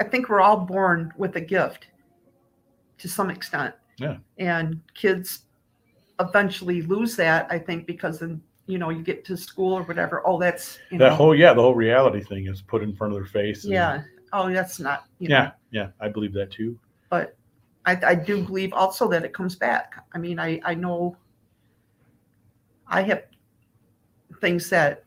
I 0.00 0.04
think 0.04 0.28
we're 0.28 0.40
all 0.40 0.56
born 0.56 1.12
with 1.16 1.36
a 1.36 1.40
gift 1.40 1.86
to 2.98 3.08
some 3.08 3.30
extent. 3.30 3.72
Yeah. 3.98 4.16
And 4.38 4.80
kids 4.94 5.44
eventually 6.18 6.82
lose 6.82 7.14
that, 7.16 7.46
I 7.50 7.58
think, 7.60 7.86
because 7.86 8.18
then, 8.18 8.42
you 8.66 8.78
know, 8.78 8.90
you 8.90 9.02
get 9.02 9.24
to 9.26 9.36
school 9.36 9.74
or 9.74 9.82
whatever. 9.84 10.26
Oh, 10.26 10.40
that's 10.40 10.78
you 10.90 10.98
that 10.98 11.10
know, 11.10 11.14
whole 11.14 11.34
yeah, 11.36 11.54
the 11.54 11.62
whole 11.62 11.76
reality 11.76 12.20
thing 12.24 12.48
is 12.48 12.60
put 12.62 12.82
in 12.82 12.96
front 12.96 13.12
of 13.12 13.18
their 13.20 13.26
face. 13.26 13.62
and- 13.64 13.72
yeah. 13.72 14.02
Oh, 14.32 14.50
that's 14.52 14.80
not, 14.80 15.04
you 15.20 15.28
know, 15.28 15.36
Yeah, 15.36 15.50
yeah, 15.70 15.88
I 16.00 16.08
believe 16.08 16.32
that 16.32 16.50
too. 16.50 16.76
but 17.10 17.36
I, 17.84 17.92
I 18.04 18.14
do 18.14 18.42
believe 18.42 18.72
also 18.72 19.06
that 19.08 19.24
it 19.24 19.32
comes 19.34 19.54
back. 19.54 20.02
I 20.14 20.18
mean, 20.18 20.38
I, 20.40 20.58
I 20.64 20.74
know 20.74 21.16
I 22.88 23.02
have 23.02 23.24
things 24.40 24.68
that 24.70 25.04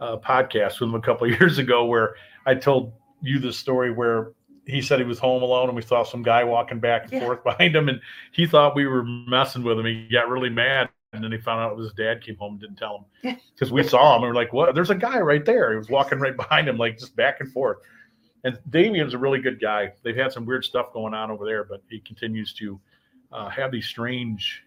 uh, 0.00 0.16
podcast 0.16 0.80
with 0.80 0.88
him 0.88 0.94
a 0.96 1.00
couple 1.00 1.30
of 1.32 1.40
years 1.40 1.58
ago, 1.58 1.84
where 1.84 2.14
I 2.46 2.54
told 2.56 2.92
you 3.22 3.38
the 3.38 3.52
story 3.52 3.92
where 3.92 4.32
he 4.66 4.82
said 4.82 4.98
he 4.98 5.04
was 5.04 5.18
home 5.20 5.42
alone, 5.42 5.68
and 5.68 5.76
we 5.76 5.82
saw 5.82 6.02
some 6.02 6.22
guy 6.22 6.42
walking 6.44 6.80
back 6.80 7.04
and 7.04 7.12
Yeah. 7.12 7.20
forth 7.20 7.44
behind 7.44 7.76
him, 7.76 7.88
and 7.88 8.00
he 8.32 8.44
thought 8.46 8.74
we 8.74 8.86
were 8.86 9.04
messing 9.04 9.62
with 9.62 9.78
him. 9.78 9.86
He 9.86 10.08
got 10.10 10.28
really 10.28 10.50
mad. 10.50 10.88
And 11.12 11.24
then 11.24 11.32
he 11.32 11.38
found 11.38 11.60
out 11.60 11.72
it 11.72 11.76
was 11.76 11.86
his 11.86 11.94
dad 11.94 12.22
came 12.22 12.36
home 12.36 12.52
and 12.52 12.60
didn't 12.60 12.76
tell 12.76 13.06
him 13.22 13.38
because 13.54 13.72
we 13.72 13.82
saw 13.82 14.16
him 14.16 14.24
and 14.24 14.30
we're 14.30 14.40
like, 14.40 14.52
"What? 14.52 14.74
There's 14.74 14.90
a 14.90 14.94
guy 14.94 15.18
right 15.20 15.44
there." 15.44 15.72
He 15.72 15.78
was 15.78 15.88
walking 15.88 16.18
right 16.18 16.36
behind 16.36 16.68
him, 16.68 16.76
like 16.76 16.98
just 16.98 17.16
back 17.16 17.40
and 17.40 17.50
forth. 17.52 17.78
And 18.44 18.58
Damien's 18.70 19.14
a 19.14 19.18
really 19.18 19.40
good 19.40 19.60
guy. 19.60 19.92
They've 20.02 20.16
had 20.16 20.32
some 20.32 20.44
weird 20.44 20.64
stuff 20.64 20.92
going 20.92 21.14
on 21.14 21.30
over 21.30 21.44
there, 21.44 21.64
but 21.64 21.82
he 21.88 22.00
continues 22.00 22.52
to 22.54 22.78
uh, 23.32 23.48
have 23.48 23.72
these 23.72 23.86
strange 23.86 24.62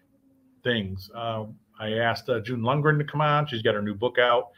things. 0.62 1.10
Uh, 1.14 1.44
I 1.80 1.92
asked 1.94 2.28
uh, 2.28 2.40
June 2.40 2.60
Lundgren 2.60 2.98
to 2.98 3.04
come 3.04 3.20
on. 3.20 3.46
She's 3.46 3.62
got 3.62 3.74
her 3.74 3.82
new 3.82 3.94
book 3.94 4.18
out. 4.18 4.50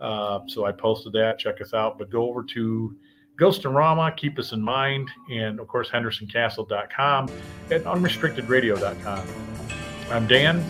Uh, 0.00 0.40
so 0.46 0.64
I 0.64 0.72
posted 0.72 1.12
that. 1.14 1.38
Check 1.38 1.60
us 1.60 1.72
out. 1.72 1.98
But 1.98 2.10
go 2.10 2.28
over 2.28 2.42
to 2.42 2.96
Ghostorama, 3.38 4.16
keep 4.16 4.38
us 4.38 4.52
in 4.52 4.62
mind, 4.62 5.10
and 5.30 5.60
of 5.60 5.68
course, 5.68 5.90
HendersonCastle.com 5.90 7.28
and 7.70 7.84
unrestrictedradio.com. 7.84 9.28
I'm 10.10 10.26
Dan, 10.26 10.64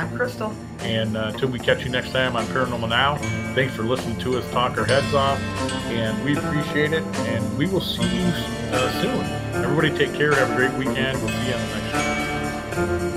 I'm 0.00 0.16
Crystal. 0.16 0.54
and 0.80 1.14
uh, 1.14 1.30
until 1.34 1.50
we 1.50 1.58
catch 1.58 1.84
you 1.84 1.90
next 1.90 2.12
time 2.12 2.34
on 2.34 2.46
Paranormal 2.46 2.88
Now, 2.88 3.16
thanks 3.54 3.74
for 3.74 3.82
listening 3.82 4.18
to 4.20 4.38
us 4.38 4.50
talk 4.50 4.78
our 4.78 4.86
heads 4.86 5.12
off, 5.12 5.38
and 5.88 6.24
we 6.24 6.36
appreciate 6.36 6.94
it, 6.94 7.02
and 7.28 7.58
we 7.58 7.66
will 7.66 7.82
see 7.82 8.02
you 8.04 8.24
uh, 8.72 9.02
soon. 9.02 9.62
Everybody 9.62 9.90
take 9.90 10.14
care, 10.16 10.34
have 10.34 10.50
a 10.50 10.56
great 10.56 10.72
weekend. 10.72 11.18
We'll 11.18 11.28
see 11.28 11.48
you 11.48 11.54
on 11.54 11.68
the 11.68 11.74
next 11.74 11.90
show. 12.76 13.09